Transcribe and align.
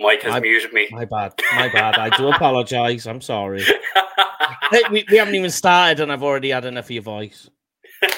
Mike 0.00 0.22
has 0.22 0.32
My- 0.32 0.40
muted 0.40 0.72
me. 0.72 0.88
My 0.90 1.04
bad. 1.04 1.34
My 1.54 1.68
bad. 1.68 1.96
I 1.96 2.16
do 2.16 2.28
apologize. 2.32 3.06
I'm 3.06 3.20
sorry. 3.20 3.62
Hey, 4.70 4.82
we, 4.90 5.04
we 5.10 5.18
haven't 5.18 5.34
even 5.34 5.50
started, 5.50 6.00
and 6.02 6.10
I've 6.10 6.22
already 6.22 6.48
had 6.50 6.64
enough 6.64 6.86
of 6.86 6.90
your 6.92 7.02
voice. 7.02 7.50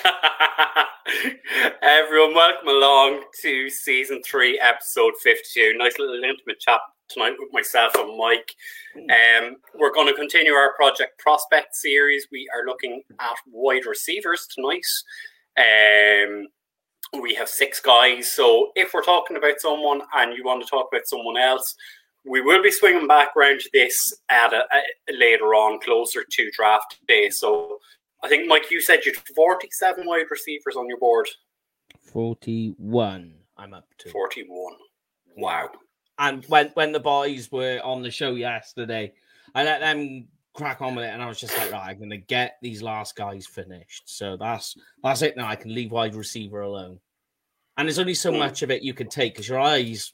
Everyone, 1.82 2.34
welcome 2.34 2.68
along 2.68 3.24
to 3.42 3.68
season 3.68 4.22
three, 4.24 4.58
episode 4.60 5.14
52. 5.22 5.74
Nice 5.76 5.98
little 5.98 6.14
intimate 6.14 6.60
chat 6.60 6.80
tonight 7.08 7.34
with 7.38 7.48
myself 7.52 7.92
and 7.96 8.16
Mike. 8.16 8.54
Um, 8.96 9.56
we're 9.74 9.92
going 9.92 10.06
to 10.06 10.14
continue 10.14 10.52
our 10.52 10.74
Project 10.74 11.18
Prospect 11.18 11.74
series. 11.74 12.28
We 12.30 12.48
are 12.54 12.64
looking 12.64 13.02
at 13.20 13.34
wide 13.50 13.86
receivers 13.86 14.46
tonight. 14.54 14.84
Um, 15.58 16.46
we 17.20 17.34
have 17.34 17.48
six 17.48 17.80
guys. 17.80 18.32
So 18.32 18.70
if 18.74 18.94
we're 18.94 19.02
talking 19.02 19.36
about 19.36 19.60
someone 19.60 20.02
and 20.14 20.36
you 20.36 20.44
want 20.44 20.62
to 20.62 20.68
talk 20.68 20.88
about 20.92 21.06
someone 21.06 21.36
else, 21.36 21.74
we 22.24 22.40
will 22.40 22.62
be 22.62 22.70
swinging 22.70 23.08
back 23.08 23.36
around 23.36 23.60
to 23.60 23.70
this 23.72 24.14
at 24.28 24.52
a, 24.52 24.64
a- 24.72 25.12
later 25.18 25.54
on, 25.54 25.80
closer 25.80 26.24
to 26.28 26.50
draft 26.52 26.98
day. 27.08 27.30
So 27.30 27.78
I 28.22 28.28
think, 28.28 28.46
Mike, 28.48 28.70
you 28.70 28.80
said 28.80 29.04
you 29.04 29.12
had 29.12 29.34
47 29.34 30.06
wide 30.06 30.26
receivers 30.30 30.76
on 30.76 30.88
your 30.88 30.98
board. 30.98 31.28
41. 32.12 33.34
I'm 33.56 33.74
up 33.74 33.86
to. 33.98 34.10
41. 34.10 34.74
Wow. 35.36 35.70
And 36.18 36.44
when 36.46 36.68
when 36.74 36.92
the 36.92 37.00
boys 37.00 37.50
were 37.50 37.80
on 37.82 38.02
the 38.02 38.10
show 38.10 38.34
yesterday, 38.34 39.12
I 39.54 39.64
let 39.64 39.80
them 39.80 40.28
crack 40.54 40.82
on 40.82 40.94
with 40.94 41.04
it, 41.04 41.12
and 41.12 41.22
I 41.22 41.26
was 41.26 41.40
just 41.40 41.56
like, 41.56 41.72
right, 41.72 41.88
I'm 41.90 41.98
gonna 41.98 42.16
get 42.16 42.56
these 42.62 42.82
last 42.82 43.16
guys 43.16 43.46
finished. 43.46 44.02
So 44.06 44.36
that's 44.36 44.76
that's 45.02 45.22
it 45.22 45.36
now. 45.36 45.46
I 45.46 45.56
can 45.56 45.74
leave 45.74 45.92
wide 45.92 46.14
receiver 46.14 46.60
alone. 46.60 46.98
And 47.76 47.88
there's 47.88 47.98
only 47.98 48.14
so 48.14 48.30
much 48.30 48.62
of 48.62 48.70
it 48.70 48.82
you 48.82 48.92
can 48.92 49.08
take 49.08 49.34
because 49.34 49.48
your 49.48 49.58
eyes 49.58 50.12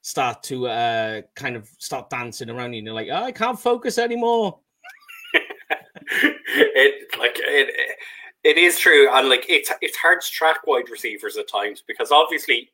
start 0.00 0.42
to 0.44 0.68
uh 0.68 1.20
kind 1.34 1.56
of 1.56 1.68
start 1.78 2.10
dancing 2.10 2.50
around 2.50 2.72
you, 2.72 2.78
and 2.78 2.86
you're 2.86 2.94
like, 2.94 3.08
oh, 3.10 3.24
I 3.24 3.32
can't 3.32 3.60
focus 3.60 3.98
anymore. 3.98 4.58
it 5.34 7.18
like 7.18 7.36
it, 7.38 7.96
it 8.44 8.58
is 8.58 8.78
true, 8.78 9.08
and 9.12 9.28
like 9.28 9.46
it's 9.48 9.70
it's 9.82 9.96
hard 9.96 10.20
to 10.22 10.30
track 10.30 10.66
wide 10.66 10.88
receivers 10.90 11.36
at 11.36 11.48
times 11.48 11.82
because 11.86 12.10
obviously 12.10 12.70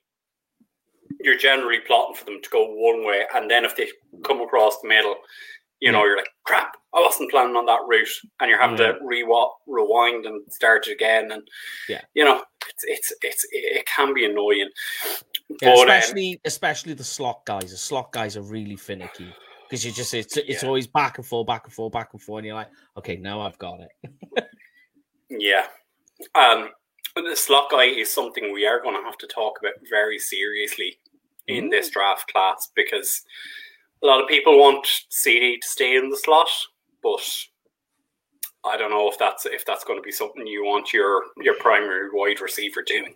you're 1.20 1.38
generally 1.38 1.78
plotting 1.86 2.16
for 2.16 2.24
them 2.24 2.40
to 2.42 2.50
go 2.50 2.64
one 2.66 3.04
way, 3.04 3.24
and 3.34 3.50
then 3.50 3.64
if 3.64 3.76
they 3.76 3.88
come 4.24 4.40
across 4.40 4.80
the 4.80 4.88
middle, 4.88 5.16
you 5.82 5.90
know 5.90 6.04
you're 6.04 6.16
like 6.16 6.28
crap. 6.44 6.76
I 6.94 7.00
wasn't 7.00 7.30
planning 7.30 7.56
on 7.56 7.66
that 7.66 7.80
route, 7.88 8.08
and 8.40 8.48
you're 8.48 8.60
having 8.60 8.76
to 8.76 8.98
re 9.02 9.22
rewind 9.66 10.26
and 10.26 10.40
start 10.52 10.86
it 10.86 10.92
again, 10.92 11.32
and 11.32 11.42
Yeah. 11.88 12.00
you 12.14 12.24
know 12.24 12.42
it's 12.68 12.84
it's, 12.84 13.12
it's 13.22 13.46
it 13.50 13.84
can 13.86 14.14
be 14.14 14.24
annoying. 14.24 14.70
Yeah, 15.60 15.74
But, 15.74 15.78
um, 15.80 15.88
especially 15.88 16.40
especially 16.44 16.94
the 16.94 17.04
slot 17.04 17.44
guys. 17.44 17.72
The 17.72 17.76
slot 17.76 18.12
guys 18.12 18.36
are 18.36 18.42
really 18.42 18.76
finicky 18.76 19.34
because 19.68 19.84
you 19.84 19.90
just 19.90 20.14
it's 20.14 20.36
it's 20.36 20.62
Yeah. 20.62 20.68
always 20.68 20.86
back 20.86 21.18
and 21.18 21.26
forth, 21.26 21.48
back 21.48 21.64
and 21.64 21.72
forth, 21.72 21.92
back 21.92 22.10
and 22.12 22.22
forth, 22.22 22.38
and 22.38 22.46
you're 22.46 22.54
like, 22.54 22.70
okay, 22.98 23.16
now 23.16 23.40
I've 23.40 23.58
got 23.58 23.80
it. 23.80 24.46
Yeah. 25.28 25.66
Um, 26.36 26.68
the 27.16 27.34
slot 27.34 27.70
guy 27.70 27.84
is 27.84 28.12
something 28.12 28.52
we 28.52 28.66
are 28.66 28.80
going 28.80 28.94
to 28.94 29.02
have 29.02 29.18
to 29.18 29.26
talk 29.26 29.58
about 29.58 29.74
very 29.90 30.18
seriously 30.18 30.98
in 31.48 31.68
this 31.70 31.90
draft 31.90 32.30
class 32.32 32.70
because 32.76 33.22
a 34.02 34.06
lot 34.06 34.20
of 34.20 34.28
people 34.28 34.58
want 34.58 34.86
CeeDee 35.10 35.60
to 35.60 35.68
stay 35.68 35.96
in 35.96 36.10
the 36.10 36.16
slot, 36.16 36.48
but 37.02 37.20
I 38.64 38.76
don't 38.76 38.90
know 38.90 39.08
if 39.08 39.18
that's 39.18 39.46
if 39.46 39.64
that's 39.64 39.84
going 39.84 39.98
to 39.98 40.02
be 40.02 40.12
something 40.12 40.46
you 40.46 40.64
want 40.64 40.92
your 40.92 41.22
your 41.40 41.56
primary 41.56 42.08
wide 42.12 42.40
receiver 42.40 42.82
doing. 42.82 43.14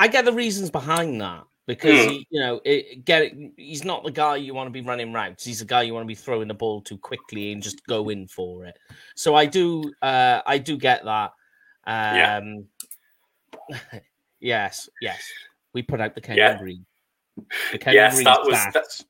I 0.00 0.08
get 0.08 0.24
the 0.24 0.32
reasons 0.32 0.70
behind 0.70 1.20
that 1.20 1.44
because 1.66 2.04
Hmm. 2.04 2.10
he, 2.10 2.26
you 2.30 2.40
know, 2.40 2.60
it, 2.64 3.04
get 3.04 3.22
it. 3.22 3.52
He's 3.56 3.84
not 3.84 4.04
the 4.04 4.10
guy 4.12 4.36
you 4.36 4.54
want 4.54 4.68
to 4.68 4.72
be 4.72 4.80
running 4.80 5.12
routes. 5.12 5.44
He's 5.44 5.58
the 5.58 5.64
guy 5.64 5.82
you 5.82 5.92
want 5.92 6.04
to 6.04 6.08
be 6.08 6.14
throwing 6.14 6.48
the 6.48 6.54
ball 6.54 6.80
to 6.82 6.96
quickly 6.96 7.52
and 7.52 7.62
just 7.62 7.84
go 7.86 8.08
in 8.08 8.26
for 8.28 8.64
it. 8.64 8.78
So 9.16 9.34
I 9.34 9.44
do, 9.46 9.92
uh, 10.00 10.40
I 10.46 10.58
do 10.58 10.76
get 10.76 11.04
that. 11.04 11.32
Yeah. 11.86 12.36
Um, 12.36 12.66
yes, 14.40 14.88
yes. 15.02 15.20
We 15.74 15.82
put 15.82 16.00
out 16.00 16.14
the 16.14 16.20
Kenyon 16.20 16.38
Yeah. 16.38 16.58
Green. 16.58 16.86
The 17.72 17.78
Kenyon 17.78 17.94
Yes, 18.04 18.14
Green 18.14 18.24
that 18.24 18.40
was-. 18.44 19.04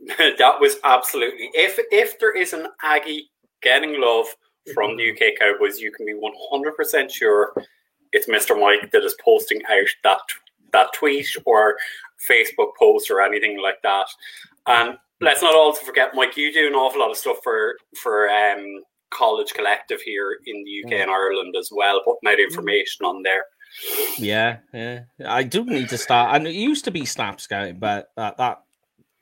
that 0.18 0.60
was 0.60 0.76
absolutely 0.84 1.50
if 1.54 1.78
if 1.90 2.18
there 2.18 2.36
is 2.36 2.52
an 2.52 2.66
Aggie 2.82 3.30
getting 3.62 4.00
love 4.00 4.26
from 4.74 4.96
the 4.96 5.10
UK 5.10 5.38
Cowboys, 5.38 5.78
you 5.78 5.92
can 5.92 6.06
be 6.06 6.14
one 6.14 6.32
hundred 6.50 6.76
percent 6.76 7.10
sure 7.10 7.52
it's 8.12 8.28
Mr. 8.28 8.58
Mike 8.58 8.90
that 8.90 9.04
is 9.04 9.16
posting 9.22 9.60
out 9.70 9.88
that 10.04 10.20
that 10.72 10.92
tweet 10.94 11.28
or 11.44 11.76
Facebook 12.28 12.70
post 12.78 13.10
or 13.10 13.20
anything 13.20 13.60
like 13.60 13.82
that. 13.82 14.06
And 14.66 14.96
let's 15.20 15.42
not 15.42 15.54
also 15.54 15.82
forget, 15.82 16.14
Mike, 16.14 16.36
you 16.36 16.52
do 16.52 16.66
an 16.66 16.74
awful 16.74 17.00
lot 17.00 17.10
of 17.10 17.16
stuff 17.16 17.38
for 17.42 17.76
for 18.00 18.28
um, 18.28 18.82
College 19.10 19.52
Collective 19.52 20.00
here 20.00 20.38
in 20.46 20.64
the 20.64 20.84
UK 20.84 21.00
and 21.00 21.10
Ireland 21.10 21.54
as 21.58 21.70
well, 21.72 22.02
putting 22.04 22.28
out 22.28 22.40
information 22.40 23.04
on 23.04 23.22
there. 23.22 23.44
Yeah, 24.18 24.58
yeah. 24.72 25.02
I 25.26 25.42
do 25.42 25.64
need 25.64 25.88
to 25.90 25.98
start. 25.98 26.34
And 26.34 26.46
it 26.46 26.54
used 26.54 26.84
to 26.86 26.90
be 26.90 27.04
snap 27.04 27.40
scouting, 27.40 27.78
but 27.78 28.10
that, 28.16 28.36
that 28.38 28.62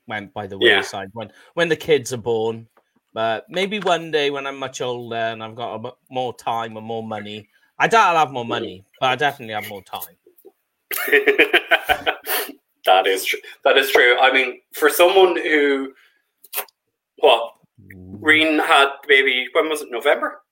went 0.09 0.33
by 0.33 0.47
the 0.47 0.59
Yeah. 0.61 0.79
wayside 0.79 1.11
when 1.13 1.31
when 1.55 1.69
the 1.69 1.77
kids 1.77 2.13
are 2.13 2.17
born. 2.19 2.67
But 3.15 3.47
maybe 3.49 3.79
one 3.81 4.11
day 4.11 4.31
when 4.31 4.47
I'm 4.47 4.59
much 4.59 4.81
older 4.81 5.17
and 5.17 5.43
I've 5.43 5.55
got 5.55 5.85
a, 5.85 5.93
more 6.11 6.35
time 6.37 6.77
and 6.77 6.87
more 6.87 7.03
money, 7.03 7.49
I 7.79 7.89
doubt 7.89 8.11
I'll 8.17 8.27
have 8.27 8.33
more 8.33 8.45
money, 8.45 8.85
but 9.01 9.07
I 9.11 9.17
definitely 9.17 9.55
have 9.55 9.69
more 9.69 9.83
time. 9.83 10.17
that 12.87 13.07
is 13.07 13.25
true. 13.25 13.41
That 13.65 13.77
is 13.77 13.91
true. 13.91 14.17
I 14.21 14.33
mean, 14.33 14.61
for 14.73 14.89
someone 14.91 15.37
who, 15.37 15.93
what, 17.19 17.55
Green 18.21 18.59
had 18.59 18.89
maybe 19.09 19.49
when 19.53 19.69
was 19.69 19.83
it? 19.83 19.89
November, 19.91 20.43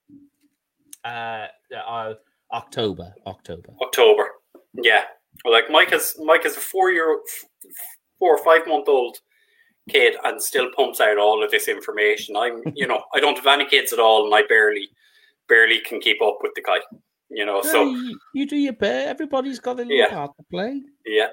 Uh, 1.05 1.47
uh, 1.75 2.13
October, 2.51 3.13
October. 3.25 3.73
October. 3.81 4.29
Yeah. 4.73 5.03
Well, 5.45 5.53
like 5.53 5.69
Mike 5.69 5.91
is 5.93 6.15
Mike 6.19 6.45
is 6.45 6.57
a 6.57 6.59
four 6.59 6.89
year, 6.91 7.19
four 8.19 8.35
or 8.35 8.43
five 8.43 8.65
month 8.67 8.87
old 8.89 9.17
kid, 9.89 10.15
and 10.23 10.41
still 10.41 10.69
pumps 10.75 10.99
out 10.99 11.17
all 11.17 11.43
of 11.43 11.51
this 11.51 11.67
information. 11.67 12.35
I'm, 12.35 12.61
you 12.75 12.87
know, 12.87 13.03
I 13.13 13.19
don't 13.19 13.37
have 13.37 13.47
any 13.47 13.65
kids 13.65 13.93
at 13.93 13.99
all, 13.99 14.25
and 14.25 14.33
I 14.35 14.43
barely, 14.47 14.89
barely 15.47 15.79
can 15.79 15.99
keep 15.99 16.21
up 16.21 16.39
with 16.41 16.53
the 16.55 16.61
guy. 16.61 16.79
You 17.29 17.45
know, 17.45 17.61
so. 17.61 17.83
You, 17.89 18.19
you 18.33 18.47
do 18.47 18.55
your 18.55 18.73
bit. 18.73 19.07
Everybody's 19.07 19.59
got 19.59 19.75
a 19.79 19.83
little 19.83 19.97
Yeah. 19.97 20.09
part 20.09 20.31
to 20.37 20.43
play. 20.49 20.81
Yeah, 21.05 21.29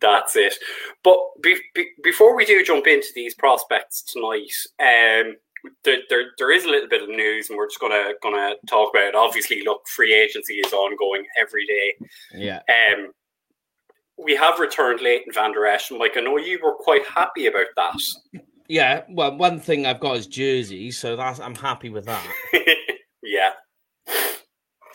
that's 0.00 0.34
it. 0.36 0.54
But 1.04 1.18
be, 1.42 1.56
be, 1.74 1.88
before 2.02 2.34
we 2.34 2.44
do 2.46 2.64
jump 2.64 2.86
into 2.86 3.08
these 3.14 3.34
prospects 3.34 4.02
tonight, 4.02 4.50
um, 4.78 5.36
there, 5.84 5.98
there, 6.08 6.24
there 6.38 6.50
is 6.50 6.64
a 6.64 6.70
little 6.70 6.88
bit 6.88 7.02
of 7.02 7.10
news, 7.10 7.50
and 7.50 7.56
we're 7.58 7.68
just 7.68 7.80
gonna 7.80 8.12
gonna 8.22 8.54
talk 8.66 8.94
about 8.94 9.08
it. 9.08 9.14
Obviously, 9.14 9.62
look, 9.62 9.86
free 9.88 10.14
agency 10.14 10.54
is 10.54 10.72
ongoing 10.72 11.24
every 11.38 11.66
day. 11.66 11.94
Yeah. 12.34 12.60
Um, 12.68 13.12
we 14.22 14.36
have 14.36 14.58
returned 14.58 15.00
Leighton 15.00 15.32
Van 15.32 15.52
Der 15.52 15.66
Esch, 15.66 15.90
and 15.90 15.98
Mike, 15.98 16.16
I 16.16 16.20
know 16.20 16.36
you 16.36 16.58
were 16.62 16.74
quite 16.74 17.06
happy 17.06 17.46
about 17.46 17.66
that. 17.76 18.00
Yeah. 18.68 19.02
Well, 19.10 19.36
one 19.36 19.58
thing 19.58 19.84
I've 19.84 19.98
got 19.98 20.16
is 20.18 20.28
jersey, 20.28 20.92
so 20.92 21.16
that's 21.16 21.40
I'm 21.40 21.56
happy 21.56 21.90
with 21.90 22.04
that. 22.06 22.24
yeah, 23.24 23.50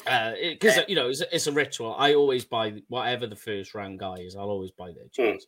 because 0.05 0.79
you 0.87 0.95
know 0.95 1.09
it's, 1.09 1.21
it's 1.29 1.47
a 1.47 1.51
ritual. 1.51 1.93
I 1.97 2.13
always 2.13 2.45
buy 2.45 2.81
whatever 2.87 3.27
the 3.27 3.35
first 3.35 3.75
round 3.75 3.99
guy 3.99 4.15
is. 4.19 4.37
I'll 4.37 4.49
always 4.49 4.71
buy 4.71 4.93
their 4.93 5.07
jersey. 5.11 5.47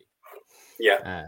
yeah, 0.78 0.98
Um, 1.06 1.26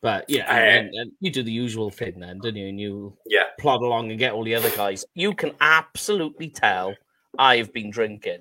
but 0.00 0.24
yeah, 0.28 0.50
Uh, 0.50 0.54
and, 0.54 0.94
and 0.94 1.12
you 1.20 1.30
do 1.30 1.42
the 1.42 1.52
usual 1.52 1.90
thing 1.90 2.18
then, 2.18 2.38
don't 2.38 2.56
you? 2.56 2.68
And 2.68 2.80
you 2.80 3.16
yeah. 3.26 3.48
plod 3.60 3.82
along 3.82 4.10
and 4.10 4.18
get 4.18 4.32
all 4.32 4.44
the 4.44 4.54
other 4.54 4.70
guys. 4.70 5.04
You 5.14 5.34
can 5.34 5.52
absolutely 5.60 6.48
tell 6.48 6.94
I've 7.38 7.72
been 7.72 7.90
drinking. 7.90 8.40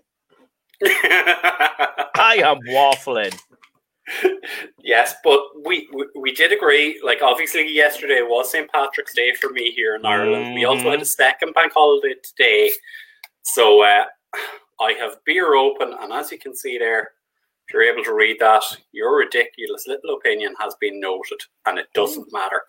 I 0.86 2.42
am 2.44 2.60
waffling. 2.68 3.40
yes, 4.84 5.16
but 5.24 5.40
we, 5.64 5.88
we 5.94 6.08
we 6.20 6.34
did 6.34 6.52
agree. 6.52 7.00
Like, 7.04 7.22
obviously, 7.22 7.72
yesterday 7.72 8.22
was 8.22 8.52
St. 8.52 8.70
Patrick's 8.72 9.14
Day 9.14 9.34
for 9.34 9.50
me 9.52 9.72
here 9.72 9.96
in 9.96 10.06
Ireland. 10.06 10.56
We 10.56 10.66
also 10.66 10.90
had 10.90 11.02
a 11.02 11.06
second 11.06 11.54
bank 11.54 11.74
holiday 11.74 12.16
today, 12.24 12.72
so 13.44 13.84
uh, 13.84 14.06
I 14.82 14.94
have 14.94 15.24
beer 15.26 15.54
open, 15.54 15.94
and 16.00 16.12
as 16.12 16.32
you 16.32 16.40
can 16.40 16.56
see 16.56 16.78
there, 16.78 17.12
if 17.68 17.74
you're 17.74 17.84
able 17.84 18.04
to 18.04 18.14
read 18.14 18.38
that, 18.40 18.64
your 18.92 19.18
ridiculous 19.18 19.86
little 19.88 20.16
opinion 20.16 20.56
has 20.60 20.76
been 20.82 21.00
noted, 21.00 21.40
and 21.66 21.78
it 21.78 21.88
doesn't 21.94 22.34
matter. 22.34 22.64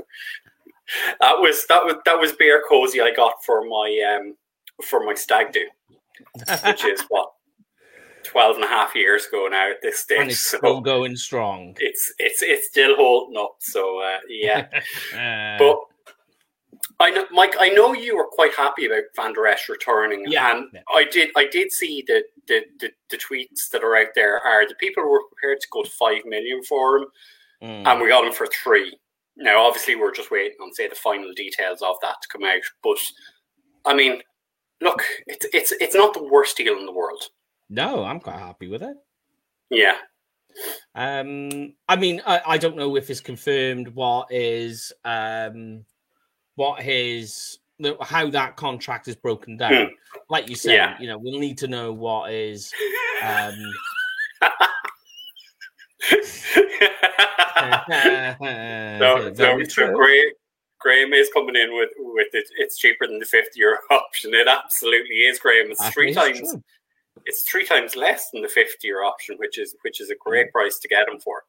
That 1.20 1.38
was 1.38 1.67
that 1.69 1.85
was 1.85 1.94
that 2.05 2.19
was 2.19 2.32
beer 2.32 2.62
cozy 2.69 3.00
I 3.00 3.12
got 3.15 3.43
for 3.44 3.65
my 3.65 4.15
um 4.15 4.37
for 4.85 5.05
my 5.05 5.15
stag 5.15 5.53
do, 5.53 5.67
which 6.65 6.85
is 6.85 7.00
what 7.08 7.32
12 8.24 8.56
and 8.56 8.64
a 8.64 8.69
half 8.69 8.94
years 8.94 9.26
ago 9.26 9.48
now 9.50 9.70
at 9.70 9.82
this 9.82 9.98
stage. 10.00 10.19
and 10.20 10.30
it's 10.30 10.40
so 10.40 10.58
still 10.58 10.80
going 10.80 11.16
strong. 11.16 11.76
it's 11.80 12.12
it's 12.19 12.42
it's 12.42 12.69
still 12.69 12.96
holding 12.96 13.36
up. 13.36 13.56
So 13.60 14.00
uh, 14.00 14.19
yeah, 14.28 14.66
Uh, 15.14 15.58
but 15.58 15.78
I 17.00 17.10
know, 17.10 17.26
Mike. 17.32 17.54
I 17.58 17.69
know 17.70 17.92
you 17.94 18.16
were 18.16 18.26
quite 18.30 18.54
happy 18.54 18.86
about 18.86 19.02
Van 19.16 19.32
Der 19.32 19.46
Esch 19.46 19.69
returning, 19.69 20.24
Yeah, 20.28 20.54
and 20.56 20.66
yeah. 20.72 20.80
I 20.92 21.04
did. 21.04 21.30
I 21.36 21.46
did 21.46 21.72
see 21.72 22.04
the, 22.06 22.22
the 22.48 22.62
the 22.80 22.90
the 23.10 23.16
tweets 23.19 23.69
that 23.72 23.82
are 23.82 23.96
out 23.96 24.08
there. 24.14 24.38
Are 24.40 24.66
the 24.69 24.74
people 24.76 25.02
were 25.08 25.22
prepared 25.32 25.60
to 25.60 25.66
go 25.72 25.82
to 25.82 25.90
five 25.90 26.24
million 26.24 26.62
for 26.62 26.98
him? 26.98 27.06
Mm. 27.62 27.86
and 27.86 28.00
we 28.00 28.08
got 28.08 28.24
him 28.26 28.32
for 28.32 28.48
three. 28.48 28.96
Now, 29.36 29.64
obviously, 29.64 29.94
we're 29.94 30.12
just 30.12 30.32
waiting 30.32 30.56
on 30.60 30.74
say 30.74 30.88
the 30.88 30.94
final 30.96 31.32
details 31.34 31.80
of 31.80 31.96
that 32.02 32.16
to 32.22 32.28
come 32.28 32.44
out. 32.44 32.60
But 32.82 32.98
I 33.84 33.94
mean, 33.94 34.20
look, 34.80 35.02
it's 35.26 35.46
it's 35.52 35.72
it's 35.80 35.94
not 35.94 36.12
the 36.14 36.24
worst 36.24 36.56
deal 36.56 36.76
in 36.78 36.86
the 36.86 36.92
world. 36.92 37.22
No, 37.72 38.04
I'm 38.04 38.20
quite 38.20 38.38
happy 38.38 38.69
with 38.69 38.82
it. 38.82 38.96
Yeah, 39.70 39.96
Um, 40.94 41.72
I 41.88 41.96
mean, 41.96 42.20
I, 42.26 42.42
I 42.46 42.58
don't 42.58 42.76
know 42.76 42.96
if 42.96 43.08
it's 43.08 43.20
confirmed 43.20 43.88
what 43.88 44.30
is 44.30 44.92
um 45.04 45.84
what 46.56 46.82
his 46.82 47.58
how 48.02 48.28
that 48.30 48.56
contract 48.56 49.08
is 49.08 49.16
broken 49.16 49.56
down. 49.56 49.90
Like 50.28 50.48
you 50.50 50.54
said, 50.54 50.74
Yeah. 50.74 50.96
you 51.00 51.06
know, 51.08 51.16
we'll 51.19 51.40
need 51.40 51.56
to 51.58 51.69
know 51.69 51.92
what 51.92 52.30
is 52.32 52.70
um 53.22 53.54
so, 58.98 59.32
so, 59.34 59.64
so. 59.64 59.92
Graham, 59.94 60.24
Graham 60.80 61.12
is 61.12 61.30
coming 61.32 61.56
in 61.56 61.74
with 61.74 61.90
with 61.98 62.28
it. 62.32 62.44
It's 62.58 62.76
cheaper 62.78 63.06
than 63.06 63.19
the 63.19 63.24
fifty 63.24 63.60
euro 63.60 63.78
option. 63.90 64.34
It 64.34 64.48
absolutely 64.48 65.16
is, 65.16 65.38
Graham. 65.38 65.70
It's 65.70 65.80
That 65.80 65.92
three 65.94 66.10
is 66.10 66.16
times. 66.16 66.38
true. 66.38 66.62
It's 67.26 67.43
three 67.43 67.64
times 67.67 67.94
less 67.97 68.31
than 68.31 68.43
the 68.43 68.49
50 68.49 68.87
year 68.87 69.05
option, 69.05 69.37
which 69.38 69.59
is 69.59 69.76
which 69.82 70.00
is 70.00 70.11
a 70.11 70.17
great 70.19 70.50
price 70.53 70.79
to 70.79 70.88
get 70.88 71.09
him 71.09 71.19
for. 71.20 71.44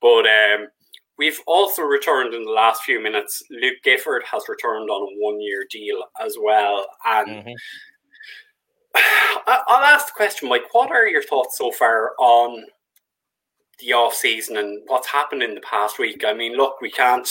But 0.00 0.26
um, 0.26 0.68
we've 1.18 1.40
also 1.46 1.82
returned 1.82 2.34
in 2.34 2.44
the 2.44 2.50
last 2.50 2.82
few 2.82 3.00
minutes. 3.00 3.42
Luke 3.50 3.76
Gifford 3.82 4.22
has 4.30 4.44
returned 4.48 4.88
on 4.90 5.02
a 5.02 5.16
one 5.24 5.40
year 5.40 5.64
deal 5.70 6.04
as 6.24 6.36
well, 6.40 6.86
and 7.04 7.28
Mhm. 7.28 7.54
I- 8.94 9.62
I'll 9.66 9.84
ask 9.84 10.06
the 10.06 10.12
question, 10.16 10.48
Mike. 10.48 10.72
What 10.72 10.90
are 10.90 11.06
your 11.06 11.22
thoughts 11.22 11.58
so 11.58 11.70
far 11.70 12.12
on 12.18 12.64
the 13.80 13.92
off 13.92 14.14
season 14.14 14.56
and 14.56 14.82
what's 14.86 15.06
happened 15.08 15.42
in 15.42 15.54
the 15.54 15.60
past 15.60 15.98
week? 15.98 16.24
I 16.24 16.32
mean, 16.32 16.56
look, 16.56 16.80
we 16.80 16.90
can't 16.90 17.28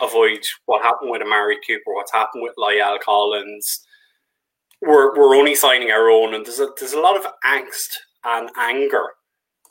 avoid 0.00 0.46
what 0.66 0.82
happened 0.82 1.10
with 1.10 1.22
Amari 1.22 1.58
Cooper, 1.66 1.92
what's 1.94 2.12
happened 2.12 2.42
with 2.42 2.54
La'el 2.56 3.00
Collins. 3.00 3.84
We're 4.82 5.16
we're 5.16 5.36
only 5.36 5.54
signing 5.54 5.90
our 5.90 6.10
own, 6.10 6.34
and 6.34 6.44
there's 6.44 6.58
a 6.60 6.68
there's 6.78 6.92
a 6.92 7.00
lot 7.00 7.16
of 7.16 7.24
angst 7.46 7.94
and 8.24 8.50
anger 8.58 9.04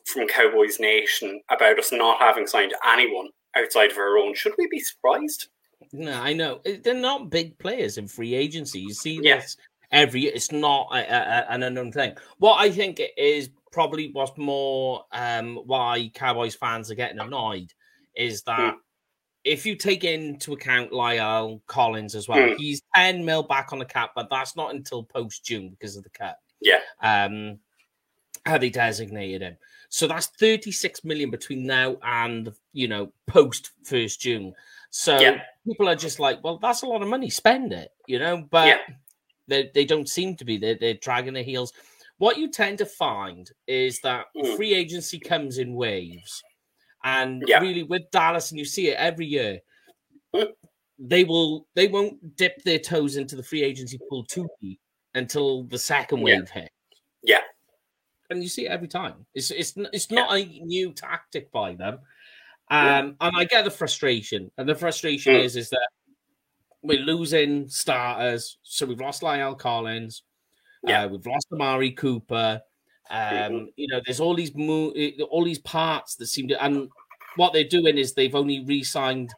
from 0.05 0.27
Cowboys 0.27 0.79
Nation 0.79 1.41
about 1.51 1.77
us 1.77 1.91
not 1.91 2.19
having 2.19 2.47
signed 2.47 2.73
anyone 2.87 3.27
outside 3.57 3.91
of 3.91 3.97
our 3.97 4.17
own. 4.17 4.33
Should 4.33 4.53
we 4.57 4.67
be 4.71 4.79
surprised? 4.79 5.47
No, 5.91 6.13
I 6.13 6.31
know 6.33 6.61
they're 6.83 6.93
not 6.93 7.29
big 7.29 7.57
players 7.59 7.97
in 7.97 8.07
free 8.07 8.33
agency. 8.33 8.79
You 8.79 8.93
see 8.93 9.19
Yeah. 9.21 9.37
this 9.37 9.57
every. 9.91 10.23
It's 10.25 10.51
not 10.51 10.87
a, 10.91 10.99
a, 10.99 11.51
an 11.51 11.63
unknown 11.63 11.91
thing. 11.91 12.15
What 12.37 12.55
I 12.61 12.71
think 12.71 12.99
it 13.01 13.11
is 13.17 13.49
probably 13.73 14.11
what's 14.13 14.37
more 14.37 15.03
um, 15.11 15.57
why 15.65 16.09
Cowboys 16.13 16.55
fans 16.55 16.89
are 16.89 16.95
getting 16.95 17.19
annoyed 17.19 17.71
is 18.15 18.43
that 18.43 18.73
Hmm. 18.73 18.77
If 19.43 19.65
you 19.65 19.75
take 19.75 20.03
into 20.03 20.53
account 20.53 20.91
La'el 20.91 21.61
Collins 21.67 22.13
as 22.15 22.27
well, 22.27 22.49
Hmm. 22.49 22.55
he's 22.57 22.81
ten 22.95 23.25
mil 23.25 23.41
back 23.43 23.73
on 23.73 23.79
the 23.79 23.85
cap, 23.85 24.11
but 24.15 24.29
that's 24.29 24.55
not 24.55 24.73
until 24.75 25.03
post 25.03 25.43
June 25.43 25.69
because 25.69 25.95
of 25.95 26.03
the 26.03 26.09
cut. 26.11 26.37
Yeah. 26.59 26.79
Um, 27.01 27.59
how 28.45 28.57
they 28.57 28.69
designated 28.69 29.41
him. 29.41 29.57
So 29.89 30.07
that's 30.07 30.27
36 30.39 31.03
million 31.03 31.29
between 31.31 31.65
now 31.65 31.97
and 32.03 32.51
you 32.73 32.87
know 32.87 33.11
post 33.27 33.71
first 33.83 34.21
June. 34.21 34.53
So 34.89 35.19
Yeah. 35.19 35.41
people 35.65 35.87
are 35.89 35.95
just 35.95 36.19
like, 36.19 36.43
well, 36.43 36.57
that's 36.57 36.81
a 36.83 36.87
lot 36.87 37.01
of 37.01 37.07
money, 37.07 37.29
spend 37.29 37.73
it, 37.73 37.91
you 38.07 38.19
know. 38.19 38.47
But 38.49 38.67
Yeah. 38.67 38.79
they 39.47 39.71
they 39.73 39.85
don't 39.85 40.07
seem 40.09 40.35
to 40.37 40.45
be. 40.45 40.57
They're, 40.57 40.75
they're 40.75 40.93
dragging 40.95 41.33
their 41.33 41.43
heels. 41.43 41.73
What 42.19 42.37
you 42.37 42.47
tend 42.49 42.77
to 42.77 42.85
find 42.85 43.49
is 43.67 43.99
that 44.01 44.27
Mm. 44.35 44.55
free 44.55 44.75
agency 44.75 45.17
comes 45.19 45.57
in 45.57 45.73
waves, 45.73 46.43
and 47.03 47.43
Yeah. 47.47 47.59
really 47.59 47.83
with 47.83 48.09
Dallas, 48.11 48.51
and 48.51 48.59
you 48.59 48.65
see 48.65 48.89
it 48.89 48.97
every 48.97 49.25
year. 49.25 49.59
Mm. 50.35 50.53
They 50.99 51.23
will. 51.23 51.67
They 51.73 51.87
won't 51.87 52.35
dip 52.37 52.61
their 52.63 52.79
toes 52.79 53.15
into 53.15 53.35
the 53.35 53.43
free 53.43 53.63
agency 53.63 53.99
pool 54.09 54.23
too 54.25 54.47
deep 54.61 54.79
until 55.15 55.63
the 55.63 55.79
second 55.79 56.19
Yeah. 56.19 56.23
wave 56.23 56.49
hit 56.49 56.71
Yeah. 57.23 57.41
and 58.29 58.41
you 58.43 58.47
see 58.49 58.65
it 58.67 58.69
every 58.71 58.87
time. 58.87 59.25
It's 59.33 59.51
it's 59.51 59.73
it's 59.93 60.11
not 60.11 60.31
a 60.37 60.45
new 60.45 60.93
tactic 60.93 61.51
by 61.51 61.73
them, 61.75 61.99
um, 62.69 63.17
and 63.19 63.35
I 63.35 63.45
get 63.45 63.65
the 63.65 63.71
frustration, 63.71 64.51
and 64.57 64.69
the 64.69 64.75
frustration 64.75 65.33
Mm. 65.35 65.43
is 65.43 65.55
is 65.55 65.69
that 65.71 65.89
we're 66.83 66.99
losing 66.99 67.67
starters. 67.67 68.57
So 68.63 68.85
we've 68.85 68.99
lost 69.01 69.21
La'el 69.21 69.57
Collins, 69.57 70.23
Yeah. 70.83 71.03
uh, 71.03 71.07
we've 71.09 71.25
lost 71.25 71.47
Amari 71.51 71.91
Cooper. 71.91 72.61
Um, 73.11 73.19
Mhm. 73.19 73.67
You 73.75 73.87
know, 73.89 74.01
there's 74.05 74.19
all 74.21 74.33
these 74.33 74.55
mo- 74.55 74.91
eh, 74.95 75.11
all 75.29 75.43
these 75.43 75.59
parts 75.59 76.15
that 76.15 76.27
seem 76.27 76.47
to, 76.47 76.63
and 76.63 76.89
what 77.35 77.51
they're 77.53 77.63
doing 77.65 77.97
is 77.97 78.13
they've 78.13 78.35
only 78.35 78.63
re-signed. 78.65 79.33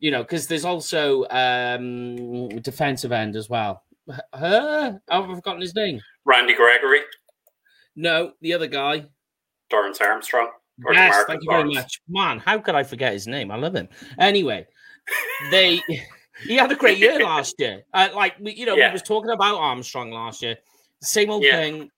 You 0.00 0.10
know, 0.12 0.22
because 0.22 0.46
there's 0.46 0.64
also 0.64 1.26
um 1.30 2.48
defensive 2.60 3.12
end 3.12 3.36
as 3.36 3.48
well. 3.50 3.82
Huh? 4.32 4.92
I've 5.10 5.26
forgotten 5.26 5.60
his 5.60 5.74
name. 5.74 6.00
Randy 6.24 6.54
Gregory, 6.54 7.00
No, 7.96 8.32
the 8.40 8.54
other 8.54 8.66
guy. 8.68 9.06
Dorance 9.70 10.00
Armstrong, 10.00 10.50
or 10.84 10.94
yes, 10.94 11.14
DeMarcus 11.14 11.26
thank 11.26 11.42
you 11.42 11.50
very 11.50 11.74
much. 11.74 12.00
Man, 12.08 12.38
how 12.38 12.58
could 12.58 12.74
I 12.76 12.82
forget 12.84 13.12
his 13.12 13.26
name? 13.26 13.50
I 13.50 13.56
love 13.56 13.74
him. 13.74 13.88
Anyway, 14.18 14.66
they 15.50 15.82
he 16.46 16.54
had 16.56 16.70
a 16.72 16.76
great 16.76 16.98
year 16.98 17.18
last 17.32 17.56
year. 17.58 17.82
Uh, 17.92 18.08
like 18.14 18.36
we, 18.38 18.52
you 18.54 18.64
know, 18.66 18.76
Yeah. 18.76 18.88
we 18.88 18.92
was 18.94 19.02
talking 19.02 19.30
about 19.30 19.56
Armstrong 19.58 20.10
last 20.12 20.40
year. 20.42 20.56
Same 21.02 21.30
old 21.30 21.42
Yeah. 21.42 21.56
thing. 21.56 21.90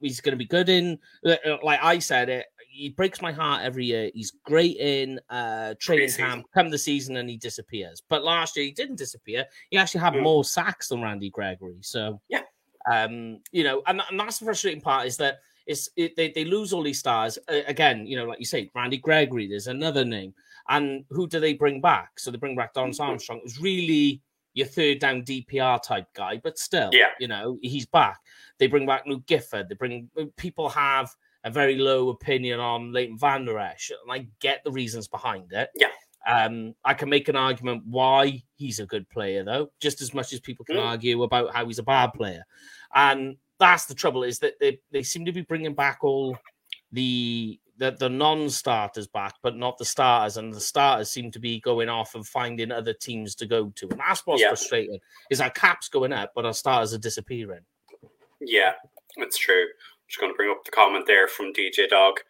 He's 0.00 0.20
going 0.20 0.32
to 0.32 0.36
be 0.36 0.44
good 0.46 0.68
in. 0.68 0.98
uh, 1.24 1.36
uh, 1.46 1.56
Like 1.62 1.80
I 1.82 1.98
said, 1.98 2.28
it. 2.28 2.46
He 2.68 2.90
breaks 2.90 3.22
my 3.22 3.32
heart 3.32 3.62
every 3.62 3.86
year. 3.86 4.10
He's 4.14 4.32
great 4.44 4.76
in 4.76 5.18
uh, 5.30 5.74
training 5.80 6.10
camp. 6.12 6.44
Come 6.52 6.68
the 6.68 6.76
season 6.76 7.16
and 7.16 7.28
he 7.30 7.38
disappears. 7.38 8.02
But 8.08 8.22
last 8.22 8.54
year 8.56 8.66
he 8.66 8.72
didn't 8.72 8.96
disappear. 8.96 9.46
He 9.70 9.78
actually 9.78 10.02
had 10.02 10.12
Mm. 10.12 10.22
more 10.22 10.44
sacks 10.44 10.88
than 10.88 11.00
Randy 11.00 11.30
Gregory. 11.30 11.78
So 11.80 12.20
Yeah. 12.28 12.42
um, 12.90 13.40
you 13.50 13.64
know, 13.64 13.82
and, 13.86 14.02
and 14.10 14.20
that's 14.20 14.38
the 14.38 14.44
frustrating 14.44 14.82
part 14.82 15.06
is 15.06 15.16
that 15.16 15.38
it's 15.66 15.88
it, 15.96 16.14
they, 16.16 16.30
they 16.30 16.44
lose 16.44 16.72
all 16.74 16.82
these 16.82 16.98
stars 16.98 17.38
uh, 17.48 17.62
again. 17.66 18.06
You 18.06 18.16
know, 18.18 18.26
like 18.26 18.38
you 18.38 18.44
say, 18.44 18.70
Randy 18.74 18.98
Gregory. 18.98 19.48
There's 19.48 19.66
another 19.68 20.04
name, 20.04 20.32
and 20.68 21.04
who 21.10 21.26
do 21.26 21.40
they 21.40 21.54
bring 21.54 21.80
back? 21.80 22.20
So 22.20 22.30
they 22.30 22.36
bring 22.38 22.54
back 22.54 22.74
Mhm. 22.74 23.00
Armstrong. 23.00 23.38
It 23.38 23.44
was 23.44 23.58
really 23.58 24.20
your 24.56 24.66
third 24.66 24.98
down 24.98 25.22
DPR 25.22 25.80
type 25.80 26.06
guy, 26.14 26.40
but 26.42 26.58
still, 26.58 26.90
Yeah. 26.92 27.10
you 27.20 27.28
know, 27.28 27.58
he's 27.62 27.86
back. 27.86 28.18
They 28.58 28.66
bring 28.66 28.86
back 28.86 29.04
Luke 29.06 29.26
Gifford. 29.26 29.68
They 29.68 29.74
bring 29.76 30.10
people 30.36 30.68
have 30.70 31.14
a 31.44 31.50
very 31.50 31.76
low 31.76 32.08
opinion 32.08 32.58
on 32.58 32.90
Leighton 32.92 33.18
Van 33.18 33.44
Der 33.44 33.58
Esch, 33.58 33.90
and 33.90 34.10
I 34.10 34.26
get 34.40 34.64
the 34.64 34.72
reasons 34.72 35.06
behind 35.06 35.52
it. 35.52 35.68
Yeah. 35.76 35.88
Um, 36.26 36.74
I 36.84 36.94
can 36.94 37.08
make 37.08 37.28
an 37.28 37.36
argument 37.36 37.84
why 37.86 38.42
he's 38.56 38.80
a 38.80 38.86
good 38.86 39.08
player, 39.10 39.44
though, 39.44 39.70
just 39.78 40.00
as 40.00 40.12
much 40.12 40.32
as 40.32 40.40
people 40.40 40.64
can 40.64 40.74
Mm. 40.76 40.84
argue 40.86 41.22
about 41.22 41.54
how 41.54 41.66
he's 41.66 41.78
a 41.78 41.84
bad 41.84 42.14
player. 42.14 42.42
And 42.94 43.36
that's 43.60 43.84
the 43.86 43.94
trouble 43.94 44.24
is 44.24 44.38
that 44.40 44.58
they, 44.58 44.80
they 44.90 45.02
seem 45.04 45.24
to 45.26 45.32
be 45.32 45.42
bringing 45.42 45.74
back 45.74 45.98
all 46.02 46.36
the 46.92 47.60
the, 47.78 47.90
the 47.92 48.08
non-starters 48.08 49.06
back, 49.06 49.34
but 49.42 49.56
not 49.56 49.76
the 49.78 49.84
starters, 49.84 50.36
and 50.38 50.52
the 50.52 50.60
starters 50.60 51.10
seem 51.10 51.30
to 51.32 51.38
be 51.38 51.60
going 51.60 51.88
off 51.88 52.14
and 52.14 52.26
finding 52.26 52.72
other 52.72 52.92
teams 52.94 53.34
to 53.36 53.46
go 53.46 53.70
to, 53.76 53.88
and 53.90 54.00
that's 54.00 54.26
what's 54.26 54.40
Yeah. 54.42 54.48
frustrating. 54.48 54.98
Is 55.30 55.40
our 55.40 55.50
caps 55.50 55.88
going 55.88 56.12
up, 56.12 56.32
but 56.34 56.46
our 56.46 56.54
starters 56.54 56.94
are 56.94 56.98
disappearing. 56.98 57.64
Yeah, 58.40 58.72
that's 59.16 59.36
true. 59.38 59.62
I'm 59.64 60.08
just 60.08 60.20
going 60.20 60.32
to 60.32 60.36
bring 60.36 60.50
up 60.50 60.64
the 60.64 60.70
comment 60.70 61.06
there 61.06 61.28
from 61.28 61.52
DJ 61.52 61.88
Dog. 61.88 62.20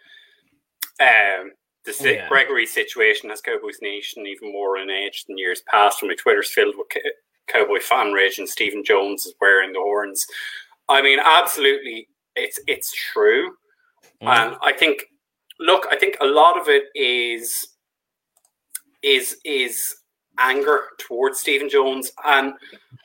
Um, 1.00 1.52
the 1.84 1.92
si- 1.92 2.14
Yeah. 2.14 2.28
Gregory 2.28 2.66
situation 2.66 3.30
has 3.30 3.40
Cowboys 3.40 3.78
Nation 3.82 4.26
even 4.26 4.50
more 4.52 4.78
on 4.78 4.90
edge 4.90 5.24
than 5.24 5.38
years 5.38 5.62
past. 5.70 6.02
When 6.02 6.08
my 6.10 6.14
Twitter's 6.16 6.50
filled 6.50 6.74
with 6.76 6.86
Cowboy 7.48 7.78
fan 7.80 8.12
rage, 8.12 8.38
and 8.38 8.48
Stephen 8.48 8.82
Jones 8.82 9.26
is 9.26 9.34
wearing 9.40 9.72
the 9.72 9.78
horns. 9.80 10.26
I 10.88 11.02
mean, 11.02 11.18
absolutely, 11.22 12.08
it's 12.34 12.58
it's 12.66 12.92
true, 13.12 13.56
Mm. 14.22 14.28
and 14.28 14.56
I 14.62 14.72
think, 14.72 15.04
look, 15.60 15.86
I 15.90 15.96
think 15.96 16.16
a 16.20 16.26
lot 16.26 16.58
of 16.60 16.68
it 16.68 16.84
is 16.94 17.54
is 19.02 19.36
is 19.44 19.82
anger 20.38 20.84
towards 20.98 21.40
Stephen 21.40 21.68
Jones, 21.68 22.10
and 22.24 22.52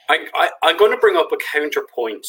I, 0.10 0.28
I 0.34 0.50
I'm 0.64 0.78
going 0.78 0.92
to 0.92 0.98
bring 0.98 1.18
up 1.18 1.32
a 1.32 1.38
counterpoint 1.38 2.26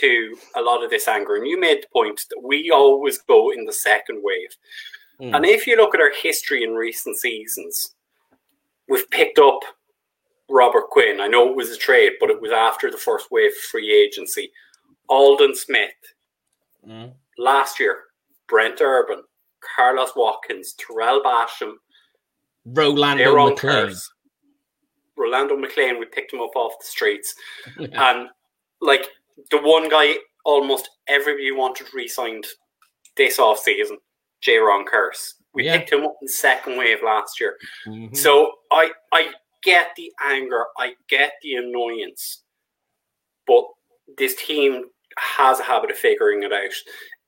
to 0.00 0.36
a 0.56 0.62
lot 0.62 0.84
of 0.84 0.90
this 0.90 1.08
anger. 1.08 1.36
And 1.36 1.46
you 1.46 1.58
made 1.58 1.82
the 1.82 1.88
point 1.92 2.20
that 2.30 2.40
we 2.42 2.70
always 2.70 3.18
go 3.18 3.50
in 3.50 3.64
the 3.64 3.72
second 3.72 4.20
wave. 4.22 4.50
Mm. 5.20 5.36
And 5.36 5.44
if 5.44 5.66
you 5.66 5.76
look 5.76 5.94
at 5.94 6.00
our 6.00 6.12
history 6.22 6.62
in 6.62 6.74
recent 6.74 7.16
seasons, 7.16 7.94
we've 8.88 9.10
picked 9.10 9.38
up 9.38 9.60
Robert 10.48 10.88
Quinn. 10.90 11.20
I 11.20 11.26
know 11.26 11.48
it 11.48 11.56
was 11.56 11.70
a 11.70 11.76
trade, 11.76 12.12
but 12.20 12.30
it 12.30 12.40
was 12.40 12.52
after 12.52 12.90
the 12.90 12.96
first 12.96 13.30
wave 13.30 13.50
of 13.50 13.56
free 13.56 13.92
agency. 13.92 14.50
Aldon 15.08 15.54
Smith, 15.54 15.90
Mm. 16.86 17.14
last 17.38 17.78
year, 17.78 18.04
Brent 18.48 18.80
Urban, 18.80 19.22
Carlos 19.76 20.10
Watkins, 20.16 20.74
Tarell 20.74 21.22
Basham, 21.22 21.74
Rolando 22.66 23.34
McClain. 23.34 23.58
Kearse, 23.58 24.08
Rolando 25.16 25.56
McClain, 25.56 25.98
we 25.98 26.06
picked 26.06 26.32
him 26.32 26.40
up 26.40 26.54
off 26.56 26.72
the 26.80 26.86
streets. 26.86 27.34
And 27.78 28.28
like 28.80 29.06
the 29.50 29.58
one 29.58 29.88
guy 29.88 30.14
almost 30.44 30.88
everybody 31.06 31.52
wanted 31.52 31.86
re-signed 31.94 32.46
this 33.16 33.38
off 33.38 33.58
season, 33.58 33.98
Jayron 34.44 34.84
Kearse. 34.84 35.34
We 35.54 35.64
Yeah. 35.66 35.78
picked 35.78 35.92
him 35.92 36.04
up 36.04 36.16
in 36.20 36.26
the 36.26 36.32
second 36.32 36.76
wave 36.78 37.02
last 37.04 37.38
year. 37.40 37.58
Mhm. 37.86 38.16
So 38.16 38.52
I 38.70 38.90
I 39.12 39.32
get 39.62 39.90
the 39.96 40.10
anger, 40.24 40.66
I 40.78 40.94
get 41.08 41.34
the 41.42 41.54
annoyance, 41.54 42.42
but 43.46 43.64
this 44.18 44.34
team 44.34 44.86
has 45.18 45.60
a 45.60 45.62
habit 45.62 45.90
of 45.90 45.98
figuring 45.98 46.42
it 46.42 46.52
out. 46.52 46.74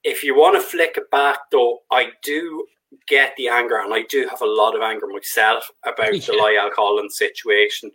If 0.04 0.23
you 0.23 0.37
want 0.37 0.54
to 0.56 0.61
flick 0.61 0.96
it 0.96 1.11
back, 1.11 1.38
though, 1.50 1.80
I 1.90 2.11
do 2.23 2.66
get 3.08 3.34
the 3.37 3.49
anger, 3.49 3.80
and 3.80 3.92
I 3.92 4.02
do 4.02 4.26
have 4.28 4.42
a 4.42 4.46
lot 4.46 4.76
of 4.76 4.82
anger 4.82 5.06
myself 5.06 5.70
about 5.84 6.12
the 6.12 6.18
Yeah. 6.18 6.40
La'el 6.40 6.73
Collins 6.73 7.16
situation. 7.16 7.90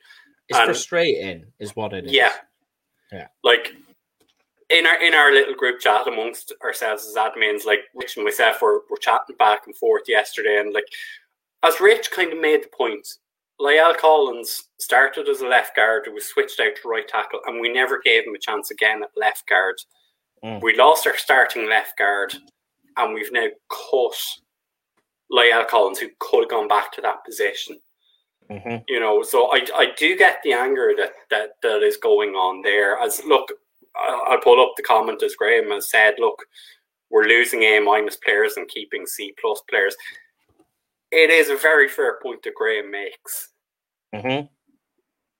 it's 0.49 0.57
and- 0.57 0.65
frustrating, 0.65 1.53
is 1.59 1.75
what 1.75 1.93
it 1.93 2.05
is. 2.07 2.11
Yeah. 2.11 2.33
Yeah. 3.11 3.27
Like 3.43 3.75
in 4.69 4.85
our 4.87 5.01
in 5.01 5.13
our 5.13 5.31
little 5.31 5.53
group 5.55 5.79
chat 5.79 6.07
amongst 6.07 6.51
ourselves 6.63 7.05
as 7.07 7.15
admins, 7.15 7.65
like 7.65 7.81
Rich 7.95 8.17
and 8.17 8.25
myself 8.25 8.61
were, 8.61 8.81
were 8.89 8.97
chatting 8.97 9.35
back 9.37 9.67
and 9.67 9.75
forth 9.75 10.03
yesterday 10.07 10.57
and 10.59 10.73
like 10.73 10.85
as 11.63 11.79
Rich 11.79 12.11
kind 12.11 12.31
of 12.33 12.39
made 12.39 12.63
the 12.63 12.67
point, 12.69 13.07
La'el 13.59 13.95
Collins 13.97 14.69
started 14.79 15.27
as 15.27 15.41
a 15.41 15.47
left 15.47 15.75
guard 15.75 16.03
who 16.05 16.13
was 16.13 16.25
switched 16.27 16.59
out 16.59 16.75
to 16.81 16.87
right 16.87 17.07
tackle 17.07 17.39
and 17.45 17.59
we 17.59 17.69
never 17.71 17.99
gave 18.03 18.25
him 18.25 18.35
a 18.35 18.39
chance 18.39 18.69
again 18.71 19.01
at 19.03 19.09
left 19.15 19.47
guard. 19.47 19.75
Mm. 20.43 20.61
We 20.61 20.75
lost 20.75 21.05
our 21.07 21.17
starting 21.17 21.67
left 21.67 21.97
guard 21.97 22.33
and 22.97 23.13
we've 23.13 23.31
now 23.31 23.47
cut 23.69 24.15
La'el 25.31 25.67
Collins 25.67 25.99
who 25.99 26.07
could 26.19 26.41
have 26.41 26.49
gone 26.49 26.67
back 26.67 26.91
to 26.93 27.01
that 27.01 27.23
position 27.25 27.79
Mhm. 28.49 28.83
you 28.87 28.99
know 28.99 29.21
so 29.21 29.51
i 29.53 29.63
i 29.75 29.91
do 29.95 30.17
get 30.17 30.39
the 30.43 30.53
anger 30.53 30.91
that 30.97 31.11
that 31.29 31.51
that 31.61 31.83
is 31.83 31.97
going 31.97 32.31
on 32.31 32.63
there 32.63 32.97
as 32.97 33.23
look 33.25 33.51
i'll 33.95 34.23
I'll 34.27 34.41
pull 34.41 34.59
up 34.59 34.71
the 34.75 34.81
comment 34.81 35.21
as 35.21 35.35
graham 35.35 35.69
has 35.69 35.91
said 35.91 36.15
look 36.17 36.43
we're 37.11 37.25
losing 37.27 37.61
a 37.61 37.79
minus 37.79 38.15
players 38.15 38.57
and 38.57 38.67
keeping 38.67 39.05
c 39.05 39.35
plus 39.39 39.61
players 39.69 39.95
it 41.11 41.29
is 41.29 41.49
a 41.49 41.55
very 41.57 41.87
fair 41.87 42.17
point 42.23 42.41
that 42.41 42.55
graham 42.55 42.89
makes 42.89 43.49
Mhm. 44.15 44.49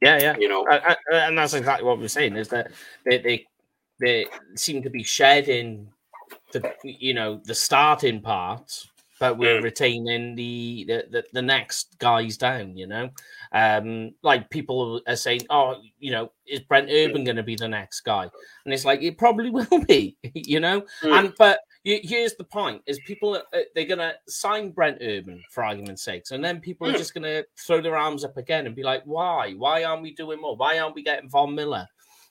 Yeah, 0.02 0.20
yeah. 0.20 0.38
you 0.38 0.48
know 0.48 0.64
I, 0.70 0.96
I, 1.12 1.16
and 1.16 1.36
that's 1.36 1.56
exactly 1.56 1.88
what 1.88 1.98
we're 1.98 2.10
saying 2.10 2.36
is 2.38 2.50
that 2.50 2.70
they, 3.06 3.18
they 3.18 3.48
they 4.00 4.26
seem 4.56 4.82
to 4.84 4.90
be 4.90 5.04
shedding 5.04 5.88
the 6.52 6.74
you 6.84 7.14
know 7.14 7.42
the 7.46 7.56
starting 7.56 8.22
parts 8.22 8.88
but 9.20 9.38
we're 9.38 9.60
Mm. 9.60 9.64
retaining 9.64 10.36
the, 10.36 10.86
the 10.88 11.04
the 11.12 11.24
the 11.34 11.42
next 11.42 11.98
guys 12.00 12.38
down 12.38 12.78
you 12.78 12.88
know? 12.88 13.10
Um 13.52 14.12
like 14.24 14.50
people 14.50 15.02
are 15.08 15.16
saying 15.18 15.42
oh 15.50 15.76
you 16.00 16.12
know 16.12 16.32
is 16.48 16.62
brent 16.62 16.90
urban 16.90 17.26
going 17.26 17.36
to 17.36 17.44
be 17.44 17.56
the 17.56 17.68
next 17.68 18.02
guy? 18.02 18.30
And 18.64 18.74
it's 18.74 18.86
like 18.86 19.02
it 19.04 19.18
probably 19.18 19.50
will 19.58 19.84
be 19.88 20.18
you 20.34 20.60
know? 20.62 20.82
Mm. 21.04 21.20
and 21.20 21.34
but 21.38 21.60
here's 21.84 22.36
the 22.36 22.44
point 22.44 22.82
is 22.86 23.00
people 23.06 23.36
uh, 23.36 23.60
they're 23.76 23.86
going 23.86 23.98
to 24.00 24.14
sign 24.28 24.70
brent 24.72 25.00
urban 25.02 25.44
for 25.50 25.64
argument's 25.64 26.04
sakes 26.04 26.32
and 26.32 26.44
then 26.44 26.60
people 26.62 26.88
are 26.88 26.94
Mm. 26.94 26.98
just 26.98 27.14
going 27.14 27.24
to 27.24 27.44
throw 27.58 27.82
their 27.82 27.98
arms 27.98 28.24
up 28.24 28.38
again 28.38 28.68
and 28.68 28.76
be 28.76 28.84
like 28.84 29.04
why? 29.04 29.52
Why 29.54 29.84
aren't 29.84 30.02
we 30.04 30.14
doing 30.14 30.40
more? 30.40 30.56
Why 30.56 30.80
aren't 30.80 30.96
we 30.96 31.04
getting 31.04 31.30
von 31.30 31.54
miller 31.56 31.86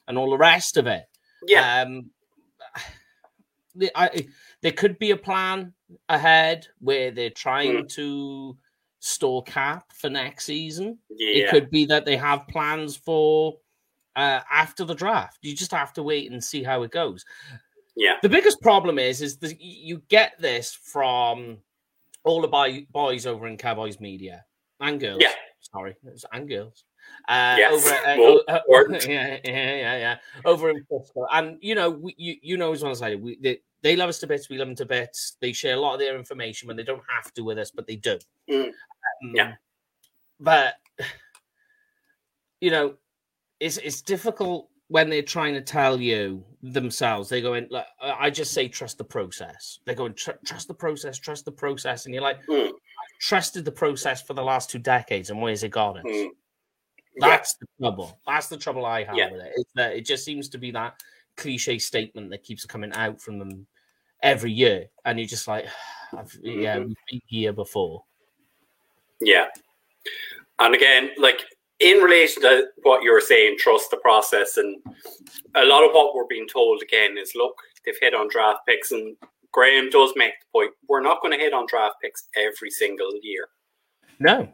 and 0.06 0.16
all 0.16 0.30
the 0.30 0.38
rest 0.38 0.76
of 0.78 0.86
it 0.86 1.04
yeah 1.46 1.82
um, 1.82 2.10
I, 3.94 4.26
there 4.62 4.72
could 4.72 4.98
be 4.98 5.12
a 5.12 5.16
plan 5.16 5.72
ahead 6.08 6.66
where 6.80 7.10
they're 7.10 7.30
trying 7.30 7.86
to 7.88 8.56
store 9.00 9.42
cap 9.44 9.92
for 9.92 10.10
next 10.10 10.44
season. 10.44 10.98
It 11.46 11.50
could 11.50 11.70
be 11.70 11.84
that 11.86 12.04
they 12.04 12.16
have 12.16 12.48
plans 12.48 12.96
for 12.96 13.58
uh, 14.16 14.40
after 14.50 14.84
the 14.84 14.94
draft. 14.94 15.38
You 15.42 15.54
just 15.54 15.70
have 15.70 15.92
to 15.94 16.02
wait 16.02 16.30
and 16.30 16.42
see 16.42 16.62
how 16.62 16.82
it 16.82 16.90
goes. 16.90 17.24
yeah 17.94 18.16
The 18.22 18.28
biggest 18.28 18.60
problem 18.60 18.98
is, 18.98 19.22
is 19.22 19.36
that 19.38 19.60
you 19.60 20.02
get 20.08 20.32
this 20.40 20.74
from 20.74 21.58
all 22.24 22.42
the 22.42 22.84
boys 22.90 23.26
over 23.26 23.46
in 23.46 23.56
Cowboys 23.56 24.00
Media 24.00 24.44
and 24.80 25.00
girls. 25.00 25.20
Yeah. 25.20 25.32
Sorry, 25.60 25.96
it's 26.06 26.24
and 26.32 26.48
girls. 26.48 26.84
Uh, 27.28 27.56
Yes, 27.58 27.86
over, 27.86 27.94
uh, 28.06 28.16
more 28.16 28.40
uh, 28.48 28.98
yeah, 29.06 29.38
yeah, 29.44 29.74
yeah, 29.76 29.96
yeah. 29.98 30.16
Over 30.44 30.70
in 30.70 30.84
Frisco, 30.88 31.26
and 31.32 31.58
you 31.60 31.74
know, 31.74 31.90
we, 31.90 32.14
you 32.16 32.36
you 32.42 32.56
know 32.56 32.72
as 32.72 32.82
well 32.82 32.92
as 32.92 33.02
I 33.02 33.10
do, 33.10 33.18
we 33.18 33.38
they, 33.42 33.60
they 33.82 33.96
love 33.96 34.08
us 34.08 34.18
to 34.20 34.26
bits, 34.26 34.48
we 34.48 34.56
love 34.58 34.68
them 34.68 34.76
to 34.76 34.86
bits. 34.86 35.36
They 35.40 35.52
share 35.52 35.74
a 35.74 35.80
lot 35.80 35.94
of 35.94 36.00
their 36.00 36.16
information 36.16 36.66
when 36.68 36.76
they 36.76 36.82
don't 36.84 37.02
have 37.14 37.32
to 37.34 37.42
with 37.42 37.58
us, 37.58 37.70
but 37.70 37.86
they 37.86 37.96
do. 37.96 38.18
Mm. 38.50 38.64
Um, 38.68 38.72
Yeah. 39.34 39.54
but 40.40 40.74
you 42.60 42.70
know, 42.70 42.94
it's 43.60 43.76
it's 43.78 44.00
difficult 44.02 44.68
when 44.88 45.10
they're 45.10 45.20
trying 45.22 45.52
to 45.54 45.60
tell 45.60 46.00
you 46.00 46.42
themselves. 46.62 47.28
They 47.28 47.42
go 47.42 47.54
in. 47.54 47.68
Like, 47.70 47.86
I 48.00 48.30
just 48.30 48.52
say 48.52 48.68
trust 48.68 48.96
the 48.98 49.04
process. 49.04 49.80
They're 49.84 49.94
going 49.94 50.14
"Tr- 50.14 50.30
trust 50.46 50.66
the 50.66 50.74
process, 50.74 51.18
trust 51.18 51.44
the 51.44 51.52
process, 51.52 52.06
and 52.06 52.14
you're 52.14 52.22
like, 52.22 52.38
Mm. 52.48 52.68
I've 52.68 53.18
trusted 53.20 53.64
the 53.64 53.72
process 53.72 54.22
for 54.22 54.32
the 54.34 54.42
last 54.42 54.70
two 54.70 54.78
decades, 54.78 55.28
and 55.30 55.40
where's 55.42 55.62
it 55.62 55.68
got 55.70 55.98
us? 55.98 56.04
Mm. 57.20 57.22
yeah 57.22 57.28
That's 57.28 57.54
the 57.54 57.66
trouble. 57.80 58.18
That's 58.26 58.48
the 58.48 58.56
trouble 58.56 58.84
I 58.86 59.04
have 59.04 59.16
Yeah. 59.16 59.30
with 59.30 59.40
it. 59.42 59.52
It's 59.56 59.72
that 59.74 59.96
it 59.96 60.06
just 60.06 60.24
seems 60.24 60.48
to 60.50 60.58
be 60.58 60.70
that 60.72 61.00
cliche 61.36 61.78
statement 61.78 62.30
that 62.30 62.42
keeps 62.42 62.64
coming 62.64 62.92
out 62.94 63.20
from 63.20 63.38
them 63.38 63.66
every 64.22 64.50
year, 64.52 64.88
and 65.04 65.18
you're 65.18 65.28
just 65.28 65.46
like, 65.48 65.66
I've, 66.16 66.34
yeah, 66.42 66.76
Mhm. 66.76 66.86
we've 66.88 66.96
been 67.10 67.20
here 67.26 67.52
before. 67.52 68.04
Yeah. 69.20 69.46
And 70.58 70.74
again, 70.74 71.10
like 71.18 71.44
in 71.80 71.98
relation 72.02 72.42
to 72.42 72.66
what 72.82 73.02
you 73.02 73.12
were 73.12 73.20
saying, 73.20 73.56
trust 73.58 73.90
the 73.90 73.96
process. 73.98 74.56
And 74.56 74.82
a 75.54 75.64
lot 75.64 75.84
of 75.84 75.92
what 75.92 76.14
we're 76.14 76.26
being 76.26 76.48
told 76.48 76.82
again 76.82 77.16
is 77.16 77.32
look, 77.36 77.54
they've 77.84 77.94
hit 78.00 78.14
on 78.14 78.28
draft 78.28 78.60
picks. 78.66 78.90
And 78.90 79.16
Graham 79.52 79.88
does 79.90 80.12
make 80.16 80.32
the 80.40 80.46
point 80.52 80.72
we're 80.88 81.00
not 81.02 81.20
going 81.22 81.32
to 81.32 81.38
hit 81.38 81.52
on 81.52 81.66
draft 81.68 81.96
picks 82.02 82.28
every 82.36 82.70
single 82.70 83.12
year. 83.22 83.48
No, 84.18 84.52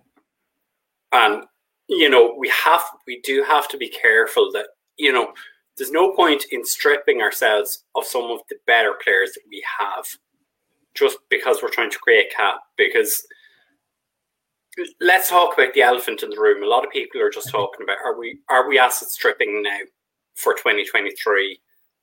And, 1.13 1.45
you 1.89 2.09
know, 2.09 2.35
we 2.39 2.49
have, 2.49 2.83
we 3.07 3.21
do 3.23 3.43
have 3.45 3.69
to 3.69 3.77
be 3.77 3.89
careful 3.89 4.51
that, 4.53 4.67
you 4.97 5.13
know, 5.13 5.33
there's 5.77 5.91
no 5.91 6.13
point 6.13 6.45
in 6.51 6.65
stripping 6.65 7.21
ourselves 7.21 7.85
of 7.95 8.05
some 8.05 8.31
of 8.31 8.41
the 8.49 8.57
better 8.67 8.95
players 9.03 9.33
that 9.33 9.43
we 9.51 9.63
have 9.81 10.07
just 10.95 11.19
because 11.29 11.63
we're 11.63 11.69
trying 11.69 11.91
to 11.91 11.99
create 11.99 12.33
cap. 12.35 12.61
Because 12.79 13.27
let's 15.01 15.29
talk 15.29 15.55
about 15.55 15.75
the 15.75 15.83
elephant 15.83 16.23
in 16.23 16.31
the 16.31 16.41
room. 16.41 16.63
A 16.63 16.67
lot 16.67 16.85
of 16.85 16.93
people 16.93 17.21
are 17.21 17.31
just 17.31 17.51
talking 17.51 17.83
about 17.85 17.99
are 18.05 18.19
we 18.19 18.39
are 18.49 18.69
we 18.69 18.79
asset 18.79 19.09
stripping 19.09 19.63
now 19.63 19.79
for 20.35 20.55
2023? 20.55 21.61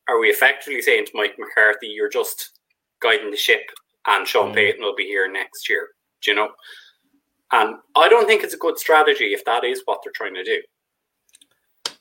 Are 0.10 0.20
we 0.20 0.28
effectively 0.28 0.82
saying 0.82 1.06
to 1.06 1.12
Mike 1.16 1.36
McCarthy, 1.38 1.88
you're 1.88 2.10
just 2.10 2.60
guiding 3.02 3.32
the 3.32 3.38
ship 3.38 3.62
and 4.08 4.28
Sean 4.28 4.52
Mm. 4.52 4.56
Payton 4.56 4.82
will 4.82 4.96
be 4.96 5.06
here 5.06 5.32
next 5.32 5.70
year? 5.70 5.90
Do 6.22 6.32
you 6.32 6.36
know? 6.36 6.50
And 7.51 7.75
I 7.96 8.08
don't 8.08 8.27
think 8.27 8.43
it's 8.43 8.53
a 8.53 8.58
good 8.58 8.77
strategy 8.77 9.34
if 9.34 9.43
that 9.46 9.63
is 9.63 9.81
what 9.86 10.01
they're 10.03 10.13
trying 10.15 10.36
to 10.36 10.43
do. 10.43 10.62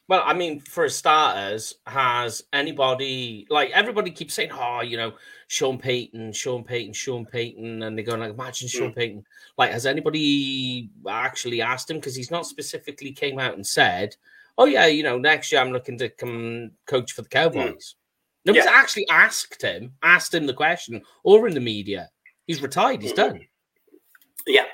Well, 0.08 0.22
I 0.24 0.34
mean, 0.34 0.58
for 0.58 0.88
starters, 0.88 1.76
has 1.86 2.42
anybody 2.52 3.46
like 3.48 3.70
everybody 3.70 4.10
keeps 4.10 4.34
saying, 4.34 4.50
"Oh, 4.52 4.80
you 4.80 4.96
know, 4.96 5.14
Sean 5.46 5.78
Payton, 5.78 6.32
Sean 6.32 6.64
Payton, 6.64 6.94
Sean 6.94 7.24
Payton," 7.24 7.84
and 7.84 7.96
they're 7.96 8.04
going 8.04 8.18
like, 8.18 8.32
"Imagine 8.32 8.66
Sean 8.66 8.92
Payton." 8.92 9.24
Like, 9.56 9.70
has 9.70 9.86
anybody 9.86 10.90
actually 11.08 11.62
asked 11.62 11.88
him? 11.90 11.98
Because 11.98 12.16
he's 12.16 12.30
not 12.32 12.46
specifically 12.46 13.12
came 13.12 13.38
out 13.38 13.54
and 13.54 13.64
said, 13.64 14.16
"Oh 14.58 14.64
yeah, 14.64 14.86
you 14.86 15.04
know, 15.04 15.16
next 15.16 15.52
year 15.52 15.60
I'm 15.60 15.70
looking 15.72 15.96
to 15.98 16.08
come 16.08 16.72
coach 16.86 17.12
for 17.12 17.22
the 17.22 17.28
Cowboys." 17.28 17.94
Nobody's 18.44 18.64
Yeah. 18.64 18.72
actually 18.72 19.06
asked 19.10 19.62
him, 19.62 19.94
asked 20.02 20.34
him 20.34 20.46
the 20.46 20.54
question, 20.54 21.04
or 21.22 21.46
in 21.46 21.54
the 21.54 21.60
media. 21.60 22.10
He's 22.48 22.62
retired. 22.62 23.00
He's 23.00 23.12
Mhm. 23.12 23.16
done. 23.16 23.48
Yeah, 24.44 24.66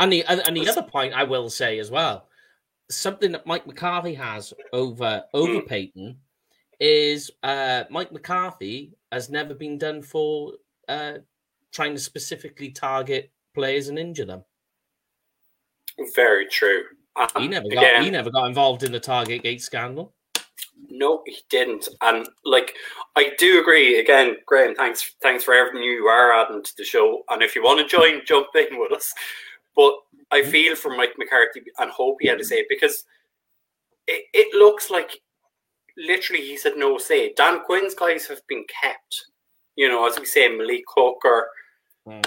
And 0.00 0.10
the 0.10 0.24
and, 0.24 0.56
the 0.56 0.68
other 0.68 0.82
point 0.82 1.12
I 1.12 1.24
will 1.24 1.50
say 1.50 1.78
as 1.78 1.90
well, 1.90 2.26
something 2.90 3.32
that 3.32 3.46
Mike 3.46 3.66
McCarthy 3.66 4.14
has 4.14 4.54
over 4.72 5.22
over 5.34 5.60
Mm. 5.60 5.66
Payton 5.66 6.16
is 6.80 7.30
uh, 7.42 7.84
Mike 7.90 8.10
McCarthy 8.10 8.94
has 9.12 9.28
never 9.28 9.52
been 9.54 9.76
done 9.76 10.02
for 10.02 10.54
uh, 10.88 11.18
trying 11.70 11.92
to 11.94 12.00
specifically 12.00 12.70
target 12.70 13.30
players 13.54 13.88
and 13.88 13.98
injure 13.98 14.24
them. 14.24 14.42
very 16.14 16.46
true. 16.46 16.84
He 17.36 17.48
never 17.48 17.68
got 17.68 17.82
again, 17.82 18.02
he 18.02 18.10
never 18.10 18.30
got 18.30 18.46
involved 18.46 18.82
in 18.82 18.92
the 18.92 19.00
Target 19.00 19.42
Gate 19.42 19.60
scandal. 19.60 20.14
No, 20.88 21.22
he 21.26 21.36
didn't. 21.50 21.88
And 22.00 22.26
like 22.46 22.72
I 23.16 23.32
do 23.36 23.60
agree 23.60 23.98
again, 23.98 24.36
Graham, 24.46 24.74
thanks 24.74 25.14
thanks 25.20 25.44
for 25.44 25.52
everything 25.52 25.82
you 25.82 26.06
are 26.06 26.32
adding 26.32 26.62
to 26.62 26.72
the 26.78 26.84
show. 26.84 27.22
And 27.28 27.42
if 27.42 27.54
you 27.54 27.62
want 27.62 27.80
to 27.80 27.86
join, 27.86 28.22
jump 28.24 28.46
in 28.54 28.78
with 28.78 28.92
us. 28.92 29.12
But 29.76 29.94
I 30.30 30.42
feel 30.42 30.76
for 30.76 30.94
Mike 30.96 31.14
McCarthy 31.18 31.62
and 31.78 31.90
hope 31.90 32.18
he 32.20 32.28
had 32.28 32.38
to 32.38 32.44
say 32.44 32.56
it 32.56 32.66
because 32.68 33.04
it, 34.06 34.24
it 34.32 34.54
looks 34.58 34.90
like 34.90 35.20
literally 35.96 36.42
he 36.42 36.56
said 36.56 36.72
no 36.76 36.98
say. 36.98 37.32
Dan 37.34 37.60
Quinn's 37.64 37.94
guys 37.94 38.26
have 38.26 38.40
been 38.48 38.64
kept. 38.82 39.26
You 39.76 39.88
know, 39.88 40.06
as 40.06 40.18
we 40.18 40.26
say, 40.26 40.48
Malik 40.48 40.84
Hooker 40.88 41.28
or 41.28 41.46
Mm. 42.08 42.26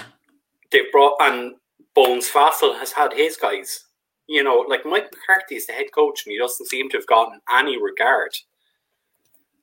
they 0.70 0.82
brought 0.92 1.16
and 1.20 1.56
Bones 1.94 2.30
Fassel 2.30 2.78
has 2.78 2.92
had 2.92 3.12
his 3.12 3.36
guys. 3.36 3.86
You 4.28 4.44
know, 4.44 4.64
like 4.68 4.86
Mike 4.86 5.10
McCarthy 5.12 5.56
is 5.56 5.66
the 5.66 5.72
head 5.72 5.86
coach 5.92 6.22
and 6.24 6.32
he 6.32 6.38
doesn't 6.38 6.66
seem 6.68 6.88
to 6.90 6.96
have 6.96 7.06
gotten 7.08 7.40
any 7.52 7.80
regard. 7.82 8.30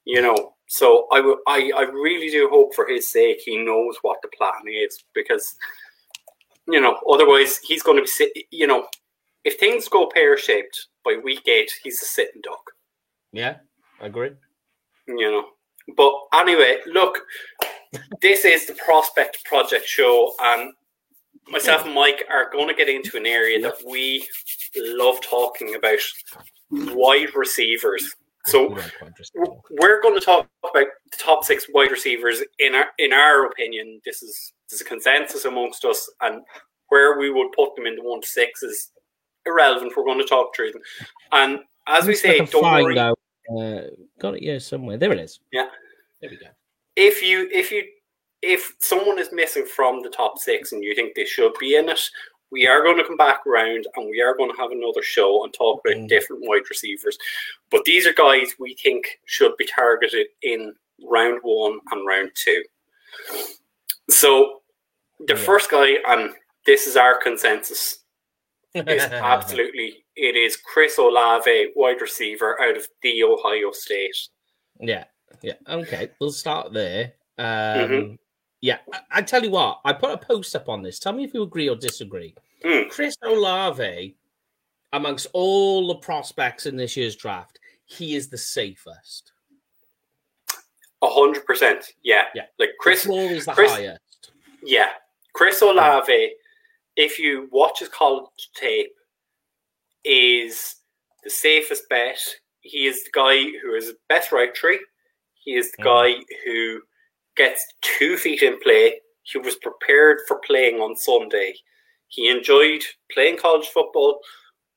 You 0.06 0.22
know, 0.22 0.54
so 0.68 1.08
I 1.12 1.22
would 1.22 1.38
I, 1.48 1.72
I 1.76 1.82
really 1.84 2.30
do 2.30 2.50
hope 2.50 2.76
for 2.76 2.88
his 2.88 3.10
sake 3.10 3.40
he 3.46 3.58
knows 3.64 3.98
what 4.02 4.18
the 4.22 4.30
plan 4.38 4.64
is 4.68 5.04
because 5.14 5.56
you 6.68 6.80
know 6.80 7.00
otherwise 7.10 7.60
he's 7.60 7.84
going 7.84 7.98
to 7.98 8.04
be 8.04 8.08
sit. 8.08 8.32
You 8.52 8.68
know, 8.68 8.88
if 9.44 9.60
things 9.60 9.88
go 9.88 10.08
pear 10.08 10.38
shaped 10.38 10.88
by 11.04 11.20
week 11.24 11.48
eight, 11.48 11.72
he's 11.84 12.02
a 12.02 12.06
sitting 12.06 12.42
duck. 12.42 12.72
Yeah, 13.32 13.58
I 14.02 14.08
agree. 14.08 14.32
You 15.08 15.32
know, 15.32 15.46
but 15.96 16.14
anyway, 16.34 16.78
look, 16.86 17.20
this 18.22 18.46
is 18.46 18.66
the 18.66 18.74
Prospect 18.74 19.44
Project 19.46 19.88
show, 19.88 20.34
and 20.42 20.74
myself 21.48 21.86
and 21.86 21.94
Mike 21.96 22.24
are 22.30 22.52
going 22.52 22.68
to 22.68 22.74
get 22.74 22.90
into 22.90 23.18
an 23.18 23.26
area 23.26 23.62
that 23.62 23.76
we 23.88 24.28
love 24.76 25.22
talking 25.22 25.76
about 25.76 26.00
wide 26.70 27.36
receivers. 27.36 28.16
So 28.46 28.76
we're 29.70 30.02
going 30.02 30.20
to 30.20 30.26
talk 30.26 30.48
about 30.64 30.74
the 31.12 31.18
top 31.18 31.44
six 31.44 31.68
wide 31.74 31.92
receivers 31.92 32.42
in 32.60 32.74
our 32.74 32.88
in 32.98 33.14
our 33.14 33.46
opinion. 33.46 34.02
This 34.04 34.24
is 34.24 34.54
this 34.72 34.80
is 34.80 34.88
a 34.88 34.90
consensus 34.90 35.46
amongst 35.46 35.86
us, 35.86 36.10
and 36.22 36.42
where 36.88 37.20
we 37.20 37.30
would 37.30 37.52
put 37.52 37.76
them 37.76 37.86
in 37.86 37.96
the 37.96 38.04
one 38.04 38.22
to 38.22 38.28
six 38.28 38.64
is 38.64 38.92
irrelevant. 39.46 39.94
We're 39.96 40.06
going 40.06 40.20
to 40.20 40.26
talk 40.26 40.56
through 40.56 40.72
them, 40.72 40.82
and 41.32 41.60
as 41.88 42.08
we 42.08 42.16
say, 42.16 42.40
don't 42.46 42.64
worry. 42.64 42.98
Out. 42.98 43.20
Uh, 43.56 43.82
got 44.20 44.36
it 44.36 44.44
here 44.44 44.60
somewhere. 44.60 44.98
There 44.98 45.12
it 45.12 45.20
is. 45.20 45.40
Yeah, 45.52 45.68
there 46.22 46.30
we 46.30 46.38
go. 46.38 46.48
If 46.96 47.22
you 47.22 47.50
if 47.52 47.72
you 47.72 47.84
if 48.42 48.76
someone 48.80 49.20
is 49.20 49.30
missing 49.32 49.66
from 49.66 50.02
the 50.02 50.10
top 50.10 50.40
six 50.40 50.72
and 50.72 50.84
you 50.84 50.96
think 50.96 51.16
they 51.16 51.26
should 51.26 51.54
be 51.60 51.76
in 51.76 51.90
it, 51.90 52.00
we 52.52 52.68
are 52.68 52.84
going 52.84 52.98
to 52.98 53.04
come 53.04 53.18
back 53.18 53.46
around 53.46 53.86
and 53.96 54.10
we 54.10 54.22
are 54.22 54.36
going 54.36 54.52
to 54.52 54.58
have 54.58 54.72
another 54.72 55.02
show 55.02 55.44
and 55.44 55.54
talk 55.54 55.82
about 55.86 55.98
mm. 55.98 56.08
different 56.08 56.44
wide 56.46 56.64
receivers. 56.70 57.18
But 57.70 57.86
these 57.86 58.08
are 58.08 58.14
guys 58.14 58.56
we 58.60 58.76
think 58.76 59.20
should 59.26 59.56
be 59.58 59.68
targeted 59.68 60.28
in 60.42 60.74
round 61.04 61.40
one 61.44 61.80
and 61.92 62.08
round 62.08 62.32
two. 62.36 62.64
So 64.10 64.61
the 65.28 65.36
yeah. 65.36 65.40
first 65.40 65.72
guy, 65.72 65.96
and 66.08 66.32
this 66.66 66.88
is 66.88 66.96
our 66.96 67.22
consensus, 67.22 68.04
is 68.74 69.04
absolutely 69.12 70.02
it 70.16 70.36
is 70.36 70.58
Chris 70.58 70.98
Olave, 70.98 71.72
wide 71.76 72.02
receiver 72.02 72.62
out 72.62 72.78
of 72.78 72.88
the 73.02 73.24
Ohio 73.24 73.72
State. 73.72 74.16
Yeah, 74.80 75.06
yeah. 75.42 75.54
Okay, 75.68 76.10
we'll 76.20 76.32
start 76.32 76.74
there. 76.74 77.14
Um, 77.38 77.46
mm-hmm. 77.46 78.16
Yeah, 78.62 78.78
I, 78.94 79.00
I, 79.12 79.22
tell 79.24 79.44
you 79.44 79.52
what, 79.52 79.80
I 79.84 79.94
put 79.94 80.12
a 80.12 80.18
post 80.18 80.56
up 80.56 80.70
on 80.70 80.84
this. 80.84 81.00
Tell 81.00 81.14
me 81.14 81.24
if 81.24 81.34
you 81.34 81.42
agree 81.42 81.70
or 81.70 81.76
disagree. 81.76 82.36
Mm. 82.64 82.90
Chris 82.90 83.16
Olave, 83.24 84.16
amongst 84.94 85.28
all 85.34 85.88
the 85.88 85.96
prospects 85.96 86.68
in 86.68 86.76
this 86.76 86.96
year's 86.96 87.16
draft, 87.16 87.60
he 87.86 88.16
is 88.16 88.30
the 88.30 88.38
safest. 88.38 89.32
A 91.02 91.08
hundred 91.08 91.46
percent. 91.46 91.84
Yeah. 92.04 92.26
Yeah. 92.36 92.44
Like 92.60 92.72
Chris 92.80 93.04
the 93.04 93.14
is 93.14 93.46
the 93.46 93.54
Chris, 93.54 93.72
highest. 93.72 94.32
Yeah. 94.64 94.90
Chris 95.34 95.62
Olave, 95.62 96.34
if 96.96 97.18
you 97.18 97.48
watch 97.52 97.80
his 97.80 97.90
college 97.90 98.50
tape, 98.56 98.92
is 100.04 100.76
the 101.24 101.30
safest 101.30 101.84
bet. 101.90 102.20
He 102.62 102.86
is 102.86 103.04
the 103.04 103.12
guy 103.14 103.44
who 103.62 103.74
is 103.74 103.94
best 104.10 104.32
right 104.32 104.54
tree. 104.54 104.80
He 105.34 105.56
is 105.56 105.72
the 105.72 105.84
mm. 105.84 105.86
guy 105.86 106.24
who 106.46 106.82
gets 107.36 107.66
two 107.82 108.18
feet 108.18 108.44
in 108.44 108.60
play. 108.60 109.00
He 109.24 109.38
was 109.38 109.56
prepared 109.56 110.20
for 110.28 110.40
playing 110.46 110.76
on 110.76 110.96
Sunday. 110.96 111.54
He 112.08 112.28
enjoyed 112.28 112.84
playing 113.12 113.38
college 113.38 113.68
football, 113.68 114.20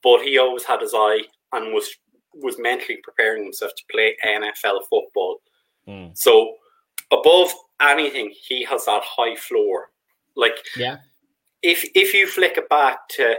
but 0.03 0.23
he 0.23 0.39
always 0.39 0.65
had 0.65 0.81
his 0.81 0.95
eye 0.95 1.23
and 1.53 1.73
was 1.73 1.89
was 2.37 2.59
mentally 2.59 2.99
preparing 3.03 3.45
himself 3.45 3.73
to 3.77 3.83
play 3.91 4.17
NFL 4.27 4.81
football. 4.91 5.39
Mm. 5.89 6.17
So 6.17 6.55
above 7.13 7.53
anything, 7.81 8.33
he 8.49 8.65
has 8.65 8.87
that 8.87 9.03
high 9.05 9.37
floor. 9.37 9.91
Like 10.37 10.57
yeah, 10.77 10.99
if 11.63 11.89
if 11.95 12.15
you 12.15 12.27
flick 12.27 12.57
it 12.57 12.69
back 12.69 13.09
to 13.11 13.37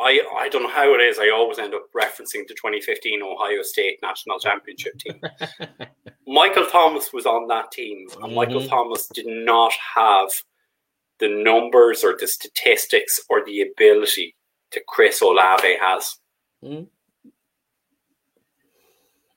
I, 0.00 0.20
I 0.38 0.48
don't 0.48 0.62
know 0.62 0.70
how 0.70 0.94
it 0.94 1.00
is. 1.02 1.18
I 1.18 1.28
always 1.28 1.58
end 1.58 1.74
up 1.74 1.82
referencing 1.94 2.48
the 2.48 2.54
2015 2.54 3.20
Ohio 3.22 3.62
State 3.62 3.98
national 4.02 4.38
championship 4.40 4.98
team. 4.98 5.20
Michael 6.26 6.66
Thomas 6.66 7.12
was 7.12 7.26
on 7.26 7.48
that 7.48 7.70
team, 7.70 8.06
and 8.14 8.24
mm-hmm. 8.24 8.34
Michael 8.34 8.66
Thomas 8.66 9.06
did 9.08 9.26
not 9.26 9.72
have 9.94 10.30
the 11.18 11.28
numbers 11.28 12.02
or 12.02 12.16
the 12.18 12.26
statistics 12.26 13.20
or 13.28 13.44
the 13.44 13.60
ability 13.60 14.36
that 14.72 14.86
Chris 14.86 15.20
Olave 15.20 15.76
has. 15.80 16.16
Hmm. 16.62 16.84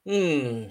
Hmm. 0.05 0.63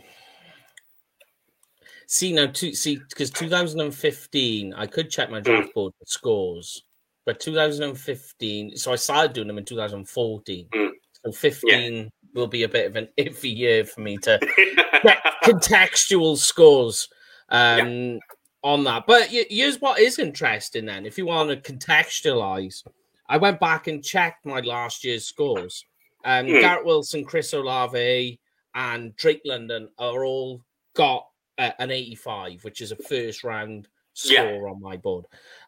See 2.12 2.34
now, 2.34 2.46
to, 2.46 2.74
see 2.74 3.00
because 3.08 3.30
2015, 3.30 4.74
I 4.74 4.86
could 4.86 5.08
check 5.08 5.30
my 5.30 5.40
draft 5.40 5.70
mm. 5.70 5.72
board 5.72 5.94
scores 6.04 6.82
but 7.24 7.40
2015, 7.40 8.76
so 8.76 8.92
I 8.92 8.96
started 8.96 9.32
doing 9.32 9.48
them 9.48 9.58
in 9.58 9.64
2014. 9.64 10.68
Mm. 10.74 10.90
So 11.24 11.32
15 11.32 11.94
yeah. 11.94 12.04
will 12.34 12.48
be 12.48 12.64
a 12.64 12.68
bit 12.68 12.86
of 12.86 12.96
an 12.96 13.08
iffy 13.18 13.56
year 13.56 13.84
for 13.84 14.00
me 14.00 14.18
to 14.18 14.38
get 15.02 15.22
contextual 15.44 16.36
scores 16.36 17.08
um, 17.48 17.88
yeah. 17.88 18.18
on 18.64 18.84
that. 18.84 19.04
But 19.06 19.28
here's 19.28 19.80
what 19.80 20.00
is 20.00 20.18
interesting 20.18 20.86
then. 20.86 21.06
If 21.06 21.16
you 21.16 21.26
want 21.26 21.50
to 21.50 21.72
contextualize, 21.72 22.84
I 23.28 23.36
went 23.36 23.60
back 23.60 23.86
and 23.86 24.04
checked 24.04 24.44
my 24.44 24.60
last 24.60 25.04
year's 25.04 25.24
scores. 25.24 25.84
Um, 26.24 26.46
mm. 26.46 26.60
Garrett 26.60 26.84
Wilson, 26.84 27.24
Chris 27.24 27.52
Olave, 27.52 28.38
and 28.74 29.16
Drake 29.16 29.42
London 29.44 29.88
are 29.98 30.24
all 30.24 30.60
got 30.94 31.26
uh, 31.62 31.72
an 31.78 31.90
85, 31.90 32.64
which 32.64 32.80
is 32.80 32.92
a 32.92 32.96
first 32.96 33.44
round 33.44 33.88
score 34.14 34.34
yeah. 34.36 34.70
on 34.70 34.80
my 34.80 34.96
board. 34.96 35.26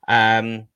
Um, 0.08 0.68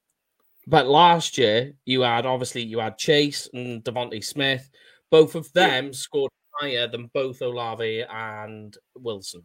but 0.66 0.86
last 0.86 1.38
year, 1.38 1.72
you 1.86 2.02
had 2.02 2.26
obviously 2.26 2.62
you 2.62 2.78
had 2.78 2.98
Chase 2.98 3.48
and 3.52 3.82
DeVonta 3.84 4.22
Smith. 4.22 4.68
Both 5.10 5.34
of 5.34 5.50
them 5.52 5.86
yeah. 5.86 5.92
scored 5.92 6.30
higher 6.52 6.86
than 6.86 7.10
both 7.14 7.40
Olave 7.40 8.04
and 8.10 8.76
Wilson. 8.94 9.44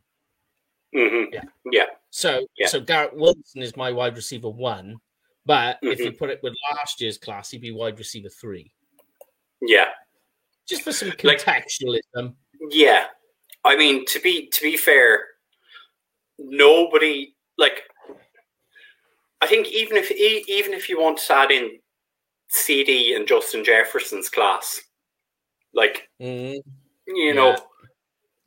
Mm-hmm. 0.96 1.34
Yeah, 1.34 1.44
yeah. 1.72 1.86
So, 2.10 2.46
yeah. 2.58 2.68
so 2.68 2.82
Garrett 2.82 3.16
Wilson 3.16 3.62
is 3.62 3.78
my 3.78 3.92
wide 3.92 4.16
receiver 4.16 4.50
one, 4.50 4.98
but 5.46 5.78
mm-hmm. 5.78 5.88
if 5.88 6.00
you 6.00 6.12
put 6.12 6.30
it 6.30 6.42
with 6.44 6.54
last 6.72 7.02
year's 7.02 7.18
class, 7.18 7.50
he'd 7.50 7.62
be 7.62 7.72
wide 7.72 7.98
receiver 7.98 8.30
three. 8.30 8.74
Yeah, 9.62 9.88
just 10.68 10.84
for 10.84 10.92
some 10.92 11.10
contextualism. 11.12 12.02
Like, 12.16 12.34
yeah, 12.70 13.06
I 13.64 13.76
mean 13.76 14.06
to 14.08 14.20
be 14.20 14.48
to 14.50 14.62
be 14.62 14.78
fair, 14.78 15.22
nobody 16.40 17.36
like 17.58 17.84
I 19.42 19.48
think 19.48 19.68
even 19.68 19.98
if 19.98 20.10
even 20.12 20.74
if 20.74 20.88
you 20.88 21.02
want 21.02 21.18
to 21.18 21.34
add 21.34 21.52
in 21.52 21.80
CeeDee 22.54 23.16
and 23.16 23.28
Justin 23.28 23.64
Jefferson's 23.64 24.30
class, 24.30 24.80
like 25.74 26.10
mm-hmm. 26.22 26.60
you 27.08 27.34
know, 27.34 27.50
yeah. 27.50 27.58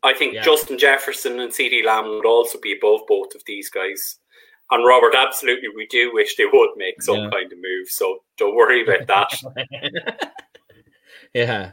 I 0.03 0.15
think 0.15 0.35
yeah. 0.35 0.43
Justin 0.43 0.79
Jefferson 0.79 1.41
and 1.41 1.53
CeeDee 1.53 1.85
Lamb 1.85 2.09
would 2.09 2.25
also 2.25 2.59
be 2.61 2.75
above 2.77 3.01
both 3.07 3.35
of 3.35 3.43
these 3.47 3.69
guys. 3.69 4.19
And 4.71 4.87
Robert, 4.87 5.15
absolutely, 5.15 5.69
we 5.77 5.87
do 5.87 6.13
wish 6.13 6.37
they 6.37 6.47
would 6.47 6.71
make 6.77 7.01
some 7.03 7.17
yeah. 7.17 7.31
kind 7.31 7.53
of 7.53 7.59
move. 7.59 7.89
So 7.89 8.21
don't 8.37 8.57
worry 8.57 8.83
about 8.83 9.07
that. 9.07 10.33
yeah. 11.35 11.73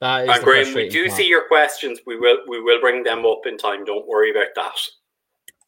That 0.00 0.24
is 0.24 0.30
and 0.30 0.44
Graham, 0.44 0.74
we 0.74 0.88
do 0.88 1.06
part. 1.06 1.16
see 1.16 1.26
your 1.28 1.46
questions. 1.48 2.00
We 2.06 2.18
will 2.18 2.38
we 2.48 2.60
will 2.60 2.80
bring 2.80 3.02
them 3.02 3.24
up 3.24 3.46
in 3.46 3.56
time. 3.56 3.84
Don't 3.84 4.06
worry 4.06 4.30
about 4.30 4.48
that. 4.56 4.78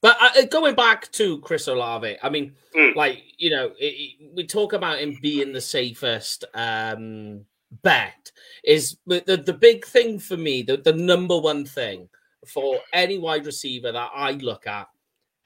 But 0.02 0.16
uh, 0.20 0.46
going 0.46 0.74
back 0.74 1.10
to 1.12 1.38
Chris 1.40 1.68
Olave, 1.68 2.16
I 2.22 2.30
mean, 2.30 2.54
mm. 2.74 2.94
like 2.94 3.22
you 3.36 3.50
know, 3.50 3.72
it, 3.78 3.84
it, 3.84 4.30
we 4.34 4.46
talk 4.46 4.72
about 4.72 5.00
him 5.00 5.18
being 5.20 5.52
the 5.52 5.60
safest 5.60 6.44
um, 6.54 7.44
bet. 7.82 8.32
Is 8.64 8.96
the 9.06 9.42
the 9.44 9.52
big 9.52 9.84
thing 9.84 10.18
for 10.18 10.36
me, 10.36 10.62
the, 10.62 10.78
the 10.78 10.92
number 10.92 11.38
one 11.38 11.64
thing 11.64 12.08
for 12.46 12.78
any 12.92 13.18
wide 13.18 13.46
receiver 13.46 13.92
that 13.92 14.10
I 14.14 14.32
look 14.32 14.66
at 14.66 14.88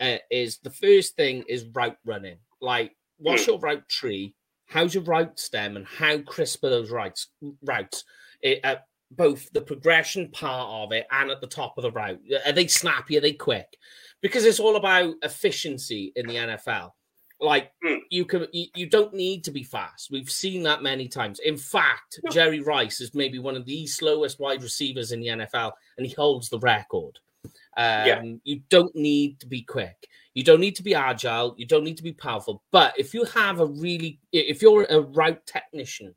uh, 0.01 0.19
is 0.31 0.59
the 0.59 0.71
first 0.71 1.17
thing 1.17 1.45
is 1.49 1.67
route 1.75 1.99
running. 2.05 2.38
Like, 2.61 2.93
what's 3.19 3.45
mm. 3.45 3.49
your 3.49 3.59
route 3.59 3.88
tree? 3.88 4.35
How's 4.67 4.95
your 4.95 5.05
route 5.05 5.38
stem, 5.38 5.77
and 5.77 5.87
how 5.87 6.19
crisp 6.19 6.64
are 6.64 6.71
those 6.71 6.90
routes? 6.90 7.29
Routes, 7.62 8.05
it, 8.40 8.61
uh, 8.64 8.77
both 9.11 9.53
the 9.53 9.61
progression 9.61 10.31
part 10.31 10.85
of 10.85 10.93
it 10.93 11.07
and 11.11 11.31
at 11.31 11.40
the 11.40 11.47
top 11.47 11.77
of 11.77 11.83
the 11.83 11.93
route. 11.93 12.21
Are 12.47 12.53
they 12.53 12.67
snappy? 12.67 13.17
Are 13.17 13.21
they 13.21 13.33
quick? 13.33 13.77
Because 14.24 14.46
it's 14.46 14.58
all 14.58 14.76
about 14.76 15.14
efficiency 15.22 16.10
in 16.16 16.26
the 16.26 16.37
NFL. 16.37 16.92
Like 17.40 17.72
mm. 17.84 17.98
you 18.08 18.24
can, 18.24 18.46
you, 18.54 18.68
you, 18.74 18.88
don't 18.88 19.12
need 19.12 19.44
to 19.44 19.50
be 19.50 19.62
fast. 19.62 20.10
We've 20.10 20.30
seen 20.30 20.62
that 20.62 20.82
many 20.82 21.08
times. 21.08 21.40
In 21.40 21.58
fact, 21.58 22.20
no. 22.24 22.30
Jerry 22.30 22.60
Rice 22.60 23.02
is 23.02 23.14
maybe 23.14 23.38
one 23.38 23.54
of 23.54 23.66
the 23.66 23.87
slowest 23.87 24.40
wide 24.40 24.62
receivers 24.62 25.12
in 25.12 25.20
the 25.20 25.26
NFL, 25.26 25.72
and 25.98 26.06
he 26.06 26.14
holds 26.14 26.48
the 26.48 26.58
record. 26.60 27.18
Um, 27.44 27.52
yeah. 27.76 28.22
You 28.44 28.62
don't 28.70 28.96
need 28.96 29.40
to 29.40 29.46
be 29.46 29.60
quick. 29.60 30.08
You 30.32 30.42
don't 30.42 30.60
need 30.60 30.76
to 30.76 30.82
be 30.82 30.94
agile. 30.94 31.54
You 31.58 31.66
don't 31.66 31.84
need 31.84 31.98
to 31.98 32.02
be 32.02 32.14
powerful. 32.14 32.62
But 32.72 32.98
if 32.98 33.12
you 33.12 33.24
have 33.24 33.60
a 33.60 33.66
really, 33.66 34.20
if 34.32 34.62
you're 34.62 34.84
a 34.84 35.02
route 35.02 35.44
technician, 35.44 36.14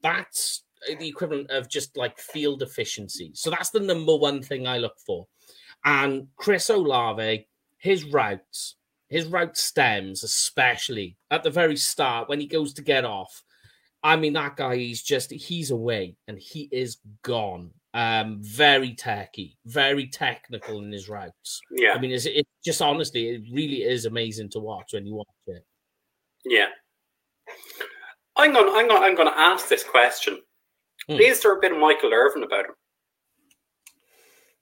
that's 0.00 0.62
the 0.86 1.08
equivalent 1.08 1.50
of 1.50 1.68
just 1.68 1.96
like 1.96 2.20
field 2.20 2.62
efficiency. 2.62 3.32
So 3.34 3.50
that's 3.50 3.70
the 3.70 3.80
number 3.80 4.14
one 4.14 4.42
thing 4.42 4.68
I 4.68 4.78
look 4.78 5.00
for. 5.04 5.26
And 5.84 6.28
Chris 6.36 6.68
Olave, 6.70 7.46
his 7.78 8.04
routes 8.04 8.76
his 9.08 9.26
route 9.26 9.56
stems, 9.56 10.22
especially 10.22 11.16
at 11.30 11.42
the 11.42 11.50
very 11.50 11.76
start 11.76 12.28
when 12.28 12.40
he 12.40 12.46
goes 12.46 12.72
to 12.74 12.82
get 12.82 13.04
off. 13.04 13.42
I 14.02 14.16
mean, 14.16 14.34
that 14.34 14.56
guy, 14.56 14.76
he's 14.76 15.02
just, 15.02 15.30
he's 15.32 15.70
away 15.70 16.16
and 16.28 16.38
he 16.38 16.68
is 16.70 16.98
gone. 17.22 17.70
Um, 17.94 18.38
very 18.42 18.94
techy, 18.94 19.56
very 19.64 20.06
technical 20.06 20.82
in 20.82 20.92
his 20.92 21.08
routes. 21.08 21.60
Yeah. 21.70 21.94
I 21.94 21.98
mean, 21.98 22.12
it's, 22.12 22.26
it 22.26 22.46
just 22.64 22.82
honestly, 22.82 23.30
it 23.30 23.42
really 23.50 23.82
is 23.82 24.04
amazing 24.04 24.50
to 24.50 24.60
watch 24.60 24.92
when 24.92 25.06
you 25.06 25.14
watch 25.14 25.26
it. 25.46 25.64
Yeah. 26.44 26.66
I'm 28.36 28.52
going. 28.52 28.72
I'm 28.72 28.86
going. 28.86 29.02
I'm 29.02 29.16
going 29.16 29.26
to 29.26 29.38
ask 29.38 29.68
this 29.68 29.82
question. 29.82 30.38
Hmm. 31.08 31.14
Is 31.14 31.42
there 31.42 31.56
a 31.56 31.60
bit 31.60 31.72
of 31.72 31.78
Michael 31.78 32.12
Irvin 32.12 32.44
about 32.44 32.66
him? 32.66 32.72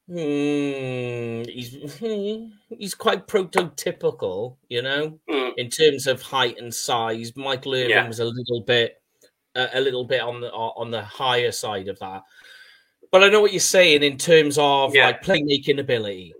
Hmm, 0.09 1.43
he's 1.49 1.99
he's 2.79 2.95
quite 2.95 3.27
prototypical, 3.27 4.57
you 4.69 4.83
know, 4.83 5.19
Hmm. 5.29 5.51
in 5.57 5.69
terms 5.69 6.07
of 6.07 6.23
height 6.23 6.59
and 6.59 6.73
size. 6.73 7.35
Michael 7.37 7.75
Irvin 7.75 7.91
Yeah. 7.91 8.07
was 8.07 8.21
a 8.21 8.25
little 8.25 8.61
bit, 8.65 9.03
a, 9.57 9.69
a 9.75 9.81
little 9.81 10.05
bit 10.05 10.21
on 10.21 10.41
the 10.41 10.53
on 10.53 10.91
the 10.91 11.03
higher 11.03 11.51
side 11.53 11.89
of 11.89 11.99
that. 11.99 12.23
But 13.11 13.25
I 13.25 13.29
know 13.29 13.41
what 13.41 13.53
you're 13.53 13.61
saying 13.61 14.03
in 14.03 14.17
terms 14.19 14.59
of 14.59 14.95
Yeah. 14.95 15.07
like 15.07 15.23
playmaking 15.23 15.81
ability. 15.81 16.35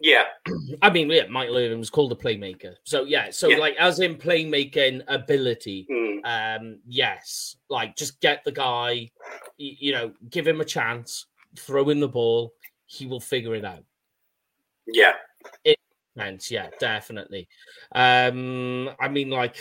Yeah. 0.00 0.24
I 0.82 0.90
mean, 0.90 1.10
yeah, 1.10 1.26
Michael 1.28 1.56
Irvin 1.58 1.78
was 1.78 1.90
called 1.90 2.12
a 2.12 2.14
playmaker, 2.16 2.74
so 2.84 3.04
yeah, 3.04 3.30
so 3.30 3.48
Yeah. 3.48 3.58
like 3.58 3.74
as 3.76 3.98
in 4.00 4.16
playmaking 4.16 5.02
ability, 5.08 5.86
Hmm. 5.90 6.18
um, 6.24 6.80
yes, 6.86 7.56
like 7.68 7.96
just 7.96 8.20
get 8.20 8.44
the 8.44 8.52
guy, 8.52 9.10
you 9.58 9.92
know, 9.92 10.12
give 10.30 10.46
him 10.46 10.60
a 10.60 10.64
chance, 10.64 11.26
throw 11.56 11.90
in 11.90 12.00
the 12.00 12.08
ball, 12.08 12.54
he 12.86 13.06
will 13.06 13.20
figure 13.20 13.54
it 13.54 13.64
out. 13.64 13.84
Yeah. 14.86 15.14
Hence, 16.16 16.50
yeah, 16.50 16.68
definitely. 16.78 17.48
Um, 17.92 18.90
I 19.00 19.08
mean, 19.08 19.30
like, 19.30 19.56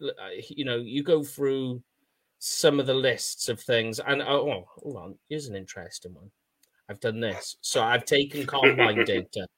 you 0.48 0.64
know, 0.64 0.76
you 0.76 1.02
go 1.02 1.22
through 1.24 1.82
some 2.38 2.78
of 2.78 2.86
the 2.86 2.94
lists 2.94 3.48
of 3.48 3.60
things, 3.60 3.98
and 3.98 4.22
oh, 4.22 4.64
hold 4.68 4.96
on, 4.96 5.18
here's 5.28 5.46
an 5.48 5.56
interesting 5.56 6.14
one. 6.14 6.30
I've 6.88 7.00
done 7.00 7.18
this, 7.20 7.56
so 7.62 7.82
I've 7.82 8.04
taken 8.04 8.46
combine 8.46 9.02
data. 9.04 9.48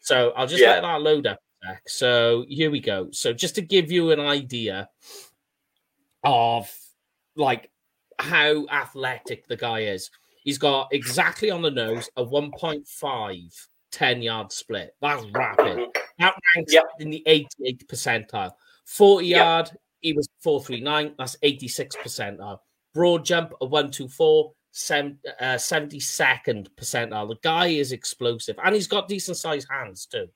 So 0.00 0.30
I'll 0.30 0.46
just 0.48 0.62
Yeah. 0.62 0.70
let 0.70 0.82
that 0.82 1.02
load 1.02 1.26
up. 1.26 1.38
sec. 1.62 1.82
So 1.86 2.44
here 2.48 2.70
we 2.70 2.80
go. 2.80 3.08
So 3.12 3.32
just 3.32 3.54
to 3.56 3.62
give 3.62 3.92
you 3.92 4.10
an 4.10 4.18
idea 4.18 4.88
of 6.24 6.72
like 7.36 7.70
how 8.18 8.66
athletic 8.68 9.46
the 9.46 9.56
guy 9.56 9.80
is, 9.80 10.10
he's 10.42 10.58
got 10.58 10.88
exactly 10.92 11.50
on 11.50 11.62
the 11.62 11.70
nose 11.70 12.08
a 12.16 12.24
1.5 12.24 13.68
10 13.90 14.22
yard 14.22 14.50
split. 14.52 14.94
That's 15.00 15.24
rapid. 15.32 15.76
Mhm. 15.78 15.96
That 16.18 16.34
ranks 16.56 16.72
Yep. 16.72 16.84
in 17.00 17.10
the 17.10 17.22
88th 17.26 17.86
percentile. 17.86 18.52
40 18.86 19.26
Yep. 19.28 19.36
yard, 19.36 19.70
he 20.00 20.12
was 20.12 20.28
439. 20.42 21.14
That's 21.18 21.36
86 21.42 21.96
percentile. 21.96 22.58
Broad 22.94 23.24
jump, 23.24 23.52
a 23.60 23.66
124, 23.66 24.52
sem- 24.72 25.18
uh, 25.40 25.58
72nd 25.58 26.68
percentile. 26.76 27.28
The 27.28 27.36
guy 27.42 27.68
is 27.68 27.92
explosive 27.92 28.58
and 28.64 28.74
he's 28.74 28.86
got 28.86 29.08
decent 29.08 29.36
sized 29.36 29.68
hands 29.70 30.06
too. 30.06 30.28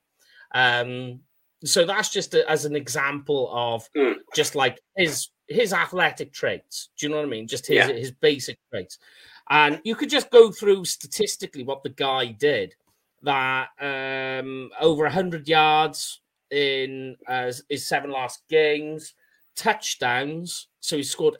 Um, 0.55 1.21
so 1.65 1.85
that's 1.87 2.11
just 2.11 2.35
a, 2.35 2.49
as 2.51 2.65
an 2.67 2.77
example 2.77 3.51
of 3.53 3.91
Mm. 3.95 4.17
just 4.35 4.55
like 4.55 4.81
his 4.97 5.29
his 5.49 5.73
athletic 5.73 6.33
traits. 6.33 6.89
Do 6.99 7.07
you 7.07 7.11
know 7.11 7.19
what 7.19 7.27
I 7.27 7.29
mean? 7.29 7.47
Just 7.47 7.67
his 7.69 7.77
Yeah. 7.77 7.93
his 7.93 8.11
basic 8.11 8.59
traits. 8.71 8.99
And 9.49 9.81
you 9.85 9.95
could 9.95 10.11
just 10.11 10.31
go 10.31 10.51
through 10.51 10.85
statistically 10.85 11.63
what 11.63 11.83
the 11.83 11.91
guy 11.91 12.27
did. 12.27 12.75
That 13.23 13.69
um, 13.81 14.71
over 14.81 15.05
100 15.05 15.49
yards 15.49 16.21
in 16.51 17.17
uh, 17.27 17.53
his 17.69 17.87
seven 17.87 18.11
last 18.11 18.43
games, 18.49 19.15
touchdowns. 19.57 20.69
So 20.81 20.97
he 20.97 21.03
scored 21.03 21.37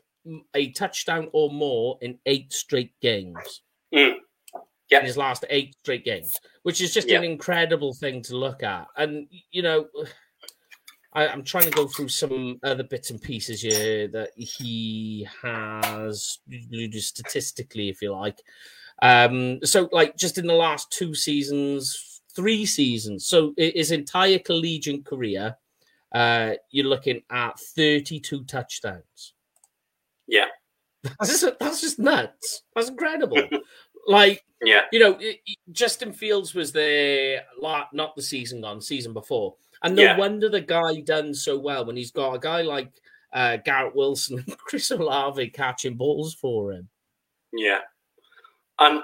a 0.55 0.71
touchdown 0.73 1.29
or 1.33 1.51
more 1.51 1.99
in 2.01 2.19
eight 2.27 2.53
straight 2.53 2.93
games. 3.01 3.63
Mm. 3.95 4.15
Yeah. 4.91 5.01
In 5.01 5.05
his 5.07 5.17
last 5.17 5.45
eight 5.51 5.75
straight 5.81 6.05
games, 6.05 6.39
which 6.63 6.81
is 6.81 6.95
just 6.95 7.09
Yeah. 7.09 7.19
an 7.19 7.25
incredible 7.25 7.93
thing 7.93 8.23
to 8.23 8.37
look 8.37 8.63
at. 8.63 8.87
And, 8.97 9.29
you 9.51 9.63
know, 9.63 9.89
I, 11.17 11.29
I'm 11.29 11.43
trying 11.43 11.65
to 11.65 11.71
go 11.71 11.87
through 11.87 12.09
some 12.09 12.61
other 12.63 12.85
bits 12.85 13.09
and 13.11 13.21
pieces 13.21 13.63
here 13.63 14.07
that 14.09 14.31
he 14.37 15.27
has 15.43 16.39
statistically, 16.99 17.89
if 17.89 18.03
you 18.03 18.13
like. 18.13 18.43
Um, 19.01 19.65
so, 19.65 19.89
like, 19.93 20.17
just 20.17 20.37
in 20.37 20.47
the 20.47 20.53
last 20.55 20.91
two 20.93 21.15
seasons, 21.15 22.21
three 22.35 22.67
seasons, 22.67 23.27
so 23.27 23.55
his 23.57 23.93
entire 23.93 24.39
collegiate 24.39 25.07
career, 25.07 25.57
uh, 26.13 26.53
you're 26.71 26.87
looking 26.87 27.23
at 27.31 27.59
32 27.59 28.45
touchdowns. 28.45 29.33
Yeah. 30.27 30.47
That's 31.03 31.41
just, 31.41 31.59
that's 31.59 31.81
just 31.81 31.99
nuts. 31.99 32.63
That's 32.75 32.91
incredible. 32.91 33.43
like, 34.07 34.45
Yeah. 34.63 34.83
you 34.93 34.99
know, 34.99 35.19
Justin 35.73 36.13
Fields 36.13 36.55
was 36.55 36.73
there, 36.73 37.43
not 37.61 38.17
the 38.17 38.23
season 38.23 38.61
gone, 38.61 38.83
season 38.83 39.15
before. 39.15 39.55
And 39.83 39.97
no 39.97 40.03
Yeah. 40.03 40.17
wonder 40.19 40.49
the 40.49 40.61
guy 40.61 41.01
done 41.01 41.35
so 41.35 41.59
well 41.59 41.85
when 41.85 41.97
he's 41.97 42.11
got 42.11 42.35
a 42.35 42.39
guy 42.39 42.63
like 42.63 42.91
uh, 43.33 43.57
Garrett 43.59 43.95
Wilson 43.95 44.39
and 44.47 44.59
Chris 44.59 44.91
Olave 44.91 45.51
catching 45.51 45.95
balls 45.97 46.35
for 46.35 46.73
him. 46.73 46.89
Yeah. 47.53 47.79
And 48.79 49.03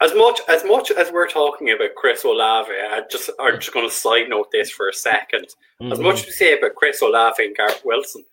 as 0.00 0.14
much 0.14 0.40
as 0.48 0.64
much 0.64 0.90
as 0.90 1.10
we're 1.10 1.28
talking 1.28 1.70
about 1.70 1.94
Chris 1.96 2.24
Olave, 2.24 2.70
I 2.70 3.02
just 3.10 3.30
I'm 3.40 3.56
just 3.58 3.72
going 3.72 3.88
to 3.88 3.94
side 3.94 4.28
note 4.28 4.48
this 4.52 4.70
for 4.70 4.88
a 4.88 4.92
second. 4.92 5.46
As 5.90 5.98
much 5.98 6.20
as 6.20 6.26
we 6.26 6.32
say 6.32 6.56
about 6.58 6.74
Chris 6.76 7.00
Olave 7.02 7.44
and 7.44 7.56
Garrett 7.56 7.82
Wilson, 7.84 8.24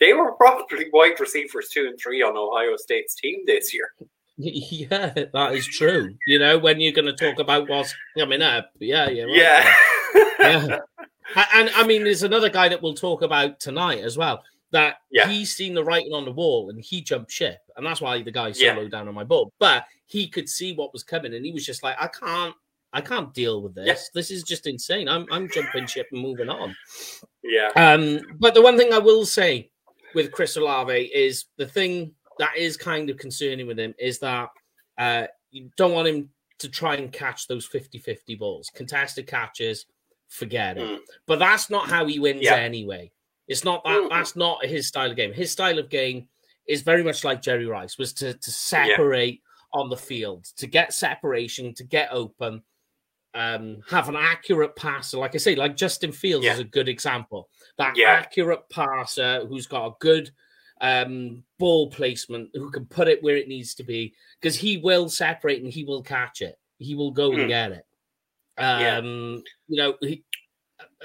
they 0.00 0.12
were 0.14 0.32
probably 0.32 0.86
wide 0.92 1.18
receivers 1.20 1.68
two 1.68 1.86
and 1.86 1.98
three 2.02 2.22
on 2.22 2.36
Ohio 2.36 2.76
State's 2.76 3.14
team 3.14 3.40
this 3.46 3.72
year. 3.72 3.92
Yeah, 4.38 5.12
that 5.32 5.52
is 5.54 5.66
true. 5.66 6.14
You 6.26 6.38
know, 6.38 6.58
when 6.58 6.80
you're 6.80 6.94
going 6.94 7.04
to 7.04 7.12
talk 7.12 7.38
about 7.38 7.68
what's 7.68 7.94
coming 8.18 8.40
up, 8.42 8.70
yeah, 8.80 9.08
yeah, 9.10 9.24
right. 9.24 9.36
Yeah. 9.36 9.74
Yeah. 10.42 10.78
And 11.54 11.70
I 11.74 11.86
mean, 11.86 12.04
there's 12.04 12.22
another 12.24 12.50
guy 12.50 12.68
that 12.68 12.82
we'll 12.82 12.94
talk 12.94 13.22
about 13.22 13.58
tonight 13.60 14.00
as 14.00 14.16
well. 14.18 14.42
That 14.72 14.96
Yeah. 15.10 15.28
he's 15.28 15.54
seen 15.54 15.74
the 15.74 15.84
writing 15.84 16.12
on 16.12 16.24
the 16.24 16.32
wall 16.32 16.70
and 16.70 16.82
he 16.82 17.00
jumped 17.02 17.30
ship, 17.30 17.58
and 17.76 17.86
that's 17.86 18.00
why 18.00 18.22
the 18.22 18.30
guy's 18.32 18.58
so 18.58 18.64
Yeah. 18.64 18.76
low 18.76 18.88
down 18.88 19.08
on 19.08 19.14
my 19.14 19.24
board. 19.24 19.50
But 19.58 19.84
he 20.06 20.28
could 20.28 20.48
see 20.48 20.72
what 20.74 20.92
was 20.92 21.02
coming, 21.02 21.34
and 21.34 21.44
he 21.44 21.52
was 21.52 21.64
just 21.64 21.82
like, 21.82 21.96
"I 21.98 22.08
can't, 22.08 22.54
I 22.92 23.00
can't 23.00 23.32
deal 23.32 23.62
with 23.62 23.74
this. 23.74 24.10
This 24.14 24.30
is 24.30 24.42
just 24.42 24.66
insane. 24.66 25.08
I'm, 25.08 25.26
I'm 25.30 25.48
jumping 25.50 25.86
ship 25.86 26.08
and 26.12 26.20
moving 26.20 26.48
on." 26.48 26.74
yeah. 27.44 27.68
Um, 27.76 28.20
but 28.38 28.54
the 28.54 28.62
one 28.62 28.76
thing 28.78 28.92
I 28.92 28.98
will 28.98 29.24
say 29.26 29.70
with 30.14 30.32
Chris 30.32 30.56
Olave 30.56 31.10
is 31.14 31.46
the 31.56 31.66
thing 31.66 32.14
that 32.38 32.56
is 32.56 32.76
kind 32.76 33.08
of 33.10 33.16
concerning 33.18 33.66
with 33.66 33.78
him 33.78 33.94
is 33.98 34.18
that 34.20 34.48
uh, 34.98 35.26
you 35.50 35.70
don't 35.76 35.92
want 35.92 36.08
him 36.08 36.30
to 36.58 36.68
try 36.68 36.94
and 36.96 37.12
catch 37.12 37.46
those 37.46 37.66
50 37.66 37.98
50 37.98 38.34
balls. 38.36 38.70
Contested 38.74 39.26
catches, 39.26 39.86
forget 40.32 40.78
it. 40.78 40.82
Mm. 40.88 40.98
But 41.26 41.38
that's 41.38 41.70
not 41.70 41.88
how 41.88 42.06
he 42.06 42.18
wins 42.18 42.42
Yeah. 42.42 42.56
anyway. 42.56 43.12
It's 43.48 43.64
not 43.64 43.84
that, 43.84 44.00
Mm. 44.02 44.08
that's 44.10 44.34
not 44.36 44.64
his 44.64 44.88
style 44.88 45.10
of 45.10 45.16
game. 45.16 45.32
His 45.32 45.50
style 45.50 45.78
of 45.78 45.88
game 45.90 46.28
is 46.66 46.82
very 46.82 47.02
much 47.02 47.24
like 47.24 47.42
Jerry 47.42 47.66
Rice, 47.66 47.98
was 47.98 48.12
to, 48.14 48.34
to 48.34 48.50
separate 48.50 49.42
on 49.72 49.88
the 49.90 49.96
field, 49.96 50.44
to 50.56 50.66
get 50.66 50.92
separation, 50.92 51.74
to 51.74 51.84
get 51.84 52.08
open, 52.12 52.62
um, 53.34 53.82
have 53.88 54.08
an 54.08 54.16
accurate 54.16 54.76
passer. 54.76 55.18
Like 55.18 55.34
I 55.34 55.38
say, 55.38 55.54
like 55.54 55.76
Justin 55.76 56.12
Fields 56.12 56.44
Yeah. 56.44 56.54
is 56.54 56.58
a 56.60 56.64
good 56.64 56.88
example. 56.88 57.48
That 57.78 57.96
Yeah. 57.96 58.10
accurate 58.10 58.68
passer 58.70 59.44
who's 59.46 59.66
got 59.66 59.86
a 59.86 59.94
good 60.00 60.30
um, 60.80 61.44
ball 61.60 61.88
placement, 61.90 62.50
who 62.54 62.68
can 62.72 62.84
put 62.86 63.06
it 63.06 63.22
where 63.22 63.36
it 63.36 63.46
needs 63.46 63.72
to 63.76 63.84
be, 63.84 64.12
because 64.40 64.56
he 64.56 64.78
will 64.78 65.08
separate 65.08 65.62
and 65.62 65.72
he 65.72 65.84
will 65.84 66.02
catch 66.02 66.42
it. 66.42 66.58
He 66.78 66.96
will 66.96 67.12
go 67.12 67.30
Mm. 67.30 67.38
and 67.38 67.48
get 67.48 67.70
it. 67.70 67.86
Yeah. 68.58 68.98
Um, 68.98 69.42
You 69.68 69.76
know, 69.76 69.94
he, 70.00 70.22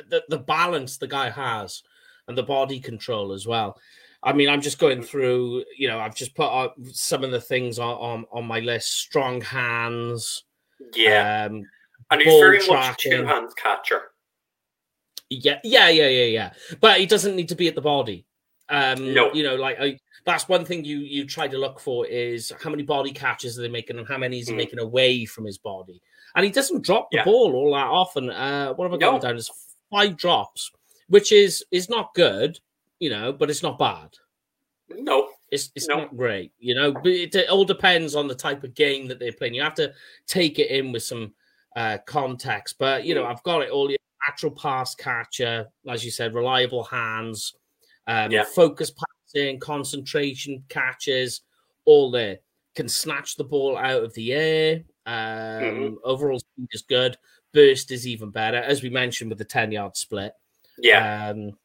the, 0.09 0.23
the 0.29 0.37
balance 0.37 0.97
the 0.97 1.07
guy 1.07 1.29
has 1.29 1.81
and 2.27 2.37
the 2.37 2.43
body 2.43 2.79
control 2.79 3.31
as 3.31 3.47
well. 3.47 3.79
I 4.23 4.33
mean, 4.33 4.49
I'm 4.49 4.61
just 4.61 4.79
going 4.79 5.01
through, 5.01 5.63
you 5.77 5.87
know, 5.87 5.99
I've 5.99 6.15
just 6.15 6.35
put 6.35 6.51
out 6.51 6.73
some 6.91 7.23
of 7.23 7.31
the 7.31 7.41
things 7.41 7.79
on, 7.79 7.95
on, 7.95 8.25
on 8.31 8.45
my 8.45 8.59
list 8.59 8.93
strong 8.93 9.41
hands. 9.41 10.43
Yeah. 10.93 11.45
Um, 11.45 11.63
and 12.11 12.21
he's 12.21 12.39
very 12.39 12.57
much 12.59 12.67
tracking. 12.67 13.11
two 13.11 13.25
hands 13.25 13.53
catcher. 13.53 14.11
Yeah, 15.29 15.59
yeah, 15.63 15.89
yeah, 15.89 16.07
yeah, 16.07 16.25
yeah. 16.25 16.53
But 16.79 16.99
he 16.99 17.05
doesn't 17.05 17.35
need 17.35 17.49
to 17.49 17.55
be 17.55 17.67
at 17.67 17.75
the 17.75 17.81
body. 17.81 18.26
Um, 18.69 19.13
No. 19.13 19.31
you 19.33 19.43
know, 19.43 19.55
like 19.55 19.77
I, 19.79 19.97
that's 20.25 20.49
one 20.49 20.65
thing 20.65 20.83
you 20.83 20.99
you 20.99 21.25
try 21.25 21.47
to 21.47 21.57
look 21.57 21.79
for 21.79 22.05
is 22.05 22.51
how 22.61 22.69
many 22.69 22.83
body 22.83 23.11
catches 23.11 23.57
are 23.57 23.61
they 23.61 23.69
making 23.69 23.97
and 23.97 24.07
how 24.07 24.17
many 24.17 24.39
is 24.39 24.47
he 24.47 24.53
Mm. 24.53 24.57
making 24.57 24.79
away 24.79 25.25
from 25.25 25.45
his 25.45 25.57
body. 25.57 26.01
And 26.35 26.43
he 26.45 26.51
doesn't 26.51 26.83
drop 26.83 27.09
the 27.11 27.17
Yeah. 27.17 27.23
ball 27.23 27.55
all 27.55 27.73
that 27.73 27.87
often. 27.87 28.29
Uh, 28.29 28.73
what 28.73 28.85
have 28.85 28.93
I 28.93 28.97
got 28.97 29.13
No. 29.13 29.19
down? 29.19 29.37
Is 29.37 29.49
five 29.89 30.17
drops, 30.17 30.69
which 31.07 31.31
is 31.31 31.63
is 31.71 31.89
not 31.89 32.13
good, 32.13 32.59
you 32.99 33.09
know, 33.09 33.31
but 33.31 33.49
it's 33.49 33.63
not 33.63 33.79
bad. 33.79 34.09
No. 34.89 35.29
It's 35.49 35.71
it's 35.75 35.87
No. 35.87 35.99
not 35.99 36.17
great, 36.17 36.51
you 36.59 36.75
know. 36.75 36.91
But 36.91 37.07
it, 37.07 37.33
it 37.35 37.49
all 37.49 37.63
depends 37.63 38.15
on 38.15 38.27
the 38.27 38.35
type 38.35 38.63
of 38.65 38.73
game 38.73 39.07
that 39.07 39.19
they're 39.19 39.31
playing. 39.31 39.53
You 39.53 39.61
have 39.63 39.75
to 39.75 39.93
take 40.27 40.59
it 40.59 40.69
in 40.69 40.91
with 40.91 41.03
some 41.03 41.33
uh 41.77 41.99
context. 42.05 42.75
But 42.79 43.05
you 43.05 43.15
know, 43.15 43.23
Mm. 43.23 43.31
I've 43.31 43.43
got 43.43 43.61
it 43.61 43.69
all 43.69 43.89
natural 44.27 44.51
pass 44.51 44.93
catcher, 44.93 45.69
as 45.87 46.03
you 46.03 46.11
said, 46.11 46.33
reliable 46.33 46.83
hands, 46.83 47.55
um, 48.07 48.31
Yeah. 48.31 48.43
focus 48.43 48.91
passing, 48.91 49.59
concentration 49.59 50.63
catches, 50.69 51.41
all 51.85 52.09
there. 52.11 52.39
Can 52.75 52.87
snatch 52.87 53.35
the 53.35 53.43
ball 53.43 53.77
out 53.77 54.03
of 54.03 54.13
the 54.13 54.33
air. 54.33 54.83
Um, 55.05 55.13
Mhm. 55.13 55.95
Overall 56.03 56.39
speed 56.39 56.67
is 56.71 56.81
good. 56.83 57.17
Burst 57.53 57.91
is 57.91 58.05
even 58.07 58.29
better, 58.29 58.57
as 58.57 58.83
we 58.83 58.89
mentioned 58.89 59.29
with 59.29 59.39
the 59.39 59.45
ten 59.45 59.71
yard 59.71 59.95
split. 59.97 60.33
Yeah, 60.77 61.29
Um, 61.29 61.57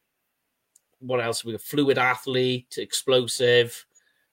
what 0.99 1.19
else? 1.19 1.43
We 1.43 1.51
got 1.51 1.61
fluid 1.61 1.97
athlete, 1.97 2.77
explosive, 2.77 3.85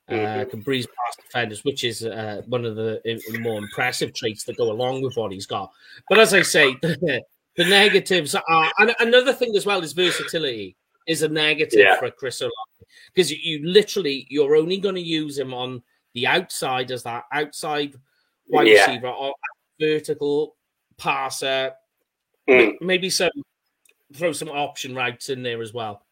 uh, 0.09 0.12
Mhm. 0.12 0.51
can 0.51 0.61
breeze 0.61 0.87
past 0.87 1.18
defenders, 1.20 1.64
which 1.64 1.85
is 1.85 2.05
uh, 2.05 2.42
one 2.46 2.64
of 2.64 2.77
the, 2.77 3.01
the 3.05 3.38
more 3.38 3.59
impressive 3.59 4.14
traits 4.14 4.44
that 4.44 4.57
go 4.57 4.70
along 4.70 5.03
with 5.03 5.16
what 5.16 5.33
he's 5.33 5.46
got. 5.46 5.70
But 6.09 6.18
as 6.18 6.33
I 6.33 6.42
say, 6.42 6.75
the, 6.83 7.23
negatives 7.59 8.35
are 8.35 8.73
and 8.79 8.94
another 9.01 9.33
thing 9.35 9.55
as 9.57 9.66
well 9.66 9.83
is 9.83 9.92
versatility 9.92 10.77
is 11.11 11.23
a 11.23 11.29
negative 11.29 11.81
Yeah. 11.81 11.99
for 11.99 12.11
Chris 12.11 12.40
Olave 12.40 12.55
because 13.12 13.31
you, 13.31 13.38
you 13.42 13.66
literally 13.66 14.27
you're 14.31 14.57
only 14.57 14.79
going 14.79 14.94
to 14.94 15.01
use 15.01 15.37
him 15.38 15.53
on 15.53 15.83
the 16.14 16.27
outside 16.27 16.90
as 16.90 17.03
that 17.03 17.25
outside 17.33 17.94
wide 18.49 18.66
Yeah. 18.68 18.87
receiver 18.87 19.09
or 19.09 19.35
vertical 19.81 20.57
passer 20.96 21.73
Mm. 22.49 22.75
maybe 22.81 23.11
some 23.11 23.31
throw 24.14 24.33
some 24.33 24.49
option 24.49 24.94
routes 24.94 25.29
in 25.29 25.42
there 25.42 25.62
as 25.62 25.73
well. 25.73 26.05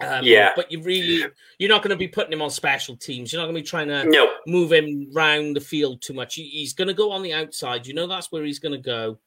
Um, 0.00 0.24
Yeah. 0.24 0.52
but 0.56 0.70
you 0.72 0.80
really 0.82 1.24
you're 1.58 1.68
not 1.68 1.82
going 1.82 1.90
to 1.90 1.96
be 1.96 2.08
putting 2.08 2.32
him 2.32 2.40
on 2.42 2.50
special 2.50 2.96
teams. 2.96 3.32
You're 3.32 3.42
not 3.42 3.46
going 3.46 3.56
to 3.56 3.60
be 3.62 3.66
trying 3.68 3.88
to 3.88 4.04
no, 4.04 4.32
move 4.46 4.72
him 4.72 5.10
round 5.12 5.56
the 5.56 5.60
field 5.60 6.00
too 6.00 6.14
much. 6.14 6.34
He's 6.36 6.72
going 6.72 6.88
to 6.88 6.94
go 6.94 7.10
on 7.10 7.22
the 7.22 7.32
outside. 7.34 7.86
You 7.86 7.94
know 7.94 8.06
that's 8.06 8.32
where 8.32 8.44
he's 8.44 8.58
going 8.58 8.72
to 8.72 8.78
go. 8.96 9.18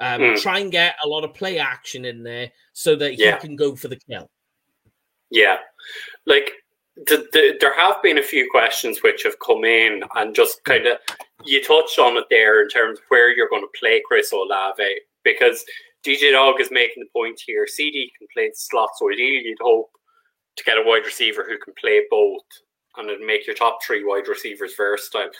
Um, 0.00 0.20
Mm. 0.20 0.40
Try 0.42 0.58
and 0.58 0.70
get 0.72 0.96
a 1.04 1.08
lot 1.08 1.24
of 1.24 1.32
play 1.34 1.58
action 1.58 2.04
in 2.04 2.22
there 2.22 2.50
so 2.72 2.94
that 2.96 3.14
he 3.14 3.24
Yeah. 3.24 3.38
can 3.38 3.56
go 3.56 3.74
for 3.74 3.88
the 3.88 3.96
kill. 4.10 4.28
Yeah, 5.32 5.56
like 6.26 6.52
the, 6.96 7.26
the, 7.32 7.56
there 7.58 7.74
have 7.74 8.02
been 8.02 8.18
a 8.18 8.22
few 8.22 8.46
questions 8.50 9.02
which 9.02 9.22
have 9.22 9.38
come 9.38 9.64
in, 9.64 10.02
and 10.14 10.34
just 10.34 10.60
hmm. 10.64 10.72
kind 10.72 10.86
of 10.86 10.98
you 11.44 11.64
touched 11.64 11.98
on 11.98 12.16
it 12.16 12.24
there 12.30 12.62
in 12.62 12.68
terms 12.68 12.98
of 12.98 13.04
where 13.08 13.34
you're 13.34 13.48
going 13.48 13.62
to 13.62 13.78
play 13.78 14.02
Chris 14.06 14.30
Olave 14.32 15.00
because 15.24 15.64
DJ 16.04 16.32
Dog 16.32 16.60
is 16.60 16.70
making 16.70 17.02
the 17.02 17.08
point 17.18 17.40
here. 17.44 17.66
CeeDee 17.66 18.12
can 18.18 18.28
play 18.32 18.48
the 18.48 18.54
slot, 18.54 18.90
so 18.98 19.10
ideally 19.10 19.42
you'd 19.44 19.58
hope 19.60 19.90
to 20.56 20.64
get 20.64 20.76
a 20.76 20.84
wide 20.84 21.06
receiver 21.06 21.44
who 21.48 21.58
can 21.58 21.72
play 21.80 22.02
both, 22.10 22.42
and 22.98 23.08
it'd 23.08 23.26
make 23.26 23.46
your 23.46 23.56
top 23.56 23.78
three 23.82 24.04
wide 24.04 24.28
receivers 24.28 24.74
versatile. 24.76 25.30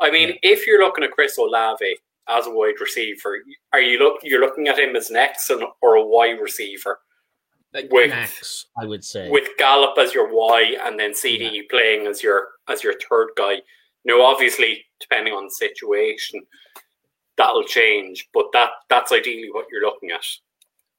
I 0.00 0.10
mean, 0.10 0.38
if 0.42 0.66
you're 0.66 0.84
looking 0.84 1.04
at 1.04 1.12
Chris 1.12 1.38
Olave 1.38 1.96
as 2.28 2.46
a 2.46 2.50
wide 2.50 2.80
receiver, 2.80 3.38
are 3.72 3.80
you 3.80 3.98
look 3.98 4.18
you're 4.22 4.42
looking 4.42 4.68
at 4.68 4.78
him 4.78 4.94
as 4.94 5.08
an 5.08 5.16
X 5.16 5.50
or 5.80 5.94
a 5.94 6.04
Y 6.04 6.30
receiver? 6.32 6.98
Like 7.74 7.92
With- 7.92 8.10
Max, 8.10 8.66
I 8.80 8.86
would 8.86 9.04
say. 9.04 9.28
with 9.28 9.48
Gallup 9.58 9.98
as 9.98 10.14
your 10.14 10.32
Y 10.32 10.76
and 10.82 10.98
then 10.98 11.12
CeeDee 11.12 11.68
playing 11.68 12.06
as 12.06 12.22
your 12.22 12.48
as 12.68 12.82
your 12.82 12.94
third 13.10 13.28
guy. 13.36 13.60
Now, 14.04 14.22
obviously, 14.22 14.86
depending 15.00 15.34
on 15.34 15.44
the 15.44 15.50
situation, 15.50 16.40
that'll 17.36 17.64
change, 17.64 18.26
but 18.32 18.46
that 18.54 18.70
that's 18.88 19.12
ideally 19.12 19.50
what 19.52 19.66
you're 19.70 19.82
looking 19.82 20.10
at. 20.12 20.24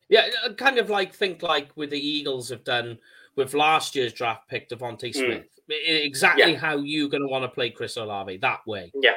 yeah, 0.09 0.27
uh, 0.45 0.53
kind 0.53 0.77
of 0.77 0.89
like 0.91 1.13
think 1.13 1.41
like 1.41 1.69
with 1.75 1.89
the 1.89 1.99
Eagles 1.99 2.49
have 2.49 2.63
done 2.63 2.99
with 3.35 3.53
last 3.55 3.95
year's 3.95 4.13
draft 4.13 4.47
pick 4.47 4.69
DeVonta 4.69 5.13
Smith. 5.13 5.45
I- 5.71 5.73
Exactly. 5.73 6.51
Yeah. 6.53 6.57
how 6.59 6.77
you're 6.77 7.09
going 7.09 7.21
to 7.21 7.27
want 7.27 7.43
to 7.43 7.49
play 7.49 7.69
Chris 7.69 7.95
Olave 7.97 8.37
that 8.37 8.59
way. 8.67 8.91
Yeah, 8.95 9.13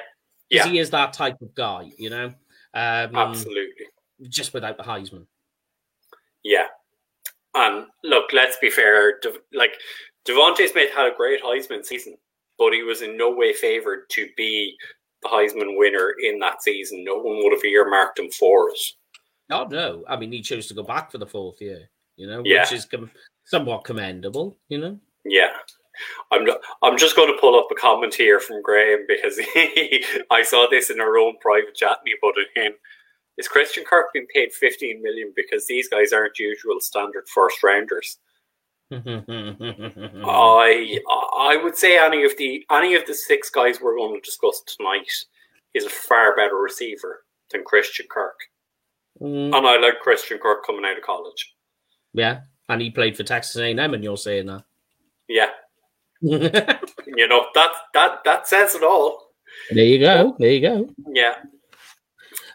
Yeah. 0.50 0.66
he 0.66 0.78
is 0.78 0.90
that 0.90 1.12
type 1.14 1.40
of 1.42 1.54
guy, 1.54 1.90
you 1.98 2.08
know. 2.10 2.26
Um, 2.74 3.14
absolutely. 3.16 3.86
Just 4.28 4.52
without 4.54 4.76
the 4.76 4.82
Heisman. 4.84 5.26
Yeah, 6.42 6.66
and 7.54 7.86
look, 8.04 8.32
let's 8.32 8.56
be 8.60 8.70
fair. 8.70 9.18
De- 9.20 9.32
like 9.52 9.72
DeVonta 10.26 10.68
Smith 10.68 10.90
had 10.94 11.12
a 11.12 11.16
great 11.16 11.42
Heisman 11.42 11.84
season, 11.84 12.16
but 12.58 12.72
he 12.72 12.82
was 12.82 13.02
in 13.02 13.16
no 13.16 13.30
way 13.30 13.52
favored 13.52 14.08
to 14.10 14.28
be 14.36 14.74
the 15.22 15.28
Heisman 15.28 15.76
winner 15.78 16.14
in 16.22 16.38
that 16.40 16.62
season. 16.62 17.04
No 17.04 17.16
one 17.16 17.36
would 17.42 17.52
have 17.52 17.64
earmarked 17.64 18.18
him 18.18 18.30
for 18.30 18.70
it. 18.70 18.78
Oh 19.50 19.66
no! 19.70 20.04
I 20.08 20.16
mean, 20.16 20.32
he 20.32 20.40
chose 20.40 20.66
to 20.68 20.74
go 20.74 20.82
back 20.82 21.10
for 21.10 21.18
the 21.18 21.26
fourth 21.26 21.60
year, 21.60 21.90
you 22.16 22.26
know, 22.26 22.42
Yeah. 22.44 22.62
which 22.62 22.72
is 22.72 22.84
com- 22.86 23.10
somewhat 23.44 23.84
commendable, 23.84 24.56
you 24.68 24.78
know. 24.78 24.98
Yeah. 25.24 25.52
I'm 26.30 26.44
not, 26.46 26.58
I'm 26.82 26.96
just 26.96 27.14
going 27.16 27.32
to 27.32 27.38
pull 27.38 27.56
up 27.56 27.66
a 27.70 27.74
comment 27.74 28.14
here 28.14 28.40
from 28.40 28.62
Graham 28.62 29.04
because 29.06 29.36
he, 29.54 30.02
I 30.30 30.42
saw 30.42 30.66
this 30.70 30.88
in 30.88 31.00
our 31.02 31.18
own 31.18 31.34
private 31.40 31.74
chat 31.74 31.98
and 31.98 32.06
he 32.06 32.14
put 32.20 32.34
it 32.38 32.48
in. 32.56 32.72
Is 33.38 33.48
Christian 33.48 33.84
Kirk 33.84 34.12
being 34.12 34.26
paid 34.34 34.52
15 34.52 35.02
million 35.02 35.32
because 35.34 35.66
these 35.66 35.88
guys 35.88 36.12
aren't 36.12 36.38
usual 36.38 36.80
standard 36.80 37.26
first 37.28 37.62
rounders? 37.62 38.18
I 38.92 38.98
I 41.36 41.56
would 41.62 41.76
say 41.76 41.98
any 41.98 42.24
of 42.24 42.36
the 42.36 42.64
any 42.70 42.94
of 42.94 43.06
the 43.06 43.14
six 43.14 43.48
guys 43.50 43.80
we're 43.80 43.96
going 43.96 44.14
to 44.14 44.20
discuss 44.20 44.62
tonight 44.66 45.10
is 45.74 45.86
a 45.86 45.90
far 45.90 46.36
better 46.36 46.56
receiver 46.56 47.24
than 47.50 47.64
Christian 47.64 48.06
Kirk. 48.10 48.38
Mm, 49.20 49.56
And 49.56 49.66
I 49.66 49.78
like 49.78 50.00
Christian 50.02 50.38
Kirk 50.38 50.64
coming 50.66 50.84
out 50.84 50.98
of 50.98 51.02
college. 51.04 51.54
yeah, 52.12 52.40
and 52.68 52.82
he 52.82 52.90
played 52.90 53.16
for 53.16 53.22
Texas 53.24 53.56
A&M, 53.56 53.78
and 53.78 54.04
you're 54.04 54.16
saying 54.16 54.46
that. 54.46 54.64
Yeah, 55.28 55.50
you 56.20 57.28
know 57.28 57.46
that 57.54 57.70
that 57.94 58.18
that 58.24 58.48
says 58.48 58.74
it 58.74 58.82
all. 58.82 59.28
There 59.70 59.84
you 59.84 60.00
go. 60.00 60.36
There 60.38 60.50
you 60.52 60.60
go. 60.60 60.88
Yeah. 61.12 61.34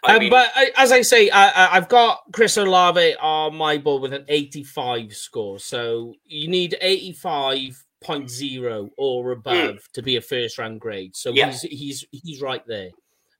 I 0.04 0.14
Um, 0.14 0.18
mean, 0.20 0.30
but 0.30 0.50
I, 0.54 0.70
as 0.76 0.92
I 0.92 1.02
say, 1.02 1.28
I, 1.30 1.76
I've 1.76 1.88
got 1.88 2.20
Chris 2.32 2.56
Olave 2.56 3.16
on 3.20 3.54
my 3.56 3.78
board 3.78 4.02
with 4.02 4.12
an 4.12 4.24
85 4.28 5.14
score. 5.14 5.58
So 5.58 6.14
you 6.24 6.48
need 6.48 6.76
85.0 6.82 8.90
or 8.96 9.32
above 9.32 9.88
to 9.92 10.02
be 10.02 10.16
a 10.16 10.20
first 10.20 10.58
round 10.58 10.80
grade. 10.80 11.16
So. 11.16 11.32
Yeah. 11.32 11.46
he's 11.50 11.62
he's 11.62 12.04
he's 12.10 12.42
right 12.42 12.64
there. 12.66 12.90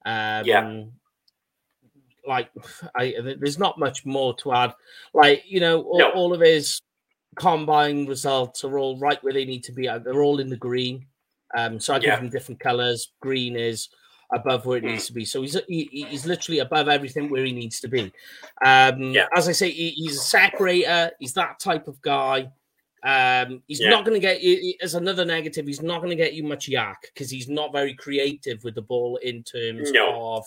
Um, 0.04 0.44
Yeah. 0.46 0.82
Like, 2.26 2.50
I, 2.94 3.14
there's 3.38 3.58
not 3.58 3.78
much 3.78 4.04
more 4.04 4.34
to 4.38 4.52
add. 4.52 4.74
Like, 5.14 5.44
you 5.46 5.60
know, 5.60 5.82
all, 5.82 5.98
No. 5.98 6.10
all 6.10 6.34
of 6.34 6.40
his 6.40 6.78
combine 7.36 8.06
results 8.06 8.64
are 8.64 8.78
all 8.78 8.98
right 8.98 9.22
where 9.24 9.32
they 9.32 9.46
need 9.46 9.64
to 9.64 9.72
be. 9.72 9.88
Uh, 9.88 9.98
They're 9.98 10.22
all 10.22 10.38
in 10.40 10.50
the 10.50 10.56
green. 10.56 11.06
Um, 11.56 11.80
so 11.80 11.94
I 11.94 11.98
give 11.98 12.08
Yeah. 12.08 12.16
them 12.16 12.28
different 12.28 12.60
colors. 12.60 13.12
Green 13.20 13.56
is 13.56 13.88
above 14.32 14.66
where 14.66 14.78
it 14.78 14.84
Mm. 14.84 14.90
needs 14.92 15.06
to 15.06 15.12
be. 15.12 15.24
So 15.24 15.42
he's 15.42 15.56
he, 15.68 15.88
he's 16.10 16.26
literally 16.26 16.58
above 16.60 16.88
everything 16.88 17.28
where 17.30 17.44
he 17.44 17.52
needs 17.52 17.80
to 17.80 17.88
be. 17.88 18.12
Um, 18.64 19.12
Yeah. 19.12 19.26
As 19.34 19.48
I 19.48 19.52
say, 19.52 19.70
he, 19.70 19.90
he's 19.90 20.16
a 20.16 20.20
separator. 20.20 21.10
He's 21.18 21.32
that 21.34 21.58
type 21.60 21.88
of 21.88 22.00
guy. 22.02 22.50
Um, 23.04 23.62
he's 23.68 23.80
Yeah. 23.80 23.90
not 23.90 24.04
going 24.04 24.14
to 24.14 24.20
get 24.20 24.42
you. 24.42 24.74
As 24.82 24.94
another 24.94 25.24
negative, 25.24 25.66
he's 25.66 25.82
not 25.82 25.98
going 25.98 26.10
to 26.10 26.16
get 26.16 26.34
you 26.34 26.42
much 26.42 26.68
YAC 26.68 26.96
because 27.14 27.30
he's 27.30 27.48
not 27.48 27.72
very 27.72 27.94
creative 27.94 28.62
with 28.64 28.74
the 28.74 28.82
ball 28.82 29.16
in 29.18 29.42
terms 29.44 29.92
No. 29.92 30.34
of 30.36 30.44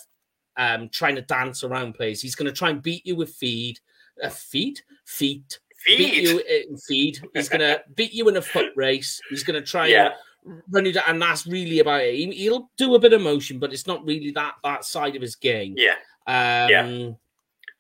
um, 0.57 0.89
trying 0.89 1.15
to 1.15 1.21
dance 1.21 1.63
around 1.63 1.93
plays. 1.93 2.21
He's 2.21 2.35
going 2.35 2.51
to 2.51 2.57
try 2.57 2.69
and 2.69 2.81
beat 2.83 3.05
you 3.07 3.15
with 3.15 3.33
feed, 3.33 3.79
uh, 4.21 4.29
feed, 4.29 4.81
feet, 5.05 5.59
beat 5.87 5.97
feed. 6.13 6.23
you 6.27 6.39
in 6.39 6.77
feed. 6.77 7.19
He's 7.33 7.47
going 7.49 7.61
to 7.61 7.81
beat 7.95 8.13
you 8.13 8.27
in 8.27 8.35
a 8.35 8.41
foot 8.41 8.71
race. 8.75 9.21
He's 9.29 9.43
going 9.43 9.59
to 9.59 9.65
try 9.65 9.87
and 9.87 10.13
Yeah. 10.45 10.53
run 10.69 10.85
it, 10.85 10.97
and 11.07 11.21
that's 11.21 11.47
really 11.47 11.79
about 11.79 12.01
it. 12.01 12.15
He, 12.15 12.49
will 12.49 12.69
do 12.77 12.95
a 12.95 12.99
bit 12.99 13.13
of 13.13 13.21
motion, 13.21 13.59
but 13.59 13.73
it's 13.73 13.87
not 13.87 14.05
really 14.05 14.31
that 14.31 14.55
that 14.63 14.85
side 14.85 15.15
of 15.15 15.21
his 15.21 15.35
game. 15.35 15.75
Yeah. 15.77 15.95
Um, 16.27 16.69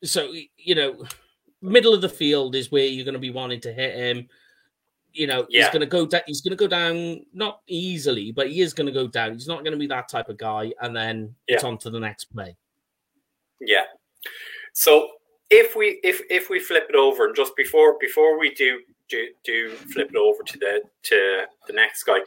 So 0.03 0.33
you 0.57 0.75
know, 0.75 1.05
middle 1.61 1.93
of 1.93 2.01
the 2.01 2.09
field 2.09 2.55
is 2.55 2.71
where 2.71 2.85
you're 2.85 3.05
going 3.05 3.13
to 3.13 3.19
be 3.19 3.29
wanting 3.29 3.61
to 3.61 3.73
hit 3.73 3.95
him. 3.95 4.27
You 5.13 5.27
know, 5.27 5.45
he's 5.49 5.67
going 5.69 5.81
to 5.81 5.85
go 5.85 6.05
down. 6.05 6.21
He's 6.25 6.41
going 6.41 6.51
to 6.51 6.55
go 6.55 6.67
down 6.67 7.25
not 7.33 7.61
easily, 7.67 8.31
but 8.31 8.49
he 8.49 8.61
is 8.61 8.73
going 8.73 8.87
to 8.87 8.93
go 8.93 9.07
down. 9.07 9.33
He's 9.33 9.47
not 9.47 9.63
going 9.63 9.73
to 9.73 9.77
be 9.77 9.87
that 9.87 10.07
type 10.07 10.29
of 10.29 10.37
guy, 10.37 10.73
and 10.81 10.95
then 10.95 11.35
it's 11.47 11.63
on 11.63 11.77
to 11.79 11.89
the 11.89 11.99
next 11.99 12.25
play. 12.25 12.55
Yeah. 13.59 13.83
So 14.73 15.07
if 15.49 15.75
we 15.75 15.99
if 16.03 16.21
if 16.29 16.49
we 16.49 16.59
flip 16.59 16.85
it 16.89 16.95
over 16.95 17.25
and 17.25 17.35
just 17.35 17.55
before 17.55 17.97
before 17.99 18.39
we 18.39 18.53
do 18.53 18.79
do, 19.11 19.27
do 19.43 19.69
flip 19.75 20.09
it 20.09 20.15
over 20.17 20.41
to 20.43 20.57
the 20.57 20.81
to 21.03 21.43
the 21.67 21.73
next 21.73 22.03
guy, 22.03 22.19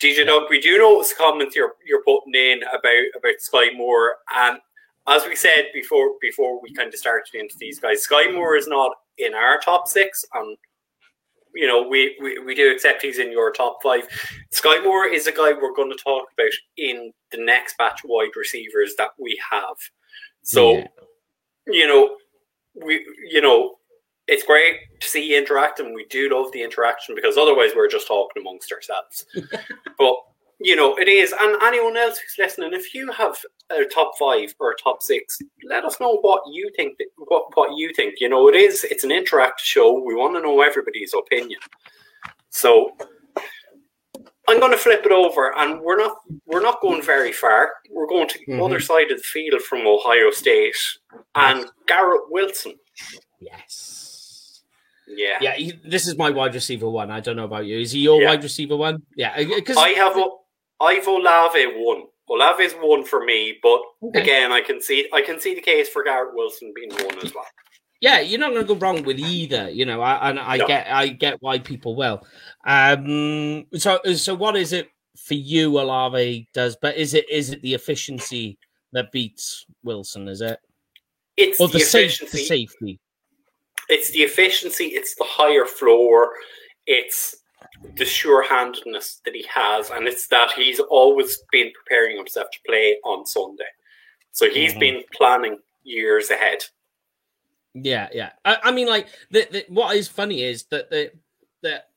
DJ 0.00 0.24
Doug, 0.24 0.44
we 0.48 0.60
do 0.60 0.78
notice 0.78 1.12
a 1.12 1.16
comment 1.16 1.54
you're 1.54 1.74
you're 1.86 2.02
putting 2.04 2.34
in 2.34 2.62
about 2.62 3.04
about 3.16 3.34
Skyy 3.40 3.76
Moore 3.76 4.16
and 4.34 4.58
as 5.06 5.26
we 5.26 5.34
said 5.36 5.66
before 5.74 6.12
before 6.20 6.62
we 6.62 6.72
kind 6.72 6.88
of 6.92 6.98
started 6.98 7.34
into 7.34 7.56
these 7.58 7.78
guys, 7.80 8.06
Skyy 8.06 8.32
Moore 8.32 8.56
is 8.56 8.68
not 8.68 8.92
in 9.18 9.34
our 9.34 9.58
top 9.58 9.88
six 9.88 10.24
and 10.34 10.56
you 11.54 11.66
know, 11.66 11.82
we, 11.82 12.16
we, 12.22 12.38
we 12.38 12.54
do 12.54 12.70
accept 12.70 13.02
he's 13.02 13.18
in 13.18 13.32
your 13.32 13.50
top 13.50 13.78
five. 13.82 14.02
Skyy 14.54 14.84
Moore 14.84 15.06
is 15.06 15.26
a 15.26 15.32
guy 15.32 15.52
we're 15.52 15.74
going 15.74 15.90
to 15.90 15.96
talk 15.96 16.26
about 16.34 16.52
in 16.76 17.10
the 17.32 17.38
next 17.38 17.76
batch 17.78 18.04
of 18.04 18.10
wide 18.10 18.36
receivers 18.36 18.94
that 18.98 19.10
we 19.18 19.40
have. 19.50 19.76
So, 20.42 20.76
Yeah. 20.76 20.86
you 21.66 21.88
know, 21.88 22.16
we 22.74 23.04
you 23.30 23.40
know, 23.40 23.77
it's 24.28 24.44
great 24.44 24.76
to 25.00 25.06
see 25.08 25.30
you 25.30 25.38
interact, 25.38 25.80
and 25.80 25.94
We 25.94 26.04
do 26.06 26.28
love 26.30 26.52
the 26.52 26.62
interaction 26.62 27.14
because 27.14 27.36
otherwise 27.36 27.70
we're 27.74 27.88
just 27.88 28.06
talking 28.06 28.42
amongst 28.42 28.72
ourselves. 28.72 29.26
but 29.98 30.14
you 30.60 30.74
know, 30.74 30.96
it 30.96 31.06
is, 31.08 31.32
and 31.40 31.62
anyone 31.62 31.96
else 31.96 32.18
who's 32.18 32.34
listening, 32.44 32.72
if 32.72 32.92
you 32.92 33.10
have 33.12 33.36
a 33.70 33.84
top 33.84 34.12
five 34.18 34.52
or 34.58 34.72
a 34.72 34.76
top 34.82 35.02
six. 35.02 35.38
Let 35.64 35.84
us 35.84 36.00
know 36.00 36.16
what 36.18 36.42
you 36.50 36.70
think. 36.74 36.98
What 37.16 37.56
what 37.56 37.76
you 37.76 37.92
think. 37.94 38.14
You 38.20 38.28
know, 38.28 38.48
it 38.48 38.56
is. 38.56 38.84
It's 38.84 39.04
an 39.04 39.10
interactive 39.10 39.58
show. 39.58 39.92
We 40.02 40.14
want 40.14 40.34
to 40.36 40.42
know 40.42 40.60
everybody's 40.62 41.14
opinion. 41.14 41.60
So 42.50 42.96
I'm 44.48 44.58
going 44.60 44.72
to 44.72 44.78
flip 44.78 45.02
it 45.04 45.12
over, 45.12 45.56
and 45.58 45.80
we're 45.80 45.98
not 45.98 46.16
we're 46.46 46.62
not 46.62 46.80
going 46.80 47.02
very 47.02 47.32
far. 47.32 47.72
We're 47.90 48.06
going 48.08 48.28
to 48.28 48.38
the 48.38 48.52
Mhm. 48.54 48.64
other 48.64 48.80
side 48.80 49.10
of 49.10 49.18
the 49.18 49.24
field 49.24 49.60
from 49.62 49.86
Ohio 49.86 50.30
State 50.30 50.76
and 51.34 51.66
Garrett 51.86 52.30
Wilson. 52.30 52.74
Yes. 53.40 54.07
Yeah, 55.10 55.38
Yeah, 55.40 55.54
he, 55.54 55.72
this 55.84 56.06
is 56.06 56.16
my 56.16 56.30
wide 56.30 56.54
receiver 56.54 56.88
one. 56.88 57.10
I 57.10 57.20
don't 57.20 57.36
know 57.36 57.44
about 57.44 57.66
you. 57.66 57.78
Is 57.78 57.92
he 57.92 58.00
your 58.00 58.20
Yeah. 58.20 58.28
wide 58.28 58.42
receiver 58.42 58.76
one? 58.76 59.02
Yeah, 59.16 59.42
because 59.42 59.76
I 59.76 59.90
have 59.90 60.16
I've 60.80 61.06
Olave 61.06 61.64
one. 61.76 62.04
is 62.60 62.72
one 62.74 63.04
for 63.04 63.24
me, 63.24 63.58
but 63.62 63.80
Okay. 64.02 64.20
again, 64.20 64.52
I 64.52 64.60
can 64.60 64.80
see 64.80 65.08
I 65.12 65.22
can 65.22 65.40
see 65.40 65.54
the 65.54 65.60
case 65.60 65.88
for 65.88 66.04
Garrett 66.04 66.34
Wilson 66.34 66.72
being 66.74 66.90
one 66.90 67.18
as 67.24 67.34
well. 67.34 67.46
yeah, 68.00 68.20
you're 68.20 68.38
not 68.38 68.52
going 68.52 68.64
to 68.66 68.74
go 68.74 68.78
wrong 68.78 69.02
with 69.02 69.18
either. 69.18 69.70
You 69.70 69.84
know, 69.86 70.00
I, 70.00 70.30
and 70.30 70.38
I 70.38 70.58
No. 70.58 70.66
get 70.66 70.86
I 70.88 71.08
get 71.08 71.40
why 71.40 71.58
people 71.58 71.96
will. 71.96 72.24
Um, 72.66 73.66
so 73.74 73.98
so 74.14 74.34
what 74.34 74.56
is 74.56 74.72
it 74.72 74.88
for 75.16 75.34
you? 75.34 75.80
Olave 75.80 76.48
does, 76.52 76.76
but 76.80 76.96
is 76.96 77.14
it 77.14 77.28
is 77.30 77.50
it 77.50 77.62
the 77.62 77.74
efficiency 77.74 78.58
that 78.92 79.10
beats 79.10 79.64
Wilson? 79.82 80.28
Is 80.28 80.40
it 80.40 80.58
It's 81.36 81.60
or 81.60 81.68
the, 81.68 81.74
the, 81.74 81.80
safe, 81.80 82.18
the 82.20 82.38
safety? 82.38 83.00
It's 83.88 84.10
the 84.10 84.20
efficiency. 84.22 84.86
It's 84.86 85.14
the 85.14 85.24
higher 85.24 85.64
floor. 85.64 86.30
It's 86.86 87.36
the 87.96 88.04
sure-handedness 88.04 89.20
that 89.24 89.34
he 89.34 89.44
has, 89.52 89.90
and 89.90 90.06
it's 90.08 90.26
that 90.28 90.52
he's 90.52 90.80
always 90.80 91.38
been 91.52 91.70
preparing 91.72 92.16
himself 92.16 92.48
to 92.50 92.58
play 92.66 92.96
on 93.04 93.26
Sunday. 93.26 93.68
So 94.32 94.48
he's 94.48 94.74
Mhm. 94.74 94.80
been 94.80 95.04
planning 95.12 95.58
years 95.84 96.30
ahead. 96.30 96.64
Yeah, 97.74 98.08
yeah. 98.12 98.32
I, 98.44 98.58
I 98.64 98.70
mean, 98.72 98.88
like 98.88 99.08
the, 99.30 99.46
the, 99.50 99.64
what 99.68 99.96
is 99.96 100.08
funny 100.08 100.42
is 100.42 100.64
that 100.66 100.90
the 100.90 101.12
that 101.62 101.90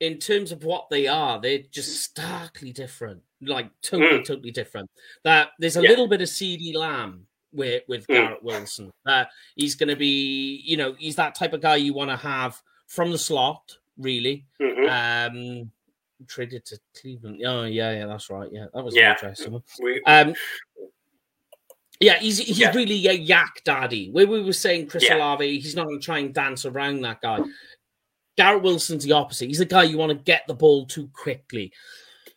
in 0.00 0.18
terms 0.18 0.52
of 0.52 0.64
what 0.64 0.88
they 0.90 1.06
are, 1.06 1.40
they're 1.40 1.62
just 1.70 2.02
starkly 2.02 2.72
different. 2.72 3.22
Like 3.40 3.70
totally, 3.82 4.22
totally 4.22 4.50
different. 4.50 4.90
That 5.24 5.50
there's 5.58 5.76
a 5.76 5.80
Mm. 5.80 5.84
Yeah. 5.84 5.90
little 5.90 6.08
bit 6.08 6.20
of 6.22 6.28
CeeDee 6.28 6.74
Lamb 6.74 7.26
with 7.56 7.82
with 7.88 8.06
Mm. 8.06 8.14
Garrett 8.14 8.42
Wilson. 8.42 8.92
That 9.04 9.30
he's 9.56 9.74
going 9.74 9.88
to 9.88 9.96
be, 9.96 10.62
you 10.64 10.76
know, 10.76 10.94
he's 10.98 11.16
that 11.16 11.34
type 11.34 11.52
of 11.52 11.60
guy 11.60 11.76
you 11.76 11.92
want 11.94 12.10
to 12.10 12.16
have 12.16 12.60
from 12.86 13.10
the 13.10 13.18
slot, 13.18 13.76
really. 13.98 14.44
Mhm. 14.60 15.62
Um, 15.62 15.70
traded 16.28 16.64
to 16.66 16.78
Cleveland. 17.00 17.42
Oh 17.44 17.64
yeah, 17.64 17.92
yeah, 17.92 18.06
that's 18.06 18.30
right. 18.30 18.48
Yeah, 18.52 18.66
that 18.72 18.84
was 18.84 18.94
Yeah. 18.96 19.12
interesting. 19.12 19.62
We, 19.82 20.02
Um, 20.04 20.34
yeah, 22.00 22.18
he's 22.18 22.38
he's 22.38 22.58
Yeah. 22.58 22.72
really 22.74 23.06
a 23.06 23.12
YAC 23.18 23.62
daddy. 23.64 24.10
Where 24.10 24.26
we 24.26 24.42
were 24.42 24.52
saying 24.52 24.88
Chris 24.88 25.04
Yeah. 25.04 25.16
Olave, 25.16 25.58
he's 25.60 25.74
not 25.76 25.86
going 25.86 26.00
to 26.00 26.04
try 26.04 26.18
and 26.18 26.32
dance 26.34 26.64
around 26.64 27.00
that 27.02 27.20
guy. 27.20 27.40
Garrett 28.36 28.62
Wilson's 28.62 29.04
the 29.04 29.12
opposite. 29.12 29.46
He's 29.48 29.58
the 29.58 29.64
guy 29.64 29.84
you 29.84 29.96
want 29.96 30.10
to 30.10 30.24
get 30.24 30.46
the 30.46 30.54
ball 30.54 30.84
to 30.86 31.08
quickly. 31.08 31.72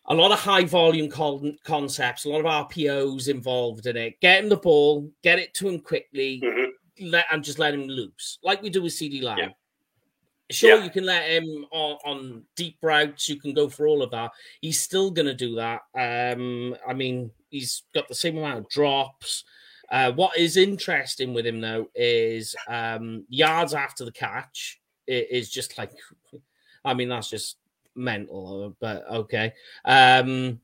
A 0.10 0.16
lot 0.16 0.32
of 0.32 0.40
high 0.40 0.64
volume 0.66 1.08
con- 1.10 1.58
concepts, 1.64 2.26
a 2.26 2.30
lot 2.30 2.40
of 2.40 2.46
RPOs 2.46 3.28
involved 3.28 3.86
in 3.86 3.96
it. 3.96 4.20
Get 4.22 4.44
him 4.44 4.50
the 4.50 4.58
ball, 4.58 5.12
get 5.24 5.38
it 5.40 5.54
to 5.56 5.70
him 5.70 5.80
quickly, 5.80 6.42
Mhm. 6.42 6.72
let 7.02 7.26
and 7.32 7.44
just 7.44 7.60
let 7.60 7.74
him 7.76 7.84
loose, 7.88 8.40
like 8.42 8.62
we 8.62 8.70
do 8.72 8.82
with 8.82 8.94
CeeDee 8.94 9.22
Lamb. 9.22 9.38
Yeah. 9.38 9.50
Sure, 10.52 10.78
Yeah. 10.78 10.84
you 10.84 10.90
can 10.90 11.06
let 11.06 11.30
him 11.30 11.68
on, 11.72 11.98
on 12.06 12.46
deep 12.56 12.78
routes. 12.82 13.30
You 13.30 13.40
can 13.40 13.54
go 13.54 13.70
for 13.70 13.86
all 13.88 14.02
of 14.02 14.10
that. 14.10 14.32
He's 14.62 14.82
still 14.82 15.12
going 15.12 15.28
to 15.28 15.36
do 15.36 15.54
that. 15.56 15.82
Um, 15.94 16.76
I 16.88 16.94
mean, 16.94 17.32
he's 17.52 17.84
got 17.94 18.08
the 18.08 18.16
same 18.16 18.36
amount 18.38 18.58
of 18.58 18.70
drops. 18.70 19.44
Uh, 19.92 20.12
what 20.14 20.36
is 20.38 20.58
interesting 20.58 21.34
with 21.36 21.46
him 21.46 21.62
though 21.62 21.88
is 21.94 22.56
um, 22.68 23.26
yards 23.30 23.76
after 23.76 24.06
the 24.06 24.12
catch 24.12 24.82
is 25.06 25.52
just 25.52 25.78
like, 25.78 25.92
I 26.86 26.96
mean, 26.96 27.10
that's 27.10 27.30
just 27.30 27.58
mental. 28.00 28.76
But 28.80 29.06
okay, 29.10 29.54
um, 29.86 30.60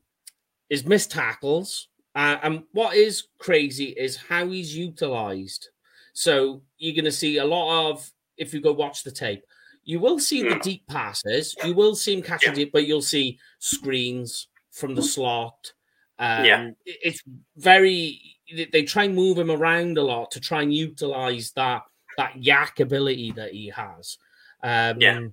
is 0.69 0.86
missed 0.86 1.12
tackles. 1.12 1.88
Uh, 2.15 2.38
and 2.43 2.63
what 2.71 2.95
is 2.95 3.28
crazy 3.39 3.88
is 3.88 4.15
how 4.15 4.48
he's 4.48 4.76
utilized. 4.76 5.69
So 6.13 6.62
you're 6.78 6.95
going 6.95 7.06
to 7.06 7.12
see 7.12 7.38
a 7.38 7.45
lot 7.45 7.89
of 7.89 8.10
if 8.38 8.54
you 8.54 8.62
go 8.62 8.71
watch 8.71 9.04
the 9.04 9.12
tape. 9.12 9.43
You 9.84 10.00
will 10.00 10.17
see 10.17 10.41
the 10.41 10.56
deep 10.63 10.88
passes. 10.88 11.56
You 11.63 11.74
will 11.76 11.93
see 11.93 12.13
him 12.15 12.21
catching 12.24 12.50
Yeah. 12.52 12.56
deep, 12.56 12.71
but 12.71 12.88
you'll 12.88 13.02
see 13.02 13.38
screens 13.60 14.48
from 14.71 14.95
the 14.95 15.04
slot. 15.04 15.74
Um, 16.17 16.45
Yeah. 16.45 16.71
It's 16.86 17.21
very. 17.58 18.21
they- 18.52 18.65
They 18.71 18.84
try 18.84 19.04
and 19.04 19.15
move 19.15 19.38
him 19.38 19.52
around 19.52 19.98
a 19.98 20.04
lot 20.04 20.32
to 20.32 20.39
try 20.39 20.62
and 20.62 20.74
utilize 20.74 21.52
that 21.52 21.84
that 22.17 22.34
YAC 22.41 22.80
ability 22.80 23.32
that 23.32 23.52
he 23.52 23.67
has. 23.67 24.17
Um, 24.63 25.02
Yeah. 25.02 25.28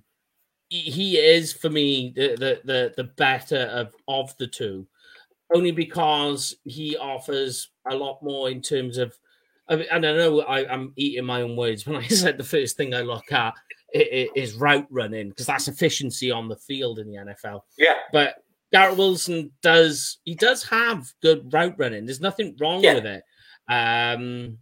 He, 0.79 1.17
is 1.17 1.53
for 1.53 1.69
me 1.69 2.13
the 2.15 2.29
the 2.35 2.61
the, 2.63 2.93
the 2.97 3.03
better 3.03 3.57
of 3.71 3.93
of 4.07 4.35
the 4.37 4.47
two, 4.47 4.87
only 5.53 5.71
because 5.71 6.55
he 6.65 6.97
offers 6.97 7.69
a 7.89 7.95
lot 7.95 8.21
more 8.23 8.49
in 8.49 8.61
terms 8.61 8.97
of. 8.97 9.17
I 9.69 9.77
mean, 9.77 9.85
and 9.91 10.05
I 10.05 10.11
know 10.13 10.41
I, 10.41 10.69
I'm 10.69 10.91
eating 10.97 11.23
my 11.25 11.41
own 11.41 11.55
words 11.55 11.85
when 11.87 11.95
I 11.95 12.07
said 12.07 12.37
the 12.37 12.43
first 12.43 12.75
thing 12.75 12.93
I 12.93 13.01
look 13.01 13.31
at 13.31 13.53
is 13.93 14.55
route 14.55 14.87
running 14.89 15.29
because 15.29 15.45
that's 15.45 15.67
efficiency 15.67 16.31
on 16.31 16.49
the 16.49 16.55
field 16.57 16.99
in 16.99 17.07
the 17.07 17.15
NFL. 17.17 17.61
yeah, 17.77 17.93
But 18.11 18.43
Garrett 18.73 18.97
Wilson 18.97 19.51
does 19.61 20.17
he 20.25 20.33
does 20.35 20.63
have 20.63 21.07
good 21.21 21.53
route 21.53 21.75
running. 21.77 22.05
There's 22.05 22.19
nothing 22.19 22.57
wrong 22.59 22.83
Yeah. 22.83 22.95
with 22.95 23.05
it. 23.05 23.23
Um, 23.69 24.57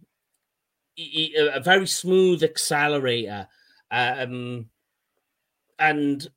he- 0.94 1.32
he- 1.32 1.36
a 1.36 1.60
very 1.60 1.86
smooth 1.86 2.44
accelerator, 2.44 3.48
um, 3.90 4.68
and 5.82 6.28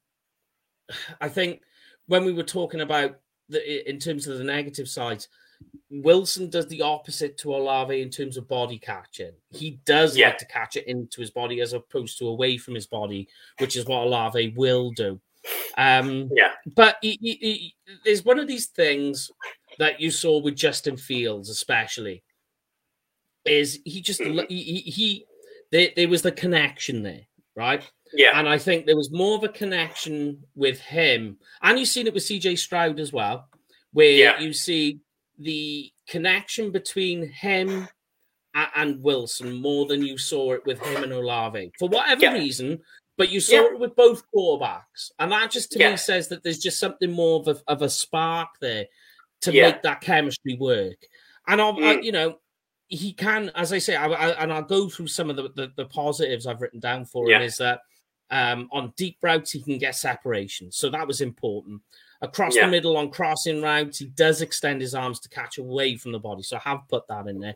I 1.21 1.29
think 1.29 1.62
when 2.08 2.25
we 2.25 2.34
were 2.34 2.43
talking 2.43 2.81
about 2.81 3.19
the 3.49 3.89
in 3.89 3.99
terms 3.99 4.27
of 4.27 4.38
the 4.38 4.43
negative 4.43 4.88
sides, 4.89 5.27
Wilson 5.89 6.49
does 6.49 6.67
the 6.67 6.81
opposite 6.81 7.38
to 7.39 7.55
Olave 7.55 8.01
in 8.01 8.10
terms 8.10 8.38
of 8.38 8.47
body 8.47 8.77
catching. 8.77 9.31
He 9.51 9.79
does 9.86 10.17
Yeah. 10.17 10.27
like 10.29 10.38
to 10.39 10.45
catch 10.47 10.75
it 10.75 10.88
into 10.88 11.21
his 11.21 11.31
body 11.31 11.62
as 11.62 11.73
opposed 11.73 12.17
to 12.19 12.27
away 12.27 12.58
from 12.58 12.75
his 12.75 12.88
body, 12.88 13.27
which 13.60 13.75
is 13.75 13.86
what 13.86 14.05
Olave 14.05 14.53
will 14.58 14.91
do. 14.91 15.19
Um, 15.77 16.29
yeah, 16.34 16.53
but 16.75 16.97
he, 17.01 17.19
he, 17.21 17.34
he, 17.36 17.75
there's 18.03 18.25
one 18.25 18.39
of 18.39 18.47
these 18.47 18.67
things 18.67 19.29
that 19.77 19.99
you 20.01 20.10
saw 20.10 20.39
with 20.39 20.55
Justin 20.55 20.97
Fields, 20.97 21.49
especially, 21.49 22.23
is 23.45 23.79
he 23.86 24.01
just 24.01 24.21
Mhm. 24.21 24.47
he, 24.49 24.63
he, 24.63 24.79
he 24.91 25.25
there, 25.71 25.89
there 25.95 26.10
was 26.10 26.23
the 26.23 26.31
connection 26.31 27.03
there, 27.03 27.27
right? 27.55 27.84
Yeah, 28.15 28.39
And 28.39 28.47
I 28.47 28.58
think 28.58 28.86
there 28.86 28.95
was 28.97 29.12
more 29.12 29.36
of 29.38 29.43
a 29.43 29.49
connection 29.49 30.43
with 30.56 30.80
him, 30.80 31.38
and 31.62 31.78
you've 31.80 31.88
seen 31.89 32.08
it 32.08 32.13
with 32.13 32.23
CJ 32.23 32.58
Stroud 32.58 32.99
as 32.99 33.12
well, 33.13 33.49
where 33.93 34.12
Yeah. 34.12 34.39
you 34.39 34.54
see 34.54 34.99
the 35.39 35.91
connection 36.08 36.71
between 36.71 37.28
him 37.30 37.88
and 38.54 39.01
Wilson 39.04 39.54
more 39.54 39.86
than 39.86 40.01
you 40.01 40.17
saw 40.17 40.54
it 40.54 40.65
with 40.65 40.80
him 40.82 41.04
and 41.04 41.12
Olave 41.12 41.71
for 41.78 41.89
whatever 41.89 42.21
Yeah. 42.21 42.34
reason. 42.34 42.82
But 43.17 43.30
you 43.30 43.39
saw 43.39 43.56
Yeah. 43.56 43.65
it 43.73 43.80
with 43.80 43.95
both 43.95 44.23
quarterbacks, 44.34 45.12
and 45.19 45.32
that 45.32 45.49
just 45.51 45.71
to 45.71 45.80
Yeah. 45.80 45.91
me 45.91 45.97
says 45.97 46.28
that 46.30 46.43
there's 46.43 46.60
just 46.60 46.80
something 46.80 47.12
more 47.12 47.39
of 47.39 47.47
a, 47.47 47.62
of 47.67 47.82
a 47.82 47.89
spark 47.89 48.49
there 48.60 48.88
to 49.41 49.51
make 49.51 49.82
that 49.84 50.01
chemistry 50.01 50.56
work. 50.56 50.98
And 51.48 51.62
I'll, 51.62 51.77
I, 51.83 51.96
Mm. 51.98 52.04
you 52.04 52.12
know, 52.12 52.40
he 52.87 53.13
can, 53.13 53.52
as 53.56 53.71
I 53.73 53.77
say, 53.79 53.96
I, 53.96 54.08
I, 54.08 54.44
and 54.44 54.52
I'll 54.54 54.62
go 54.62 54.90
through 54.90 55.08
some 55.08 55.29
of 55.29 55.35
the, 55.37 55.50
the, 55.56 55.71
the 55.75 55.85
positives 55.85 56.46
I've 56.46 56.62
written 56.62 56.79
down 56.79 57.06
for 57.06 57.29
him. 57.29 57.42
Is 57.42 57.58
that 57.58 57.81
um, 58.32 58.69
on 58.71 58.94
deep 58.98 59.17
routes 59.21 59.52
he 59.52 59.62
can 59.62 59.78
get 59.78 59.96
separation, 59.96 60.71
so 60.71 60.90
that 60.90 61.08
was 61.08 61.21
important. 61.21 61.82
Across 62.21 62.56
Yeah. 62.56 62.65
the 62.65 62.71
middle 62.71 62.98
on 62.98 63.12
crossing 63.12 63.62
routes, 63.62 64.00
he 64.00 64.06
does 64.08 64.42
extend 64.42 64.82
his 64.82 64.96
arms 64.96 65.19
to 65.21 65.30
catch 65.30 65.58
away 65.58 65.96
from 65.98 66.12
the 66.12 66.19
body, 66.19 66.44
so 66.44 66.58
I 66.58 66.62
have 66.69 66.88
put 66.90 67.08
that 67.08 67.28
in 67.28 67.40
there. 67.40 67.56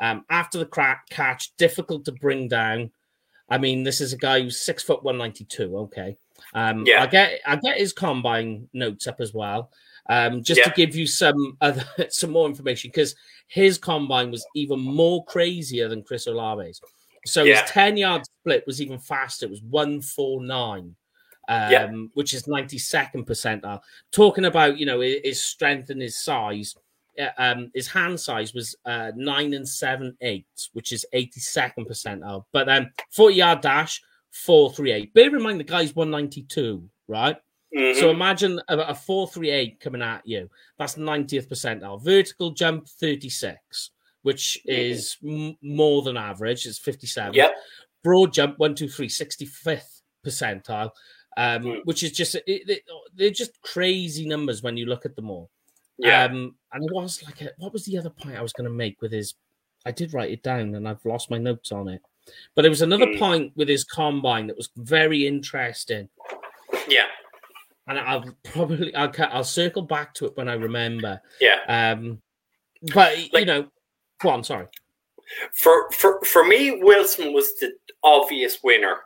Um, 0.00 0.24
after 0.30 0.58
the 0.58 0.66
crack 0.66 1.08
catch, 1.10 1.56
difficult 1.56 2.04
to 2.06 2.12
bring 2.12 2.48
down. 2.48 2.90
I 3.50 3.58
mean, 3.58 3.82
this 3.82 4.00
is 4.00 4.12
a 4.12 4.16
guy 4.16 4.40
who's 4.42 4.58
six 4.58 4.82
foot 4.82 5.02
one 5.02 5.18
ninety 5.18 5.44
two. 5.44 5.76
Okay, 5.78 6.16
um, 6.54 6.84
Yeah. 6.86 7.02
I 7.02 7.06
get 7.06 7.40
I 7.46 7.56
get 7.56 7.78
his 7.78 7.92
combine 7.92 8.68
notes 8.72 9.06
up 9.06 9.20
as 9.20 9.32
well, 9.34 9.70
um, 10.08 10.42
just 10.42 10.62
to 10.64 10.72
give 10.76 10.94
you 10.94 11.06
some 11.06 11.56
other 11.60 11.84
some 12.10 12.30
more 12.30 12.46
information 12.48 12.90
because 12.90 13.14
his 13.48 13.78
combine 13.78 14.30
was 14.30 14.46
even 14.54 14.78
more 14.80 15.24
crazier 15.24 15.88
than 15.88 16.02
Chris 16.02 16.26
Olave's. 16.26 16.80
So 17.26 17.44
Yeah. 17.44 17.62
his 17.62 17.70
ten 17.70 17.96
yard 17.96 18.24
split 18.24 18.66
was 18.66 18.80
even 18.80 18.98
faster. 18.98 19.46
It 19.46 19.50
was 19.50 19.62
one 19.62 20.00
four 20.00 20.42
nine. 20.42 20.94
Um, 21.50 21.72
Yeah. 21.72 21.90
which 22.12 22.34
is 22.34 22.46
92nd 22.46 23.24
percentile. 23.26 23.80
Talking 24.12 24.44
about, 24.44 24.76
you 24.76 24.84
know, 24.84 25.00
his, 25.00 25.42
strength 25.42 25.88
and 25.88 26.02
his 26.02 26.14
size, 26.14 26.74
uh, 27.18 27.28
um, 27.38 27.70
his 27.74 27.88
hand 27.88 28.20
size 28.20 28.52
was 28.52 28.76
uh, 28.84 29.12
9 29.16 29.54
and 29.54 29.66
7 29.66 30.14
8, 30.20 30.44
which 30.74 30.92
is 30.92 31.06
82nd 31.14 31.86
percentile. 31.88 32.44
But 32.52 32.68
um, 32.68 32.90
40 33.12 33.34
yard 33.34 33.60
dash, 33.62 34.02
438. 34.30 35.14
Bear 35.14 35.34
in 35.34 35.42
mind 35.42 35.58
the 35.58 35.64
guy's 35.64 35.96
192, 35.96 36.86
right? 37.06 37.38
Mhm. 37.74 37.94
So 37.98 38.10
imagine 38.10 38.60
a, 38.68 38.76
a 38.78 38.94
438 38.94 39.80
coming 39.80 40.02
at 40.02 40.26
you. 40.26 40.50
That's 40.78 40.96
90th 40.96 41.48
percentile. 41.48 42.02
Vertical 42.02 42.50
jump 42.50 42.86
36, 42.86 43.90
which 44.28 44.58
is 44.66 45.16
m- 45.26 45.56
more 45.62 46.02
than 46.02 46.16
average. 46.18 46.66
It's 46.66 46.78
57. 46.78 47.32
Yep. 47.34 47.52
Broad 48.04 48.32
jump 48.32 48.58
123, 48.58 49.08
65th 49.08 50.02
percentile, 50.24 50.90
um, 51.38 51.62
Mm. 51.62 51.80
which 51.84 52.02
is 52.02 52.12
just, 52.12 52.36
it, 52.46 52.82
they're 53.14 53.30
just 53.30 53.58
crazy 53.62 54.26
numbers 54.28 54.62
when 54.62 54.76
you 54.76 54.84
look 54.86 55.06
at 55.06 55.16
them 55.16 55.30
all. 55.30 55.48
Yeah. 55.96 56.24
Um, 56.24 56.54
and 56.72 56.84
it 56.84 56.92
was 56.92 57.22
like, 57.24 57.40
a, 57.40 57.50
what 57.58 57.72
was 57.72 57.84
the 57.86 57.96
other 57.98 58.10
point 58.10 58.36
I 58.36 58.42
was 58.42 58.52
going 58.52 58.68
to 58.68 58.74
make 58.84 59.00
with 59.00 59.12
his? 59.12 59.34
I 59.86 59.90
did 59.92 60.12
write 60.12 60.30
it 60.30 60.42
down 60.42 60.74
and 60.74 60.86
I've 60.86 61.04
lost 61.06 61.30
my 61.30 61.38
notes 61.38 61.72
on 61.72 61.88
it. 61.88 62.02
But 62.54 62.62
there 62.62 62.70
was 62.70 62.82
another 62.82 63.06
Hmm. 63.12 63.18
point 63.18 63.52
with 63.56 63.68
his 63.68 63.84
combine 63.84 64.46
that 64.48 64.56
was 64.56 64.68
very 64.76 65.26
interesting. 65.26 66.08
yeah. 66.88 67.06
And 67.86 67.98
I'll 67.98 68.24
probably 68.44 68.94
I'll, 68.94 69.10
I'll 69.30 69.44
circle 69.44 69.80
back 69.82 70.12
to 70.14 70.26
it 70.26 70.36
when 70.36 70.46
I 70.46 70.54
remember. 70.54 71.20
Yeah. 71.40 71.58
Um, 71.68 72.20
but 72.94 73.32
you 73.32 73.46
know, 73.46 73.68
go 74.20 74.30
on. 74.30 74.44
Sorry. 74.44 74.66
For 75.54 75.90
for 75.92 76.22
for 76.24 76.44
me, 76.44 76.80
Wilson 76.82 77.32
was 77.32 77.54
the 77.58 77.72
obvious 78.02 78.58
winner 78.62 79.00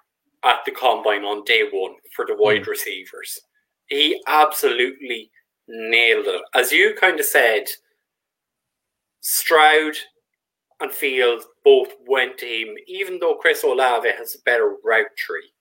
at 0.45 0.65
the 0.65 0.71
combine 0.73 1.25
on 1.25 1.45
day 1.45 1.69
one 1.73 1.95
for 2.15 2.27
the 2.27 2.37
wide 2.37 2.67
receivers. 2.67 3.41
He 3.87 4.23
absolutely 4.27 5.31
nailed 5.69 6.27
it. 6.27 6.43
As 6.55 6.73
you 6.73 6.95
kind 6.99 7.19
of 7.19 7.27
said, 7.27 7.65
Stroud 9.21 9.95
and 10.81 10.91
Field 10.93 11.45
both 11.65 11.89
went 12.07 12.39
to 12.39 12.47
him, 12.47 12.75
even 12.87 13.19
though 13.19 13.37
Chris 13.37 13.63
Olave 13.63 14.09
has 14.19 14.35
a 14.35 14.43
better 14.45 14.77
route 14.85 15.17
tree. 15.17 15.53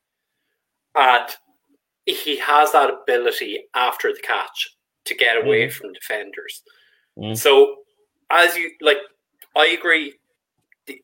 And 0.96 1.28
he 2.06 2.38
has 2.38 2.72
that 2.72 2.90
ability 2.90 3.66
after 3.76 4.12
the 4.14 4.20
catch 4.22 4.76
to 5.06 5.16
get 5.16 5.38
away 5.38 5.68
Mhm. 5.68 5.74
from 5.74 5.94
defenders. 5.94 6.64
Mm. 7.18 7.38
So, 7.38 7.84
as 8.30 8.58
you 8.58 8.72
like, 8.82 8.98
I 9.56 9.68
agree. 9.68 10.14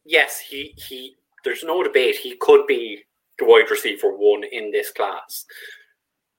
Yes, 0.05 0.39
he 0.39 0.73
he. 0.87 1.15
There's 1.43 1.63
no 1.63 1.83
debate. 1.83 2.15
He 2.17 2.35
could 2.37 2.65
be 2.67 3.03
the 3.39 3.45
wide 3.45 3.69
receiver 3.69 4.09
one 4.15 4.43
in 4.43 4.71
this 4.71 4.91
class, 4.91 5.45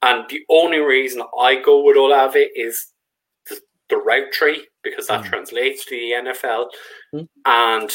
and 0.01 0.25
the 0.29 0.43
only 0.49 0.79
reason 0.79 1.23
I 1.39 1.55
go 1.61 1.81
with 1.83 1.97
Olave 1.97 2.37
is 2.55 2.93
the, 3.49 3.59
the 3.89 3.97
route 3.97 4.31
tree 4.31 4.67
because 4.83 5.07
that 5.07 5.23
Mm. 5.23 5.29
translates 5.29 5.85
to 5.85 5.95
the 5.95 6.11
NFL, 6.13 6.69
Mm. 7.13 7.27
and 7.45 7.89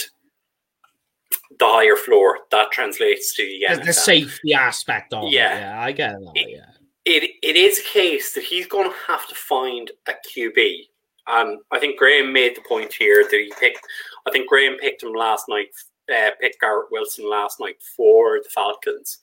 the 1.58 1.66
higher 1.66 1.96
floor 1.96 2.40
that 2.50 2.70
translates 2.72 3.34
to 3.34 3.42
the 3.44 3.66
NFL 3.68 3.84
the 3.86 3.92
safety 3.92 4.54
aspect 4.54 5.12
of 5.12 5.30
Yeah. 5.30 5.56
it. 5.56 5.60
Yeah, 5.60 5.80
I 5.82 5.92
get 5.92 6.12
that. 6.12 6.32
It- 6.34 6.50
Yeah. 6.50 6.70
it 7.04 7.30
it 7.42 7.56
is 7.56 7.78
a 7.80 7.82
case 7.84 8.32
that 8.34 8.44
he's 8.44 8.66
going 8.66 8.90
to 8.90 8.96
have 9.06 9.28
to 9.28 9.34
find 9.34 9.90
a 10.06 10.14
QB. 10.14 10.88
And 11.26 11.58
I 11.72 11.78
think 11.78 11.98
Graham 11.98 12.32
made 12.32 12.56
the 12.56 12.62
point 12.68 12.92
here 12.92 13.24
that 13.24 13.32
he 13.32 13.52
picked. 13.58 13.80
I 14.26 14.30
think 14.30 14.48
Graham 14.48 14.76
picked 14.78 15.02
him 15.02 15.12
last 15.12 15.46
night. 15.48 15.68
Uh, 16.14 16.30
picked 16.38 16.60
Garrett 16.60 16.88
Wilson 16.90 17.28
last 17.28 17.60
night 17.60 17.76
for 17.96 18.38
the 18.42 18.48
Falcons, 18.50 19.20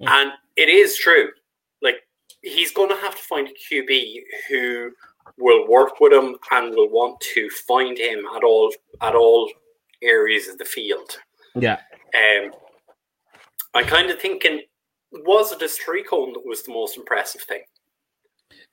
and 0.00 0.32
it 0.56 0.68
is 0.68 0.98
true. 0.98 1.28
Like 1.80 1.96
he's 2.42 2.72
going 2.72 2.90
to 2.90 2.96
have 2.96 3.16
to 3.16 3.22
find 3.22 3.48
a 3.48 3.74
QB 3.74 4.16
who 4.50 4.90
will 5.38 5.66
work 5.66 6.00
with 6.00 6.12
him 6.12 6.36
and 6.50 6.74
will 6.74 6.90
want 6.90 7.18
to 7.34 7.48
find 7.66 7.98
him 7.98 8.24
at 8.36 8.44
all 8.44 8.72
at 9.00 9.14
all 9.14 9.50
areas 10.02 10.48
of 10.48 10.58
the 10.58 10.64
field. 10.64 11.16
Yeah. 11.54 11.80
Um, 12.14 12.52
I'm 13.74 13.86
kind 13.86 14.10
of 14.10 14.20
thinking, 14.20 14.60
was 15.10 15.52
it 15.52 15.58
the 15.58 15.68
streak 15.68 16.08
cone 16.08 16.32
that 16.34 16.46
was 16.46 16.62
the 16.62 16.72
most 16.72 16.96
impressive 16.96 17.42
thing? 17.42 17.62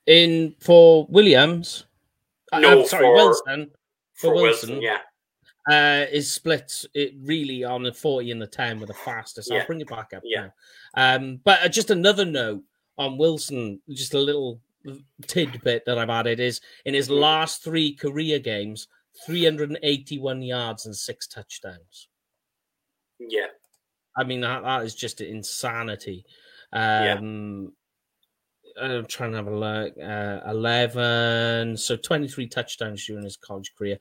In 0.06 0.54
for 0.60 1.06
Williams. 1.08 1.86
Uh, 2.52 2.58
No, 2.60 2.80
I'm 2.82 2.86
sorry, 2.86 3.04
for- 3.04 3.14
Wilson. 3.14 3.70
For, 4.14 4.28
For 4.28 4.34
Wilson, 4.34 4.70
Wilson. 4.70 4.82
yeah. 4.82 4.98
Uh, 5.68 6.06
is 6.10 6.30
split 6.32 6.84
it 6.92 7.14
really 7.22 7.62
on 7.64 7.82
the 7.84 7.92
40 7.92 8.30
and 8.32 8.42
the 8.42 8.46
10 8.48 8.80
with 8.80 8.88
the 8.88 8.94
fastest. 8.94 9.48
Yeah. 9.50 9.60
I'll 9.60 9.66
bring 9.66 9.80
it 9.80 9.88
back 9.88 10.12
up. 10.12 10.22
Yeah. 10.24 10.48
now. 10.96 11.16
Um, 11.16 11.40
but 11.44 11.62
uh, 11.62 11.68
just 11.68 11.90
another 11.90 12.24
note 12.24 12.62
on 12.98 13.16
Wilson, 13.16 13.80
just 13.90 14.14
a 14.14 14.18
little 14.18 14.60
tidbit 15.28 15.84
that 15.86 15.98
I've 15.98 16.10
added 16.10 16.40
is 16.40 16.60
in 16.84 16.94
his 16.94 17.08
Mhm. 17.08 17.20
last 17.20 17.62
three 17.62 17.94
career 17.94 18.38
games, 18.40 18.88
381 19.24 20.42
yards 20.42 20.86
and 20.86 20.96
six 20.96 21.26
touchdowns. 21.28 22.08
Yeah. 23.20 23.46
I 24.16 24.24
mean, 24.24 24.40
that, 24.40 24.62
that 24.64 24.82
is 24.84 24.94
just 24.94 25.20
insanity. 25.20 26.24
Yeah. 26.72 27.14
Um, 27.18 27.72
I'm 28.80 29.06
trying 29.06 29.30
to 29.32 29.36
have 29.38 29.46
a 29.46 29.56
look. 29.56 29.94
Uh, 29.98 30.40
11, 30.50 31.76
so 31.76 31.96
23 31.96 32.46
touchdowns 32.48 33.04
during 33.06 33.24
his 33.24 33.36
college 33.36 33.72
career. 33.76 33.98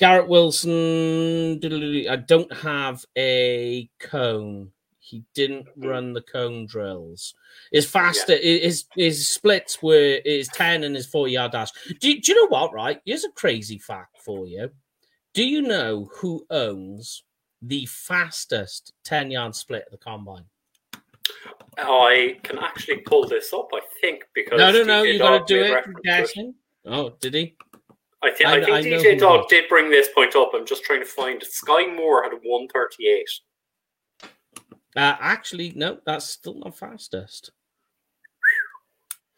Garrett 0.00 0.28
Wilson, 0.28 1.60
I 2.08 2.16
don't 2.16 2.52
have 2.58 3.04
a 3.16 3.88
cone. 4.00 4.70
He 4.98 5.24
didn't 5.34 5.66
run 5.76 6.12
the 6.12 6.20
cone 6.20 6.66
drills. 6.66 7.34
His 7.72 7.86
faster, 7.86 8.36
his 8.36 8.84
his 8.94 9.26
splits 9.26 9.82
were 9.82 10.20
his 10.24 10.48
10 10.48 10.84
and 10.84 10.94
his 10.94 11.06
40 11.06 11.32
yard 11.32 11.52
dash. 11.52 11.70
Do, 12.00 12.10
you- 12.10 12.20
do 12.20 12.32
you 12.32 12.42
know 12.42 12.48
what, 12.48 12.74
right? 12.74 13.00
Here's 13.06 13.24
a 13.24 13.30
crazy 13.32 13.78
fact 13.78 14.18
for 14.22 14.46
you. 14.46 14.70
Do 15.32 15.44
you 15.46 15.62
know 15.62 16.10
who 16.16 16.44
owns 16.50 17.22
the 17.62 17.86
fastest 17.86 18.92
10 19.04 19.30
yard 19.30 19.54
split 19.54 19.84
at 19.86 19.90
the 19.92 19.96
combine? 19.98 20.44
I 21.78 22.38
can 22.42 22.58
actually 22.58 22.98
pull 22.98 23.26
this 23.28 23.52
up, 23.52 23.68
I 23.72 23.80
think, 24.00 24.24
because 24.34 24.58
No, 24.58 24.70
no, 24.72 24.82
no, 24.82 25.02
DJ 25.02 25.12
you 25.12 25.18
got 25.18 25.46
to 25.46 25.54
do 25.54 25.62
it. 25.62 25.84
Guessing. 26.04 26.54
Oh, 26.84 27.10
did 27.20 27.34
he? 27.34 27.56
I, 28.22 28.30
thi- 28.32 28.44
I 28.44 28.52
I 28.54 28.60
think 28.64 28.70
I 28.70 28.82
DJ 28.82 29.18
Dog 29.18 29.48
did 29.48 29.68
bring 29.68 29.90
this 29.90 30.08
point 30.14 30.34
up. 30.34 30.50
I'm 30.54 30.66
just 30.66 30.82
trying 30.82 31.00
to 31.00 31.06
find 31.06 31.40
it. 31.42 31.48
Skyy 31.48 31.94
Moore 31.94 32.24
had 32.24 32.32
a 32.32 32.36
138. 32.36 33.28
Uh, 34.96 35.16
actually, 35.20 35.72
no, 35.76 35.98
that's 36.04 36.26
still 36.26 36.54
not 36.54 36.76
fastest. 36.76 37.52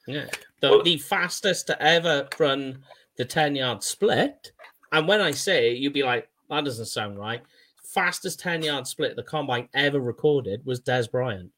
Yeah, 0.07 0.27
the, 0.61 0.71
Well- 0.71 0.83
the 0.83 0.97
fastest 0.99 1.67
to 1.69 1.83
ever 1.83 2.29
run 2.39 2.83
the 3.17 3.25
10 3.25 3.55
yard 3.57 3.83
split. 3.83 4.53
And 4.93 5.07
when 5.07 5.21
I 5.21 5.31
say 5.33 5.73
it, 5.73 5.79
you'd 5.79 5.93
be 5.93 6.03
like, 6.03 6.29
that 6.49 6.65
doesn't 6.65 6.87
sound 6.87 7.19
right. 7.19 7.43
Fastest 7.85 8.41
10 8.41 8.63
yard 8.63 8.87
split 8.87 9.15
the 9.15 9.23
combine 9.23 9.69
ever 9.75 10.01
recorded 10.01 10.65
was 10.65 10.81
Dez 10.81 11.11
Bryant. 11.11 11.51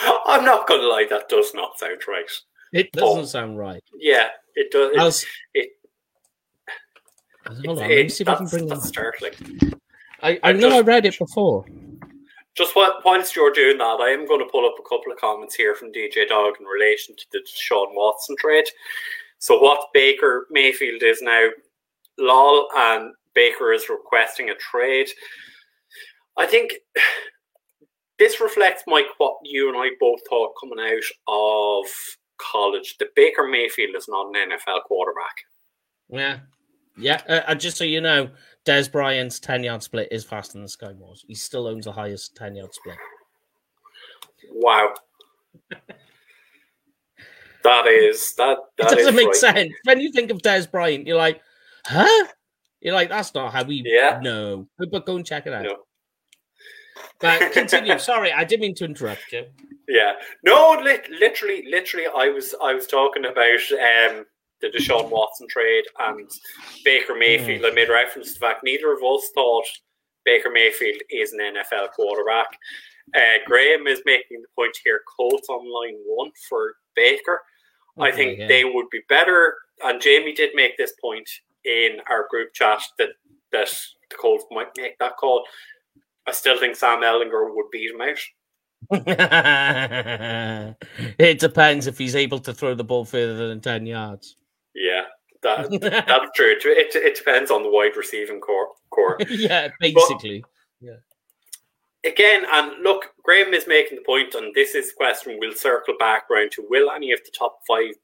I'm 0.26 0.44
not 0.44 0.66
going 0.66 0.80
to 0.80 0.88
lie, 0.88 1.06
that 1.10 1.28
does 1.28 1.52
not 1.54 1.78
sound 1.78 2.00
right. 2.08 2.30
It 2.72 2.92
doesn't 2.92 3.20
Oh. 3.20 3.24
sound 3.24 3.58
right. 3.58 3.82
Yeah, 3.98 4.28
it 4.54 4.70
does. 4.70 4.90
I 4.96 5.00
It, 5.00 5.04
was, 5.04 5.26
it- 5.54 5.70
hold 7.46 7.64
it- 7.64 7.68
on, 7.68 7.76
let 7.76 7.88
me 7.88 8.08
see 8.08 8.22
if 8.24 8.28
I 8.28 8.34
can 8.36 8.46
bring 8.46 8.66
that. 8.68 8.82
startling. 8.82 9.32
I, 10.22 10.38
I 10.42 10.52
know 10.52 10.76
I 10.76 10.80
read 10.80 11.06
it 11.06 11.18
before. 11.18 11.64
Just 12.54 12.74
while, 12.74 13.00
whilst 13.04 13.36
you're 13.36 13.52
doing 13.52 13.78
that, 13.78 13.98
I 14.00 14.08
am 14.10 14.26
going 14.26 14.40
to 14.40 14.50
pull 14.50 14.66
up 14.66 14.74
a 14.78 14.82
couple 14.82 15.12
of 15.12 15.18
comments 15.18 15.54
here 15.54 15.74
from 15.76 15.92
DJ 15.92 16.28
Dog 16.28 16.54
in 16.58 16.66
relation 16.66 17.14
to 17.14 17.24
the 17.32 17.38
Deshaun 17.38 17.94
Watson 17.94 18.34
trade. 18.38 18.64
So, 19.38 19.60
what 19.60 19.88
Baker 19.94 20.48
Mayfield 20.50 21.02
is 21.04 21.22
now, 21.22 21.46
lol, 22.18 22.66
and 22.76 23.14
Baker 23.34 23.72
is 23.72 23.88
requesting 23.88 24.50
a 24.50 24.56
trade. 24.56 25.08
I 26.36 26.46
think 26.46 26.74
this 28.18 28.40
reflects, 28.40 28.82
Mike, 28.86 29.06
what 29.18 29.36
you 29.44 29.68
and 29.68 29.76
I 29.78 29.90
both 30.00 30.20
thought 30.28 30.52
coming 30.60 30.78
out 30.80 31.02
of 31.32 31.86
college 32.38 32.96
The 32.98 33.08
Baker 33.16 33.46
Mayfield 33.46 33.94
is 33.96 34.08
not 34.08 34.28
an 34.34 34.50
NFL 34.50 34.82
quarterback. 34.84 35.34
Yeah. 36.08 36.38
Yeah. 36.96 37.22
Uh, 37.46 37.54
just 37.54 37.76
so 37.76 37.84
you 37.84 38.00
know, 38.00 38.30
Dez 38.64 38.90
Bryant's 38.90 39.38
10 39.40 39.62
yard 39.64 39.82
split 39.82 40.08
is 40.10 40.24
faster 40.24 40.58
than 40.58 40.66
Skyy 40.66 40.98
Moore's. 40.98 41.24
He 41.28 41.34
still 41.34 41.66
owns 41.66 41.84
the 41.84 41.92
highest 41.92 42.36
10 42.36 42.56
yard 42.56 42.74
split. 42.74 42.96
Wow. 44.52 44.94
that 47.64 47.86
is 47.86 48.34
that. 48.36 48.58
It 48.78 48.88
doesn't 48.88 49.14
make 49.16 49.34
sense. 49.34 49.72
When 49.84 50.00
you 50.00 50.12
think 50.12 50.30
of 50.30 50.42
Des 50.42 50.66
Bryant, 50.70 51.06
you're 51.06 51.16
like, 51.16 51.40
huh? 51.84 52.26
You're 52.80 52.94
like, 52.94 53.08
that's 53.08 53.34
not 53.34 53.52
how 53.52 53.64
we 53.64 53.82
Yeah. 53.84 54.20
know. 54.22 54.68
But, 54.78 54.90
but 54.90 55.06
go 55.06 55.16
and 55.16 55.26
check 55.26 55.46
it 55.46 55.52
out. 55.52 55.64
No. 55.64 55.76
But 57.20 57.52
continue. 57.52 57.98
Sorry, 57.98 58.32
I 58.32 58.44
didn't 58.44 58.62
mean 58.62 58.74
to 58.76 58.84
interrupt 58.84 59.32
you. 59.32 59.46
Yeah. 59.88 60.12
No, 60.44 60.80
li- 60.84 60.98
literally, 61.18 61.64
literally, 61.68 62.06
I 62.06 62.28
was 62.28 62.54
I 62.62 62.74
was 62.74 62.86
talking 62.86 63.24
about 63.24 63.42
um, 63.72 64.24
the 64.60 64.68
Deshaun 64.68 65.10
Watson 65.10 65.48
trade 65.48 65.84
and 65.98 66.30
Baker 66.84 67.14
Mayfield. 67.14 67.64
I 67.64 67.70
made 67.70 67.88
reference 67.88 68.28
to 68.28 68.34
the 68.34 68.40
fact 68.40 68.64
neither 68.64 68.92
of 68.92 69.02
us 69.02 69.30
thought 69.34 69.64
Baker 70.24 70.50
Mayfield 70.50 71.00
is 71.10 71.32
an 71.32 71.40
NFL 71.40 71.92
quarterback. 71.92 72.46
Uh, 73.16 73.38
Graham 73.46 73.86
is 73.86 74.02
making 74.04 74.42
the 74.42 74.48
point 74.54 74.76
here: 74.84 75.00
Colts 75.16 75.48
on 75.48 75.60
line 75.60 75.98
one 76.06 76.30
for 76.48 76.74
Baker. 76.94 77.40
I 78.00 78.12
think 78.12 78.38
yeah. 78.38 78.46
they 78.46 78.64
would 78.64 78.88
be 78.90 79.00
better. 79.08 79.56
And 79.82 80.00
Jamie 80.00 80.32
did 80.32 80.50
make 80.54 80.76
this 80.76 80.92
point 81.00 81.28
in 81.64 81.98
our 82.08 82.26
group 82.30 82.52
chat 82.54 82.82
that 82.98 83.10
that 83.52 83.68
the 84.10 84.16
Colts 84.16 84.44
might 84.50 84.68
make 84.76 84.98
that 84.98 85.16
call. 85.16 85.44
I 86.28 86.32
still 86.32 86.60
think 86.60 86.76
Sam 86.76 87.00
Ehlinger 87.00 87.54
would 87.54 87.70
beat 87.70 87.90
him 87.90 88.02
out. 88.02 88.18
it 91.18 91.38
depends 91.40 91.86
if 91.86 91.96
he's 91.96 92.14
able 92.14 92.38
to 92.40 92.52
throw 92.52 92.74
the 92.74 92.84
ball 92.84 93.06
further 93.06 93.48
than 93.48 93.62
10 93.62 93.86
yards. 93.86 94.36
Yeah, 94.74 95.04
that, 95.42 95.70
that's 95.80 96.30
true. 96.34 96.54
It, 96.60 96.94
it, 96.94 97.16
depends 97.16 97.50
on 97.50 97.62
the 97.62 97.70
wide 97.70 97.96
receiving 97.96 98.40
corps. 98.40 98.68
corps. 98.90 99.16
yeah, 99.30 99.68
basically. 99.80 100.42
But, 100.42 100.50
yeah. 100.80 100.96
Again, 102.04 102.44
and 102.52 102.82
look, 102.82 103.06
Graham 103.24 103.54
is 103.54 103.66
making 103.66 103.96
the 103.96 104.04
point, 104.04 104.34
and 104.34 104.54
this 104.54 104.74
is 104.74 104.90
the 104.90 104.96
question 104.96 105.38
we'll 105.40 105.54
circle 105.54 105.94
back 105.98 106.30
around 106.30 106.52
to 106.52 106.66
will 106.68 106.90
any 106.90 107.10
of 107.12 107.20
the 107.24 107.32
top 107.36 107.60
five 107.66 107.94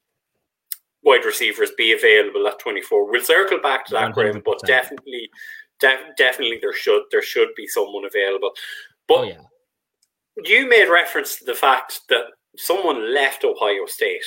wide 1.03 1.23
receivers 1.23 1.69
be 1.77 1.93
available 1.93 2.47
at 2.47 2.59
24? 2.59 3.09
We'll 3.09 3.23
circle 3.23 3.59
back 3.61 3.85
to 3.85 3.93
that, 3.93 4.11
100%. 4.11 4.13
Graham, 4.13 4.41
but 4.43 4.59
definitely, 4.65 5.29
def- 5.79 6.15
definitely 6.17 6.59
there 6.61 6.73
should 6.73 7.03
there 7.11 7.21
should 7.21 7.49
be 7.55 7.67
someone 7.67 8.05
available. 8.05 8.51
But 9.07 9.17
oh, 9.17 9.23
yeah. 9.23 9.41
you 10.43 10.67
made 10.67 10.89
reference 10.89 11.37
to 11.37 11.45
the 11.45 11.53
fact 11.53 12.01
that 12.09 12.25
someone 12.57 13.13
left 13.13 13.43
Ohio 13.43 13.85
State 13.85 14.23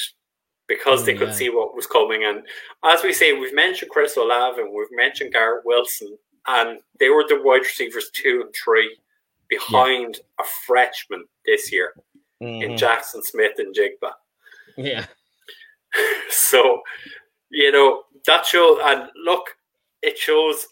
because 0.69 1.05
they 1.05 1.15
could 1.15 1.35
see 1.35 1.49
what 1.49 1.75
was 1.75 1.87
coming. 1.87 2.25
And 2.25 2.43
as 2.85 3.03
we 3.03 3.13
say, 3.13 3.33
we've 3.33 3.55
mentioned 3.55 3.91
Chris 3.91 4.17
Olave 4.19 4.61
and 4.61 4.73
we've 4.73 4.87
mentioned 4.93 5.33
Garrett 5.33 5.65
Wilson, 5.65 6.17
and 6.47 6.79
they 7.01 7.09
were 7.09 7.25
the 7.27 7.41
wide 7.43 7.63
receivers 7.63 8.11
two 8.13 8.43
and 8.45 8.55
three 8.55 8.97
behind 9.49 10.17
yeah. 10.17 10.45
a 10.45 10.49
freshman 10.67 11.25
this 11.47 11.73
year 11.73 11.95
mm-hmm. 12.43 12.63
in 12.63 12.79
Jaxon 12.79 13.23
Smith-Njigba. 13.23 14.13
Yeah. 14.77 15.07
so, 16.29 16.83
you 17.51 17.73
know, 17.73 18.03
that 18.27 18.45
shows, 18.45 18.79
and 18.83 19.09
look, 19.25 19.57
it 20.03 20.19
shows. 20.19 20.67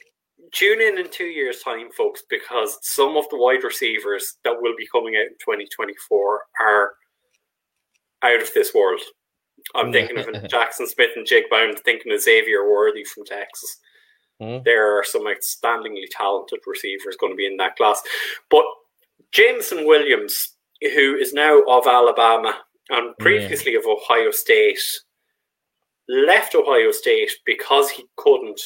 Tune 0.53 0.81
in 0.81 0.99
in 0.99 1.11
two 1.11 1.25
years' 1.25 1.61
time, 1.61 1.91
folks, 1.97 2.23
because 2.29 2.79
some 2.83 3.17
of 3.17 3.29
the 3.31 3.39
wide 3.39 3.65
receivers 3.65 4.37
that 4.45 4.57
will 4.61 4.75
be 4.77 4.89
coming 4.93 5.17
out 5.17 5.27
in 5.27 5.35
2024 5.41 6.41
are 6.61 6.95
out 8.23 8.43
of 8.43 8.53
this 8.55 8.75
world. 8.75 9.01
I'm 9.75 9.93
thinking 9.93 10.19
of 10.19 10.27
Jaxon 10.51 10.87
Smith-Njigba. 10.87 11.53
I'm 11.53 11.77
thinking 11.77 12.13
of 12.13 12.21
Xavier 12.21 12.71
Worthy 12.71 13.05
from 13.05 13.25
Texas. 13.25 13.79
Mm. 14.41 14.65
There 14.65 14.99
are 14.99 15.05
some 15.05 15.27
outstandingly 15.27 16.05
talented 16.11 16.61
receivers 16.67 17.17
going 17.19 17.33
to 17.33 17.37
be 17.37 17.47
in 17.47 17.57
that 17.57 17.77
class. 17.77 18.03
But 18.51 18.65
Jameson 19.33 19.87
Williams, 19.87 20.57
who 20.81 21.17
is 21.17 21.33
now 21.33 21.63
of 21.69 21.87
Alabama 21.87 22.55
and 22.91 23.17
previously 23.19 23.75
of 23.75 23.85
Ohio 23.87 24.31
State, 24.31 24.79
left 26.09 26.55
Ohio 26.55 26.93
State 26.93 27.31
because 27.45 27.91
he 27.91 28.05
couldn't 28.17 28.61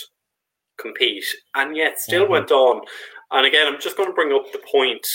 compete 0.81 1.25
and 1.55 1.77
yet 1.77 2.01
still 2.01 2.23
mm-hmm. 2.23 2.33
went 2.33 2.51
on. 2.51 2.83
And 3.31 3.47
again, 3.47 3.67
I'm 3.67 3.81
just 3.81 3.97
going 3.97 4.09
to 4.09 4.15
bring 4.15 4.33
up 4.33 4.53
the 4.53 4.63
point 4.71 5.07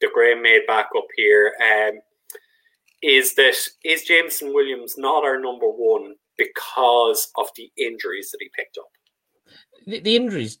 that 0.00 0.12
Graham 0.12 0.42
made 0.42 0.62
back 0.66 0.88
up 0.96 1.06
here. 1.16 1.54
Um, 1.60 1.98
is 3.02 3.34
that 3.34 3.54
is 3.84 4.04
Jameson 4.04 4.52
Williams 4.54 4.96
not 4.96 5.24
our 5.24 5.38
number 5.38 5.66
one 5.66 6.14
because 6.38 7.28
of 7.36 7.48
the 7.56 7.70
injuries 7.76 8.30
that 8.30 8.38
he 8.40 8.50
picked 8.56 8.78
up? 8.78 8.88
The, 9.86 10.00
the 10.00 10.16
injuries, 10.16 10.58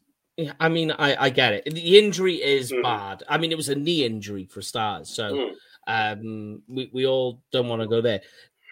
I 0.60 0.68
mean, 0.68 0.92
I, 0.92 1.16
I 1.24 1.30
get 1.30 1.54
it. 1.54 1.64
The 1.64 1.98
injury 1.98 2.36
is 2.36 2.72
mm. 2.72 2.82
bad. 2.82 3.22
I 3.28 3.38
mean, 3.38 3.52
it 3.52 3.56
was 3.56 3.68
a 3.68 3.74
knee 3.74 4.04
injury 4.04 4.46
for 4.46 4.62
stars, 4.62 5.08
so 5.08 5.32
mm. 5.32 5.52
um, 5.86 6.62
we 6.68 6.90
we 6.92 7.06
all 7.06 7.42
don't 7.52 7.68
want 7.68 7.82
to 7.82 7.88
go 7.88 8.00
there. 8.00 8.20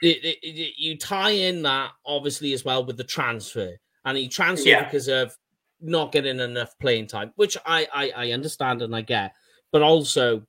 It, 0.03 0.25
it, 0.25 0.39
it, 0.43 0.75
you 0.77 0.99
tie 0.99 1.31
in 1.31 1.63
that 1.63 1.93
obviously 2.05 2.53
as 2.53 2.65
well 2.65 2.85
with 2.85 2.97
the 2.97 3.05
transfer, 3.05 3.77
and 4.05 4.19
he 4.19 4.29
transferred 4.29 4.69
yeah. 4.69 4.85
because 4.85 5.09
of 5.09 5.37
not 5.85 6.13
getting 6.13 6.41
enough 6.41 6.79
playing 6.79 7.07
time, 7.07 7.33
which 7.37 7.57
I, 7.65 7.87
I 7.93 8.11
I 8.11 8.31
understand 8.33 8.83
and 8.83 8.95
I 8.95 9.03
get, 9.03 9.35
but 9.71 9.83
also 9.83 10.43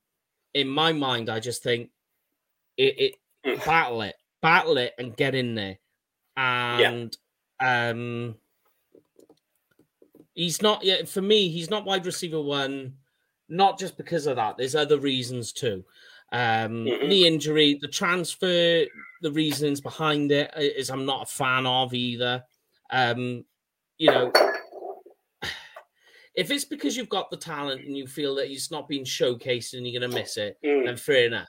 in 0.53 0.67
my 0.67 0.93
mind, 0.93 1.29
I 1.29 1.39
just 1.39 1.61
think 1.61 1.89
it, 2.77 2.99
it 2.99 3.15
mm. 3.45 3.63
battle 3.65 4.01
it, 4.01 4.15
battle 4.41 4.77
it, 4.77 4.93
and 4.97 5.15
get 5.15 5.36
in 5.36 5.55
there. 5.55 5.77
And 6.38 7.15
yeah. 7.61 7.89
um, 7.89 8.36
he's 10.33 10.61
not 10.61 10.83
yet 10.83 11.07
for 11.07 11.21
me. 11.21 11.49
He's 11.49 11.69
not 11.69 11.86
wide 11.86 12.05
receiver 12.05 12.41
one, 12.41 12.93
not 13.49 13.77
just 13.77 13.97
because 13.97 14.27
of 14.27 14.38
that. 14.38 14.57
There's 14.57 14.75
other 14.75 14.99
reasons 14.99 15.51
too. 15.51 15.83
Um, 16.31 16.86
mm-hmm. 16.86 17.07
Knee 17.07 17.27
injury, 17.27 17.79
the 17.81 17.88
transfer, 17.88 18.86
the 19.21 19.31
reasons 19.31 19.81
behind 19.81 20.31
it 20.31 20.51
is 20.57 20.89
I'm 20.89 21.05
not 21.05 21.23
a 21.23 21.33
fan 21.33 21.65
of 21.65 21.93
either. 21.93 22.43
Um, 22.89 23.45
you 23.97 24.11
know, 24.11 24.31
if 26.36 26.51
it's 26.51 26.65
because 26.65 26.97
you've 26.97 27.09
got 27.09 27.29
the 27.29 27.38
talent 27.38 27.86
and 27.86 27.95
you 27.95 28.07
feel 28.07 28.36
that 28.36 28.51
it's 28.51 28.71
not 28.71 28.88
being 28.88 29.05
showcased 29.05 29.73
and 29.73 29.88
you're 29.88 29.99
going 29.99 30.11
to 30.11 30.17
miss 30.17 30.38
it, 30.38 30.57
mm. 30.63 30.86
then 30.86 30.97
fair 30.97 31.27
enough. 31.27 31.47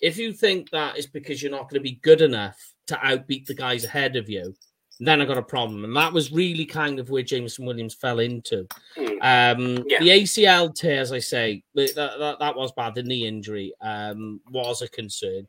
If 0.00 0.16
you 0.16 0.32
think 0.32 0.70
that 0.70 0.96
is 0.96 1.06
because 1.06 1.42
you're 1.42 1.50
not 1.50 1.68
going 1.68 1.80
to 1.80 1.88
be 1.88 2.00
good 2.02 2.20
enough 2.22 2.56
to 2.86 2.94
outbeat 2.96 3.46
the 3.46 3.54
guys 3.54 3.84
ahead 3.84 4.16
of 4.16 4.28
you, 4.28 4.54
then 5.00 5.20
I 5.20 5.24
got 5.24 5.38
a 5.38 5.42
problem. 5.42 5.84
And 5.84 5.96
that 5.96 6.12
was 6.12 6.30
really 6.30 6.64
kind 6.64 6.98
of 6.98 7.10
where 7.10 7.22
Jameson 7.22 7.64
Williams 7.64 7.94
fell 7.94 8.20
into. 8.20 8.66
Hmm. 8.96 9.06
Um, 9.22 9.84
yeah. 9.86 9.98
The 9.98 10.08
ACL 10.08 10.74
tear, 10.74 11.00
as 11.00 11.12
I 11.12 11.18
say, 11.18 11.64
that, 11.74 11.94
that, 11.96 12.38
that, 12.38 12.56
was 12.56 12.72
bad. 12.72 12.94
The 12.94 13.02
knee 13.02 13.26
injury 13.26 13.72
um, 13.80 14.40
was 14.50 14.82
a 14.82 14.88
concern. 14.88 15.46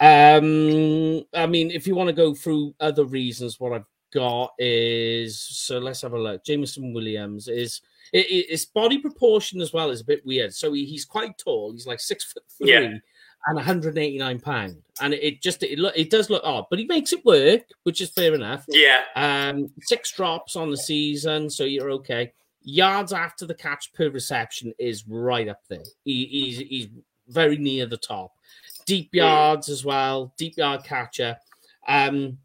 Um, 0.00 1.24
I 1.34 1.46
mean, 1.46 1.70
if 1.72 1.86
you 1.86 1.94
want 1.94 2.08
to 2.08 2.14
go 2.14 2.34
through 2.34 2.74
other 2.80 3.04
reasons, 3.04 3.58
what 3.58 3.72
I've 3.72 3.84
got 4.12 4.52
is 4.58 5.38
so 5.38 5.78
let's 5.78 6.02
have 6.02 6.12
a 6.12 6.18
look. 6.18 6.44
Jameson 6.44 6.92
Williams 6.92 7.48
is 7.48 7.80
it, 8.12 8.26
it, 8.30 8.50
his 8.50 8.66
body 8.66 8.98
proportion 8.98 9.60
as 9.60 9.72
well 9.72 9.90
is 9.90 10.00
a 10.00 10.04
bit 10.04 10.24
weird. 10.24 10.54
So 10.54 10.72
he, 10.72 10.84
he's 10.84 11.04
quite 11.04 11.36
tall. 11.38 11.72
He's 11.72 11.86
like 11.86 12.00
six 12.00 12.32
foot 12.32 12.44
three. 12.56 12.72
Yeah 12.72 12.98
and 13.46 13.56
189 13.56 14.40
pound, 14.40 14.82
and 15.00 15.14
it 15.14 15.40
just 15.40 15.62
it 15.62 15.78
look 15.78 15.94
it 15.96 16.10
does 16.10 16.28
look 16.28 16.42
odd, 16.44 16.66
but 16.70 16.78
he 16.78 16.84
makes 16.84 17.12
it 17.12 17.24
work, 17.24 17.62
which 17.84 18.00
is 18.00 18.10
fair 18.10 18.34
enough. 18.34 18.64
Yeah. 18.68 19.04
Um, 19.16 19.70
six 19.80 20.12
drops 20.12 20.56
on 20.56 20.70
the 20.70 20.76
season, 20.76 21.48
so 21.48 21.64
you're 21.64 21.90
okay. 21.92 22.32
Yards 22.62 23.12
after 23.12 23.46
the 23.46 23.54
catch 23.54 23.92
per 23.94 24.10
reception 24.10 24.74
is 24.78 25.06
right 25.08 25.48
up 25.48 25.62
there. 25.68 25.84
He, 26.04 26.26
he's 26.26 26.58
he's 26.58 26.88
very 27.28 27.56
near 27.56 27.86
the 27.86 27.96
top. 27.96 28.32
Deep 28.86 29.14
yards 29.14 29.68
as 29.68 29.84
well, 29.84 30.32
deep 30.36 30.56
yard 30.56 30.84
catcher. 30.84 31.36
Um, 31.86 32.38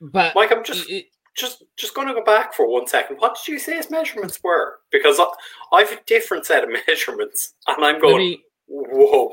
but 0.00 0.34
Mike, 0.34 0.52
I'm 0.52 0.64
just 0.64 0.90
it, 0.90 1.06
just 1.34 1.64
just 1.76 1.94
going 1.94 2.08
to 2.08 2.14
go 2.14 2.24
back 2.24 2.54
for 2.54 2.70
one 2.70 2.86
second. 2.86 3.16
What 3.16 3.36
did 3.36 3.52
you 3.52 3.58
say 3.58 3.76
his 3.76 3.90
measurements 3.90 4.40
were? 4.42 4.78
Because 4.90 5.18
I, 5.18 5.26
I 5.72 5.80
have 5.80 5.92
a 5.92 6.00
different 6.06 6.46
set 6.46 6.64
of 6.64 6.70
measurements, 6.88 7.54
and 7.66 7.84
I'm 7.84 8.00
going. 8.00 8.18
Me, 8.18 8.42
whoa. 8.68 9.32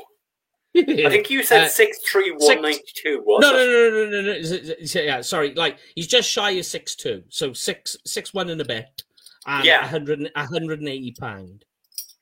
I 0.74 1.10
think 1.10 1.28
you 1.28 1.42
said 1.42 1.64
uh, 1.64 1.68
six 1.68 1.98
three 2.10 2.30
one 2.30 2.62
ninety 2.62 2.82
two. 2.94 3.22
Was 3.26 3.42
no, 3.42 3.52
no, 3.52 3.66
no, 3.66 3.90
no, 3.90 4.20
no, 4.20 4.32
no, 4.32 4.74
no. 4.74 5.00
Yeah, 5.00 5.20
sorry. 5.20 5.54
Like 5.54 5.78
he's 5.94 6.06
just 6.06 6.28
shy 6.28 6.50
of 6.52 6.64
six 6.64 6.96
two, 6.96 7.22
so 7.28 7.52
six 7.52 7.96
six 8.06 8.32
one 8.32 8.48
and 8.48 8.60
a 8.60 8.64
bit, 8.64 9.02
and 9.46 9.64
yeah, 9.64 9.82
100, 9.82 10.30
180 10.34 11.14
pound. 11.20 11.64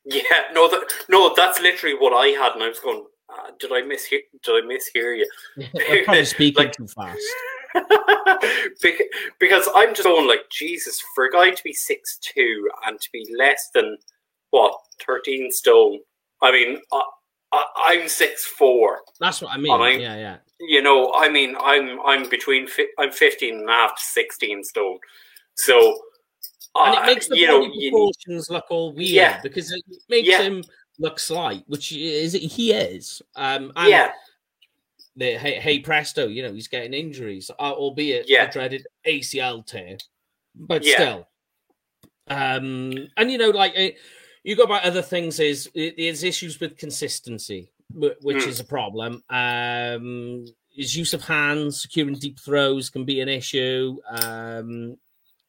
Yeah, 0.04 0.22
no, 0.52 0.68
that 0.68 0.82
no, 1.08 1.32
that's 1.34 1.60
literally 1.60 1.96
what 1.96 2.12
I 2.12 2.28
had, 2.28 2.52
and 2.54 2.62
I 2.62 2.68
was 2.68 2.80
going. 2.80 3.04
Uh, 3.28 3.52
did 3.60 3.70
I 3.72 3.82
miss? 3.82 4.08
Did 4.08 4.22
I 4.48 4.60
mishear 4.62 5.16
you? 5.16 5.30
I'm 5.78 6.04
probably 6.04 6.24
speaking 6.24 6.64
like, 6.64 6.72
too 6.72 6.88
fast. 6.88 7.20
because 9.38 9.68
I'm 9.74 9.94
just 9.94 10.04
going 10.04 10.28
like 10.28 10.50
Jesus 10.50 11.02
for 11.14 11.26
a 11.26 11.30
guy 11.30 11.50
to 11.50 11.64
be 11.64 11.72
six 11.72 12.18
two 12.18 12.68
and 12.86 13.00
to 13.00 13.08
be 13.12 13.26
less 13.38 13.70
than 13.74 13.96
what 14.50 14.74
thirteen 15.06 15.50
stone. 15.50 16.00
I 16.42 16.52
mean, 16.52 16.80
uh, 16.90 17.00
I, 17.52 17.98
am 18.00 18.08
six 18.08 18.44
four. 18.44 19.00
That's 19.18 19.42
what 19.42 19.52
I 19.52 19.56
mean. 19.58 19.72
I, 19.72 19.90
yeah, 19.90 20.16
yeah. 20.16 20.36
You 20.60 20.82
know, 20.82 21.12
I 21.14 21.28
mean, 21.28 21.56
I'm 21.60 22.00
I'm 22.06 22.28
between 22.28 22.66
fi- 22.66 22.88
I'm 22.98 23.10
15 23.10 23.54
and 23.54 23.68
a 23.68 23.72
half 23.72 23.96
to 23.96 24.02
16 24.02 24.64
stone. 24.64 24.98
So 25.54 25.98
and 26.74 26.94
it 26.96 27.06
makes 27.06 27.28
the 27.28 27.46
uh, 27.46 27.58
body 27.58 27.90
know, 27.90 27.90
proportions 27.90 28.48
you, 28.48 28.54
look 28.54 28.64
all 28.70 28.92
weird 28.92 29.10
yeah, 29.10 29.40
because 29.42 29.72
it 29.72 29.82
makes 30.08 30.28
yeah. 30.28 30.42
him 30.42 30.62
look 30.98 31.18
slight, 31.18 31.64
which 31.66 31.92
is 31.92 32.32
he 32.34 32.72
is. 32.72 33.22
Um, 33.36 33.72
yeah. 33.86 34.12
Hey, 35.20 35.60
hey, 35.60 35.78
presto! 35.80 36.28
You 36.28 36.42
know 36.42 36.52
he's 36.52 36.68
getting 36.68 36.94
injuries, 36.94 37.50
uh, 37.58 37.72
albeit 37.72 38.28
yeah. 38.28 38.44
a 38.44 38.52
dreaded 38.52 38.86
ACL 39.06 39.64
tear, 39.66 39.98
but 40.54 40.84
yeah. 40.84 40.94
still. 40.94 41.28
Um, 42.28 43.08
and 43.16 43.30
you 43.30 43.38
know, 43.38 43.50
like 43.50 43.74
it, 43.76 43.96
you 44.44 44.56
go 44.56 44.62
about 44.62 44.84
other 44.84 45.02
things 45.02 45.40
is 45.40 45.68
there's 45.74 46.22
issues 46.22 46.60
with 46.60 46.78
consistency, 46.78 47.72
which 47.92 48.38
mm. 48.38 48.46
is 48.46 48.60
a 48.60 48.64
problem. 48.64 49.22
Um, 49.28 50.46
his 50.70 50.96
use 50.96 51.12
of 51.12 51.22
hands, 51.22 51.82
securing 51.82 52.14
deep 52.14 52.38
throws 52.38 52.88
can 52.88 53.04
be 53.04 53.20
an 53.20 53.28
issue. 53.28 53.98
Um, 54.08 54.96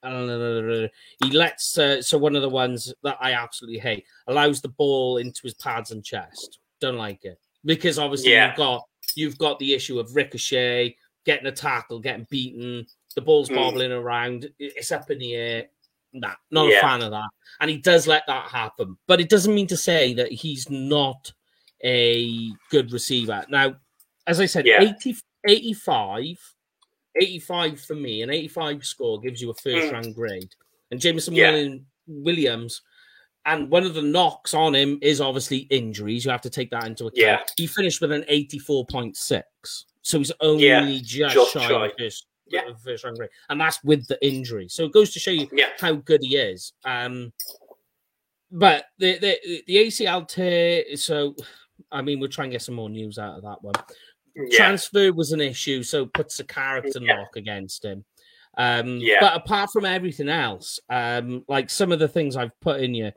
he 0.04 1.32
lets 1.32 1.78
uh, 1.78 2.02
so 2.02 2.18
one 2.18 2.36
of 2.36 2.42
the 2.42 2.50
ones 2.50 2.92
that 3.04 3.18
I 3.22 3.34
absolutely 3.34 3.80
hate 3.80 4.04
allows 4.28 4.60
the 4.60 4.70
ball 4.70 5.18
into 5.18 5.42
his 5.44 5.54
pads 5.54 5.92
and 5.92 6.04
chest. 6.04 6.60
Don't 6.80 6.98
like 6.98 7.24
it 7.24 7.38
because 7.64 8.00
obviously 8.00 8.32
yeah. 8.32 8.48
you've 8.48 8.58
got 8.58 8.84
you've 9.16 9.38
got 9.38 9.60
the 9.60 9.74
issue 9.74 10.00
of 10.00 10.16
ricochet, 10.16 10.96
getting 11.26 11.48
a 11.48 11.52
tackle, 11.52 12.00
getting 12.00 12.28
beaten, 12.30 12.86
the 13.16 13.22
ball's 13.22 13.50
mm. 13.50 13.56
bobbling 13.56 13.92
around, 13.92 14.50
it's 14.60 14.92
up 14.92 15.12
in 15.12 15.20
the 15.20 15.36
air. 15.36 15.66
Nah, 16.14 16.34
not 16.50 16.68
yeah. 16.68 16.80
a 16.80 16.82
fan 16.82 17.02
of 17.02 17.12
that. 17.12 17.30
And 17.62 17.70
he 17.70 17.78
does 17.78 18.06
let 18.06 18.24
that 18.28 18.50
happen. 18.50 18.98
But 19.08 19.22
it 19.22 19.30
doesn't 19.30 19.56
mean 19.56 19.68
to 19.68 19.78
say 19.78 20.14
that 20.16 20.32
he's 20.32 20.70
not 20.70 21.32
a 21.84 22.50
good 22.70 22.92
receiver. 22.92 23.46
Now, 23.50 23.76
as 24.28 24.40
I 24.40 24.46
said, 24.46 24.66
Yeah. 24.66 24.82
80, 24.82 25.18
85, 25.48 26.38
85 27.16 27.82
for 27.82 27.96
me, 27.96 28.22
an 28.22 28.30
85 28.30 28.86
score 28.86 29.20
gives 29.20 29.42
you 29.42 29.52
a 29.52 29.54
first 29.54 29.88
Mm. 29.88 29.92
round 29.92 30.16
grade. 30.16 30.54
And 30.92 31.00
Jameson 31.00 31.34
Yeah. 31.34 31.76
Williams, 32.08 32.82
and 33.46 33.70
one 33.70 33.84
of 33.86 33.94
the 33.94 34.02
knocks 34.02 34.54
on 34.54 34.76
him 34.76 35.00
is 35.02 35.20
obviously 35.22 35.60
injuries. 35.70 36.26
You 36.26 36.32
have 36.32 36.42
to 36.42 36.50
take 36.50 36.70
that 36.72 36.86
into 36.86 37.06
account. 37.08 37.18
Yeah. 37.18 37.40
He 37.58 37.68
finished 37.68 38.00
with 38.02 38.12
an 38.12 38.24
84.6. 38.30 39.86
So 40.04 40.18
he's 40.20 40.32
only 40.42 40.66
Yeah, 40.68 40.86
just, 41.04 41.36
just 41.36 41.52
shy, 41.54 41.68
shy. 41.68 41.86
of 41.86 41.92
first, 41.98 42.28
Yeah. 42.48 42.68
of 42.68 42.80
first 42.82 43.04
round 43.04 43.18
grade. 43.18 43.30
And 43.50 43.60
that's 43.60 43.84
with 43.84 44.08
the 44.08 44.24
injury. 44.26 44.68
So 44.68 44.86
it 44.86 44.92
goes 44.92 45.12
to 45.14 45.20
show 45.20 45.32
you 45.32 45.48
Yeah. 45.52 45.70
how 45.80 45.94
good 45.94 46.22
he 46.24 46.38
is. 46.38 46.74
Um, 46.86 47.34
but 48.52 48.86
the 48.98 49.18
the 49.18 49.64
the 49.68 49.78
ACL 49.78 50.26
tear. 50.28 50.96
So, 50.98 51.36
I 51.92 52.02
mean, 52.02 52.20
we'll 52.20 52.30
try 52.30 52.46
and 52.46 52.52
get 52.52 52.62
some 52.62 52.76
more 52.76 52.90
news 52.90 53.18
out 53.18 53.38
of 53.38 53.44
that 53.44 53.64
one. 53.64 53.74
Transfer 54.52 55.12
was 55.14 55.32
an 55.32 55.42
issue, 55.42 55.84
so 55.84 56.04
it 56.04 56.14
puts 56.14 56.40
a 56.40 56.44
character 56.44 57.00
knock 57.00 57.36
against 57.36 57.84
him. 57.86 58.04
Um, 58.58 58.98
Yeah. 58.98 59.18
But 59.22 59.36
apart 59.36 59.70
from 59.72 59.86
everything 59.86 60.30
else, 60.30 60.80
um, 60.90 61.46
like 61.48 61.70
some 61.70 61.92
of 61.92 62.00
the 62.00 62.08
things 62.08 62.36
I've 62.36 62.58
put 62.60 62.82
in 62.82 62.94
you, 62.94 63.12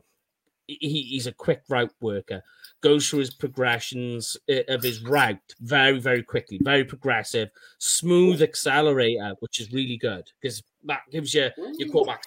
he, 0.67 1.03
he's 1.03 1.27
a 1.27 1.33
quick 1.33 1.63
route 1.69 1.95
worker. 2.01 2.43
Goes 2.83 3.09
through 3.09 3.21
his 3.21 3.35
progressions 3.35 4.37
uh, 4.51 4.63
of 4.69 4.83
his 4.83 5.03
route 5.03 5.39
very, 5.61 5.99
very 5.99 6.23
quickly, 6.23 6.59
very 6.63 6.85
progressive, 6.85 7.49
smooth 7.79 8.43
accelerator, 8.43 9.35
which 9.41 9.59
is 9.61 9.73
really 9.73 9.97
good 9.97 10.31
because 10.41 10.63
that 10.85 11.01
gives 11.11 11.33
you 11.33 11.49
your 11.79 11.89
quarterback 11.89 12.23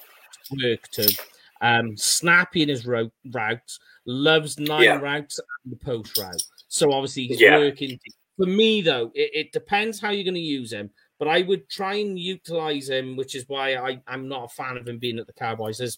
work 0.64 0.82
to. 0.94 1.16
Um, 1.62 1.98
snappy 1.98 2.62
in 2.64 2.70
his 2.70 2.86
route, 2.86 3.12
routes, 3.32 3.80
loves 4.06 4.60
nine 4.60 4.84
Yeah. 4.84 5.00
routes 5.00 5.40
and 5.40 5.74
the 5.74 5.78
post 5.84 6.18
route. 6.18 6.42
So 6.68 6.92
obviously 6.92 7.28
he's 7.28 7.42
Yeah. 7.42 7.58
working. 7.58 8.00
For 8.38 8.46
me 8.46 8.82
though, 8.82 9.12
it, 9.16 9.32
it 9.34 9.52
depends 9.52 10.00
how 10.00 10.10
you're 10.12 10.24
going 10.24 10.36
to 10.36 10.40
use 10.40 10.72
him. 10.72 10.90
But 11.20 11.28
I 11.28 11.42
would 11.42 11.68
try 11.68 11.96
and 11.96 12.18
utilize 12.18 12.90
him, 12.90 13.16
which 13.16 13.34
is 13.34 13.46
why 13.48 13.76
I, 13.76 14.02
I'm 14.08 14.28
not 14.28 14.46
a 14.46 14.50
fan 14.50 14.78
of 14.78 14.88
him 14.88 15.00
being 15.00 15.18
at 15.18 15.26
the 15.26 15.34
Cowboys. 15.34 15.82
As 15.82 15.98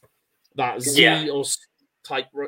that 0.56 0.82
Z 0.82 1.02
Yeah. 1.02 1.28
or 1.30 1.44
type 2.04 2.28
re- 2.34 2.47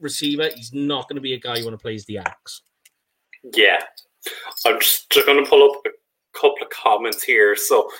receiver, 0.00 0.48
he's 0.54 0.72
not 0.72 1.08
going 1.08 1.16
to 1.16 1.22
be 1.22 1.34
a 1.34 1.40
guy 1.40 1.56
you 1.56 1.64
want 1.64 1.74
to 1.78 1.82
play 1.82 1.94
as 1.94 2.04
the 2.06 2.18
X. 2.18 2.62
Yeah. 3.54 3.78
I'm 4.66 4.80
just, 4.80 5.10
just 5.10 5.26
going 5.26 5.42
to 5.42 5.48
pull 5.48 5.70
up 5.70 5.82
a 5.86 6.38
couple 6.38 6.56
of 6.62 6.70
comments 6.70 7.22
here. 7.22 7.54
So, 7.56 7.90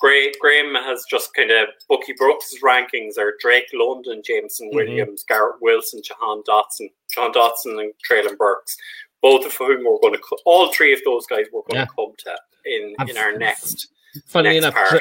Gray, 0.00 0.32
Graham 0.40 0.74
has 0.74 1.04
just 1.10 1.34
kind 1.34 1.50
of 1.50 1.68
Bucky 1.88 2.14
Brooks' 2.16 2.54
rankings 2.62 3.18
are 3.18 3.34
Drake 3.40 3.66
London, 3.74 4.22
Jameson 4.24 4.70
Mhm. 4.70 4.74
Williams, 4.74 5.24
Garrett 5.28 5.56
Wilson, 5.60 6.00
Jahan 6.02 6.42
Dotson, 6.48 6.90
John 7.14 7.32
Dotson, 7.32 7.80
and 7.80 7.92
Treylon 8.08 8.36
Burks. 8.38 8.76
Both 9.22 9.44
of 9.44 9.54
whom 9.54 9.84
we're 9.84 9.98
going 10.00 10.14
to, 10.14 10.20
all 10.46 10.72
three 10.72 10.94
of 10.94 11.00
those 11.04 11.26
guys 11.26 11.46
we're 11.52 11.60
going 11.62 11.80
Yeah. 11.80 11.84
to 11.84 11.90
come 11.94 12.12
to 12.18 12.36
in, 12.64 12.94
I've- 12.98 13.10
in 13.10 13.16
our 13.18 13.36
next, 13.36 13.88
Funny 14.26 14.48
next 14.50 14.58
enough, 14.58 14.74
part. 14.74 14.90
Dra- 14.90 15.00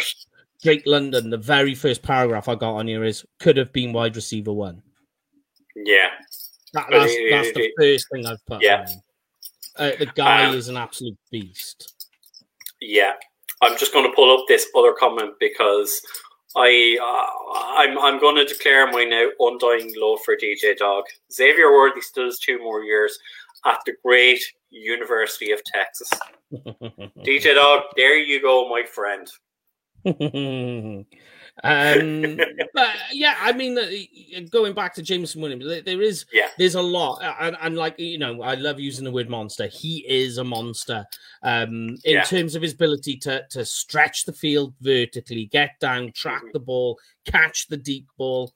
Drake 0.64 0.84
London, 0.86 1.30
the 1.30 1.38
very 1.38 1.74
first 1.74 2.02
paragraph 2.04 2.50
I 2.50 2.56
got 2.56 2.74
on 2.76 2.88
here 2.88 3.04
is 3.06 3.26
could 3.40 3.56
have 3.56 3.72
been 3.72 3.94
wide 3.94 4.16
receiver 4.18 4.52
one. 4.52 4.84
Yeah. 5.86 6.10
That, 6.74 6.88
that's, 6.92 7.16
that's 7.32 7.54
the 7.54 7.62
he- 7.62 7.74
first 7.80 8.08
thing 8.12 8.26
I've 8.26 8.46
put. 8.46 8.62
Yeah. 8.62 8.86
Uh, 9.78 9.92
the 9.98 10.06
guy 10.16 10.46
Um, 10.46 10.56
is 10.56 10.68
an 10.68 10.78
absolute 10.78 11.18
beast. 11.32 12.08
Yeah, 12.82 13.14
I'm 13.62 13.78
just 13.78 13.94
going 13.94 14.06
to 14.10 14.16
pull 14.16 14.32
up 14.38 14.46
this 14.48 14.68
other 14.76 14.94
comment 14.94 15.34
because 15.40 16.02
I 16.56 16.98
uh, 17.02 17.80
I'm 17.80 17.98
I'm 18.00 18.20
going 18.20 18.36
to 18.36 18.46
declare 18.46 18.92
my 18.92 19.04
now 19.04 19.28
undying 19.40 19.94
love 19.98 20.20
for 20.26 20.36
DJ 20.36 20.78
Dog. 20.78 21.06
Xavier 21.32 21.72
Worthy 21.72 22.02
still 22.02 22.26
has 22.26 22.40
two 22.40 22.60
more 22.60 22.84
years 22.84 23.18
at 23.66 23.80
the 23.86 23.94
great 24.04 24.42
University 24.70 25.52
of 25.52 25.62
Texas. 25.64 26.10
DJ 26.54 27.56
Dog, 27.56 27.84
there 27.96 28.18
you 28.18 28.42
go, 28.42 28.70
my 28.70 28.84
friend. 28.84 29.28
um, 31.64 32.38
but 32.74 32.90
yeah, 33.12 33.36
I 33.40 33.52
mean, 33.52 33.78
uh, 33.78 33.86
going 34.50 34.74
back 34.74 34.94
to 34.96 35.02
Jameson 35.02 35.42
Williams, 35.42 35.66
there- 35.84 36.02
is 36.02 36.26
Yeah. 36.32 36.50
there's 36.58 36.76
a 36.76 36.82
lot, 36.82 37.22
uh, 37.22 37.36
and, 37.42 37.58
and 37.62 37.76
like 37.78 38.00
you 38.00 38.18
know, 38.18 38.42
I 38.42 38.56
love 38.56 38.80
using 38.80 39.04
the 39.06 39.12
word 39.12 39.30
monster. 39.30 39.68
He 39.68 40.06
is 40.08 40.38
a 40.38 40.44
monster 40.44 41.06
um, 41.44 41.98
in 42.04 42.16
Yeah. 42.16 42.24
terms 42.24 42.56
of 42.56 42.62
his 42.62 42.74
ability 42.74 43.18
to 43.18 43.46
to 43.50 43.66
stretch 43.66 44.26
the 44.26 44.34
field 44.34 44.74
vertically, 44.82 45.46
get 45.46 45.80
down, 45.80 46.12
track 46.14 46.44
Mhm. 46.46 46.54
the 46.54 46.60
ball, 46.60 47.00
catch 47.26 47.68
the 47.68 47.78
deep 47.78 48.08
ball. 48.18 48.54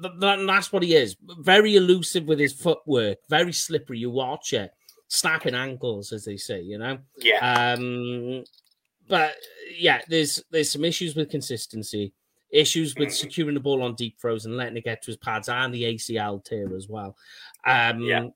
Th- 0.00 0.12
th- 0.20 0.38
and 0.38 0.48
that's 0.48 0.72
what 0.72 0.82
he 0.82 0.94
is. 0.94 1.16
Very 1.40 1.76
elusive 1.76 2.24
with 2.24 2.38
his 2.38 2.52
footwork, 2.54 3.18
very 3.28 3.52
slippery. 3.52 3.98
You 3.98 4.10
watch 4.10 4.52
it, 4.54 4.72
snapping 5.08 5.54
ankles, 5.54 6.12
as 6.12 6.24
they 6.24 6.36
say. 6.38 6.60
You 6.62 6.78
know. 6.78 6.98
Yeah, 7.18 7.74
Um, 7.74 8.44
but 9.06 9.34
yeah, 9.76 10.00
there's 10.08 10.42
there's 10.50 10.70
some 10.70 10.84
issues 10.84 11.14
with 11.14 11.28
consistency, 11.30 12.12
issues 12.52 12.94
with 12.96 13.12
securing 13.14 13.54
the 13.54 13.60
ball 13.60 13.82
on 13.82 13.94
deep 13.94 14.20
throws 14.20 14.44
and 14.46 14.56
letting 14.56 14.76
it 14.76 14.84
get 14.84 15.02
to 15.02 15.06
his 15.06 15.16
pads 15.16 15.48
and 15.48 15.72
the 15.72 15.84
ACL 15.84 16.44
tear 16.44 16.74
as 16.76 16.88
well. 16.88 17.16
Um, 17.66 18.00
Yeah. 18.02 18.28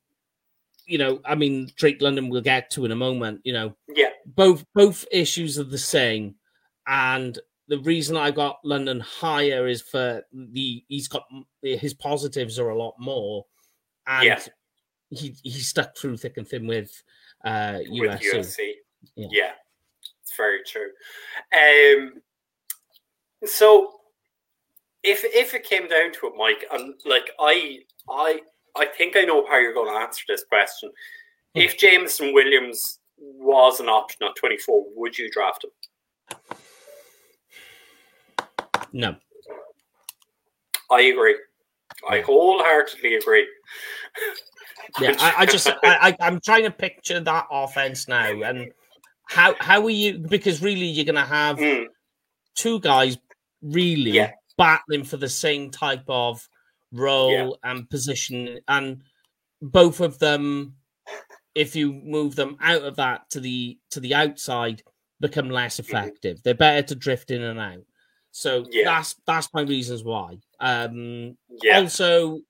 You 0.88 0.98
know, 0.98 1.20
I 1.24 1.34
mean, 1.34 1.68
Drake 1.76 2.00
London 2.00 2.28
we'll 2.28 2.40
get 2.42 2.70
to 2.70 2.84
in 2.84 2.92
a 2.92 2.96
moment. 2.96 3.40
You 3.42 3.52
know, 3.52 3.76
yeah, 3.88 4.10
both 4.24 4.64
both 4.72 5.04
issues 5.10 5.58
are 5.58 5.64
the 5.64 5.76
same, 5.78 6.36
and 6.86 7.36
the 7.66 7.80
reason 7.80 8.16
I 8.16 8.30
got 8.30 8.60
London 8.62 9.00
higher 9.00 9.66
is 9.66 9.82
for 9.82 10.22
the 10.32 10.84
he's 10.86 11.08
got 11.08 11.24
his 11.60 11.92
positives 11.92 12.60
are 12.60 12.68
a 12.68 12.78
lot 12.78 12.94
more, 13.00 13.44
and 14.06 14.26
Yeah. 14.26 14.40
he 15.10 15.34
he 15.42 15.50
stuck 15.58 15.96
through 15.98 16.18
thick 16.18 16.36
and 16.36 16.46
thin 16.46 16.68
with 16.68 17.02
uh, 17.44 17.80
with 17.88 18.20
USC. 18.20 18.32
USC. 18.34 18.72
Yeah. 19.16 19.26
Yeah. 19.32 19.52
it's 20.22 20.36
very 20.36 20.60
true. 20.64 20.90
Um, 21.52 22.22
so 23.44 23.95
if 25.06 25.24
if 25.24 25.54
it 25.54 25.64
came 25.64 25.88
down 25.88 26.12
to 26.12 26.26
it, 26.26 26.32
Mike, 26.36 26.64
and 26.72 26.94
like 27.04 27.30
I 27.40 27.78
I 28.10 28.40
I 28.76 28.86
think 28.86 29.16
I 29.16 29.22
know 29.22 29.46
how 29.46 29.58
you're 29.58 29.72
going 29.72 29.92
to 29.94 30.00
answer 30.00 30.24
this 30.28 30.44
question. 30.44 30.90
Hmm. 31.54 31.60
If 31.60 31.78
Jameson 31.78 32.34
Williams 32.34 32.98
was 33.16 33.80
an 33.80 33.88
option 33.88 34.26
at 34.26 34.36
24, 34.36 34.84
would 34.94 35.16
you 35.16 35.30
draft 35.30 35.64
him? 35.64 35.70
No. 38.92 39.16
I 40.90 41.00
agree. 41.02 41.36
I 42.08 42.20
wholeheartedly 42.20 43.16
agree. 43.16 43.48
Yeah, 45.00 45.16
I, 45.18 45.34
I 45.38 45.46
just 45.46 45.68
I, 45.82 45.82
I 45.82 46.16
I'm 46.20 46.40
trying 46.40 46.64
to 46.64 46.70
picture 46.70 47.20
that 47.20 47.46
offense 47.50 48.06
now, 48.08 48.42
and 48.42 48.72
how 49.28 49.54
how 49.60 49.84
are 49.84 49.90
you? 49.90 50.18
Because 50.18 50.62
really, 50.62 50.86
you're 50.86 51.04
going 51.04 51.14
to 51.16 51.22
have 51.22 51.58
Mm, 51.58 51.86
two 52.54 52.80
guys 52.80 53.18
really 53.62 54.12
Yeah. 54.12 54.32
Battling 54.56 55.04
for 55.04 55.16
the 55.16 55.28
same 55.28 55.70
type 55.70 56.04
of 56.08 56.46
role 56.92 57.58
and 57.64 57.88
position, 57.90 58.58
and 58.68 59.02
both 59.62 60.00
of 60.00 60.18
them, 60.18 60.76
if 61.54 61.74
you 61.76 61.92
move 61.92 62.36
them 62.36 62.56
out 62.60 62.82
of 62.82 62.96
that 62.96 63.28
to 63.30 63.40
the 63.40 63.78
to 63.90 64.00
the 64.00 64.14
outside, 64.14 64.82
become 65.20 65.50
less 65.50 65.78
effective. 65.78 66.42
They're 66.42 66.54
better 66.54 66.82
to 66.88 66.94
drift 66.94 67.30
in 67.30 67.42
and 67.42 67.58
out. 67.58 67.84
So 68.32 68.66
Yeah. 68.70 68.84
that's 68.84 69.14
that's 69.26 69.52
my 69.54 69.62
reasons 69.62 70.04
why. 70.04 70.38
Um, 70.60 71.36
yeah, 71.62 71.80
also 71.80 72.40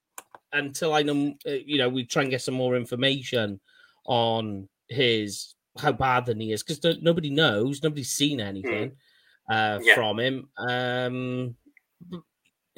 until 0.53 0.95
i 0.95 1.03
know 1.03 1.35
uh, 1.47 1.51
you 1.51 1.77
know 1.77 1.89
we 1.89 2.05
try 2.05 2.23
and 2.23 2.31
get 2.31 2.41
some 2.41 2.55
more 2.55 2.77
information 2.77 3.61
on 4.07 4.69
his 4.89 5.55
how 5.79 5.91
bad 5.93 6.25
than 6.25 6.39
he 6.41 6.53
is 6.53 6.63
because 6.63 6.81
nobody 7.03 7.31
knows 7.31 7.83
nobody's 7.83 8.11
seen 8.13 8.41
anything 8.41 8.93
uh 9.51 9.79
Hmm. 9.79 9.85
Yeah. 9.85 9.95
from 9.95 10.21
him 10.21 10.49
um 10.57 11.57
uh, 12.13 12.19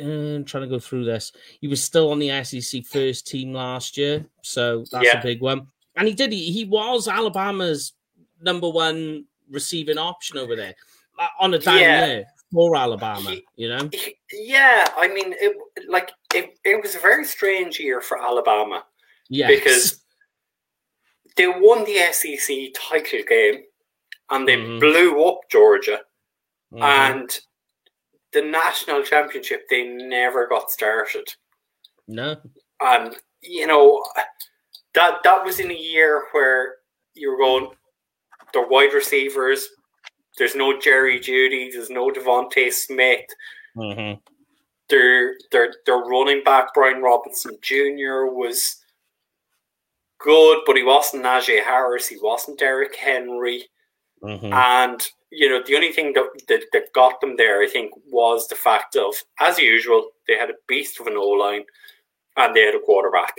I'm 0.01 0.45
trying 0.45 0.62
to 0.64 0.68
go 0.68 0.79
through 0.79 1.05
this. 1.05 1.33
He 1.61 1.68
was 1.68 1.83
still 1.83 2.11
on 2.12 2.18
the 2.18 2.43
SEC 2.45 2.85
first 2.85 3.26
team 3.26 3.53
last 3.53 3.97
year, 3.97 4.24
so 4.43 4.85
that's 4.93 5.05
Yeah. 5.07 5.18
a 5.20 5.22
big 5.22 5.41
one. 5.41 5.66
And 5.97 6.07
he 6.07 6.14
did. 6.14 6.33
He, 6.33 6.53
he 6.53 6.64
was 6.64 7.09
Alabama's 7.09 7.95
number 8.41 8.68
one 8.68 9.24
receiving 9.51 9.99
option 9.99 10.39
over 10.39 10.55
there 10.55 10.74
uh, 11.18 11.26
on 11.41 11.53
a 11.55 11.59
Yeah. 11.59 12.07
year 12.07 12.24
for 12.53 12.76
Alabama. 12.76 13.31
He- 13.31 13.45
You 13.57 13.68
know, 13.70 13.91
yeah. 14.33 14.87
I 14.97 15.09
mean, 15.09 15.35
it 15.39 15.57
like 15.89 16.12
it, 16.35 16.57
it 16.64 16.81
was 16.81 16.95
a 16.95 16.99
very 17.01 17.24
strange 17.24 17.81
year 17.81 18.01
for 18.01 18.22
Alabama. 18.22 18.85
yeah, 19.29 19.49
because 19.49 20.05
they 21.37 21.47
won 21.49 21.85
the 21.85 21.99
SEC 22.12 22.72
title 22.74 23.20
game 23.29 23.62
and 24.31 24.47
they 24.47 24.57
Mhm. 24.57 24.81
blew 24.81 25.24
up 25.26 25.41
Georgia 25.51 26.01
Mhm. 26.72 26.83
and 26.83 27.41
the 28.33 28.43
national 28.43 29.03
championship 29.03 29.62
they 29.70 29.85
never 29.87 30.47
got 30.47 30.70
started 30.70 31.26
no, 32.07 32.37
and 32.81 33.16
you 33.43 33.66
know 33.66 34.03
that 34.95 35.18
that 35.24 35.45
was 35.45 35.61
in 35.61 35.70
a 35.70 35.74
year 35.74 36.24
where 36.33 36.76
you 37.14 37.31
were 37.31 37.39
going 37.39 37.70
the 38.55 38.66
wide 38.68 38.93
receivers 38.95 39.68
there's 40.39 40.55
no 40.55 40.79
Jerry 40.79 41.18
Jeudy 41.18 41.70
there's 41.72 41.91
no 41.91 42.11
DeVonta 42.11 42.72
Smith 42.72 43.24
Mhm. 43.76 44.20
their 44.89 45.35
their 45.53 45.74
their 45.87 45.99
running 45.99 46.43
back 46.43 46.72
Brian 46.74 47.03
Robinson 47.03 47.57
Jr. 47.62 48.24
was 48.26 48.83
good, 50.18 50.62
but 50.66 50.76
he 50.76 50.83
wasn't 50.83 51.22
Najee 51.22 51.62
Harris. 51.62 52.09
He 52.09 52.18
wasn't 52.20 52.59
Derrick 52.59 52.97
Henry. 52.97 53.68
Mhm. 54.22 54.53
And 54.53 55.09
you 55.31 55.49
know, 55.49 55.62
the 55.66 55.74
only 55.76 55.93
thing 55.93 56.12
that, 56.14 56.24
that 56.49 56.62
that 56.72 56.93
got 56.95 57.20
them 57.20 57.37
there, 57.37 57.61
I 57.62 57.66
think, 57.68 57.93
was 58.11 58.49
the 58.49 58.55
fact 58.55 58.97
of, 58.97 59.14
as 59.41 59.59
usual, 59.59 60.11
they 60.26 60.35
had 60.37 60.51
a 60.51 60.55
beast 60.66 61.01
of 61.01 61.07
an 61.07 61.16
O 61.16 61.29
line, 61.29 61.64
and 62.37 62.55
they 62.55 62.62
had 62.64 62.74
a 62.74 62.81
quarterback, 62.81 63.35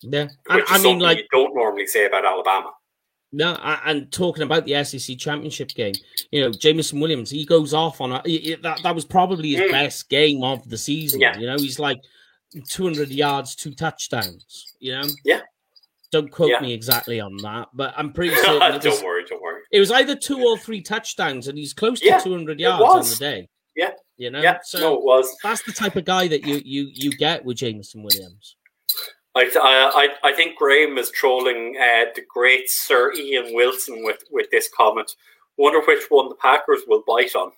yeah, 0.00 0.24
which 0.50 0.64
and, 0.64 0.64
I 0.68 0.82
mean, 0.82 0.98
like 1.00 1.18
you 1.18 1.24
don't 1.32 1.54
normally 1.54 1.86
say 1.86 2.06
about 2.06 2.24
Alabama. 2.24 2.72
No, 3.30 3.56
and 3.84 4.10
talking 4.10 4.42
about 4.42 4.64
the 4.64 4.82
SEC 4.84 5.18
championship 5.18 5.68
game, 5.70 5.92
you 6.30 6.40
know, 6.40 6.50
Jameson 6.50 6.98
Williams, 6.98 7.28
he 7.30 7.44
goes 7.44 7.74
off 7.74 8.00
on 8.00 8.12
a 8.12 8.22
he- 8.24 8.54
that. 8.62 8.82
That 8.82 8.94
was 8.94 9.04
probably 9.04 9.50
his 9.50 9.60
Mm. 9.68 9.70
best 9.70 10.08
game 10.08 10.42
of 10.42 10.66
the 10.70 10.78
season. 10.78 11.20
Yeah. 11.20 11.36
You 11.38 11.46
know, 11.46 11.58
he's 11.58 11.78
like 11.78 11.98
200 12.68 13.10
yards, 13.10 13.54
two 13.54 13.74
touchdowns. 13.74 14.72
You 14.78 14.92
know, 14.92 15.08
Yeah. 15.24 15.40
Don't 16.10 16.30
quote 16.30 16.48
Yeah. 16.52 16.60
me 16.60 16.72
exactly 16.72 17.20
on 17.20 17.36
that, 17.38 17.68
but 17.74 17.92
I'm 17.98 18.14
pretty 18.14 18.34
certain 18.36 18.62
it 18.62 18.82
was, 18.82 18.84
don't 18.84 19.04
worry, 19.04 19.24
don't 19.28 19.42
worry. 19.42 19.47
It 19.70 19.80
was 19.80 19.90
either 19.90 20.16
two 20.16 20.42
or 20.42 20.56
three 20.58 20.80
touchdowns, 20.80 21.48
and 21.48 21.58
he's 21.58 21.72
close 21.74 22.00
to 22.00 22.06
Yeah, 22.06 22.18
200 22.18 22.58
yards 22.60 22.82
on 22.82 23.08
the 23.10 23.16
day. 23.16 23.48
Yeah. 23.76 23.90
you 24.16 24.30
know, 24.30 24.40
Yeah, 24.40 24.58
so 24.62 24.78
no, 24.80 24.94
it 24.94 25.02
was. 25.04 25.36
that's 25.42 25.62
the 25.62 25.72
type 25.72 25.96
of 25.96 26.04
guy 26.04 26.26
that 26.28 26.44
you 26.46 26.60
you 26.64 26.90
you 26.92 27.10
get 27.12 27.44
with 27.44 27.58
Jameson 27.58 28.02
Williams. 28.02 28.56
I, 29.36 29.48
I, 29.54 30.28
I 30.30 30.32
think 30.32 30.56
Graham 30.56 30.98
is 30.98 31.10
trolling 31.10 31.76
uh, 31.80 32.06
the 32.16 32.22
great 32.28 32.68
Sir 32.68 33.12
Ian 33.14 33.54
Wilson 33.54 34.02
with, 34.02 34.24
with 34.32 34.50
this 34.50 34.68
comment. 34.76 35.12
Wonder 35.56 35.80
which 35.86 36.06
one 36.08 36.28
the 36.28 36.34
Packers 36.34 36.80
will 36.88 37.04
bite 37.06 37.36
on 37.36 37.52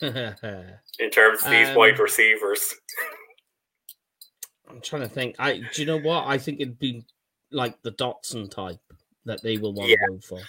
in 0.02 1.10
terms 1.10 1.42
of 1.42 1.50
these 1.50 1.68
Um, 1.70 1.74
wide 1.74 1.98
receivers. 1.98 2.74
I'm 4.70 4.80
trying 4.80 5.02
to 5.02 5.08
think. 5.08 5.36
I 5.40 5.58
do 5.72 5.82
you 5.82 5.86
know 5.86 5.98
what? 5.98 6.26
I 6.26 6.38
think 6.38 6.60
it'd 6.60 6.78
be 6.78 7.04
like 7.50 7.80
the 7.82 7.92
Dotson 7.92 8.48
type 8.50 8.78
that 9.24 9.42
they 9.42 9.56
will 9.58 9.72
want 9.72 9.88
Yeah. 9.90 9.96
to 10.06 10.12
go 10.12 10.18
for. 10.20 10.40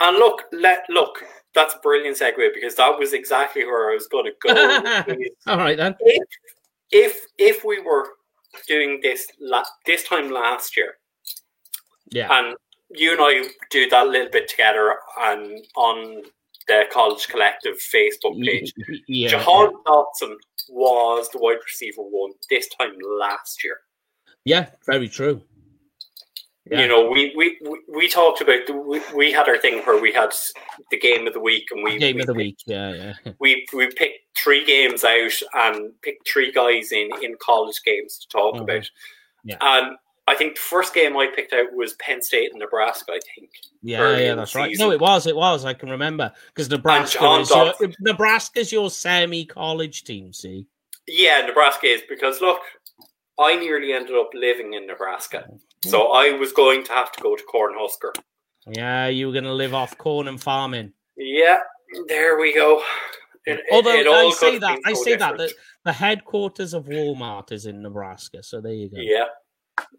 And 0.00 0.16
look, 0.18 0.42
let 0.52 0.84
look, 0.88 1.22
that's 1.54 1.74
a 1.74 1.78
brilliant 1.78 2.16
segue 2.18 2.52
because 2.54 2.74
that 2.76 2.98
was 2.98 3.12
exactly 3.12 3.64
where 3.64 3.90
I 3.90 3.94
was 3.94 4.08
going 4.08 4.26
to 4.26 4.32
go. 4.42 5.24
All 5.52 5.58
right 5.58 5.76
then. 5.76 5.94
if, 6.00 6.26
if 6.90 7.26
if 7.38 7.64
we 7.64 7.80
were 7.80 8.08
doing 8.68 9.00
this 9.02 9.26
la- 9.40 9.64
this 9.86 10.02
time 10.08 10.30
last 10.30 10.76
year, 10.76 10.94
Yeah. 12.10 12.28
and 12.30 12.56
you 12.90 13.12
and 13.12 13.20
I 13.22 13.48
do 13.70 13.88
that 13.90 14.08
little 14.08 14.30
bit 14.30 14.48
together 14.48 14.96
and 15.20 15.64
on 15.76 16.22
the 16.66 16.84
College 16.92 17.26
Collective 17.28 17.76
Facebook 17.76 18.42
page. 18.44 18.72
yeah. 19.06 19.28
Jahan 19.28 19.72
Dotson 19.86 20.36
was 20.68 21.28
the 21.30 21.38
wide 21.38 21.58
receiver 21.64 22.02
one 22.02 22.32
this 22.50 22.68
time 22.78 22.94
last 23.18 23.62
year. 23.62 23.78
Yeah, 24.44 24.66
very 24.86 25.08
true. 25.08 25.40
Yeah. 26.70 26.80
You 26.80 26.88
know, 26.88 27.10
we 27.10 27.32
we, 27.36 27.58
we, 27.62 27.78
we 27.94 28.08
talked 28.08 28.40
about 28.40 28.66
the, 28.66 28.72
we, 28.72 29.00
we 29.14 29.30
had 29.32 29.48
our 29.48 29.58
thing 29.58 29.82
where 29.84 30.00
we 30.00 30.12
had 30.12 30.30
the 30.90 30.98
game 30.98 31.26
of 31.26 31.34
the 31.34 31.40
week 31.40 31.64
and 31.70 31.84
we 31.84 31.98
Game 31.98 32.16
we 32.16 32.22
of 32.22 32.26
the 32.26 32.32
picked- 32.32 32.38
week. 32.38 32.58
Yeah, 32.66 33.12
yeah. 33.24 33.32
We 33.38 33.66
we 33.74 33.86
picked 33.88 34.20
three 34.36 34.64
games 34.64 35.04
out 35.04 35.32
and 35.54 35.92
picked 36.02 36.26
three 36.26 36.50
guys 36.52 36.90
in 36.92 37.10
in 37.22 37.34
college 37.38 37.80
games 37.84 38.18
to 38.18 38.28
talk 38.28 38.54
Mhm. 38.54 38.62
about. 38.62 38.90
Yeah. 39.44 39.56
And 39.60 39.96
I 40.26 40.34
think 40.34 40.54
the 40.54 40.60
first 40.62 40.94
game 40.94 41.14
I 41.18 41.26
picked 41.26 41.52
out 41.52 41.70
was 41.74 41.92
Penn 41.94 42.22
State 42.22 42.50
and 42.52 42.60
Nebraska. 42.60 43.12
I 43.12 43.20
think. 43.34 43.50
Yeah, 43.82 44.16
yeah, 44.16 44.34
that's 44.34 44.54
right. 44.54 44.74
No, 44.78 44.90
it 44.90 45.00
was, 45.00 45.26
it 45.26 45.36
was. 45.36 45.66
I 45.66 45.74
can 45.74 45.90
remember 45.90 46.32
because 46.46 46.70
Nebraska 46.70 47.40
is 47.40 47.50
your, 47.50 47.74
Nebraska's 48.00 48.72
your 48.72 48.88
semi-college 48.88 50.04
team. 50.04 50.32
See, 50.32 50.66
Yeah, 51.06 51.42
Nebraska 51.46 51.88
is 51.88 52.00
because 52.08 52.40
look, 52.40 52.60
I 53.38 53.56
nearly 53.56 53.92
ended 53.92 54.16
up 54.16 54.30
living 54.32 54.72
in 54.72 54.86
Nebraska, 54.86 55.46
so 55.90 56.12
I 56.12 56.30
was 56.32 56.52
going 56.52 56.84
to 56.84 56.92
have 56.92 57.12
to 57.12 57.20
go 57.22 57.36
to 57.36 57.42
Cornhusker. 57.52 58.12
yeah, 58.66 59.08
you 59.08 59.26
were 59.26 59.32
going 59.32 59.44
to 59.44 59.52
live 59.52 59.74
off 59.74 59.96
corn 59.98 60.28
and 60.28 60.40
farming. 60.40 60.92
Yeah, 61.16 61.58
there 62.08 62.38
we 62.38 62.54
go. 62.54 62.82
It- 63.46 63.60
Although 63.70 63.92
it 63.94 64.06
I 64.06 64.30
say 64.30 64.58
that, 64.58 64.78
I 64.86 64.92
say 64.94 65.16
that 65.16 65.36
the, 65.36 65.52
the 65.84 65.92
headquarters 65.92 66.72
of 66.74 66.86
Walmart 66.86 67.52
is 67.52 67.66
in 67.66 67.82
Nebraska. 67.82 68.42
So 68.42 68.60
there 68.60 68.72
you 68.72 68.88
go. 68.88 68.96
Yeah. 68.98 69.26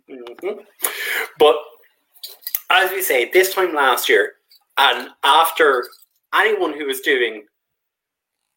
Mhm. 0.10 0.66
But 1.38 1.56
as 2.72 2.90
we 2.92 3.02
say, 3.02 3.30
this 3.32 3.54
time 3.54 3.74
last 3.76 4.10
year, 4.10 4.34
and 4.78 5.10
after 5.24 5.88
anyone 6.34 6.74
who 6.74 6.86
was 6.86 7.02
doing 7.02 7.46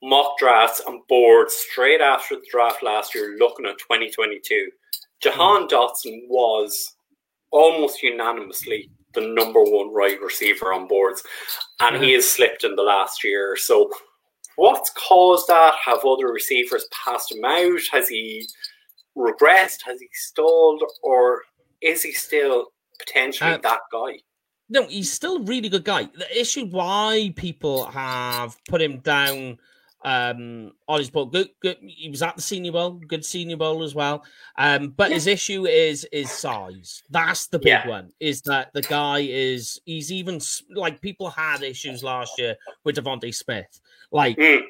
mock 0.02 0.38
drafts 0.38 0.80
and 0.86 1.00
boards 1.08 1.54
straight 1.54 2.00
after 2.00 2.36
the 2.36 2.46
draft 2.50 2.82
last 2.82 3.14
year, 3.14 3.36
looking 3.38 3.66
at 3.66 3.78
2022, 3.78 4.70
Jahan 5.20 5.66
Dotson 5.68 6.22
was 6.28 6.94
almost 7.50 8.02
unanimously 8.02 8.90
the 9.14 9.20
number 9.22 9.62
one 9.62 9.92
right 9.92 10.20
receiver 10.20 10.72
on 10.72 10.86
boards, 10.86 11.22
and 11.80 12.02
he 12.02 12.12
has 12.12 12.30
slipped 12.30 12.64
in 12.64 12.76
the 12.76 12.82
last 12.82 13.24
year. 13.24 13.56
So, 13.56 13.90
what's 14.56 14.90
caused 14.90 15.48
that? 15.48 15.74
Have 15.84 16.04
other 16.04 16.28
receivers 16.28 16.86
passed 16.92 17.32
him 17.32 17.44
out? 17.44 17.80
Has 17.90 18.08
he 18.08 18.46
regressed? 19.16 19.78
Has 19.86 20.00
he 20.00 20.08
stalled? 20.12 20.82
Or 21.02 21.42
is 21.80 22.02
he 22.02 22.12
still 22.12 22.66
potentially 22.98 23.52
Uh, 23.52 23.58
that 23.58 23.80
guy? 23.90 24.18
No, 24.68 24.86
he's 24.86 25.10
still 25.10 25.36
a 25.36 25.42
really 25.42 25.70
good 25.70 25.84
guy. 25.84 26.04
The 26.14 26.38
issue 26.38 26.66
why 26.66 27.32
people 27.36 27.86
have 27.86 28.56
put 28.68 28.82
him 28.82 28.98
down 28.98 29.58
um 30.04 30.72
on 30.86 30.98
his 31.00 31.10
book, 31.10 31.32
good, 31.32 31.48
good 31.60 31.76
he 31.80 32.08
was 32.08 32.22
at 32.22 32.36
the 32.36 32.42
senior 32.42 32.72
bowl, 32.72 32.92
good 32.92 33.24
senior 33.24 33.56
bowl 33.56 33.82
as 33.82 33.94
well. 33.94 34.24
Um, 34.56 34.90
but 34.90 35.10
his 35.10 35.26
issue 35.26 35.66
is 35.66 36.04
is 36.12 36.30
size. 36.30 37.02
That's 37.10 37.48
the 37.48 37.58
big 37.58 37.66
Yeah. 37.68 37.88
one. 37.88 38.12
Is 38.20 38.42
that 38.42 38.72
the 38.74 38.82
guy 38.82 39.20
is 39.20 39.80
he's 39.84 40.12
even 40.12 40.40
like 40.70 41.00
people 41.00 41.30
had 41.30 41.62
issues 41.62 42.02
last 42.04 42.38
year 42.38 42.56
with 42.84 42.96
DeVonta 42.96 43.34
Smith. 43.34 43.80
Like 44.12 44.36
Mm. 44.36 44.62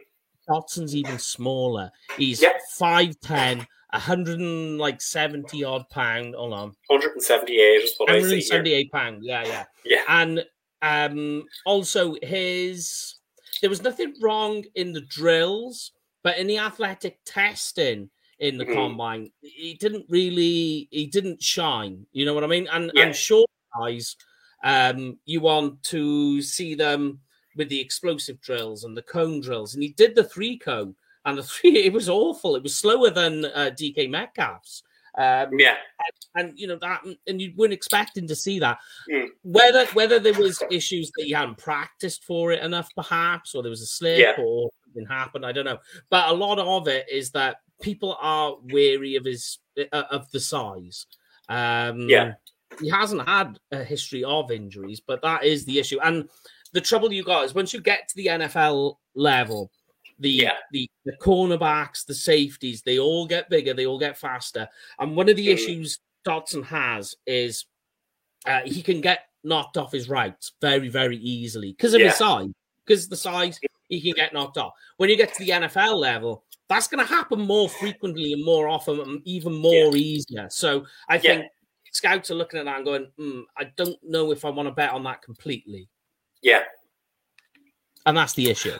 Dotson's 0.48 0.96
even 0.96 1.18
smaller. 1.18 1.90
He's 2.16 2.40
Yeah. 2.40 2.56
five 2.78 3.20
ten, 3.20 3.66
a 3.92 3.98
hundred 3.98 4.40
and 4.40 4.78
like 4.78 5.02
seventy 5.02 5.62
odd 5.62 5.88
pound. 5.90 6.34
Hold 6.36 6.54
on. 6.54 6.76
178 6.86 7.82
is 7.82 7.94
what 7.98 8.08
I 8.10 8.14
see 8.22 8.28
here. 8.28 8.28
178 8.38 8.90
pound. 8.92 9.22
Yeah, 9.24 9.44
yeah. 9.44 9.64
Yeah. 9.84 10.04
And 10.08 10.44
um 10.80 11.44
also 11.66 12.14
his 12.22 13.16
there 13.60 13.70
was 13.70 13.82
nothing 13.82 14.14
wrong 14.20 14.64
in 14.74 14.92
the 14.92 15.00
drills, 15.02 15.92
but 16.22 16.38
in 16.38 16.46
the 16.46 16.58
athletic 16.58 17.20
testing 17.24 18.10
in 18.38 18.56
the 18.58 18.64
Mhm. 18.66 18.72
combine, 18.72 19.32
he 19.42 19.74
didn't 19.74 20.06
really 20.08 20.88
he 20.90 21.06
didn't 21.06 21.42
shine. 21.42 22.06
You 22.12 22.24
know 22.24 22.34
what 22.34 22.44
I 22.44 22.48
mean? 22.48 22.68
And 22.68 22.90
Yeah. 22.94 23.06
and 23.06 23.16
short 23.16 23.50
guys, 23.76 24.16
um, 24.62 25.18
you 25.24 25.40
want 25.40 25.82
to 25.84 26.40
see 26.42 26.74
them 26.74 27.20
with 27.56 27.68
the 27.68 27.80
explosive 27.80 28.40
drills 28.40 28.84
and 28.84 28.96
the 28.96 29.02
cone 29.02 29.40
drills, 29.40 29.74
and 29.74 29.82
he 29.82 29.90
did 29.90 30.14
the 30.14 30.24
three 30.24 30.56
cone. 30.58 30.94
And 31.24 31.36
the 31.36 31.42
three, 31.54 31.78
it 31.84 31.92
was 31.92 32.08
awful. 32.08 32.56
It 32.56 32.62
was 32.62 32.76
slower 32.76 33.10
than 33.10 33.44
uh, 33.46 33.70
DK 33.76 34.08
Metcalf's. 34.08 34.82
Um, 35.16 35.58
Yeah. 35.58 35.76
and 36.34 36.58
you 36.58 36.66
know 36.66 36.76
that, 36.80 37.02
and 37.26 37.40
you 37.40 37.52
weren't 37.56 37.72
expecting 37.72 38.26
to 38.28 38.36
see 38.36 38.58
that. 38.60 38.78
Mm. 39.10 39.28
Whether 39.42 39.86
whether 39.86 40.18
there 40.18 40.34
was 40.34 40.62
issues 40.70 41.10
that 41.16 41.26
you 41.26 41.34
hadn't 41.36 41.58
practiced 41.58 42.24
for 42.24 42.52
it 42.52 42.62
enough, 42.62 42.88
perhaps, 42.94 43.54
or 43.54 43.62
there 43.62 43.70
was 43.70 43.82
a 43.82 43.86
slip, 43.86 44.18
Yeah. 44.18 44.34
or 44.38 44.70
something 44.84 45.06
happened, 45.06 45.46
I 45.46 45.52
don't 45.52 45.64
know. 45.64 45.78
But 46.10 46.28
a 46.28 46.32
lot 46.32 46.58
of 46.58 46.88
it 46.88 47.06
is 47.10 47.30
that 47.32 47.56
people 47.80 48.16
are 48.20 48.56
wary 48.64 49.16
of 49.16 49.24
his 49.24 49.58
uh, 49.92 50.04
of 50.10 50.30
the 50.32 50.40
size. 50.40 51.06
Um, 51.48 52.08
Yeah. 52.08 52.34
he 52.80 52.88
hasn't 52.90 53.26
had 53.26 53.58
a 53.72 53.82
history 53.82 54.22
of 54.24 54.50
injuries, 54.50 55.00
but 55.00 55.22
that 55.22 55.44
is 55.44 55.64
the 55.64 55.78
issue. 55.78 55.98
And 56.00 56.28
the 56.72 56.80
trouble 56.80 57.12
you 57.12 57.24
got 57.24 57.44
is 57.44 57.54
once 57.54 57.72
you 57.72 57.80
get 57.80 58.08
to 58.08 58.16
the 58.16 58.26
NFL 58.26 58.98
level, 59.14 59.70
the 60.18 60.30
Yeah. 60.30 60.52
the 60.72 60.90
the 61.04 61.16
cornerbacks, 61.18 62.04
the 62.04 62.14
safeties, 62.14 62.82
they 62.82 62.98
all 62.98 63.26
get 63.26 63.48
bigger, 63.48 63.74
they 63.74 63.86
all 63.86 63.98
get 63.98 64.18
faster. 64.18 64.68
And 64.98 65.16
one 65.16 65.28
of 65.28 65.36
the 65.36 65.50
issues 65.50 66.00
Dotson 66.26 66.64
has 66.64 67.14
is 67.26 67.66
uh, 68.46 68.60
he 68.64 68.82
can 68.82 69.00
get 69.00 69.28
knocked 69.44 69.76
off 69.76 69.92
his 69.92 70.08
routes 70.08 70.52
very, 70.60 70.88
very 70.88 71.16
easily 71.18 71.72
because 71.72 71.94
of 71.94 72.00
Yeah. 72.00 72.08
his 72.08 72.16
size. 72.16 72.48
Because 72.84 73.08
the 73.08 73.16
size, 73.16 73.58
he 73.88 74.00
can 74.00 74.12
get 74.12 74.32
knocked 74.32 74.56
off. 74.58 74.72
When 74.96 75.10
you 75.10 75.16
get 75.16 75.34
to 75.34 75.44
the 75.44 75.50
NFL 75.50 75.96
level, 75.96 76.44
that's 76.68 76.88
going 76.88 77.04
to 77.06 77.12
happen 77.12 77.40
more 77.40 77.68
frequently 77.68 78.32
and 78.32 78.44
more 78.44 78.68
often, 78.68 79.00
and 79.00 79.22
even 79.26 79.54
more 79.54 79.94
easier. 79.96 80.48
So 80.50 80.86
I 81.08 81.16
Yeah. 81.16 81.20
think 81.20 81.46
scouts 81.92 82.30
are 82.30 82.34
looking 82.34 82.58
at 82.60 82.64
that 82.66 82.76
and 82.76 82.84
going, 82.84 83.10
mm, 83.18 83.44
I 83.56 83.64
don't 83.76 84.02
know 84.02 84.32
if 84.32 84.44
I 84.44 84.50
want 84.50 84.68
to 84.68 84.74
bet 84.74 84.90
on 84.90 85.04
that 85.04 85.22
completely. 85.22 85.88
Yeah. 86.42 86.64
And 88.06 88.16
that's 88.16 88.34
the 88.34 88.48
issue. 88.50 88.78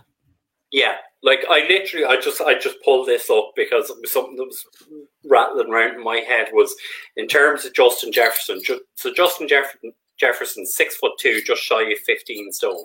Yeah. 0.73 0.95
Like 1.23 1.41
I 1.51 1.67
literally, 1.67 2.07
I 2.07 2.21
just, 2.21 2.41
I 2.41 2.57
just 2.59 2.77
pulled 2.85 3.09
this 3.09 3.29
up 3.29 3.53
because 3.57 3.91
it 3.91 3.97
was 4.01 4.13
something 4.13 4.37
that 4.37 4.45
was 4.45 4.65
rattling 5.29 5.73
around 5.73 5.97
in 5.97 6.05
my 6.05 6.19
head 6.19 6.49
was 6.53 6.75
in 7.17 7.27
terms 7.27 7.65
of 7.65 7.75
Justin 7.75 8.13
Jefferson. 8.13 8.63
Ju- 8.63 8.83
So 8.95 9.13
Justin 9.13 9.49
Jefferson, 9.49 9.93
Jefferson, 10.19 10.65
six 10.67 10.97
foot 10.97 11.13
two, 11.19 11.41
just 11.43 11.63
shy 11.63 11.83
of 11.91 11.99
fifteen 12.07 12.53
stone, 12.53 12.85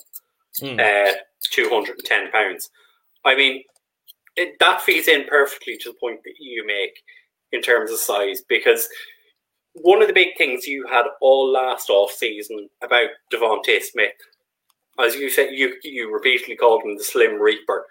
Mm. 0.62 0.80
uh, 0.80 1.14
two 1.52 1.70
hundred 1.70 1.98
and 1.98 2.06
ten 2.06 2.32
pounds. 2.32 2.70
I 3.26 3.36
mean, 3.36 3.64
it, 4.36 4.56
that 4.60 4.82
feeds 4.82 5.08
in 5.08 5.26
perfectly 5.26 5.78
to 5.78 5.90
the 5.90 5.98
point 6.00 6.20
that 6.24 6.34
you 6.40 6.66
make 6.66 6.94
in 7.52 7.62
terms 7.62 7.92
of 7.92 7.98
size 8.00 8.42
because 8.50 8.88
one 9.74 10.02
of 10.02 10.08
the 10.08 10.14
big 10.14 10.38
things 10.38 10.68
you 10.68 10.86
had 10.88 11.06
all 11.22 11.52
last 11.52 11.90
off 11.90 12.12
season 12.12 12.68
about 12.84 13.10
DeVonta 13.32 13.82
Smith, 13.82 14.12
as 15.00 15.16
you 15.16 15.30
said, 15.30 15.50
you 15.52 15.76
you 15.84 16.14
repeatedly 16.14 16.56
called 16.56 16.84
him 16.84 16.98
the 16.98 17.04
Slim 17.04 17.42
Reaper, 17.42 17.86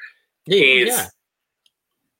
is 0.46 0.88
yeah. 0.88 1.06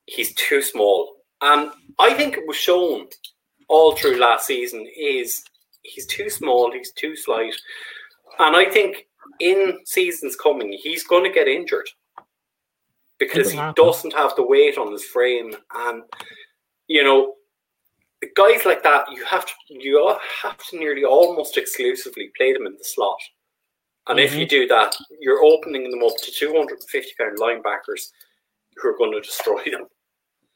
he's 0.06 0.34
too 0.34 0.62
small. 0.62 1.16
And 1.40 1.70
I 1.98 2.14
think 2.14 2.36
it 2.36 2.46
was 2.46 2.56
shown 2.56 3.08
all 3.68 3.96
through 3.96 4.18
last 4.18 4.46
season 4.46 4.86
is 4.96 5.44
he's 5.82 6.06
too 6.06 6.30
small, 6.30 6.70
he's 6.72 6.92
too 6.92 7.16
slight. 7.16 7.54
And 8.38 8.56
I 8.56 8.70
think 8.70 9.08
in 9.40 9.78
seasons 9.84 10.36
coming, 10.36 10.72
he's 10.72 11.04
going 11.04 11.24
to 11.24 11.32
get 11.32 11.48
injured 11.48 11.88
because 13.18 13.50
he 13.50 13.56
happen. 13.56 13.82
doesn't 13.82 14.12
have 14.14 14.34
the 14.36 14.46
weight 14.46 14.78
on 14.78 14.92
his 14.92 15.04
frame. 15.04 15.54
And, 15.74 16.02
you 16.88 17.02
know, 17.04 17.34
guys 18.36 18.64
like 18.64 18.82
that, 18.82 19.06
you 19.12 19.24
have 19.24 19.46
to, 19.46 19.52
you 19.68 20.16
have 20.42 20.58
to 20.70 20.78
nearly 20.78 21.04
almost 21.04 21.56
exclusively 21.56 22.30
play 22.36 22.52
them 22.52 22.66
in 22.66 22.76
the 22.76 22.84
slot. 22.84 23.18
And 24.08 24.18
if 24.18 24.34
you 24.34 24.46
do 24.46 24.66
that, 24.66 24.96
you're 25.20 25.42
opening 25.44 25.90
them 25.90 26.02
up 26.02 26.16
to 26.22 26.30
250 26.32 27.12
pound 27.18 27.38
linebackers 27.38 28.08
who 28.76 28.88
are 28.88 28.96
going 28.96 29.12
to 29.12 29.20
destroy 29.20 29.62
them. 29.70 29.86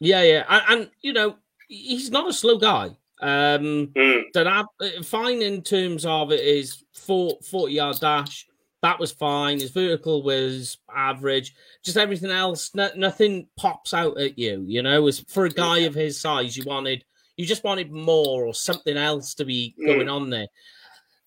Yeah, 0.01 0.23
yeah, 0.23 0.45
and, 0.49 0.63
and 0.69 0.91
you 1.01 1.13
know 1.13 1.37
he's 1.69 2.11
not 2.11 2.29
a 2.29 2.33
slow 2.33 2.59
guy. 2.59 2.91
Um, 3.23 3.89
Mm, 3.97 4.25
that 4.35 4.47
I, 4.47 4.63
fine 5.03 5.41
in 5.41 5.63
terms 5.63 6.05
of 6.05 6.33
it 6.33 6.41
is 6.41 6.85
four, 6.93 7.39
40 7.49 7.73
yard 7.73 7.97
dash. 8.01 8.47
That 8.83 9.01
was 9.01 9.11
fine. 9.11 9.59
His 9.59 9.71
vertical 9.71 10.23
was 10.23 10.77
average. 10.95 11.55
Just 11.83 11.97
everything 11.97 12.31
else, 12.31 12.75
no, 12.75 12.91
nothing 12.95 13.49
pops 13.57 13.95
out 13.95 14.21
at 14.21 14.39
you. 14.39 14.65
You 14.67 14.83
know, 14.83 15.07
as 15.07 15.21
for 15.29 15.47
a 15.47 15.51
guy 15.51 15.79
of 15.81 15.95
his 15.95 16.21
size, 16.21 16.57
you 16.57 16.65
wanted, 16.67 17.05
you 17.39 17.47
just 17.47 17.65
wanted 17.65 17.91
more 17.91 18.45
or 18.45 18.53
something 18.55 18.97
else 18.99 19.35
to 19.35 19.45
be 19.47 19.75
Mm. 19.81 19.87
going 19.87 20.09
on 20.11 20.31
there. 20.31 20.47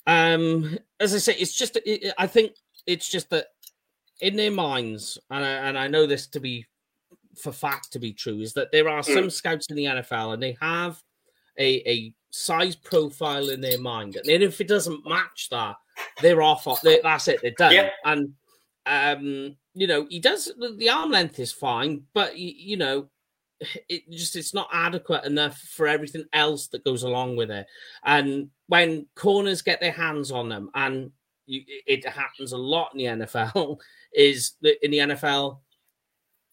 Um, 0.08 0.78
as 1.00 1.14
I 1.14 1.18
say, 1.20 1.36
it's 1.36 1.54
just, 1.54 1.78
it, 1.86 2.14
I 2.18 2.28
think 2.28 2.54
it's 2.88 3.10
just 3.10 3.30
that 3.30 3.48
in 4.22 4.36
their 4.36 4.52
minds, 4.52 5.18
and 5.30 5.44
I, 5.46 5.50
and 5.50 5.78
I 5.78 5.88
know 5.88 6.06
this 6.06 6.28
to 6.28 6.40
be 6.40 6.66
for 7.42 7.52
fact 7.52 7.92
to 7.94 8.00
be 8.00 8.12
true, 8.12 8.42
is 8.42 8.54
that 8.54 8.72
there 8.72 8.90
are 8.90 9.02
Mm. 9.02 9.14
some 9.14 9.30
scouts 9.30 9.68
in 9.70 9.76
the 9.76 9.86
NFL 9.86 10.34
and 10.34 10.44
they 10.44 10.58
have 10.60 11.02
a, 11.58 11.88
a 11.90 12.14
size 12.32 12.76
profile 12.76 13.50
in 13.50 13.62
their 13.62 13.80
mind, 13.80 14.16
and 14.16 14.26
then 14.26 14.42
if 14.42 14.60
it 14.60 14.68
doesn't 14.68 15.08
match 15.08 15.48
that, 15.52 15.76
they're 16.22 16.42
off. 16.42 16.66
They, 16.82 17.00
that's 17.02 17.28
it. 17.28 17.40
They're 17.42 17.52
done. 17.52 17.74
Yeah. 17.74 17.90
And 18.06 18.34
um, 18.86 19.56
you 19.74 19.88
know, 19.88 20.08
he 20.10 20.20
does 20.20 20.52
the 20.78 20.90
arm 20.90 21.12
length 21.12 21.40
is 21.40 21.52
fine, 21.52 22.04
but 22.14 22.38
you 22.38 22.78
know, 22.78 23.10
it 23.88 24.10
just 24.10 24.36
it's 24.36 24.54
not 24.54 24.70
adequate 24.72 25.26
enough 25.26 25.58
for 25.58 25.88
everything 25.88 26.26
else 26.34 26.68
that 26.68 26.84
goes 26.84 27.04
along 27.04 27.36
with 27.36 27.52
it. 27.52 27.66
And 28.04 28.50
when 28.68 29.06
corners 29.16 29.62
get 29.62 29.80
their 29.80 29.92
hands 29.92 30.32
on 30.32 30.50
them, 30.50 30.70
and 30.76 31.12
you, 31.46 31.64
it 31.86 32.06
happens 32.08 32.52
a 32.52 32.58
lot 32.58 32.92
in 32.94 33.20
the 33.20 33.26
NFL, 33.26 33.78
is 34.14 34.54
that 34.62 34.84
in 34.84 34.92
the 34.92 35.00
NFL. 35.00 35.60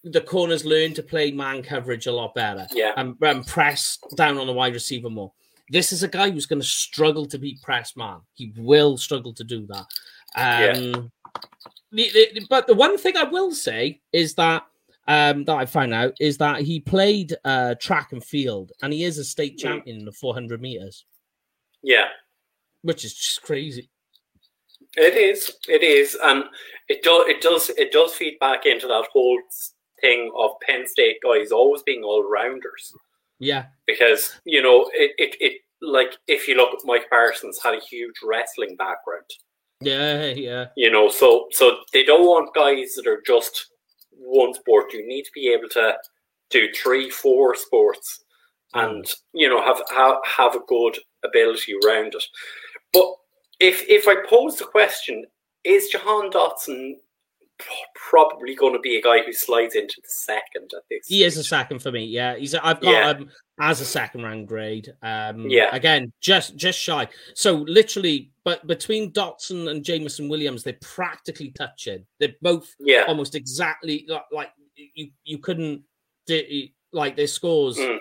The 0.04 0.20
corners 0.20 0.64
learn 0.64 0.94
to 0.94 1.02
play 1.02 1.32
man 1.32 1.64
coverage 1.64 2.06
a 2.06 2.12
lot 2.12 2.32
better 2.32 2.68
yeah. 2.72 2.92
and, 2.96 3.16
and 3.22 3.44
press 3.44 3.98
down 4.14 4.38
on 4.38 4.46
the 4.46 4.52
wide 4.52 4.74
receiver 4.74 5.10
more. 5.10 5.32
This 5.70 5.90
is 5.90 6.04
a 6.04 6.08
guy 6.08 6.30
who's 6.30 6.46
going 6.46 6.62
to 6.62 6.66
struggle 6.66 7.26
to 7.26 7.38
beat 7.38 7.60
press 7.60 7.96
man. 7.96 8.20
He 8.34 8.52
will 8.56 8.98
struggle 8.98 9.32
to 9.34 9.42
do 9.42 9.66
that. 9.66 9.86
Um, 10.36 11.10
the, 11.90 12.10
the, 12.12 12.46
but 12.48 12.68
the 12.68 12.74
one 12.74 12.98
thing 12.98 13.16
I 13.16 13.24
will 13.24 13.52
say 13.52 14.00
is 14.12 14.34
that 14.34 14.64
um, 15.08 15.44
that 15.44 15.56
I 15.56 15.66
found 15.66 15.94
out 15.94 16.14
is 16.20 16.38
that 16.38 16.60
he 16.62 16.80
played 16.80 17.34
uh, 17.44 17.74
track 17.80 18.12
and 18.12 18.24
field, 18.24 18.72
and 18.82 18.92
he 18.92 19.04
is 19.04 19.18
a 19.18 19.24
state 19.24 19.56
Mm. 19.56 19.60
champion 19.60 19.98
in 20.00 20.04
the 20.04 20.12
400 20.12 20.60
meters, 20.60 21.04
Yeah. 21.82 22.08
which 22.82 23.04
is 23.04 23.14
just 23.14 23.42
crazy. 23.42 23.88
It 24.96 25.14
is. 25.14 25.52
It 25.68 25.82
is, 25.82 26.16
and 26.22 26.44
it 26.88 27.02
does. 27.02 27.28
It 27.28 27.40
does. 27.42 27.70
It 27.70 27.92
does 27.92 28.14
feed 28.14 28.38
back 28.38 28.64
into 28.66 28.86
that 28.86 29.06
whole 29.12 29.38
thing 30.00 30.30
of 30.36 30.52
Penn 30.62 30.86
State 30.86 31.16
guys 31.22 31.50
always 31.52 31.82
being 31.82 32.02
all 32.02 32.22
rounders 32.28 32.92
Yeah, 33.38 33.66
because 33.86 34.34
you 34.44 34.62
know 34.62 34.90
it, 34.94 35.12
it. 35.18 35.36
It 35.40 35.60
like 35.82 36.16
if 36.26 36.48
you 36.48 36.54
look 36.56 36.72
at 36.72 36.84
Micah 36.86 37.04
Parsons 37.10 37.60
had 37.62 37.74
a 37.74 37.80
huge 37.80 38.14
wrestling 38.22 38.76
background. 38.76 39.24
yeah, 39.82 40.26
yeah, 40.28 40.66
You 40.76 40.90
know, 40.90 41.10
so 41.10 41.48
so 41.50 41.78
they 41.92 42.02
don't 42.02 42.24
want 42.24 42.54
guys 42.54 42.94
that 42.94 43.06
are 43.06 43.22
just 43.26 43.66
one 44.26 44.52
sport. 44.54 44.92
You 44.92 45.06
need 45.06 45.22
to 45.22 45.30
be 45.34 45.48
able 45.52 45.68
to 45.70 45.96
do 46.50 46.68
three, 46.72 47.10
four 47.10 47.54
sports, 47.54 48.24
and 48.74 49.06
you 49.32 49.48
know 49.48 49.62
have 49.62 49.80
have, 49.94 50.16
have 50.24 50.54
a 50.54 50.60
good 50.66 50.98
ability 51.24 51.74
around 51.84 52.14
it. 52.14 52.24
But 52.92 53.06
if 53.60 53.84
if 53.88 54.06
I 54.08 54.16
pose 54.28 54.56
the 54.56 54.64
question, 54.64 55.24
is 55.64 55.88
Jahan 55.88 56.30
Dotson 56.30 56.94
probably 57.94 58.54
going 58.54 58.74
to 58.74 58.80
be 58.80 58.96
a 58.96 59.02
guy 59.02 59.22
who 59.24 59.32
slides 59.32 59.74
into 59.74 59.94
the 59.96 60.08
second 60.08 60.70
at 60.76 60.82
this? 60.90 61.06
he 61.06 61.24
is 61.24 61.36
a 61.38 61.44
second 61.44 61.80
for 61.80 61.90
me. 61.90 62.04
Yeah, 62.04 62.36
he's. 62.36 62.54
I've 62.54 62.80
got 62.80 62.90
Yeah. 62.90 63.14
him 63.14 63.30
as 63.58 63.80
a 63.80 63.84
second 63.84 64.22
round 64.22 64.48
grade. 64.48 64.94
Um, 65.02 65.48
Yeah. 65.48 65.70
again, 65.74 66.12
just 66.20 66.56
just 66.56 66.78
shy. 66.78 67.08
So 67.34 67.54
literally, 67.54 68.30
but 68.44 68.66
between 68.66 69.12
Dotson 69.12 69.70
and 69.70 69.84
Jameson 69.84 70.28
Williams, 70.28 70.62
they're 70.62 70.78
practically 70.80 71.50
touching. 71.50 72.06
They're 72.18 72.34
both 72.42 72.74
Yeah, 72.78 73.04
almost 73.08 73.34
exactly 73.34 74.04
like, 74.08 74.24
like 74.32 74.50
you 74.74 75.10
you 75.24 75.38
couldn't 75.38 75.82
like 76.92 77.16
their 77.16 77.26
scores 77.26 77.78
Mm. 77.78 77.98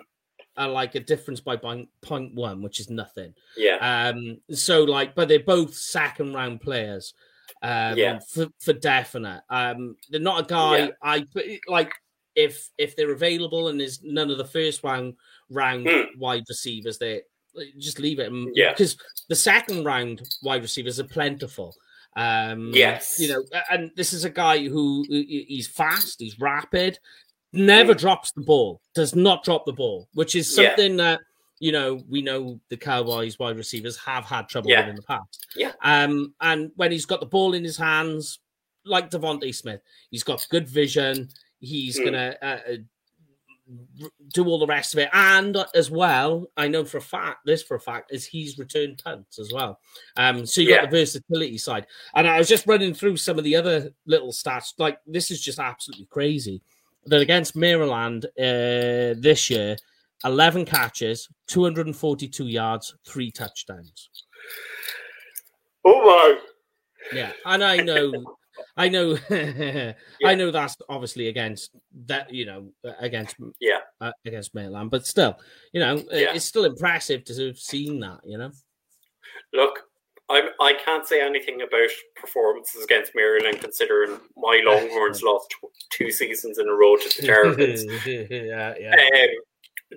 are 0.57 0.69
like 0.69 0.95
a 0.95 0.99
difference 0.99 1.39
by 1.41 1.55
point 1.57 2.35
one, 2.35 2.61
which 2.61 2.79
is 2.79 2.89
nothing. 2.89 3.33
yeah, 3.57 4.09
Um, 4.09 4.39
so 4.51 4.83
like, 4.83 5.15
but 5.15 5.27
they're 5.27 5.39
both 5.39 5.73
second 5.73 6.33
round 6.33 6.61
players. 6.61 7.13
Um, 7.61 7.97
Yeah. 7.97 8.19
for, 8.27 8.47
for 8.59 8.73
definite. 8.73 9.41
Um, 9.49 9.95
they're 10.09 10.19
not 10.19 10.43
a 10.43 10.47
guy 10.47 10.77
Yeah. 10.79 10.89
I 11.01 11.25
like 11.67 11.93
if 12.35 12.69
if 12.77 12.95
they're 12.95 13.13
available 13.13 13.69
and 13.69 13.79
there's 13.79 14.03
none 14.03 14.29
of 14.29 14.37
the 14.37 14.45
first 14.45 14.83
round 14.83 15.15
round 15.49 15.87
Hmm. 15.89 16.19
wide 16.19 16.43
receivers, 16.49 16.97
they 16.97 17.21
just 17.77 17.99
leave 17.99 18.19
it. 18.19 18.31
Yeah. 18.53 18.71
because 18.71 18.97
the 19.29 19.35
second 19.35 19.83
round 19.85 20.21
wide 20.43 20.61
receivers 20.61 20.99
are 20.99 21.05
plentiful. 21.07 21.73
Um, 22.17 22.71
Yes. 22.73 23.17
you 23.19 23.27
know, 23.29 23.43
and 23.69 23.91
this 23.95 24.13
is 24.13 24.23
a 24.23 24.29
guy 24.29 24.67
who 24.67 25.05
he's 25.09 25.67
fast, 25.67 26.19
he's 26.19 26.39
rapid, 26.39 26.97
never 27.53 27.93
Hmm. 27.93 27.99
drops 27.99 28.31
the 28.31 28.41
ball, 28.41 28.81
does 28.93 29.15
not 29.15 29.43
drop 29.43 29.65
the 29.65 29.73
ball, 29.73 30.07
which 30.13 30.35
is 30.35 30.49
Yeah. 30.57 30.69
something 30.69 30.97
that 30.97 31.21
you 31.59 31.71
know 31.71 31.95
we 32.09 32.21
know 32.21 32.59
the 32.69 32.75
Cowboys 32.77 33.39
wide 33.39 33.55
receivers 33.55 33.95
have 33.97 34.25
had 34.25 34.49
trouble 34.49 34.69
Yeah. 34.69 34.81
with 34.81 34.89
in 34.89 34.95
the 34.97 35.01
past. 35.03 35.47
Yeah. 35.55 35.71
Um, 35.81 36.35
and 36.41 36.71
when 36.75 36.91
he's 36.91 37.05
got 37.05 37.21
the 37.21 37.25
ball 37.25 37.53
in 37.53 37.63
his 37.63 37.77
hands, 37.77 38.39
like 38.83 39.09
DeVonta 39.09 39.55
Smith, 39.55 39.81
he's 40.11 40.23
got 40.23 40.45
good 40.49 40.67
vision. 40.67 41.29
He's 41.61 41.97
Mm. 41.97 42.03
gonna 42.05 42.37
uh, 42.41 42.45
uh, 42.45 42.59
r- 42.71 42.77
do 44.33 44.45
all 44.45 44.59
the 44.59 44.67
rest 44.67 44.93
of 44.93 44.99
it, 44.99 45.09
and 45.13 45.57
as 45.73 45.89
well, 45.89 46.47
I 46.55 46.67
know 46.67 46.85
for 46.85 46.97
a 46.97 47.01
fact 47.01 47.39
this 47.45 47.63
for 47.63 47.75
a 47.75 47.79
fact 47.79 48.11
is 48.11 48.25
he's 48.25 48.59
returned 48.59 49.01
punts 49.03 49.39
as 49.39 49.51
well. 49.51 49.79
Um, 50.17 50.45
so 50.45 50.61
you 50.61 50.69
Yeah. 50.69 50.81
got 50.81 50.91
the 50.91 50.97
versatility 50.97 51.57
side, 51.57 51.87
and 52.13 52.27
I 52.27 52.37
was 52.37 52.47
just 52.47 52.67
running 52.67 52.93
through 52.93 53.17
some 53.17 53.37
of 53.37 53.43
the 53.43 53.55
other 53.55 53.91
little 54.05 54.31
stats. 54.31 54.73
Like 54.77 54.99
this 55.07 55.31
is 55.31 55.41
just 55.41 55.57
absolutely 55.59 56.05
crazy. 56.05 56.61
That 57.07 57.21
against 57.21 57.55
Maryland 57.55 58.25
uh, 58.37 59.13
this 59.19 59.49
year, 59.49 59.77
eleven 60.23 60.65
catches, 60.65 61.29
two 61.47 61.63
hundred 61.63 61.87
and 61.87 61.95
forty-two 61.95 62.47
yards, 62.47 62.95
three 63.05 63.31
touchdowns. 63.31 64.09
Oh 65.83 66.01
my! 66.03 66.39
Yeah, 67.13 67.31
and 67.45 67.63
I 67.63 67.77
know, 67.77 68.11
I 68.77 68.89
know, 68.89 69.17
I 70.25 70.35
know 70.35 70.51
that's 70.51 70.75
obviously 70.89 71.29
against 71.29 71.71
that, 72.07 72.33
you 72.33 72.45
know, 72.45 72.71
against 72.99 73.35
Yeah. 73.59 73.79
uh, 74.01 74.11
against 74.25 74.53
Maryland, 74.53 74.91
but 74.91 75.05
still, 75.05 75.39
you 75.71 75.79
know, 75.79 75.95
Yeah. 76.11 76.33
it's 76.33 76.45
still 76.45 76.65
impressive 76.65 77.23
to 77.25 77.47
have 77.47 77.57
seen 77.57 77.99
that, 78.01 78.19
you 78.25 78.37
know. 78.37 78.51
Look, 79.53 79.79
I 80.29 80.49
I 80.59 80.73
can't 80.73 81.05
say 81.05 81.21
anything 81.21 81.61
about 81.61 81.89
performances 82.15 82.83
against 82.83 83.13
Maryland, 83.15 83.61
considering 83.61 84.19
my 84.35 84.61
Longhorns 84.65 85.21
lost 85.23 85.53
two 85.91 86.11
seasons 86.11 86.57
in 86.57 86.67
a 86.67 86.73
row 86.73 86.97
to 86.97 87.21
the 87.21 87.27
Terrapins. 87.27 87.85
yeah, 88.05 88.73
yeah. 88.79 88.95
Um, 88.95 89.29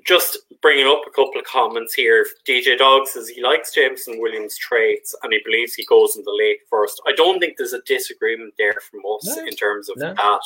just 0.07 0.38
bringing 0.62 0.86
up 0.86 1.01
a 1.07 1.11
couple 1.11 1.38
of 1.38 1.44
comments 1.44 1.94
here. 1.94 2.26
DJ 2.46 2.76
Dog 2.78 3.07
says 3.07 3.28
he 3.28 3.42
likes 3.42 3.72
Jameson 3.74 4.20
Williams' 4.20 4.57
traits 4.59 5.14
and 5.22 5.32
he 5.32 5.40
believes 5.44 5.74
he 5.74 5.84
goes 5.86 6.16
in 6.16 6.24
the 6.24 6.34
late 6.38 6.59
first. 6.70 7.01
I 7.07 7.12
don't 7.12 7.38
think 7.40 7.57
there's 7.57 7.72
a 7.72 7.82
disagreement 7.82 8.55
there 8.59 8.74
from 8.90 9.01
us 9.14 9.26
No, 9.36 9.44
in 9.46 9.55
terms 9.55 9.88
of 9.88 9.96
no. 9.99 10.14
that. 10.14 10.40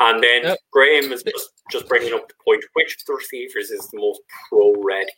And 0.00 0.22
then 0.22 0.42
No. 0.42 0.56
Graham 0.72 1.12
is 1.12 1.22
just, 1.22 1.50
just 1.70 1.88
bringing 1.88 2.12
up 2.14 2.26
the 2.28 2.34
point 2.44 2.64
which 2.74 2.94
of 2.96 3.04
the 3.06 3.14
receivers 3.14 3.70
is 3.70 3.88
the 3.90 3.98
most 3.98 4.20
pro 4.48 4.74
ready? 4.82 5.12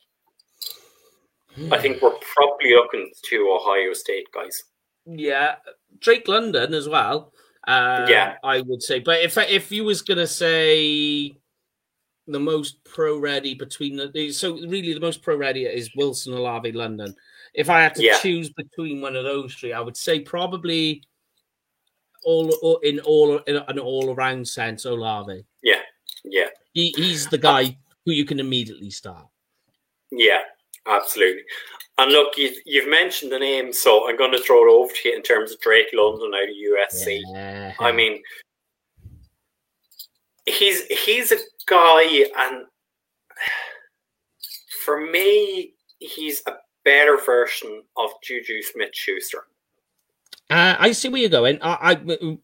I 1.73 1.79
think 1.79 2.03
we're 2.03 2.11
probably 2.35 2.75
looking 2.75 3.11
to 3.31 3.59
Ohio 3.59 3.95
State 3.95 4.27
guys. 4.33 4.63
Yeah, 5.07 5.55
Drake 6.01 6.29
London 6.29 6.75
as 6.75 6.89
well. 6.89 7.33
Uh, 7.67 8.07
Yeah. 8.09 8.37
I 8.45 8.61
would 8.61 8.83
say. 8.83 8.99
But 8.99 9.23
if 9.23 9.39
if 9.39 9.73
you 9.73 9.85
was 9.85 10.03
gonna 10.03 10.27
say, 10.27 11.35
the 12.29 12.41
most 12.41 12.83
pro 12.85 13.19
ready 13.19 13.55
between 13.55 13.97
the 13.97 14.33
so 14.33 14.55
really 14.67 14.93
the 14.93 15.01
most 15.01 15.23
pro 15.23 15.37
ready 15.37 15.65
is 15.65 15.95
Wilson 15.97 16.33
Olave 16.35 16.73
London. 16.73 17.15
If 17.55 17.71
I 17.71 17.81
had 17.83 17.95
to 17.97 18.03
Yeah. 18.03 18.19
choose 18.19 18.51
between 18.51 19.01
one 19.01 19.17
of 19.17 19.25
those 19.25 19.55
three, 19.55 19.73
I 19.73 19.81
would 19.81 19.97
say 19.97 20.21
probably 20.21 21.03
all, 22.25 22.53
all 22.63 22.79
in 22.79 22.99
all 23.01 23.39
in 23.39 23.57
an 23.57 23.79
all 23.79 24.11
around 24.15 24.47
sense 24.49 24.85
Olave. 24.85 25.45
Yeah, 25.63 25.81
yeah, 26.25 26.49
He, 26.73 26.93
he's 26.97 27.29
the 27.29 27.39
guy 27.39 27.79
who 28.05 28.13
you 28.13 28.25
can 28.25 28.41
immediately 28.41 28.91
start. 28.91 29.27
yeah, 30.11 30.41
absolutely. 30.87 31.43
And 31.99 32.13
look, 32.13 32.37
you've, 32.37 32.57
you've 32.67 32.91
mentioned 32.91 33.33
the 33.33 33.39
name, 33.39 33.73
so 33.73 34.07
I'm 34.09 34.19
going 34.19 34.33
to 34.33 34.39
throw 34.39 34.67
it 34.67 34.71
over 34.71 34.93
to 34.93 35.09
you 35.09 35.17
in 35.17 35.23
terms 35.23 35.51
of 35.53 35.61
Drake 35.61 35.87
London 35.95 36.31
out 36.35 36.43
of 36.43 36.51
USC. 36.51 37.23
Yeah. 37.33 37.73
I 37.81 37.91
mean, 37.91 38.23
he's 40.47 40.85
he's 40.87 41.33
a 41.33 41.37
guy, 41.67 42.25
and 42.39 42.65
for 44.85 45.01
me, 45.01 45.75
he's 45.99 46.43
a 46.47 46.53
better 46.85 47.19
version 47.19 47.83
of 47.97 48.11
Juju 48.23 48.63
Smith 48.63 48.91
Schuster. 48.95 49.45
Uh, 50.49 50.77
I 50.79 50.93
see 50.93 51.09
where 51.09 51.21
you're 51.21 51.29
going. 51.31 51.59
I, 51.61 51.99
I 52.09 52.39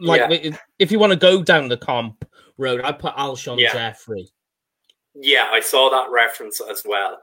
like 0.00 0.58
if 0.78 0.90
you 0.90 0.98
want 0.98 1.12
to 1.12 1.18
go 1.18 1.42
down 1.42 1.68
the 1.68 1.76
comp 1.76 2.24
road, 2.58 2.80
I 2.82 2.90
put 2.92 3.14
Alshon 3.14 3.60
Yeah. 3.60 3.72
Jeffery. 3.72 4.28
Yeah, 5.14 5.48
I 5.52 5.60
saw 5.60 5.88
that 5.90 6.10
reference 6.10 6.60
as 6.60 6.82
well. 6.84 7.20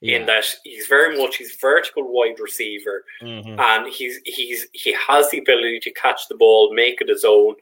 In 0.00 0.26
that 0.26 0.44
he's 0.62 0.86
very 0.86 1.16
much 1.18 1.36
he's 1.36 1.56
vertical 1.60 2.04
wide 2.12 2.38
receiver, 2.38 3.04
Mhm. 3.20 3.58
and 3.58 3.92
he's 3.92 4.20
he's 4.24 4.68
he 4.72 4.92
has 4.92 5.28
the 5.30 5.38
ability 5.38 5.80
to 5.80 5.90
catch 5.92 6.28
the 6.28 6.36
ball, 6.36 6.72
make 6.72 7.00
it 7.00 7.08
his 7.08 7.24
own, 7.24 7.56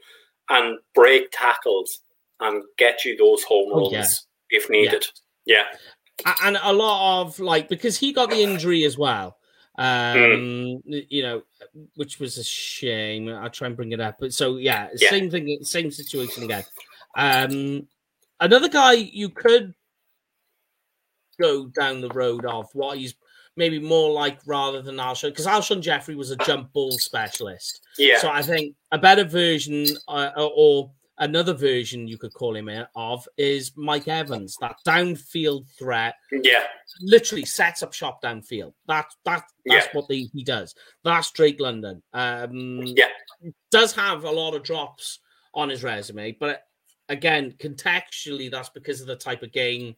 and 0.51 0.79
break 0.95 1.29
tackles 1.33 2.01
and 2.41 2.63
get 2.77 3.05
you 3.05 3.17
those 3.17 3.43
home 3.45 3.71
Oh, 3.73 3.91
runs 3.91 4.27
yeah. 4.51 4.59
if 4.59 4.69
needed. 4.71 5.07
Yeah, 5.45 5.65
A- 6.25 6.35
and 6.45 6.59
a 6.63 6.73
lot 6.73 7.23
of 7.23 7.39
like 7.41 7.69
because 7.69 7.99
he 7.99 8.13
got 8.13 8.31
the 8.31 8.43
injury 8.43 8.85
as 8.85 8.99
well. 8.99 9.37
Um, 9.79 10.83
you 10.87 11.23
know, 11.23 11.43
which 11.97 12.19
was 12.19 12.39
a 12.39 12.45
shame. 12.45 13.29
I'll 13.29 13.51
try 13.51 13.67
and 13.67 13.77
bring 13.77 13.93
it 13.93 14.01
up. 14.01 14.17
But 14.19 14.33
so 14.33 14.57
yeah, 14.57 14.89
Yeah. 14.97 15.11
same 15.11 15.31
thing, 15.31 15.59
same 15.63 15.91
situation 15.91 16.45
again. 16.45 16.65
Um, 17.17 17.87
another 18.41 18.69
guy 18.69 18.95
you 18.95 19.29
could 19.29 19.75
go 21.41 21.67
down 21.67 22.01
the 22.01 22.09
road 22.09 22.47
of 22.47 22.69
what 22.73 22.99
he's 22.99 23.15
maybe 23.59 23.79
more 23.79 24.11
like 24.11 24.39
rather 24.47 24.83
than 24.83 24.97
Alshon 24.97 25.29
because 25.31 25.47
Alshon 25.47 25.81
Jeffery 25.81 26.15
was 26.15 26.31
a 26.31 26.37
jump 26.37 26.73
ball 26.73 26.93
specialist. 26.93 27.81
yeah, 27.99 28.19
So 28.19 28.29
I 28.31 28.43
think 28.43 28.75
a 28.93 28.99
better 28.99 29.25
version 29.25 29.87
uh, 30.09 30.31
or 30.37 30.91
another 31.19 31.55
version 31.55 32.07
you 32.07 32.19
could 32.19 32.33
call 32.35 32.55
him 32.57 32.69
of 32.95 33.29
is 33.37 33.73
Mike 33.77 34.09
Evans, 34.09 34.57
that 34.61 34.77
downfield 34.87 35.67
threat, 35.79 36.15
yeah, 36.31 36.65
literally 37.01 37.45
sets 37.45 37.83
up 37.83 37.93
shop 37.93 38.23
downfield. 38.23 38.73
That 38.87 39.07
that 39.25 39.45
that's 39.65 39.87
Yeah. 39.87 39.93
what 39.93 40.09
they, 40.09 40.29
he 40.33 40.45
does. 40.45 40.75
That's 41.05 41.31
Drake 41.31 41.61
London. 41.61 42.03
Um, 42.13 42.83
Yeah. 42.97 43.09
does 43.71 43.93
have 43.95 44.25
a 44.25 44.31
lot 44.31 44.55
of 44.55 44.63
drops 44.63 45.21
on 45.55 45.69
his 45.69 45.83
resume, 45.83 46.33
but 46.33 46.63
again, 47.09 47.53
contextually, 47.59 48.51
that's 48.51 48.69
because 48.71 49.01
of 49.01 49.07
the 49.07 49.17
type 49.17 49.43
of 49.43 49.53
game 49.53 49.97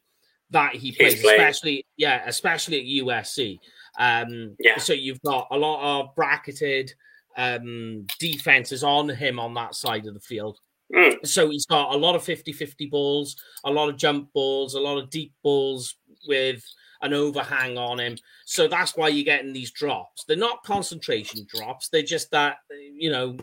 that 0.51 0.75
he 0.75 0.93
plays, 0.93 1.15
especially 1.23 1.85
yeah, 1.97 2.23
especially 2.27 2.79
at 2.81 3.05
USC. 3.05 3.59
Um, 3.99 4.57
Yeah. 4.59 4.79
So 4.79 4.93
you've 4.93 5.21
got 5.23 5.49
a 5.51 5.57
lot 5.59 6.01
of 6.01 6.15
bracketed 6.15 6.95
um, 7.37 8.07
defenses 8.19 8.83
on 8.83 9.09
him 9.09 9.39
on 9.39 9.55
that 9.55 9.75
side 9.75 10.07
of 10.07 10.15
the 10.15 10.21
field. 10.21 10.59
Mm. 10.95 11.27
So 11.27 11.51
he's 11.51 11.67
got 11.67 11.95
a 11.95 11.97
lot 11.99 12.15
of 12.15 12.23
50 12.23 12.53
50 12.53 12.87
balls, 12.87 13.37
a 13.65 13.71
lot 13.71 13.89
of 13.89 13.97
jump 13.97 14.33
balls, 14.33 14.75
a 14.75 14.81
lot 14.81 14.99
of 14.99 15.11
deep 15.11 15.33
balls 15.43 15.97
with 16.27 16.65
an 17.03 17.13
overhang 17.13 17.77
on 17.79 18.01
him. 18.01 18.17
So 18.47 18.67
that's 18.69 18.97
why 18.97 19.09
you're 19.09 19.25
getting 19.25 19.53
these 19.53 19.71
drops. 19.71 20.25
They're 20.25 20.37
not 20.37 20.63
concentration 20.65 21.47
drops, 21.49 21.89
they're 21.91 22.03
just 22.03 22.31
that, 22.31 22.57
you 22.95 23.11
know, 23.11 23.37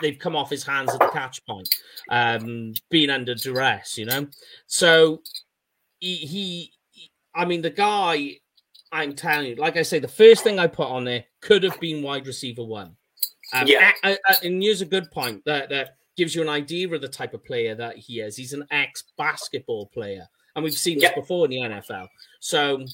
they've 0.00 0.18
come 0.18 0.36
off 0.36 0.50
his 0.50 0.62
hands 0.64 0.92
at 0.92 1.00
the 1.00 1.08
catch 1.08 1.44
point, 1.46 1.68
um, 2.10 2.74
being 2.90 3.08
under 3.10 3.34
duress, 3.34 3.96
you 3.96 4.04
know. 4.04 4.28
So 4.66 5.22
he, 6.00 6.16
he, 6.16 6.72
I 7.34 7.46
mean, 7.46 7.62
the 7.62 7.70
guy, 7.70 8.36
I'm 8.92 9.14
telling 9.14 9.46
you, 9.48 9.54
like 9.56 9.76
I 9.76 9.82
say, 9.82 9.98
the 9.98 10.06
first 10.06 10.44
thing 10.44 10.58
I 10.58 10.66
put 10.66 10.88
on 10.88 11.04
there 11.04 11.24
could 11.40 11.62
have 11.62 11.80
been 11.80 12.02
wide 12.02 12.26
receiver 12.26 12.62
one. 12.64 12.94
Um, 13.52 13.66
Yeah. 13.66 13.92
a- 14.04 14.10
a- 14.12 14.18
a- 14.28 14.44
and 14.46 14.62
here's 14.62 14.82
a 14.82 14.86
good 14.86 15.10
point 15.10 15.42
that, 15.46 15.70
that 15.70 15.96
gives 16.16 16.34
you 16.34 16.42
an 16.42 16.48
idea 16.48 16.88
of 16.88 17.00
the 17.00 17.08
type 17.08 17.34
of 17.34 17.44
player 17.44 17.74
that 17.74 17.96
he 17.96 18.20
is. 18.20 18.36
He's 18.36 18.52
an 18.52 18.66
ex 18.70 19.04
basketball 19.18 19.86
player, 19.86 20.26
and 20.54 20.64
we've 20.64 20.74
seen 20.74 20.96
this 20.98 21.10
Yeah. 21.10 21.14
before 21.14 21.44
in 21.46 21.50
the 21.50 21.60
NFL. 21.60 22.08
So 22.40 22.84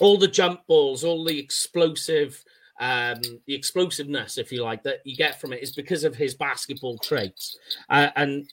all 0.00 0.18
the 0.18 0.28
jump 0.28 0.66
balls, 0.66 1.04
all 1.04 1.24
the 1.24 1.38
explosive, 1.38 2.42
um, 2.80 3.20
the 3.46 3.54
explosiveness, 3.54 4.36
if 4.38 4.52
you 4.52 4.62
like, 4.62 4.82
that 4.82 5.00
you 5.04 5.16
get 5.16 5.40
from 5.40 5.52
it 5.52 5.62
is 5.62 5.72
because 5.72 6.04
of 6.04 6.14
his 6.14 6.34
basketball 6.34 6.98
traits. 6.98 7.56
Uh, 7.88 8.10
and 8.16 8.50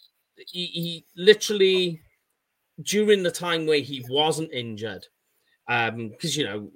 he, 0.47 0.65
he 0.67 1.05
literally, 1.17 2.01
during 2.83 3.23
the 3.23 3.31
time 3.31 3.65
where 3.65 3.79
he 3.81 4.05
wasn't 4.09 4.51
injured, 4.53 5.05
because 5.67 6.35
you 6.35 6.43
know, 6.43 6.69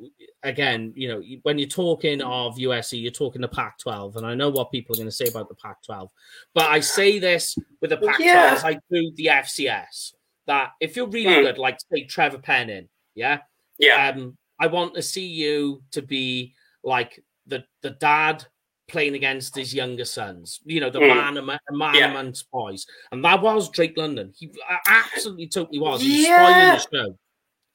again, 0.44 0.94
you 0.96 1.08
know, 1.10 1.22
when 1.44 1.60
you're 1.60 1.68
talking 1.68 2.22
of 2.22 2.56
USC, 2.56 3.02
you're 3.02 3.12
talking 3.12 3.42
the 3.42 3.48
Pac-12, 3.48 4.16
and 4.16 4.26
I 4.26 4.34
know 4.34 4.50
what 4.50 4.72
people 4.72 4.96
are 4.96 4.98
going 4.98 5.08
to 5.08 5.12
say 5.12 5.28
about 5.28 5.50
the 5.50 5.56
Pac-12, 5.56 6.10
but 6.54 6.66
I 6.70 6.80
say 6.80 7.20
this 7.20 7.58
with 7.82 7.90
the 7.90 7.98
Pac-12 7.98 8.20
Yeah. 8.20 8.54
as 8.56 8.64
I 8.64 8.74
do 8.92 9.12
the 9.16 9.26
FCS. 9.28 10.14
That 10.46 10.72
if 10.80 10.96
you're 10.96 11.08
really 11.10 11.36
Hmm. 11.36 11.42
good, 11.42 11.58
like 11.58 11.78
say 11.92 12.06
Trevor 12.06 12.38
Penning, 12.40 12.88
yeah, 13.16 13.40
yeah, 13.78 14.10
um, 14.16 14.38
I 14.60 14.68
want 14.68 14.94
to 14.96 15.02
see 15.02 15.26
you 15.28 15.84
to 15.92 16.02
be 16.02 16.54
like 16.84 17.22
the 17.48 17.66
the 17.82 17.90
dad 17.92 18.46
playing 18.88 19.16
against 19.16 19.54
his 19.58 19.74
younger 19.74 20.06
sons. 20.06 20.62
You 20.64 20.80
know, 20.80 20.90
the 20.90 21.00
Mm. 21.00 21.08
man, 21.10 21.38
ama- 21.38 21.60
man 21.72 21.96
Yeah. 21.96 22.32
boys, 22.54 22.86
and 23.12 23.22
that 23.26 23.42
was 23.42 23.70
Drake 23.70 23.98
London. 23.98 24.32
He 24.38 24.50
absolutely, 24.88 25.48
totally 25.48 25.80
was. 25.80 26.02
He 26.02 26.12
was 26.12 26.22
Yeah. 26.22 26.38
spoiling 26.38 26.70
the 26.70 26.80
show. 27.10 27.20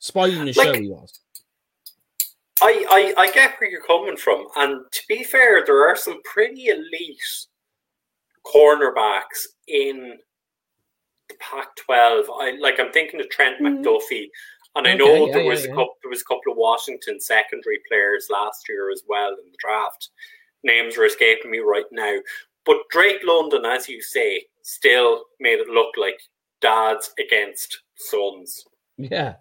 Spoiling 0.03 0.47
the 0.47 0.53
Like- 0.55 0.55
show, 0.67 0.73
he 0.75 0.89
was. 0.89 1.21
I, 2.61 2.85
I 3.17 3.23
I 3.23 3.31
get 3.31 3.55
where 3.61 3.71
you're 3.71 3.83
coming 3.85 4.17
from, 4.17 4.49
and 4.57 4.85
to 4.91 5.01
be 5.09 5.23
fair, 5.23 5.65
there 5.65 5.89
are 5.89 5.95
some 5.97 6.21
pretty 6.25 6.67
elite 6.67 7.47
cornerbacks 8.45 9.47
in 9.69 10.19
the 11.29 11.35
Pac-12. 11.39 12.25
I 12.41 12.57
like 12.59 12.81
I'm 12.81 12.91
thinking 12.93 13.21
of 13.21 13.29
Trent 13.31 13.61
Mhm. 13.61 13.85
McDuffie, 13.85 14.29
and 14.75 14.89
I 14.89 14.95
Okay, 14.95 14.99
know 14.99 15.27
yeah, 15.27 15.33
there 15.35 15.43
yeah, 15.45 15.49
was 15.49 15.65
a 15.65 15.69
yeah. 15.69 15.75
couple 15.75 15.97
there 16.03 16.11
was 16.11 16.23
a 16.23 16.25
couple 16.25 16.51
of 16.53 16.59
Washington 16.59 17.21
secondary 17.21 17.81
players 17.89 18.27
last 18.29 18.69
year 18.69 18.91
as 18.91 19.03
well 19.07 19.31
in 19.31 19.51
the 19.51 19.57
draft. 19.61 20.11
Names 20.65 20.97
are 20.99 21.05
escaping 21.05 21.51
me 21.53 21.61
right 21.61 21.87
now, 21.93 22.19
but 22.65 22.89
Drake 22.91 23.23
London, 23.25 23.65
as 23.65 23.89
you 23.89 24.03
say, 24.03 24.47
still 24.63 25.27
made 25.39 25.61
it 25.61 25.69
look 25.69 25.97
like 25.97 26.21
dads 26.61 27.13
against 27.19 27.83
sons 27.97 28.65
Yeah, 28.97 29.35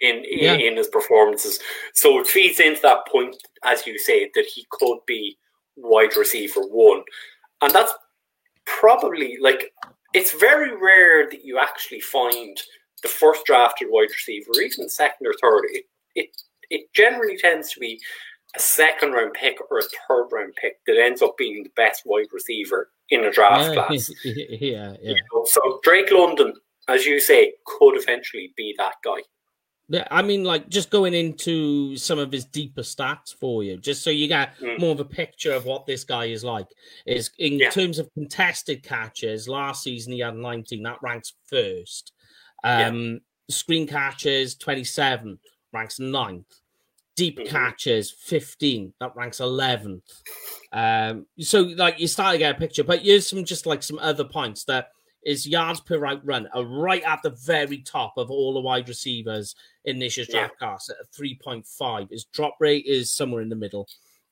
in 0.00 0.16
in, 0.24 0.38
Yeah. 0.38 0.54
in 0.54 0.76
his 0.76 0.88
performances. 0.88 1.58
So 1.94 2.18
it 2.20 2.26
feeds 2.26 2.60
into 2.60 2.82
that 2.82 3.06
point, 3.06 3.36
as 3.64 3.86
you 3.86 3.98
say, 3.98 4.30
that 4.34 4.46
he 4.46 4.66
could 4.70 4.98
be 5.06 5.36
wide 5.76 6.16
receiver 6.16 6.62
one, 6.62 7.02
and 7.62 7.72
that's 7.72 7.92
probably 8.64 9.36
like 9.40 9.72
it's 10.14 10.32
very 10.32 10.74
rare 10.76 11.28
that 11.30 11.44
you 11.44 11.58
actually 11.58 12.00
find 12.00 12.56
the 13.02 13.08
first 13.08 13.44
drafted 13.44 13.88
wide 13.90 14.08
receiver, 14.10 14.50
even 14.62 14.88
second 14.88 15.26
or 15.26 15.34
third. 15.40 15.64
It 15.72 15.84
it 16.14 16.30
it 16.70 16.92
generally 16.94 17.36
tends 17.36 17.72
to 17.72 17.80
be 17.80 18.00
a 18.56 18.60
second 18.60 19.12
round 19.12 19.34
pick 19.34 19.58
or 19.70 19.78
a 19.78 19.82
third 20.08 20.28
round 20.32 20.54
pick 20.60 20.78
that 20.86 20.98
ends 20.98 21.20
up 21.22 21.36
being 21.36 21.62
the 21.62 21.70
best 21.76 22.02
wide 22.06 22.26
receiver 22.32 22.90
in 23.10 23.24
a 23.24 23.30
draft 23.30 23.74
yeah, 23.74 23.74
class. 23.86 24.10
yeah, 24.24 24.34
yeah. 24.60 24.96
You 25.02 25.14
know, 25.34 25.44
So 25.44 25.78
Drake 25.82 26.10
London, 26.10 26.54
as 26.88 27.04
you 27.06 27.20
say, 27.20 27.52
could 27.66 27.96
eventually 27.96 28.52
be 28.56 28.74
that 28.78 28.94
guy. 29.04 29.18
Yeah, 29.88 30.06
I 30.10 30.22
mean, 30.22 30.42
like 30.42 30.68
just 30.68 30.90
going 30.90 31.14
into 31.14 31.96
some 31.96 32.18
of 32.18 32.32
his 32.32 32.44
deeper 32.44 32.82
stats 32.82 33.32
for 33.38 33.62
you, 33.62 33.76
just 33.76 34.02
so 34.02 34.10
you 34.10 34.26
get 34.26 34.56
Mm. 34.58 34.80
more 34.80 34.90
of 34.92 34.98
a 35.00 35.04
picture 35.04 35.52
of 35.52 35.64
what 35.64 35.86
this 35.86 36.02
guy 36.02 36.24
is 36.26 36.42
like. 36.42 36.66
Is 37.06 37.30
in 37.38 37.58
Yeah. 37.60 37.70
terms 37.70 37.98
of 38.00 38.12
contested 38.14 38.82
catches, 38.82 39.48
last 39.48 39.84
season 39.84 40.12
he 40.12 40.20
had 40.20 40.34
19, 40.36 40.82
that 40.82 40.98
ranks 41.02 41.34
first. 41.46 42.12
Yeah. 42.64 42.88
Um, 42.88 43.20
Screen 43.48 43.86
catches, 43.86 44.56
27, 44.56 45.38
ranks 45.72 46.00
ninth. 46.00 46.46
Deep 47.14 47.38
Mhm. 47.38 47.46
catches, 47.48 48.10
15, 48.10 48.92
that 48.98 49.14
ranks 49.14 49.38
11th. 49.38 50.02
Um, 50.72 51.26
so 51.38 51.60
like 51.62 52.00
you 52.00 52.08
start 52.08 52.32
to 52.34 52.38
get 52.38 52.56
a 52.56 52.58
picture, 52.58 52.82
but 52.82 53.02
here's 53.02 53.28
some 53.28 53.44
just 53.44 53.66
like 53.66 53.84
some 53.84 54.00
other 54.00 54.24
points 54.24 54.64
that 54.64 54.88
is 55.26 55.46
yards 55.46 55.80
per 55.80 55.98
route 55.98 56.24
run 56.24 56.48
are 56.54 56.64
right 56.64 57.02
at 57.02 57.20
the 57.22 57.30
very 57.30 57.78
top 57.78 58.16
of 58.16 58.30
all 58.30 58.54
the 58.54 58.60
wide 58.60 58.88
receivers 58.88 59.54
in 59.84 59.98
this 59.98 60.16
year's 60.16 60.28
Yeah. 60.28 60.46
draft 60.46 60.58
class 60.58 60.88
at 60.88 60.96
3.5. 61.12 62.08
His 62.10 62.24
drop 62.24 62.56
rate 62.60 62.86
is 62.86 63.10
somewhere 63.12 63.42
in 63.42 63.48
the 63.50 63.56
middle. 63.56 63.88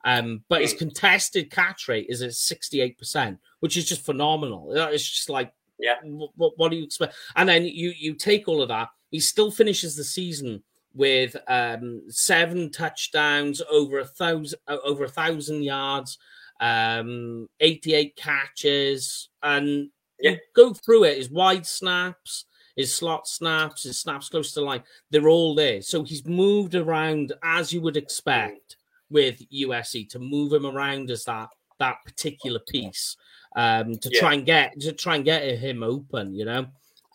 Um, 0.07 0.45
but 0.49 0.59
Hmm. 0.59 0.63
his 0.63 0.75
contested 0.75 1.51
catch 1.51 1.89
rate 1.89 2.07
is 2.09 2.23
at 2.23 2.35
68%, 2.35 3.39
which 3.61 3.77
is 3.77 3.87
just 3.89 4.05
phenomenal. 4.07 4.73
It's 4.73 5.09
just 5.09 5.29
like 5.29 5.53
Yeah. 5.81 5.97
What, 6.05 6.57
what 6.57 6.71
do 6.71 6.77
you 6.77 6.85
expect? 6.85 7.17
And 7.35 7.49
then 7.49 7.65
you 7.67 7.91
you 7.99 8.15
take 8.15 8.47
all 8.47 8.63
of 8.63 8.69
that. 8.69 8.91
He 9.11 9.19
still 9.19 9.51
finishes 9.51 9.97
the 9.97 10.05
season 10.05 10.63
with 10.95 11.35
um, 11.49 12.03
seven 12.09 12.71
touchdowns, 12.71 13.61
over 13.69 13.99
a 13.99 14.05
thousand 14.07 14.61
uh, 14.69 14.79
over 14.85 15.03
a 15.05 15.09
thousand 15.09 15.65
yards, 15.65 16.17
um, 16.61 17.49
eighty 17.59 17.95
eight 17.95 18.15
catches, 18.15 19.31
and 19.43 19.91
Yeah. 20.25 20.37
go 20.55 20.73
through 20.75 21.05
it. 21.05 21.19
His 21.19 21.31
wide 21.31 21.67
snaps, 21.67 22.47
his 22.77 22.95
slot 22.95 23.29
snaps, 23.29 23.83
his 23.85 23.99
snaps 24.01 24.29
close 24.29 24.53
to 24.53 24.61
the 24.61 24.67
line. 24.67 24.83
They're 25.11 25.29
all 25.29 25.55
there. 25.55 25.83
So 25.83 26.03
he's 26.03 26.27
moved 26.27 26.75
around 26.75 27.33
as 27.43 27.73
you 27.73 27.81
would 27.83 27.97
expect 27.97 28.77
with 29.11 29.41
USC 29.53 30.09
to 30.11 30.19
move 30.19 30.53
him 30.53 30.67
around 30.67 31.11
as 31.11 31.25
that 31.25 31.49
that 31.79 31.97
particular 32.05 32.61
piece 32.69 33.17
um, 33.57 33.97
to 33.99 34.09
Yeah. 34.13 34.21
try 34.21 34.35
and 34.35 34.47
get 34.47 34.81
to 34.81 34.93
try 34.93 35.17
and 35.17 35.25
get 35.25 35.43
him 35.59 35.83
open. 35.83 36.35
You 36.35 36.45
know, 36.47 36.67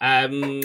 um, 0.01 0.61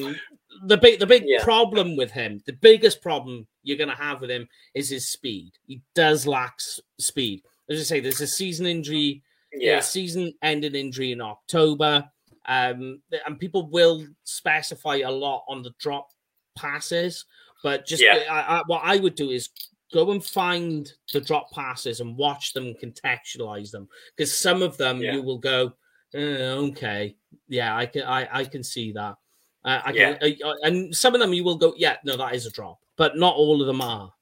the 0.67 0.77
big 0.77 0.99
the 1.01 1.07
big 1.07 1.25
Yeah. 1.27 1.43
problem 1.43 1.97
with 1.97 2.11
him, 2.13 2.43
the 2.47 2.53
biggest 2.53 3.01
problem 3.03 3.47
you're 3.63 3.79
going 3.79 3.89
to 3.91 3.97
have 3.97 4.21
with 4.21 4.31
him 4.31 4.47
is 4.75 4.91
his 4.91 5.09
speed. 5.09 5.53
He 5.67 5.81
does 5.95 6.27
lack 6.27 6.55
speed. 7.01 7.43
As 7.69 7.81
I 7.81 7.83
say, 7.85 8.01
there's 8.01 8.21
a 8.21 8.27
season 8.27 8.67
injury 8.67 9.23
Yeah. 9.53 9.75
yeah, 9.77 9.81
season 9.81 10.35
ending 10.43 10.75
injury 10.75 11.13
in 11.13 11.21
October. 11.21 12.11
Um, 12.47 13.01
and 13.27 13.39
people 13.39 13.69
will 13.71 14.07
specify 14.25 14.97
a 14.97 15.11
lot 15.11 15.45
on 15.49 15.63
the 15.63 15.73
drop 15.79 16.09
passes, 16.57 17.25
but 17.63 17.87
just 17.87 18.03
Yeah. 18.03 18.25
I, 18.31 18.59
I, 18.59 18.63
what 18.67 18.83
I 18.85 18.97
would 18.97 19.15
do 19.15 19.31
is 19.31 19.49
go 19.93 20.11
and 20.11 20.25
find 20.25 20.93
the 21.13 21.21
drop 21.21 21.51
passes 21.53 22.01
and 22.01 22.17
watch 22.17 22.53
them, 22.53 22.67
and 22.67 22.79
contextualize 22.79 23.71
them, 23.71 23.89
because 24.17 24.37
some 24.37 24.63
of 24.63 24.77
them 24.77 25.01
Yeah. 25.01 25.15
you 25.15 25.23
will 25.23 25.39
go, 25.39 25.73
"Uh, 26.15 26.69
okay, 26.69 27.17
yeah, 27.49 27.77
I 27.77 27.87
can, 27.87 28.03
I, 28.03 28.29
I 28.41 28.45
can 28.45 28.63
see 28.63 28.93
that. 28.93 29.17
Uh, 29.65 29.81
I 29.85 29.93
can, 29.93 30.19
uh, 30.21 30.49
uh, 30.49 30.55
and 30.65 30.95
some 30.95 31.15
of 31.15 31.21
them 31.21 31.33
you 31.33 31.43
will 31.43 31.57
go, 31.57 31.73
yeah, 31.79 31.97
no, 32.05 32.17
that 32.19 32.35
is 32.35 32.45
a 32.45 32.51
drop, 32.51 32.79
but 32.97 33.17
not 33.17 33.35
all 33.35 33.63
of 33.63 33.67
them 33.67 33.81
are. 33.81 34.13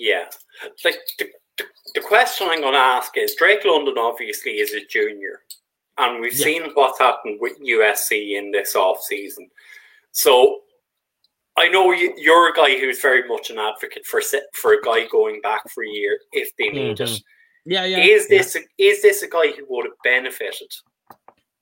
Yeah. 0.00 0.24
Like 0.84 0.98
the, 1.18 1.28
the, 1.56 1.64
the 1.94 2.00
question 2.00 2.48
I'm 2.50 2.60
going 2.60 2.74
to 2.74 2.78
ask 2.80 3.16
is 3.16 3.36
Drake 3.36 3.64
London 3.64 3.94
obviously 3.96 4.58
is 4.58 4.72
a 4.72 4.84
junior, 4.86 5.43
and 5.98 6.20
we've 6.20 6.32
Yeah. 6.34 6.44
seen 6.44 6.70
what 6.74 6.98
happened 6.98 7.38
with 7.40 7.58
USC 7.60 8.36
in 8.36 8.50
this 8.50 8.74
off 8.74 9.02
season. 9.02 9.50
So 10.12 10.62
I 11.56 11.68
know 11.68 11.92
you, 11.92 12.12
you're 12.16 12.48
a 12.48 12.52
guy 12.54 12.78
who's 12.78 13.00
very 13.00 13.26
much 13.28 13.50
an 13.50 13.58
advocate 13.58 14.04
for 14.06 14.20
for 14.54 14.72
a 14.72 14.82
guy 14.82 15.06
going 15.06 15.40
back 15.40 15.68
for 15.70 15.84
a 15.84 15.88
year 15.88 16.18
if 16.32 16.50
they 16.56 16.68
need 16.70 17.00
it. 17.00 17.08
Mhm. 17.08 17.22
Yeah, 17.66 17.84
yeah. 17.84 17.98
Is 17.98 18.26
yeah. 18.28 18.38
this 18.38 18.56
a, 18.56 18.60
is 18.78 19.02
this 19.02 19.22
a 19.22 19.28
guy 19.28 19.52
who 19.52 19.64
would 19.68 19.86
have 19.86 19.94
benefited 20.02 20.72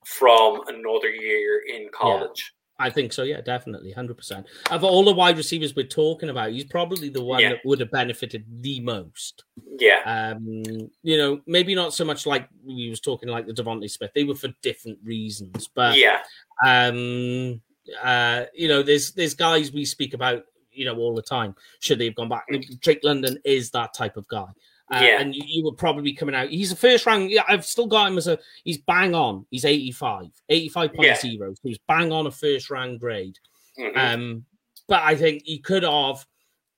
from 0.05 0.62
another 0.66 1.11
year 1.11 1.62
in 1.68 1.89
college? 1.93 2.53
I 2.79 2.91
think 2.91 3.12
so. 3.12 3.23
Yeah, 3.23 3.41
definitely, 3.41 3.93
hundred 3.93 4.16
percent. 4.16 4.47
Of 4.70 4.83
all 4.83 5.05
the 5.05 5.12
wide 5.12 5.37
receivers 5.37 5.77
we're 5.77 5.87
talking 5.87 6.31
about, 6.31 6.51
he's 6.51 6.64
probably 6.64 7.09
the 7.11 7.23
one 7.23 7.41
Yeah. 7.41 7.51
that 7.51 7.59
would 7.64 7.81
have 7.81 7.91
benefited 7.91 8.45
the 8.61 8.81
most. 8.81 9.45
Yeah, 9.79 10.01
Um, 10.35 10.62
you 11.03 11.16
know, 11.16 11.41
maybe 11.47 11.75
not 11.75 11.95
so 11.95 12.05
much 12.05 12.27
like 12.27 12.49
we 12.64 12.89
was 12.89 13.01
talking 13.01 13.29
like 13.29 13.47
the 13.47 13.53
DeVonta 13.53 13.89
Smith. 13.91 14.11
They 14.14 14.25
were 14.25 14.35
for 14.35 14.49
different 14.62 14.99
reasons, 15.05 15.68
but 15.75 15.97
yeah, 15.99 16.23
um, 16.66 17.61
uh, 18.03 18.45
you 18.55 18.68
know, 18.68 18.83
there's 18.83 19.12
there's 19.12 19.35
guys 19.35 19.73
we 19.73 19.85
speak 19.85 20.14
about, 20.14 20.45
you 20.73 20.85
know, 20.85 20.97
all 20.97 21.14
the 21.14 21.23
time. 21.23 21.55
Should 21.81 21.99
they 21.99 22.07
have 22.07 22.14
gone 22.14 22.29
back? 22.29 22.47
Drake 22.81 23.01
London 23.03 23.39
is 23.45 23.70
that 23.73 23.95
type 23.95 24.16
of 24.16 24.27
guy. 24.29 24.47
Uh, 24.93 25.01
Yeah. 25.01 25.20
and 25.20 25.34
you, 25.34 25.43
you 25.47 25.64
would 25.64 25.76
probably 25.76 26.03
be 26.03 26.14
coming 26.14 26.34
out. 26.34 26.49
He's 26.51 26.72
a 26.72 26.76
first 26.76 27.07
round. 27.07 27.30
Yeah, 27.30 27.45
I've 27.49 27.64
still 27.64 27.86
got 27.86 28.09
him 28.09 28.18
as 28.18 28.26
a. 28.28 28.38
He's 28.64 28.78
bang 28.78 29.14
on. 29.14 29.47
He's 29.51 29.64
85, 29.64 30.26
85.0. 30.51 30.90
Yeah. 31.03 31.14
So 31.14 31.55
he's 31.62 31.78
bang 31.88 32.12
on 32.12 32.26
a 32.26 32.30
first 32.30 32.70
round 32.70 33.01
grade. 33.01 33.38
mhm, 33.78 33.97
Um, 33.97 34.45
but 34.88 35.03
I 35.03 35.14
think 35.14 35.43
he 35.45 35.59
could 35.59 35.82
have, 35.84 36.26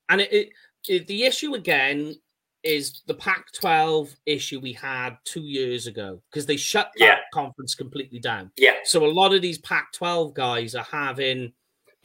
and 0.09 0.21
it, 0.21 0.31
it, 0.31 0.49
it- 0.87 1.07
the 1.07 1.23
issue 1.25 1.55
again 1.55 2.15
is 2.63 3.01
the 3.05 3.13
Pac-12 3.13 4.15
issue 4.25 4.59
we 4.59 4.73
had 4.73 5.17
two 5.23 5.41
years 5.43 5.85
ago 5.87 6.19
because 6.31 6.45
they 6.47 6.57
shut 6.57 6.89
that 6.97 7.05
Yeah. 7.05 7.17
conference 7.33 7.75
completely 7.75 8.17
down. 8.19 8.51
yeah, 8.57 8.75
So 8.85 9.05
a 9.05 9.11
lot 9.11 9.33
of 9.35 9.41
these 9.43 9.59
Pac-12 9.59 10.33
guys 10.33 10.73
are 10.73 10.87
having 10.91 11.53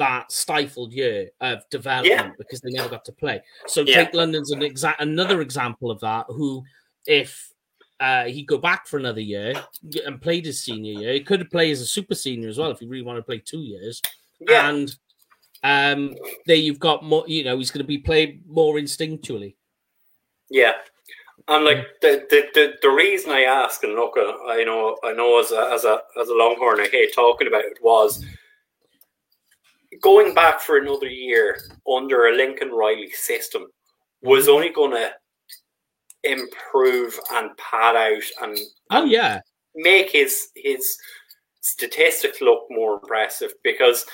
that 0.01 0.32
stifled 0.32 0.94
year 0.94 1.30
of 1.42 1.62
development 1.68 2.34
because 2.38 2.62
they 2.62 2.70
never 2.70 2.88
got 2.88 3.05
to 3.05 3.12
play. 3.12 3.42
So 3.66 3.82
Yeah. 3.82 3.96
Drake 3.96 4.14
London's 4.14 4.51
an 4.51 4.62
exact 4.62 5.01
another 5.01 5.42
example 5.42 5.90
of 5.90 6.01
that. 6.01 6.24
Who, 6.28 6.64
if 7.07 7.53
uh, 8.01 8.24
he 8.24 8.42
go 8.42 8.57
back 8.57 8.88
for 8.88 8.98
another 8.98 9.20
year 9.20 9.53
and 10.07 10.20
played 10.22 10.46
his 10.46 10.62
senior 10.62 10.98
year, 10.98 11.12
he 11.12 11.20
could 11.20 11.40
have 11.40 11.51
played 11.51 11.72
as 11.72 11.82
a 11.82 11.86
super 11.86 12.14
senior 12.14 12.48
as 12.48 12.57
well 12.57 12.70
if 12.70 12.78
he 12.78 12.86
really 12.86 13.05
wanted 13.05 13.20
to 13.20 13.26
play 13.26 13.42
two 13.44 13.61
years. 13.61 14.01
yeah. 14.40 14.70
And 14.70 14.96
um, 15.62 16.16
there 16.46 16.57
you've 16.57 16.80
got 16.80 17.05
more. 17.05 17.24
You 17.26 17.44
know, 17.44 17.59
he's 17.59 17.70
going 17.70 17.84
to 17.84 17.86
be 17.86 17.98
played 17.98 18.42
more 18.48 18.76
instinctually. 18.76 19.57
Yeah, 20.48 20.72
and 21.48 21.64
like 21.64 22.01
the, 22.01 22.26
the 22.30 22.46
the 22.55 22.74
the 22.80 22.88
reason 22.88 23.32
I 23.32 23.42
ask, 23.42 23.84
and 23.84 23.94
look, 23.94 24.16
uh, 24.16 24.46
I 24.48 24.64
know 24.64 24.96
I 25.05 25.12
know 25.12 25.38
as 25.38 25.53
a 25.53 25.70
as 25.74 25.84
a 25.84 26.01
as 26.18 26.30
a 26.30 26.34
Longhorn, 26.34 26.80
I 26.80 26.88
hate 26.90 27.14
talking 27.14 27.48
about 27.48 27.66
it 27.66 27.78
was 27.82 28.24
going 30.01 30.34
back 30.34 30.61
for 30.61 30.78
another 30.78 31.09
year 31.09 31.59
under 31.90 32.26
a 32.26 32.36
Lincoln 32.36 32.70
Riley 32.70 33.11
system 33.11 33.66
was 34.22 34.48
only 34.48 34.70
going 34.70 34.92
to 34.92 35.11
improve 36.22 37.18
and 37.32 37.57
pad 37.57 37.96
out 37.96 38.22
and 38.42 38.59
Oh 38.90 39.05
yeah, 39.05 39.40
make 39.74 40.11
his 40.11 40.48
his 40.55 40.96
statistics 41.61 42.40
look 42.40 42.66
more 42.70 42.94
impressive 42.94 43.53
because 43.64 44.05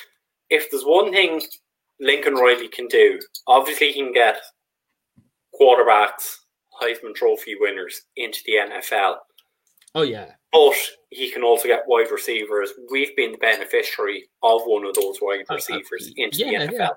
if 0.51 0.71
there's 0.71 0.85
one 0.85 1.13
thing 1.13 1.43
Lincoln 2.01 2.35
Riley 2.35 2.69
can 2.69 2.87
do, 2.89 3.19
obviously 3.47 3.93
he 3.93 4.03
can 4.03 4.13
get 4.13 4.39
quarterbacks, 5.61 6.37
Heisman 6.81 7.15
Trophy 7.15 7.57
winners 7.59 8.03
into 8.17 8.41
the 8.47 8.53
NFL. 8.53 9.17
Oh 9.97 10.03
yeah. 10.03 10.33
But 10.53 10.75
he 11.11 11.31
can 11.31 11.43
also 11.43 11.67
get 11.69 11.83
wide 11.87 12.11
receivers. 12.11 12.71
We've 12.91 13.15
been 13.17 13.33
the 13.33 13.39
beneficiary 13.39 14.29
of 14.43 14.63
one 14.65 14.85
of 14.87 14.95
those 14.95 15.19
wide 15.21 15.45
Uh, 15.51 15.55
uh, 15.55 15.57
receivers 15.57 16.13
into 16.17 16.39
yeah, 16.39 16.67
the 16.67 16.73
NFL. 16.73 16.79
yeah. 16.79 16.89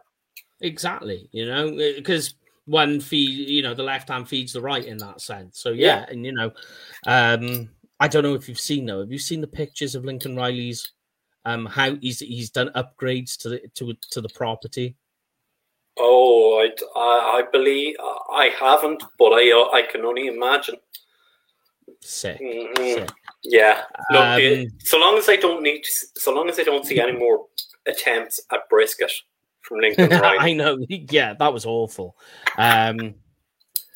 Exactly. 0.62 1.28
You 1.32 1.46
know, 1.48 1.72
because 1.72 2.36
one 2.66 3.00
feed, 3.00 3.50
you 3.50 3.64
know, 3.64 3.74
the 3.74 3.84
left 3.84 4.10
hand 4.10 4.30
feeds 4.30 4.54
the 4.54 4.62
right 4.62 4.86
in 4.86 4.98
that 5.00 5.22
sense. 5.22 5.60
So 5.60 5.72
yeah, 5.72 6.06
and 6.10 6.26
you 6.26 6.32
know, 6.32 6.52
um, 7.08 7.70
I 8.00 8.08
don't 8.08 8.24
know 8.24 8.36
if 8.36 8.48
you've 8.48 8.60
seen 8.60 8.86
though. 8.86 9.00
Have 9.00 9.12
you 9.12 9.18
seen 9.20 9.42
the 9.42 9.48
pictures 9.48 9.96
of 9.96 10.06
Lincoln 10.06 10.36
Riley's? 10.36 10.94
Um, 11.46 11.66
how 11.66 11.96
he's 11.96 12.20
he's 12.20 12.50
done 12.50 12.70
upgrades 12.76 13.38
to 13.40 13.50
the 13.50 13.62
to 13.76 13.94
to 14.12 14.22
the 14.22 14.30
property. 14.30 14.96
Oh, 15.98 16.60
I, 16.60 17.00
I, 17.00 17.40
I 17.40 17.44
believe 17.52 17.96
I 18.00 18.52
haven't, 18.60 19.04
but 19.18 19.32
I 19.34 19.52
uh, 19.52 19.72
I 19.74 19.82
can 19.82 20.06
only 20.06 20.28
imagine. 20.28 20.76
Sick. 22.02 22.40
Mhm. 22.40 22.94
sick. 22.96 23.10
Yeah. 23.44 23.84
Look, 24.12 24.22
Um, 24.22 24.42
it- 24.42 24.72
so 24.84 24.98
long 25.00 25.18
as 25.18 25.28
I 25.30 25.36
don't 25.36 25.62
need, 25.64 25.84
to, 25.84 25.92
so 26.18 26.34
long 26.34 26.50
as 26.50 26.60
I 26.60 26.64
don't 26.64 26.86
see 26.86 27.00
any 27.00 27.12
more 27.14 27.46
attempts 27.88 28.40
at 28.52 28.68
brisket 28.70 29.12
from 29.62 29.80
Lincoln 29.80 30.12
I 30.14 30.54
know. 30.54 30.78
Yeah, 30.90 31.34
that 31.34 31.54
was 31.54 31.66
awful. 31.66 32.16
Um, 32.58 33.16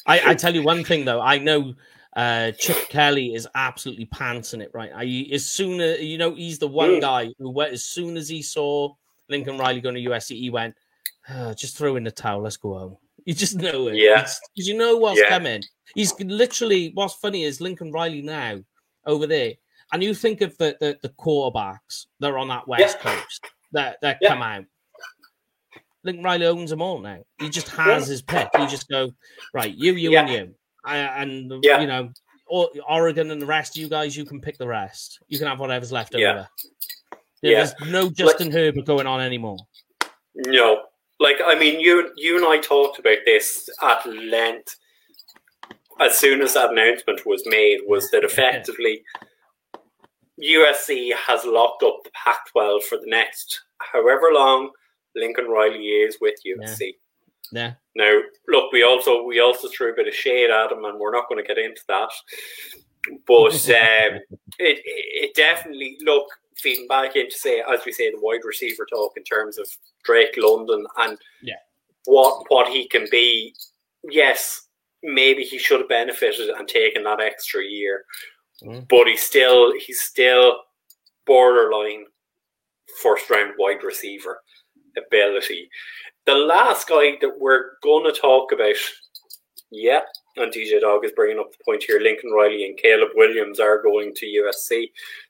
I, 0.06 0.32
I 0.32 0.34
tell 0.36 0.54
you 0.54 0.64
one 0.64 0.84
thing 0.84 1.06
though. 1.06 1.22
I 1.22 1.38
know 1.38 1.74
uh, 2.16 2.52
Chip 2.52 2.90
Kelly 2.90 3.34
is 3.34 3.48
absolutely 3.56 4.06
pantsing 4.08 4.62
it 4.62 4.70
right. 4.74 4.92
I, 4.94 5.28
as 5.34 5.46
soon 5.46 5.80
as 5.82 6.02
you 6.02 6.18
know, 6.18 6.36
he's 6.36 6.60
the 6.60 6.68
one 6.68 6.92
Mm. 6.92 7.02
guy 7.02 7.30
who 7.40 7.50
went 7.50 7.74
as 7.74 7.86
soon 7.86 8.18
as 8.18 8.28
he 8.30 8.42
saw 8.42 8.94
Lincoln 9.30 9.58
Riley 9.58 9.82
going 9.82 9.96
to 9.96 10.02
USC, 10.02 10.38
he 10.38 10.50
went, 10.50 10.76
"Ah, 11.30 11.54
"Just 11.54 11.78
throw 11.78 11.96
in 11.96 12.04
the 12.04 12.12
towel. 12.12 12.42
Let's 12.42 12.58
go 12.58 12.78
home." 12.78 12.98
You 13.26 13.34
just 13.34 13.56
know 13.56 13.88
it, 13.88 13.96
Yeah. 13.96 14.22
because 14.22 14.68
you 14.68 14.76
know 14.78 14.98
what's 14.98 15.20
Yeah. 15.20 15.30
coming. 15.30 15.64
He's 15.96 16.14
literally. 16.20 16.92
What's 16.94 17.16
funny 17.16 17.44
is 17.44 17.62
Lincoln 17.62 17.92
Riley 17.92 18.22
now 18.22 18.60
over 19.06 19.28
there, 19.28 19.54
and 19.92 20.04
you 20.04 20.14
think 20.14 20.42
of 20.42 20.58
the 20.58 20.76
the, 20.80 20.98
the 21.02 21.10
quarterbacks 21.10 22.08
that 22.20 22.32
are 22.32 22.38
on 22.38 22.48
that 22.50 22.68
west 22.68 22.98
Yeah. 23.04 23.16
coast 23.16 23.46
that 23.72 23.98
that 24.02 24.18
Yeah. 24.22 24.30
come 24.30 24.42
out. 24.42 24.66
Lincoln 26.04 26.24
Riley 26.24 26.46
owns 26.48 26.70
them 26.70 26.82
all 26.82 27.00
now. 27.00 27.24
He 27.40 27.50
just 27.50 27.70
has 27.70 28.08
his 28.08 28.22
pick. 28.22 28.50
You 28.60 28.68
just 28.68 28.90
go 28.90 29.12
right, 29.54 29.74
you, 29.74 29.94
you, 29.94 30.18
and 30.18 30.30
you, 30.30 30.56
I, 30.84 30.98
and 30.98 31.50
you 31.64 31.88
know, 31.88 32.12
Oregon 32.48 33.32
and 33.32 33.42
the 33.42 33.46
rest. 33.46 33.78
Of 33.78 33.82
you 33.82 33.88
guys, 33.88 34.18
you 34.18 34.26
can 34.26 34.42
pick 34.42 34.58
the 34.58 34.68
rest. 34.68 35.20
You 35.30 35.40
can 35.40 35.48
have 35.48 35.60
whatever's 35.62 35.94
left 35.94 36.14
over. 36.14 36.48
There's 37.42 37.74
no 37.88 38.10
Justin 38.10 38.52
Herbert 38.52 38.86
going 38.86 39.08
on 39.08 39.22
anymore. 39.22 39.58
No, 40.36 40.84
like 41.20 41.38
I 41.46 41.58
mean, 41.58 41.80
you 41.80 42.12
you 42.16 42.38
and 42.38 42.46
I 42.46 42.60
talked 42.60 43.00
about 43.00 43.20
this 43.26 43.70
at 43.82 44.06
length 44.06 44.76
as 46.00 46.18
soon 46.18 46.42
as 46.42 46.54
that 46.54 46.72
announcement 46.72 47.26
was 47.26 47.44
made. 47.46 47.80
Was 47.86 48.10
that 48.12 48.24
effectively 48.24 49.04
USC 50.42 51.12
has 51.16 51.46
locked 51.46 51.84
up 51.84 52.00
the 52.04 52.12
Pac-12 52.26 52.84
for 52.84 52.98
the 52.98 53.08
next 53.08 53.62
however 53.80 54.30
long 54.32 54.72
Lincoln 55.16 55.48
Riley 55.48 55.86
is 55.86 56.18
with 56.20 56.36
USC. 56.46 56.80
Yeah, 57.52 57.74
Now, 57.96 58.20
look, 58.48 58.72
we 58.72 58.84
also 58.84 59.24
we 59.24 59.40
also 59.40 59.70
threw 59.70 59.92
a 59.92 59.96
bit 59.96 60.08
of 60.08 60.14
shade 60.14 60.50
at 60.50 60.72
him, 60.72 60.86
and 60.86 61.00
we're 61.00 61.12
not 61.12 61.30
going 61.30 61.44
to 61.44 61.48
get 61.48 61.64
into 61.64 61.82
that. 61.88 62.10
But 63.28 63.54
um, 63.70 64.20
it 64.60 64.82
it 64.86 65.36
definitely 65.36 65.98
look 66.02 66.28
feeding 66.64 66.88
back 66.88 67.16
into 67.16 67.38
say, 67.38 67.62
as 67.72 67.82
we 67.86 67.92
say, 67.92 68.10
the 68.10 68.20
wide 68.20 68.46
receiver 68.46 68.88
talk 68.90 69.12
in 69.18 69.24
terms 69.24 69.58
of 69.60 69.68
Drake 70.04 70.34
London 70.38 70.86
and 70.98 71.18
yeah. 71.42 71.56
what 72.06 72.46
what 72.48 72.72
he 72.72 72.88
can 72.88 73.06
be. 73.12 73.54
Yes, 74.10 74.68
maybe 75.04 75.44
he 75.44 75.60
should 75.60 75.82
have 75.82 75.90
benefited 75.90 76.50
and 76.50 76.68
taken 76.68 77.04
that 77.04 77.20
extra 77.20 77.64
year, 77.64 78.06
mm. 78.64 78.88
but 78.88 79.08
he's 79.08 79.22
still 79.22 79.74
he's 79.86 80.02
still 80.02 80.58
borderline 81.26 82.06
first 83.02 83.30
round 83.30 83.54
wide 83.58 83.84
receiver 83.84 84.40
ability. 84.98 85.70
The 86.26 86.36
last 86.36 86.88
guy 86.88 87.18
that 87.22 87.38
we're 87.38 87.78
going 87.84 88.06
to 88.12 88.20
talk 88.20 88.52
about, 88.54 88.76
yeah, 89.72 90.02
and 90.36 90.52
DJ 90.52 90.82
Dog 90.82 91.06
is 91.06 91.12
bringing 91.16 91.40
up 91.40 91.52
the 91.52 91.64
point 91.64 91.84
here. 91.84 92.00
Lincoln 92.00 92.32
Riley 92.32 92.66
and 92.66 92.78
Caleb 92.78 93.10
Williams 93.16 93.60
are 93.60 93.82
going 93.82 94.14
to 94.16 94.26
USC. 94.26 94.90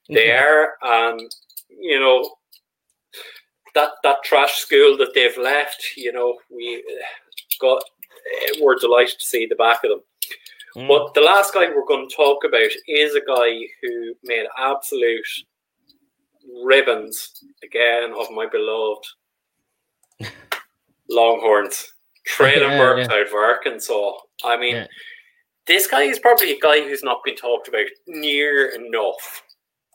They 0.09 0.27
mm-hmm. 0.27 0.85
are, 0.85 1.11
um, 1.11 1.19
you 1.69 1.99
know, 1.99 2.35
that 3.75 3.91
that 4.03 4.23
trash 4.23 4.55
school 4.55 4.97
that 4.97 5.13
they've 5.13 5.38
left. 5.38 5.84
You 5.97 6.13
know, 6.13 6.38
we 6.49 6.84
got 7.59 7.84
we're 8.61 8.75
delighted 8.75 9.19
to 9.19 9.25
see 9.25 9.45
the 9.45 9.55
back 9.55 9.84
of 9.84 9.89
them. 9.89 9.99
Mm. 10.75 10.88
But 10.88 11.13
the 11.13 11.21
last 11.21 11.53
guy 11.53 11.67
we're 11.67 11.85
going 11.85 12.09
to 12.09 12.15
talk 12.15 12.43
about 12.45 12.71
is 12.88 13.15
a 13.15 13.21
guy 13.21 13.67
who 13.81 14.13
made 14.23 14.45
absolute 14.57 15.25
ribbons 16.63 17.43
again 17.63 18.13
of 18.17 18.31
my 18.31 18.47
beloved 18.47 19.05
Longhorns. 21.09 21.93
Treylon 22.28 22.58
yeah, 22.62 22.78
Burks 22.78 23.08
yeah. 23.10 23.18
out 23.18 23.28
of 23.28 23.34
Arkansas. 23.34 24.12
I 24.44 24.58
mean, 24.58 24.76
yeah. 24.76 24.88
this 25.68 25.88
guy 25.88 26.04
is 26.04 26.20
probably 26.20 26.52
a 26.52 26.60
guy 26.60 26.82
who's 26.82 27.04
not 27.04 27.24
been 27.24 27.36
talked 27.36 27.68
about 27.68 27.86
near 28.08 28.68
enough. 28.68 29.44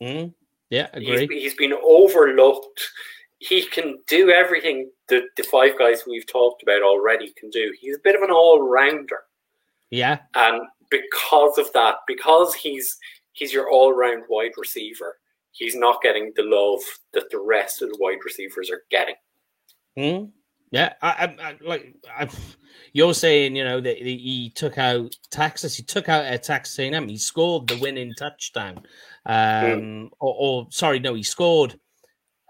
Mm. 0.03 0.35
Yeah, 0.71 0.89
agree. 0.93 1.27
He's, 1.27 1.43
he's 1.43 1.55
been 1.55 1.75
overlooked. 1.85 2.91
He 3.39 3.63
can 3.63 3.99
do 4.07 4.31
everything 4.31 4.91
that 5.09 5.25
the 5.37 5.45
five 5.45 5.79
guys 5.79 6.03
we've 6.07 6.27
talked 6.27 6.63
about 6.63 6.83
already 6.83 7.33
can 7.37 7.51
do. 7.51 7.73
He's 7.81 7.97
a 7.97 8.01
bit 8.03 8.17
of 8.17 8.23
an 8.23 8.31
all 8.31 8.63
rounder. 8.63 9.21
Yeah. 9.91 10.19
And 10.35 10.63
because 10.91 11.59
of 11.59 11.73
that, 11.73 11.97
because 12.07 12.55
he's 12.55 12.99
he's 13.33 13.53
your 13.53 13.71
all 13.71 13.93
round 13.93 14.25
wide 14.29 14.53
receiver, 14.57 15.19
he's 15.53 15.77
not 15.77 16.03
getting 16.03 16.33
the 16.37 16.43
love 16.43 16.81
that 17.15 17.31
the 17.31 17.39
rest 17.39 17.81
of 17.83 17.91
the 17.91 17.99
wide 17.99 18.19
receivers 18.25 18.71
are 18.71 18.83
getting. 18.91 19.15
Mm. 19.97 20.31
Yeah, 20.71 20.93
I, 21.01 21.09
I, 21.09 21.49
I 21.49 21.59
like 21.63 21.95
I, 22.15 22.29
you're 22.93 23.15
saying, 23.15 23.57
you 23.57 23.65
know, 23.65 23.81
that 23.81 23.97
he 23.99 24.53
took 24.55 24.79
out 24.79 25.15
Texas. 25.31 25.77
He 25.77 25.83
took 25.83 26.09
out 26.09 26.31
a 26.31 26.39
Texas 26.39 26.79
A&M. 26.79 27.09
He 27.09 27.17
scored 27.17 27.69
the 27.69 27.79
winning 27.79 28.13
touchdown. 28.19 28.79
Um, 29.25 29.35
mm. 29.35 30.11
or, 30.21 30.35
or, 30.39 30.67
sorry, 30.71 30.99
no, 30.99 31.15
he 31.15 31.23
scored. 31.23 31.79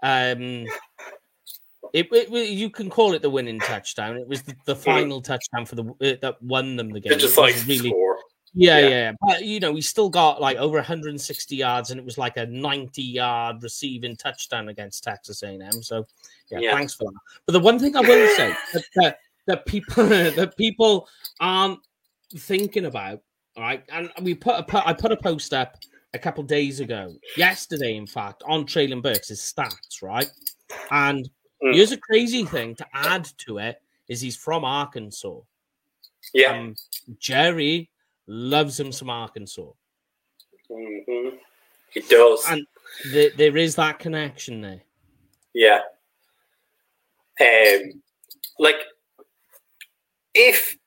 Um, 0.03 0.65
it, 1.93 2.07
it, 2.11 2.49
you 2.49 2.69
can 2.69 2.89
call 2.89 3.13
it 3.13 3.21
the 3.21 3.29
winning 3.29 3.59
touchdown. 3.59 4.17
It 4.17 4.27
was 4.27 4.41
the, 4.43 4.55
the 4.65 4.75
hmm. 4.75 4.81
final 4.81 5.21
mm. 5.21 5.23
touchdown 5.23 5.65
for 5.65 5.75
the 5.75 5.83
uh, 5.83 6.15
that 6.21 6.41
won 6.41 6.75
them 6.75 6.91
the 6.91 6.99
game. 6.99 7.13
It's 7.13 7.23
just 7.23 7.37
like 7.37 7.55
really, 7.67 7.89
score. 7.89 8.17
Yeah, 8.53 8.79
yeah, 8.79 8.87
yeah, 8.87 9.11
But 9.21 9.45
you 9.45 9.59
know, 9.59 9.71
we 9.71 9.81
still 9.81 10.09
got 10.09 10.41
like 10.41 10.57
over 10.57 10.77
160 10.77 11.55
yards, 11.55 11.91
and 11.91 11.99
it 11.99 12.05
was 12.05 12.17
like 12.17 12.37
a 12.37 12.45
90 12.45 13.01
yard 13.01 13.61
receiving 13.61 14.15
touchdown 14.15 14.69
against 14.69 15.03
Texas 15.03 15.43
A&M. 15.43 15.83
So, 15.83 16.05
yeah, 16.49 16.59
yeah. 16.59 16.75
thanks 16.75 16.95
for 16.95 17.05
that. 17.05 17.19
But 17.45 17.53
the 17.53 17.59
one 17.59 17.79
thing 17.79 17.95
I 17.95 18.01
will 18.01 18.35
say 18.35 18.55
that, 18.73 18.83
that, 18.95 19.19
that 19.47 19.65
people 19.65 20.05
that 20.07 20.57
people 20.57 21.07
aren't 21.39 21.79
thinking 22.35 22.85
about, 22.85 23.21
all 23.55 23.63
right, 23.63 23.83
and 23.91 24.11
we 24.21 24.33
put 24.33 24.55
a 24.55 24.87
I 24.87 24.93
put 24.93 25.11
a 25.11 25.17
post 25.17 25.53
up 25.53 25.77
a 26.13 26.19
couple 26.19 26.43
days 26.43 26.79
ago, 26.79 27.15
yesterday, 27.37 27.95
in 27.95 28.07
fact, 28.07 28.41
on 28.47 28.65
Treylon 28.65 29.03
Burks' 29.03 29.31
stats, 29.31 30.01
right, 30.01 30.29
and 30.91 31.29
mm. 31.63 31.73
here's 31.73 31.91
a 31.91 31.97
crazy 31.97 32.45
thing 32.45 32.75
to 32.75 32.87
add 32.93 33.27
to 33.39 33.59
it 33.59 33.81
is 34.07 34.21
he's 34.21 34.35
from 34.35 34.65
Arkansas. 34.65 35.39
Yeah, 36.33 36.57
um, 36.57 36.75
Jerry 37.19 37.89
loves 38.29 38.79
him 38.79 38.91
some 38.91 39.09
Arkansas. 39.09 39.71
Mm-hmm. 40.71 41.35
He 41.89 42.01
does. 42.01 42.45
And 42.47 42.65
the, 43.11 43.31
there 43.35 43.57
is 43.57 43.75
that 43.75 43.99
connection 43.99 44.61
there. 44.61 44.81
Yeah. 45.53 45.81
Um, 47.41 48.01
like, 48.59 48.75
if 50.35 50.77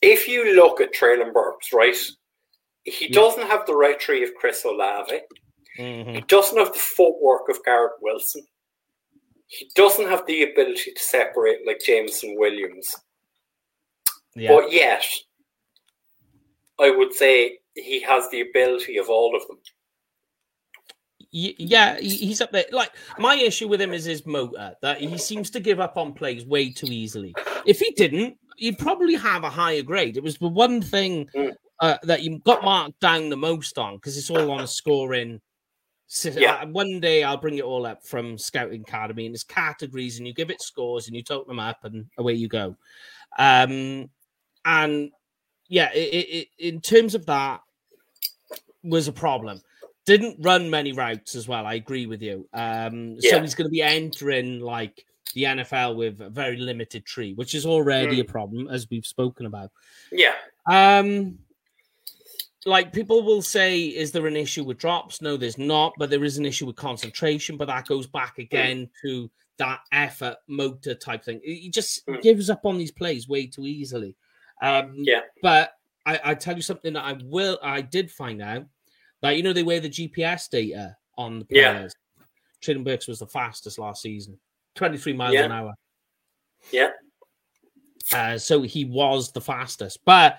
if 0.00 0.28
you 0.28 0.54
look 0.54 0.80
at 0.80 0.94
Treylon 0.94 1.32
Burks, 1.32 1.72
right, 1.72 1.96
he 2.84 3.08
doesn't 3.08 3.48
have 3.48 3.66
the 3.66 3.74
route 3.74 3.98
tree 3.98 4.22
of 4.22 4.34
Chris 4.34 4.64
Olave. 4.64 5.20
Mm-hmm. 5.78 6.14
He 6.14 6.20
doesn't 6.22 6.58
have 6.58 6.72
the 6.72 6.78
footwork 6.78 7.48
of 7.48 7.64
Garrett 7.64 7.92
Wilson. 8.00 8.46
He 9.46 9.70
doesn't 9.74 10.08
have 10.08 10.24
the 10.26 10.44
ability 10.44 10.92
to 10.92 11.02
separate 11.02 11.66
like 11.66 11.80
Jameson 11.80 12.36
Williams. 12.38 12.94
Yeah. 14.34 14.48
But 14.48 14.72
yet, 14.72 15.04
I 16.80 16.90
would 16.90 17.12
say 17.12 17.58
he 17.74 18.00
has 18.02 18.28
the 18.30 18.40
ability 18.40 18.98
of 18.98 19.08
all 19.08 19.36
of 19.36 19.46
them. 19.46 19.58
Yeah, 21.34 21.98
he's 21.98 22.42
up 22.42 22.52
there. 22.52 22.66
Like 22.72 22.90
my 23.18 23.36
issue 23.36 23.66
with 23.66 23.80
him 23.80 23.94
is 23.94 24.04
his 24.04 24.26
motor 24.26 24.74
that 24.82 24.98
he 24.98 25.16
seems 25.16 25.48
to 25.50 25.60
give 25.60 25.80
up 25.80 25.96
on 25.96 26.12
plays 26.12 26.44
way 26.44 26.70
too 26.70 26.88
easily. 26.90 27.34
If 27.64 27.78
he 27.78 27.92
didn't, 27.92 28.36
he'd 28.58 28.78
probably 28.78 29.14
have 29.14 29.42
a 29.42 29.48
higher 29.48 29.82
grade. 29.82 30.18
It 30.18 30.22
was 30.22 30.36
the 30.36 30.48
one 30.48 30.82
thing 30.82 31.30
mm. 31.34 31.52
uh, 31.80 31.96
that 32.02 32.22
you 32.22 32.38
got 32.40 32.62
marked 32.62 33.00
down 33.00 33.30
the 33.30 33.36
most 33.36 33.78
on 33.78 33.96
because 33.96 34.18
it's 34.18 34.28
all 34.28 34.50
on 34.50 34.60
a 34.60 34.66
scoring. 34.66 35.40
Yeah. 36.22 36.56
Uh, 36.56 36.66
one 36.66 37.00
day 37.00 37.24
I'll 37.24 37.38
bring 37.38 37.56
it 37.56 37.64
all 37.64 37.86
up 37.86 38.04
from 38.04 38.36
Scouting 38.36 38.82
Academy 38.82 39.24
and 39.24 39.34
it's 39.34 39.44
categories, 39.44 40.18
and 40.18 40.26
you 40.26 40.34
give 40.34 40.50
it 40.50 40.60
scores 40.60 41.06
and 41.06 41.16
you 41.16 41.22
total 41.22 41.46
them 41.46 41.60
up, 41.60 41.84
and 41.84 42.04
away 42.18 42.34
you 42.34 42.48
go. 42.48 42.76
Um, 43.38 44.10
and 44.66 45.10
yeah, 45.72 45.90
it, 45.94 45.98
it, 45.98 46.48
in 46.58 46.82
terms 46.82 47.14
of 47.14 47.24
that, 47.26 47.62
was 48.84 49.08
a 49.08 49.12
problem. 49.12 49.62
Didn't 50.04 50.36
run 50.40 50.68
many 50.68 50.92
routes 50.92 51.34
as 51.34 51.48
well. 51.48 51.64
I 51.64 51.74
agree 51.74 52.04
with 52.04 52.20
you. 52.20 52.46
Um, 52.52 53.16
yeah. 53.20 53.30
So 53.30 53.40
he's 53.40 53.54
going 53.54 53.68
to 53.68 53.72
be 53.72 53.80
entering 53.80 54.60
like 54.60 55.06
the 55.34 55.44
NFL 55.44 55.96
with 55.96 56.20
a 56.20 56.28
very 56.28 56.58
limited 56.58 57.06
tree, 57.06 57.32
which 57.32 57.54
is 57.54 57.64
already 57.64 58.18
mm. 58.18 58.20
a 58.20 58.24
problem, 58.24 58.68
as 58.68 58.86
we've 58.90 59.06
spoken 59.06 59.46
about. 59.46 59.70
Yeah. 60.10 60.34
Um, 60.66 61.38
like 62.66 62.92
people 62.92 63.22
will 63.22 63.40
say, 63.40 63.84
is 63.84 64.12
there 64.12 64.26
an 64.26 64.36
issue 64.36 64.64
with 64.64 64.76
drops? 64.76 65.22
No, 65.22 65.38
there's 65.38 65.56
not, 65.56 65.94
but 65.96 66.10
there 66.10 66.24
is 66.24 66.36
an 66.36 66.44
issue 66.44 66.66
with 66.66 66.76
concentration. 66.76 67.56
But 67.56 67.68
that 67.68 67.86
goes 67.86 68.06
back 68.06 68.36
mm. 68.36 68.42
again 68.44 68.82
mm. 68.82 68.90
to 69.00 69.30
that 69.56 69.80
effort 69.90 70.36
motor 70.48 70.94
type 70.94 71.24
thing. 71.24 71.40
He 71.42 71.70
just 71.70 72.06
mm. 72.06 72.20
gives 72.20 72.50
up 72.50 72.66
on 72.66 72.76
these 72.76 72.92
plays 72.92 73.26
way 73.26 73.46
too 73.46 73.66
easily. 73.66 74.16
Um, 74.62 74.94
yeah. 74.96 75.20
But 75.42 75.72
I, 76.06 76.20
I 76.24 76.34
tell 76.34 76.56
you 76.56 76.62
something 76.62 76.94
that 76.94 77.04
I 77.04 77.18
will. 77.24 77.58
I 77.62 77.82
did 77.82 78.10
find 78.10 78.40
out 78.40 78.64
that 79.20 79.36
you 79.36 79.42
know 79.42 79.52
they 79.52 79.62
wear 79.62 79.80
the 79.80 79.90
GPS 79.90 80.48
data 80.48 80.96
on 81.18 81.40
the 81.40 81.44
players. 81.44 81.94
Yeah. 82.66 82.78
Burks 82.78 83.08
was 83.08 83.18
the 83.18 83.26
fastest 83.26 83.78
last 83.78 84.02
season, 84.02 84.38
twenty 84.76 84.96
three 84.96 85.12
miles 85.12 85.34
yeah. 85.34 85.44
an 85.44 85.52
hour. 85.52 85.74
Yeah. 86.70 86.90
Uh, 88.12 88.38
so 88.38 88.62
he 88.62 88.84
was 88.84 89.32
the 89.32 89.40
fastest, 89.40 89.98
but 90.04 90.38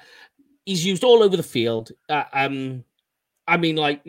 he's 0.66 0.86
used 0.86 1.04
all 1.04 1.22
over 1.22 1.36
the 1.36 1.44
field. 1.44 1.92
Uh, 2.08 2.24
um, 2.32 2.84
I 3.46 3.58
mean, 3.58 3.76
like 3.76 4.02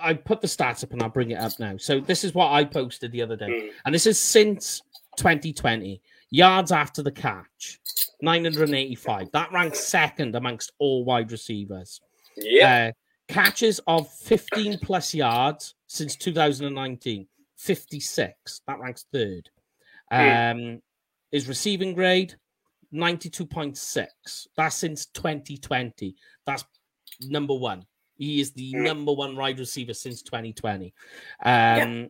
I 0.00 0.14
put 0.14 0.40
the 0.40 0.46
stats 0.46 0.82
up 0.82 0.92
and 0.92 1.02
I'll 1.02 1.10
bring 1.10 1.32
it 1.32 1.38
up 1.38 1.52
now. 1.58 1.76
So 1.76 2.00
this 2.00 2.24
is 2.24 2.34
what 2.34 2.50
I 2.50 2.64
posted 2.64 3.12
the 3.12 3.20
other 3.20 3.36
day, 3.36 3.48
mm. 3.48 3.70
and 3.84 3.94
this 3.94 4.06
is 4.06 4.18
since 4.18 4.80
2020 5.16 6.00
yards 6.30 6.72
after 6.72 7.02
the 7.02 7.12
catch. 7.12 7.80
985. 8.22 9.30
That 9.32 9.52
ranks 9.52 9.80
second 9.80 10.34
amongst 10.36 10.72
all 10.78 11.04
wide 11.04 11.32
receivers. 11.32 12.00
Yeah. 12.36 12.90
Uh, 12.90 13.32
catches 13.32 13.80
of 13.86 14.12
15 14.12 14.78
plus 14.78 15.14
yards 15.14 15.74
since 15.86 16.16
2019. 16.16 17.26
56. 17.56 18.60
That 18.66 18.80
ranks 18.80 19.06
third. 19.12 19.48
Mm. 20.12 20.74
Um, 20.74 20.82
his 21.30 21.48
receiving 21.48 21.94
grade 21.94 22.34
92.6. 22.92 24.46
That's 24.56 24.76
since 24.76 25.06
2020. 25.06 26.16
That's 26.46 26.64
number 27.22 27.54
one. 27.54 27.84
He 28.16 28.40
is 28.40 28.52
the 28.52 28.72
mm. 28.72 28.84
number 28.84 29.12
one 29.12 29.36
wide 29.36 29.58
receiver 29.58 29.94
since 29.94 30.22
2020. 30.22 30.86
Um, 30.86 30.92
yeah. 31.44 32.04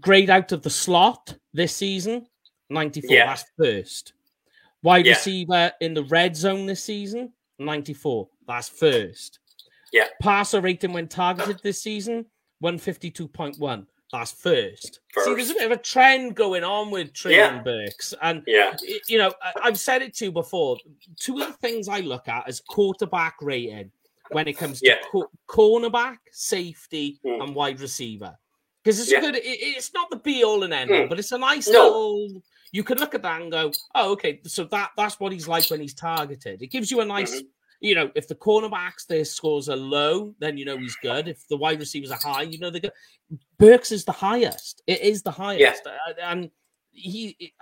Grade 0.00 0.30
out 0.30 0.52
of 0.52 0.62
the 0.62 0.70
slot 0.70 1.36
this 1.52 1.76
season 1.76 2.26
94. 2.70 3.14
Yeah. 3.14 3.26
That's 3.26 3.44
first. 3.58 4.12
Wide 4.82 5.06
yeah. 5.06 5.12
receiver 5.12 5.72
in 5.80 5.94
the 5.94 6.04
red 6.04 6.36
zone 6.36 6.66
this 6.66 6.82
season, 6.82 7.32
94. 7.58 8.28
That's 8.46 8.68
first. 8.68 9.38
Yeah. 9.92 10.06
Passer 10.20 10.60
rating 10.60 10.92
when 10.92 11.08
targeted 11.08 11.60
this 11.62 11.80
season, 11.80 12.26
152.1. 12.62 13.86
That's 14.12 14.32
first. 14.32 15.00
first. 15.12 15.26
See, 15.26 15.34
there's 15.34 15.50
a 15.50 15.54
bit 15.54 15.72
of 15.72 15.78
a 15.78 15.82
trend 15.82 16.36
going 16.36 16.62
on 16.62 16.90
with 16.90 17.12
Treylon 17.12 17.30
yeah. 17.30 17.62
Burks. 17.62 18.14
And, 18.22 18.42
yeah. 18.46 18.76
you 19.08 19.18
know, 19.18 19.32
I've 19.62 19.78
said 19.78 20.02
it 20.02 20.14
to 20.16 20.26
you 20.26 20.32
before. 20.32 20.76
Two 21.16 21.40
of 21.40 21.46
the 21.48 21.52
things 21.54 21.88
I 21.88 22.00
look 22.00 22.28
at 22.28 22.48
is 22.48 22.60
quarterback 22.60 23.36
rating 23.40 23.90
when 24.30 24.46
it 24.46 24.54
comes 24.54 24.80
to 24.80 24.86
yeah. 24.88 24.96
co- 25.10 25.30
cornerback, 25.48 26.18
safety, 26.30 27.18
mm. 27.24 27.42
and 27.42 27.54
wide 27.54 27.80
receiver. 27.80 28.36
because 28.82 29.00
it's 29.00 29.10
Yeah. 29.10 29.20
good. 29.20 29.36
It, 29.36 29.42
it's 29.44 29.94
not 29.94 30.10
the 30.10 30.16
be 30.16 30.44
all 30.44 30.62
and 30.62 30.72
end 30.74 30.90
all, 30.90 30.96
Mm. 30.98 31.08
but 31.08 31.18
it's 31.18 31.32
a 31.32 31.38
nice 31.38 31.66
No. 31.68 31.84
little. 31.84 32.42
You 32.74 32.82
can 32.82 32.98
look 32.98 33.14
at 33.14 33.22
that 33.22 33.40
and 33.40 33.52
go, 33.52 33.70
"Oh, 33.94 34.12
okay." 34.12 34.40
So 34.44 34.64
that 34.64 34.90
that's 34.96 35.20
what 35.20 35.32
he's 35.32 35.46
like 35.46 35.70
when 35.70 35.80
he's 35.80 35.94
targeted. 35.94 36.60
It 36.60 36.72
gives 36.74 36.90
you 36.90 37.00
a 37.00 37.04
nice, 37.04 37.30
Mm-hmm. 37.36 37.46
you 37.88 37.94
know, 37.94 38.10
if 38.16 38.26
the 38.26 38.34
cornerbacks 38.34 39.06
their 39.06 39.24
scores 39.24 39.68
are 39.68 39.76
low, 39.76 40.34
then 40.40 40.58
you 40.58 40.64
know 40.64 40.76
he's 40.76 40.96
good. 40.96 41.28
If 41.28 41.46
the 41.48 41.56
wide 41.56 41.78
receivers 41.78 42.10
are 42.10 42.18
high, 42.18 42.42
you 42.42 42.58
know 42.58 42.70
they're 42.70 42.80
good. 42.80 42.98
Burks 43.58 43.92
is 43.92 44.04
the 44.04 44.12
highest. 44.28 44.82
It 44.88 45.00
is 45.02 45.22
the 45.22 45.30
highest, 45.30 45.86
Uh, 45.86 46.14
and 46.20 46.50
he, 46.90 47.52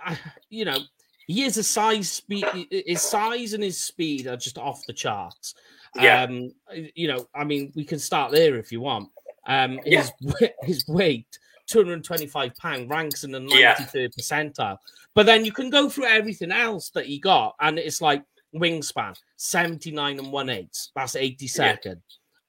you 0.49 0.65
know, 0.65 0.79
he 1.27 1.43
is 1.43 1.57
a 1.57 1.63
size 1.63 2.11
speed. 2.11 2.45
His 2.71 3.01
size 3.03 3.53
and 3.53 3.63
his 3.63 3.79
speed 3.79 4.25
are 4.27 4.37
just 4.37 4.57
off 4.57 4.85
the 4.87 4.93
charts. 4.93 5.53
Yeah. 5.95 6.23
Um, 6.23 6.53
you 6.95 7.07
know, 7.07 7.27
I 7.35 7.43
mean, 7.43 7.71
we 7.75 7.85
can 7.85 7.99
start 7.99 8.31
there 8.31 8.55
if 8.57 8.71
you 8.71 8.81
want. 8.81 9.09
Um, 9.45 9.79
Yeah. 9.85 10.07
his 10.21 10.49
his 10.63 10.87
weight, 10.87 11.37
two 11.67 11.79
hundred 11.79 11.93
and 11.93 12.03
twenty-five 12.03 12.55
pound, 12.57 12.89
ranks 12.89 13.23
in 13.23 13.31
the 13.31 13.41
Yeah. 13.49 13.75
ninety-third 13.77 14.13
percentile. 14.13 14.77
But 15.15 15.25
then 15.25 15.45
you 15.45 15.51
can 15.51 15.69
go 15.69 15.89
through 15.89 16.05
everything 16.05 16.51
else 16.51 16.89
that 16.91 17.05
he 17.05 17.19
got, 17.19 17.55
and 17.59 17.77
it's 17.79 18.01
like 18.01 18.23
wingspan, 18.55 19.15
seventy-nine 19.37 20.19
and 20.19 20.31
one 20.31 20.49
eighth. 20.49 20.89
That's 20.95 21.15
eighty-second. 21.15 22.01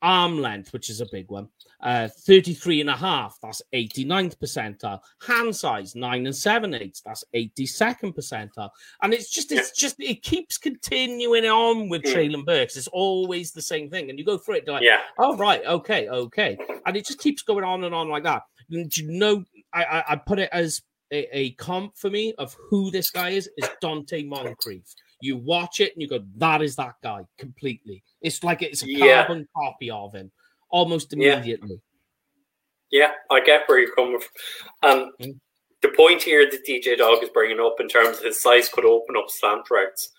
Arm 0.03 0.39
length, 0.43 0.75
which 0.75 0.91
is 0.91 1.01
a 1.01 1.07
big 1.11 1.31
one, 1.31 1.49
uh, 1.81 2.09
33 2.09 2.83
and 2.83 2.91
a 2.91 2.97
half. 2.97 3.39
That's 3.43 3.63
89th 3.73 4.37
percentile. 4.37 5.01
Hand 5.27 5.57
size, 5.57 5.95
nine 5.95 6.27
and 6.27 6.37
seven 6.37 6.75
eighths. 6.75 7.01
That's 7.01 7.25
82nd 7.35 8.15
percentile. 8.15 8.69
And 9.03 9.15
it's 9.15 9.31
just, 9.31 9.51
it's 9.51 9.71
just, 9.71 9.97
it 10.01 10.23
keeps 10.23 10.59
continuing 10.59 11.47
on 11.47 11.89
with 11.89 12.03
Mm. 12.03 12.13
Treylon 12.13 12.45
Burks. 12.45 12.77
It's 12.77 12.89
always 12.89 13.53
the 13.53 13.63
same 13.63 13.89
thing. 13.89 14.11
And 14.11 14.19
you 14.19 14.27
go 14.27 14.37
through 14.37 14.57
it, 14.57 14.69
like, 14.69 14.83
Yeah. 14.83 15.01
oh, 15.19 15.39
right, 15.39 15.65
okay, 15.65 16.07
okay. 16.11 16.59
And 16.85 16.99
it 16.99 17.07
just 17.07 17.19
keeps 17.19 17.41
going 17.41 17.65
on 17.65 17.83
and 17.85 17.95
on 17.95 18.11
like 18.11 18.25
that. 18.25 18.43
And 18.75 18.91
do 18.91 19.03
you 19.05 19.11
know, 19.13 19.45
I, 19.73 19.85
I, 19.85 20.05
I 20.13 20.17
put 20.17 20.39
it 20.39 20.49
as 20.53 20.83
a, 21.13 21.29
a 21.37 21.51
comp 21.53 21.97
for 21.97 22.11
me 22.11 22.35
of 22.35 22.57
who 22.69 22.91
this 22.91 23.11
guy 23.11 23.31
is, 23.31 23.49
is 23.57 23.69
Donte 23.83 24.27
Moncrief. 24.27 24.85
You 25.21 25.37
watch 25.37 25.81
it 25.81 25.93
and 25.93 26.03
you 26.03 26.09
go, 26.09 26.21
that 26.37 26.61
is 26.63 26.77
that 26.77 26.95
guy 27.03 27.23
completely. 27.39 28.03
It's 28.21 28.43
like 28.43 28.63
it's 28.63 28.83
a 28.83 28.89
Yeah. 28.89 29.25
carbon 29.27 29.49
copy 29.57 29.91
of 29.91 30.13
him 30.15 30.31
almost 30.71 31.15
Yeah. 31.17 31.35
immediately. 31.37 31.81
Yeah, 32.91 33.13
I 33.31 33.41
get 33.41 33.69
where 33.69 33.79
you're 33.79 33.95
coming 33.95 34.21
from. 34.21 34.91
Um, 34.91 35.13
Mm. 35.21 35.41
the 35.83 35.89
point 35.91 36.23
here 36.23 36.49
that 36.51 36.65
DJ 36.67 36.97
Dog 36.97 37.23
is 37.23 37.31
bringing 37.31 37.61
up 37.61 37.81
in 37.81 37.89
terms 37.89 38.19
of 38.19 38.25
his 38.25 38.41
size 38.41 38.69
could 38.69 38.85
open 38.85 39.17
up 39.17 39.29
slant 39.29 39.69
routes 39.71 40.13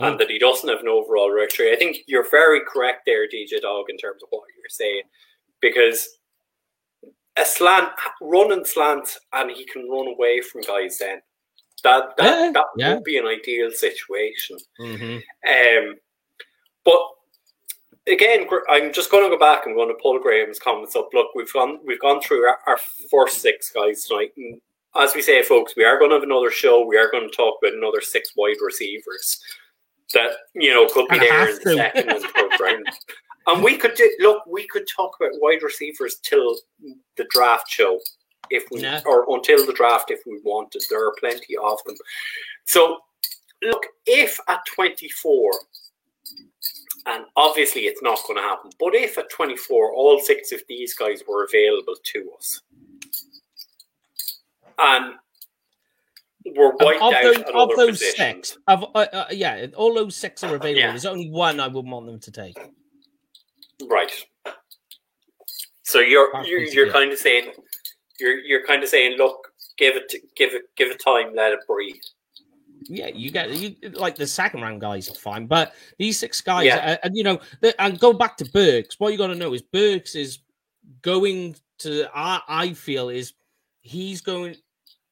Mm. 0.00 0.08
and 0.08 0.20
that 0.20 0.30
he 0.30 0.38
doesn't 0.38 0.68
have 0.68 0.80
an 0.80 0.88
overall 0.88 1.30
route 1.30 1.50
tree. 1.50 1.72
I 1.72 1.76
think 1.76 1.98
you're 2.06 2.28
very 2.30 2.60
correct 2.66 3.02
there, 3.06 3.26
DJ 3.26 3.60
Dog, 3.60 3.86
in 3.88 3.96
terms 3.96 4.22
of 4.22 4.28
what 4.30 4.44
you're 4.56 4.68
saying 4.68 5.02
because 5.60 6.15
a 7.36 7.44
slant, 7.44 7.90
running 8.20 8.64
slant, 8.64 9.18
and 9.32 9.50
he 9.50 9.64
can 9.66 9.88
run 9.88 10.08
away 10.08 10.40
from 10.40 10.62
guys 10.62 10.98
then. 10.98 11.20
That, 11.82 12.16
that, 12.16 12.24
Yeah, 12.24 12.50
that 12.52 12.64
yeah. 12.76 12.94
would 12.94 13.04
be 13.04 13.18
an 13.18 13.26
ideal 13.26 13.70
situation. 13.70 14.58
Mm-hmm. 14.80 15.18
Um, 15.48 15.96
but 16.84 17.00
again, 18.06 18.46
I'm 18.68 18.92
just 18.92 19.10
going 19.10 19.24
to 19.24 19.36
go 19.36 19.38
back. 19.38 19.66
And 19.66 19.72
I'm 19.72 19.76
going 19.76 19.88
to 19.88 20.02
pull 20.02 20.18
Graham's 20.18 20.58
comments 20.58 20.96
up. 20.96 21.10
Look, 21.12 21.34
we've 21.34 21.52
gone 21.52 21.80
we've 21.84 22.00
gone 22.00 22.20
through 22.20 22.46
our, 22.46 22.58
our 22.66 22.78
first 23.10 23.40
six 23.40 23.70
guys 23.70 24.04
tonight, 24.04 24.32
and 24.36 24.60
as 24.96 25.14
we 25.14 25.22
say, 25.22 25.42
folks, 25.42 25.76
we 25.76 25.84
are 25.84 25.98
going 25.98 26.10
to 26.10 26.16
have 26.16 26.22
another 26.22 26.50
show. 26.50 26.84
We 26.84 26.96
are 26.96 27.10
going 27.10 27.28
to 27.28 27.36
talk 27.36 27.58
about 27.62 27.76
another 27.76 28.00
six 28.00 28.32
wide 28.36 28.56
receivers 28.64 29.40
that 30.14 30.30
you 30.54 30.72
know 30.72 30.86
could 30.88 31.08
be 31.08 31.18
there 31.18 31.50
in 31.50 31.56
the 31.56 31.74
second 31.74 32.10
and 32.10 32.22
third 32.22 32.60
round. 32.60 32.86
And 33.46 33.62
we 33.62 33.76
could 33.76 33.94
do, 33.94 34.10
look. 34.20 34.44
We 34.46 34.66
could 34.66 34.86
talk 34.88 35.16
about 35.20 35.40
wide 35.40 35.62
receivers 35.62 36.16
till 36.22 36.56
the 37.16 37.26
draft 37.30 37.68
show, 37.68 38.00
if 38.50 38.64
we 38.70 38.80
Yeah. 38.80 39.02
or 39.06 39.24
until 39.34 39.64
the 39.64 39.72
draft 39.72 40.10
if 40.10 40.20
we 40.26 40.40
wanted. 40.42 40.82
There 40.90 41.06
are 41.06 41.14
plenty 41.20 41.56
of 41.56 41.78
them. 41.84 41.96
So, 42.64 42.98
look, 43.62 43.86
if 44.06 44.38
at 44.48 44.60
24, 44.74 45.50
and 47.06 47.24
obviously 47.36 47.82
it's 47.82 48.02
not 48.02 48.18
going 48.26 48.36
to 48.36 48.42
happen, 48.42 48.70
but 48.80 48.94
if 48.94 49.16
at 49.16 49.30
24 49.30 49.92
all 49.94 50.18
six 50.18 50.50
of 50.50 50.60
these 50.68 50.94
guys 50.94 51.22
were 51.28 51.44
available 51.44 51.94
to 52.02 52.32
us, 52.36 52.62
and 54.78 55.14
were 56.56 56.74
wiped 56.80 57.02
Of, 57.02 57.14
out 57.14 57.22
those, 57.22 57.36
of 57.54 57.70
those 57.76 57.98
positions, 57.98 58.48
six, 58.48 58.58
of, 58.68 58.84
uh, 58.94 59.06
uh, 59.12 59.26
yeah, 59.30 59.66
all 59.76 59.94
those 59.94 60.16
six 60.16 60.42
are 60.44 60.54
available. 60.54 60.78
Yeah. 60.80 60.90
There's 60.90 61.06
only 61.06 61.30
one 61.30 61.60
I 61.60 61.68
wouldn't 61.68 61.92
want 61.92 62.06
them 62.06 62.20
to 62.20 62.30
take. 62.30 62.56
Right? 63.88 64.10
So 65.82 66.00
you're 66.00 66.30
That's 66.32 66.48
you're, 66.48 66.60
you're 66.62 66.92
kind 66.92 67.12
of 67.12 67.18
saying 67.18 67.52
you're 68.18 68.38
you're 68.38 68.66
kind 68.66 68.82
of 68.82 68.88
saying, 68.88 69.16
look, 69.18 69.52
give 69.78 69.96
it 69.96 70.12
give 70.36 70.54
it 70.54 70.62
give 70.76 70.90
it 70.90 71.00
time, 71.02 71.34
let 71.34 71.52
it 71.52 71.60
breathe. 71.66 71.94
Yeah, 72.88 73.08
you 73.08 73.30
get 73.30 73.50
you 73.50 73.76
like 73.94 74.16
the 74.16 74.26
second 74.26 74.62
round 74.62 74.80
guys 74.80 75.10
are 75.10 75.14
fine, 75.14 75.46
but 75.46 75.74
these 75.98 76.18
six 76.18 76.40
guys, 76.40 76.66
Yeah. 76.66 76.76
uh, 76.76 76.96
and 77.04 77.16
you 77.16 77.24
know, 77.24 77.40
the, 77.60 77.80
and 77.82 77.98
go 77.98 78.12
back 78.12 78.36
to 78.38 78.44
Burks. 78.50 78.98
What 79.00 79.12
you 79.12 79.18
got 79.18 79.28
to 79.28 79.34
know 79.34 79.54
is 79.54 79.62
Burks 79.62 80.14
is 80.14 80.38
going 81.02 81.56
to. 81.78 82.06
I, 82.14 82.40
I 82.48 82.72
feel 82.72 83.08
is 83.08 83.34
he's 83.80 84.20
going. 84.20 84.56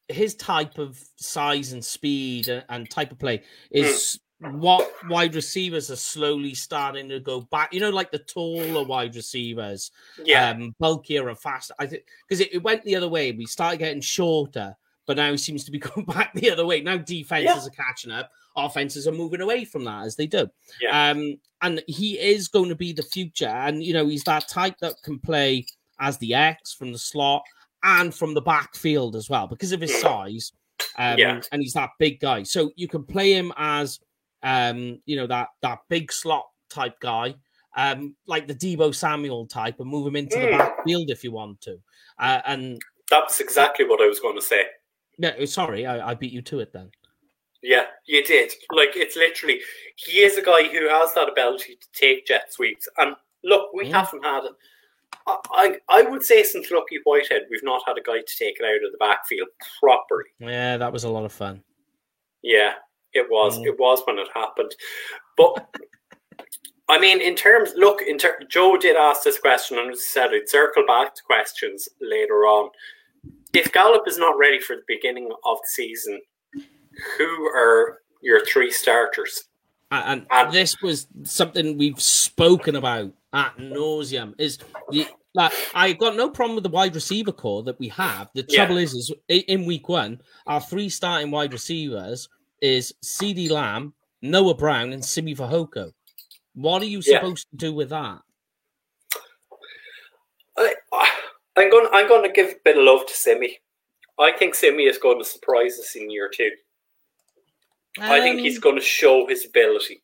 His 0.07 0.35
type 0.35 0.77
of 0.77 1.03
size 1.15 1.73
and 1.73 1.83
speed 1.83 2.47
and, 2.47 2.63
and 2.69 2.89
type 2.89 3.11
of 3.11 3.17
play 3.17 3.41
is 3.71 4.19
what 4.39 4.89
wide 5.09 5.33
receivers 5.35 5.89
are 5.89 5.95
slowly 5.95 6.53
starting 6.53 7.07
to 7.09 7.19
go 7.19 7.41
back. 7.41 7.73
You 7.73 7.79
know, 7.79 7.89
like 7.89 8.11
the 8.11 8.19
taller 8.19 8.83
wide 8.83 9.15
receivers, 9.15 9.91
Yeah, 10.23 10.49
um, 10.49 10.75
bulkier 10.79 11.29
and 11.29 11.39
faster. 11.39 11.73
I 11.79 11.87
think 11.87 12.03
because 12.27 12.41
it, 12.41 12.53
it 12.53 12.63
went 12.63 12.83
the 12.83 12.95
other 12.95 13.07
way. 13.07 13.31
We 13.31 13.45
started 13.45 13.77
getting 13.77 14.01
shorter, 14.01 14.75
but 15.05 15.17
now 15.17 15.31
it 15.31 15.39
seems 15.39 15.63
to 15.65 15.71
be 15.71 15.79
going 15.79 16.05
back 16.05 16.33
the 16.33 16.51
other 16.51 16.65
way. 16.65 16.81
Now 16.81 16.97
defenses 16.97 17.67
are 17.67 17.71
catching 17.71 18.11
up, 18.11 18.31
offenses 18.55 19.07
are 19.07 19.11
moving 19.13 19.41
away 19.41 19.65
from 19.65 19.85
that 19.85 20.05
as 20.05 20.15
they 20.15 20.27
do. 20.27 20.47
Yeah. 20.81 21.11
Um, 21.11 21.37
and 21.61 21.81
he 21.87 22.19
is 22.19 22.47
going 22.49 22.69
to 22.69 22.75
be 22.75 22.91
the 22.93 23.03
future. 23.03 23.47
And 23.47 23.81
you 23.83 23.93
know, 23.93 24.07
he's 24.07 24.23
that 24.25 24.47
type 24.47 24.77
that 24.79 25.01
can 25.03 25.17
play 25.19 25.65
as 25.99 26.17
the 26.17 26.33
X 26.33 26.73
from 26.73 26.91
the 26.91 26.99
slot 26.99 27.43
and 27.83 28.13
from 28.13 28.33
the 28.33 28.41
backfield 28.41 29.15
as 29.15 29.29
well 29.29 29.47
because 29.47 29.71
of 29.71 29.79
his 29.79 29.99
size. 30.01 30.51
Um, 30.97 31.17
Yeah. 31.17 31.41
and 31.53 31.61
he's 31.61 31.73
that 31.73 31.91
big 31.99 32.19
guy. 32.19 32.43
So 32.43 32.71
you 32.75 32.89
can 32.89 33.03
play 33.03 33.31
him 33.31 33.53
as 33.55 33.99
um, 34.43 35.01
you 35.05 35.15
know, 35.15 35.27
that 35.27 35.47
that 35.61 35.79
big 35.89 36.11
slot 36.11 36.45
type 36.69 36.99
guy 36.99 37.35
um, 37.77 38.15
like 38.25 38.47
the 38.47 38.55
Deebo 38.55 38.95
Samuel 38.95 39.45
type 39.47 39.79
and 39.79 39.89
move 39.89 40.07
him 40.07 40.15
into 40.15 40.39
the 40.39 40.47
Mm. 40.47 40.57
backfield 40.57 41.09
if 41.09 41.23
you 41.25 41.31
want 41.33 41.59
to. 41.61 41.77
Uh, 42.17 42.41
and 42.45 42.81
that's 43.09 43.39
exactly 43.41 43.85
what 43.85 44.01
I 44.01 44.07
was 44.07 44.19
going 44.21 44.35
to 44.37 44.41
say. 44.41 44.63
yeah, 45.17 45.43
sorry, 45.45 45.85
I, 45.85 46.11
I 46.11 46.13
beat 46.13 46.31
you 46.31 46.41
to 46.43 46.59
it 46.61 46.71
then. 46.71 46.89
Yeah, 47.61 47.85
you 48.05 48.23
did. 48.23 48.53
Like 48.71 48.95
it's 48.95 49.15
literally, 49.17 49.59
he 49.97 50.19
is 50.19 50.37
a 50.37 50.41
guy 50.41 50.63
who 50.69 50.87
has 50.87 51.13
that 51.15 51.27
ability 51.29 51.75
to 51.81 51.87
take 51.99 52.25
jet 52.25 52.53
sweeps. 52.53 52.87
And 52.97 53.15
look, 53.43 53.73
we 53.73 53.87
Yeah. 53.87 54.03
haven't 54.05 54.23
had 54.23 54.43
I 55.27 55.79
I 55.89 56.01
would 56.03 56.23
say 56.23 56.43
since 56.43 56.69
Lucky 56.71 56.99
Whitehead, 57.03 57.43
we've 57.49 57.63
not 57.63 57.81
had 57.87 57.97
a 57.97 58.01
guy 58.01 58.19
to 58.19 58.37
take 58.37 58.57
it 58.59 58.63
out 58.65 58.85
of 58.85 58.91
the 58.91 58.97
backfield 58.99 59.47
properly. 59.79 60.25
Yeah, 60.39 60.77
that 60.77 60.93
was 60.93 61.03
a 61.03 61.09
lot 61.09 61.25
of 61.25 61.31
fun. 61.33 61.63
Yeah, 62.41 62.73
it 63.15 63.27
was. 63.29 63.57
Mm. 63.57 63.65
It 63.67 63.79
was 63.79 64.01
when 64.05 64.19
it 64.19 64.27
happened. 64.33 64.75
But 65.37 65.67
I 66.89 66.99
mean, 66.99 67.19
in 67.21 67.35
terms, 67.35 67.73
look, 67.75 68.01
in 68.01 68.17
ter- 68.17 68.39
Joe 68.47 68.77
did 68.77 68.95
ask 68.95 69.23
this 69.23 69.39
question, 69.39 69.79
and 69.79 69.91
as 69.91 69.97
I 69.99 70.01
said, 70.01 70.29
I'd 70.33 70.47
circle 70.49 70.83
back 70.85 71.15
to 71.15 71.23
questions 71.23 71.89
later 71.99 72.45
on. 72.45 72.69
If 73.53 73.71
Gallup 73.71 74.03
is 74.07 74.17
not 74.17 74.37
ready 74.37 74.59
for 74.59 74.75
the 74.75 74.83
beginning 74.87 75.29
of 75.45 75.57
the 75.61 75.67
season, 75.67 76.21
who 77.17 77.45
are 77.47 78.01
your 78.21 78.45
three 78.45 78.69
starters? 78.69 79.45
And, 79.91 80.25
And- 80.29 80.53
this 80.53 80.81
was 80.81 81.07
something 81.23 81.77
we've 81.77 82.01
spoken 82.01 82.75
about 82.75 83.11
at 83.33 83.57
nauseum. 83.57 84.33
Is 84.37 84.59
the 84.91 85.07
like 85.33 85.51
I 85.73 85.91
got 85.93 86.15
no 86.15 86.29
problem 86.29 86.55
with 86.55 86.63
the 86.63 86.69
wide 86.69 86.95
receiver 86.95 87.33
corps 87.33 87.63
that 87.63 87.77
we 87.77 87.89
have. 87.89 88.29
The 88.33 88.45
Yeah. 88.47 88.55
trouble 88.65 88.77
is, 88.77 88.93
is 88.93 89.11
in 89.27 89.65
week 89.65 89.89
one, 89.89 90.21
our 90.47 90.61
three 90.61 90.87
starting 90.87 91.29
wide 91.29 91.51
receivers 91.51 92.29
is 92.65 92.93
CeeDee 93.03 93.51
Lamb, 93.51 93.93
Noah 94.23 94.55
Brown, 94.55 94.91
and 94.91 95.05
Simi 95.05 95.35
Fehoko. 95.35 95.91
What 96.55 96.81
are 96.81 96.85
you 96.85 97.01
Yeah. 97.05 97.19
supposed 97.19 97.47
to 97.51 97.55
do 97.57 97.73
with 97.73 97.89
that? 97.89 98.19
I, 100.57 100.73
I'm 101.57 101.69
going. 101.69 101.87
I'm 101.93 102.07
going 102.07 102.23
to 102.27 102.33
give 102.33 102.49
a 102.51 102.55
bit 102.63 102.77
of 102.77 102.83
love 102.83 103.05
to 103.05 103.13
Simi. 103.13 103.59
I 104.17 104.31
think 104.31 104.55
Simi 104.55 104.85
is 104.85 104.97
going 104.97 105.19
to 105.19 105.25
surprise 105.25 105.77
us 105.79 105.95
in 105.95 106.09
year 106.09 106.29
two. 106.33 106.51
I 107.99 108.19
think 108.21 108.39
he's 108.39 108.55
Um, 108.57 108.61
going 108.61 108.75
to 108.77 108.81
show 108.81 109.27
his 109.27 109.45
ability, 109.45 110.01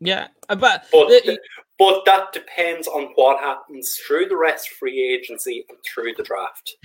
yeah, 0.00 0.28
but 0.48 0.58
but 0.58 0.88
the- 0.90 1.38
but 1.78 2.04
that 2.06 2.32
depends 2.32 2.88
on 2.88 3.08
what 3.16 3.38
happens 3.40 3.96
through 3.96 4.26
the 4.28 4.36
rest 4.36 4.70
free 4.70 5.02
agency 5.14 5.64
and 5.68 5.76
through 5.84 6.14
the 6.16 6.22
draft. 6.22 6.76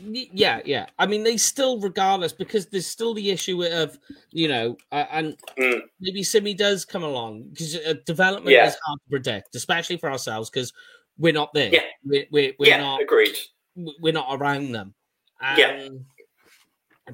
Yeah, 0.00 0.60
yeah. 0.64 0.86
I 0.98 1.06
mean, 1.06 1.22
they 1.22 1.36
still, 1.38 1.80
regardless, 1.80 2.32
because 2.32 2.66
there's 2.66 2.86
still 2.86 3.14
the 3.14 3.30
issue 3.30 3.64
of, 3.64 3.98
you 4.30 4.48
know, 4.48 4.76
uh, 4.92 5.06
and 5.10 5.36
Mm. 5.58 5.80
maybe 6.00 6.22
Simi 6.22 6.52
does 6.52 6.84
come 6.84 7.02
along 7.04 7.44
because 7.50 7.76
uh, 7.76 7.94
development 8.04 8.52
Yeah. 8.54 8.66
is 8.66 8.76
hard 8.84 8.98
to 9.04 9.10
predict, 9.10 9.54
especially 9.54 9.96
for 9.96 10.10
ourselves 10.10 10.50
because 10.50 10.72
we're 11.16 11.32
not 11.32 11.54
there. 11.54 11.70
Yeah. 11.72 11.82
We're, 12.04 12.26
we're, 12.30 12.52
we're 12.58 12.68
yeah, 12.68 12.78
not. 12.80 13.00
agreed. 13.00 13.36
we're 13.76 14.12
not 14.12 14.28
around 14.38 14.72
them. 14.72 14.94
Um, 15.40 15.58
Yeah. 15.58 15.88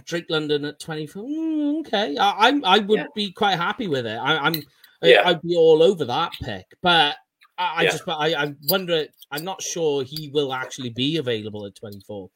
Drake 0.04 0.26
London 0.28 0.64
at 0.64 0.78
24. 0.80 1.22
mm, 1.24 1.80
okay. 1.80 2.16
I, 2.16 2.48
I, 2.48 2.60
I 2.64 2.78
would 2.78 3.00
Yeah. 3.00 3.06
be 3.14 3.32
quite 3.32 3.56
happy 3.56 3.88
with 3.88 4.06
it. 4.06 4.16
I, 4.18 4.36
I'm, 4.38 4.62
Yeah. 5.02 5.22
I'd 5.24 5.42
be 5.42 5.56
all 5.56 5.82
over 5.82 6.04
that 6.04 6.32
pick. 6.42 6.66
But 6.82 7.16
I, 7.58 7.74
I 7.76 7.82
Yeah. 7.82 7.90
just, 7.90 8.04
I, 8.08 8.34
I 8.34 8.54
wonder, 8.68 9.06
I'm 9.30 9.44
not 9.44 9.62
sure 9.62 10.02
he 10.02 10.30
will 10.32 10.52
actually 10.52 10.90
be 10.90 11.16
available 11.18 11.64
at 11.66 11.74
24. 11.74 12.30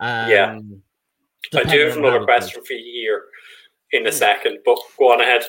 Um, 0.00 0.28
Yeah. 0.28 0.58
I 1.54 1.64
do 1.64 1.78
have 1.88 1.96
another 1.96 2.10
how 2.10 2.16
it 2.16 2.18
goes. 2.20 2.26
question 2.26 2.64
for 2.64 2.72
you 2.72 2.84
here 2.92 3.22
in 3.92 4.06
a 4.06 4.10
Hmm. 4.10 4.16
second, 4.16 4.58
but 4.64 4.78
go 4.98 5.12
on 5.12 5.20
ahead. 5.20 5.42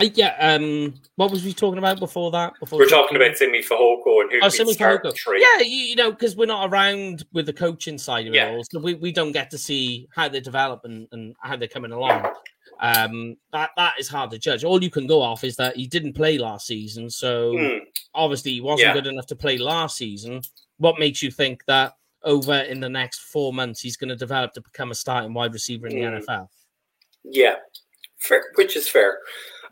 Uh, 0.00 0.06
Yeah. 0.14 0.34
Um. 0.38 0.94
What 1.16 1.30
was 1.30 1.44
we 1.44 1.52
talking 1.52 1.76
about 1.78 1.98
before 1.98 2.30
that? 2.30 2.54
Before 2.60 2.78
We're 2.78 2.88
talking 2.88 3.16
about 3.16 3.36
Simi 3.36 3.58
Fehoko 3.60 4.22
and 4.22 4.32
who 4.32 4.38
Oh, 4.42 4.48
Simi 4.48 4.72
Fehoko. 4.74 5.14
three. 5.18 5.42
Yeah, 5.42 5.62
you, 5.62 5.76
you 5.88 5.96
know, 5.96 6.10
because 6.10 6.36
we're 6.36 6.46
not 6.46 6.70
around 6.70 7.24
with 7.34 7.44
the 7.44 7.52
coaching 7.52 7.98
side 7.98 8.26
of 8.26 8.32
Yeah. 8.32 8.48
it 8.48 8.54
all, 8.54 8.64
so 8.70 8.78
we, 8.80 8.94
we 8.94 9.12
don't 9.12 9.32
get 9.32 9.50
to 9.50 9.58
see 9.58 10.08
how 10.14 10.26
they 10.28 10.40
develop 10.40 10.82
and, 10.84 11.06
and 11.12 11.34
how 11.42 11.56
they're 11.56 11.68
coming 11.68 11.92
along. 11.92 12.24
Um, 12.80 13.36
that 13.52 13.70
that 13.76 13.94
is 13.98 14.08
hard 14.08 14.30
to 14.30 14.38
judge. 14.38 14.64
All 14.64 14.82
you 14.82 14.90
can 14.90 15.06
go 15.06 15.20
off 15.20 15.44
is 15.44 15.54
that 15.56 15.76
he 15.76 15.86
didn't 15.86 16.14
play 16.14 16.38
last 16.38 16.66
season, 16.66 17.10
so 17.10 17.56
Hmm. 17.56 17.78
obviously 18.14 18.52
he 18.52 18.60
wasn't 18.60 18.88
Yeah. 18.88 18.94
good 18.94 19.06
enough 19.06 19.26
to 19.26 19.36
play 19.36 19.58
last 19.58 19.96
season. 19.98 20.40
What 20.78 20.98
makes 20.98 21.22
you 21.22 21.30
think 21.30 21.64
that 21.66 21.94
over 22.22 22.54
in 22.54 22.80
the 22.80 22.88
next 22.88 23.20
four 23.20 23.52
months 23.52 23.80
he's 23.80 23.96
going 23.96 24.08
to 24.08 24.16
develop 24.16 24.52
to 24.54 24.60
become 24.62 24.90
a 24.90 24.94
starting 24.94 25.34
wide 25.34 25.52
receiver 25.52 25.86
in 25.88 25.94
the 25.94 26.00
Hmm. 26.08 26.14
NFL? 26.16 26.50
Yeah, 27.24 27.56
fair, 28.18 28.50
which 28.54 28.76
is 28.76 28.88
fair. 28.88 29.18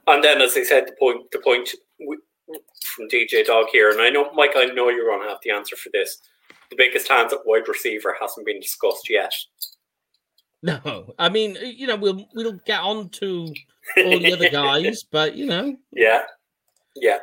And 0.07 0.23
then, 0.23 0.41
as 0.43 0.57
I 0.57 0.63
said, 0.63 0.87
the 0.87 0.93
point, 0.93 1.31
the 1.31 1.39
point 1.39 1.71
from 2.95 3.09
DJ 3.09 3.43
Dog 3.43 3.69
here, 3.73 3.91
and 3.91 4.01
I 4.01 4.11
know, 4.11 4.31
Mike, 4.33 4.53
I 4.55 4.67
know 4.67 4.89
you're 4.91 5.07
going 5.07 5.23
to 5.23 5.29
have 5.29 5.41
the 5.43 5.51
answer 5.51 5.77
for 5.77 5.89
this. 5.93 6.21
The 6.71 6.77
biggest 6.77 7.09
hands 7.09 7.33
at 7.33 7.47
wide 7.47 7.69
receiver 7.69 8.17
hasn't 8.21 8.45
been 8.47 8.61
discussed 8.61 9.09
yet. 9.09 9.33
No, 10.63 11.15
I 11.19 11.29
mean, 11.29 11.57
you 11.63 11.87
know, 11.87 11.97
we'll 11.97 12.27
we'll 12.35 12.59
get 12.67 12.81
on 12.81 13.11
to 13.11 13.55
all 13.97 14.19
the 14.19 14.33
other 14.33 14.51
guys, 14.53 15.05
but 15.05 15.37
you 15.37 15.47
know, 15.47 15.77
Yeah, 15.93 16.23
yeah, 16.97 17.19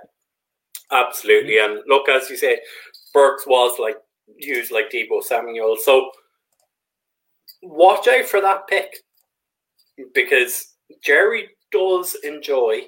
absolutely. 0.92 1.60
And 1.60 1.82
look, 1.88 2.08
as 2.08 2.30
you 2.30 2.38
say, 2.38 2.60
Burks 3.14 3.46
was 3.46 3.78
like 3.78 3.98
used 4.38 4.72
like 4.72 4.90
Deebo 4.90 5.22
Samuel. 5.22 5.76
So 5.82 6.12
watch 7.62 8.08
out 8.08 8.26
for 8.26 8.42
that 8.42 8.68
pick 8.68 8.96
because 10.14 10.76
Jerry 11.04 11.50
does 11.72 12.16
enjoy, 12.24 12.84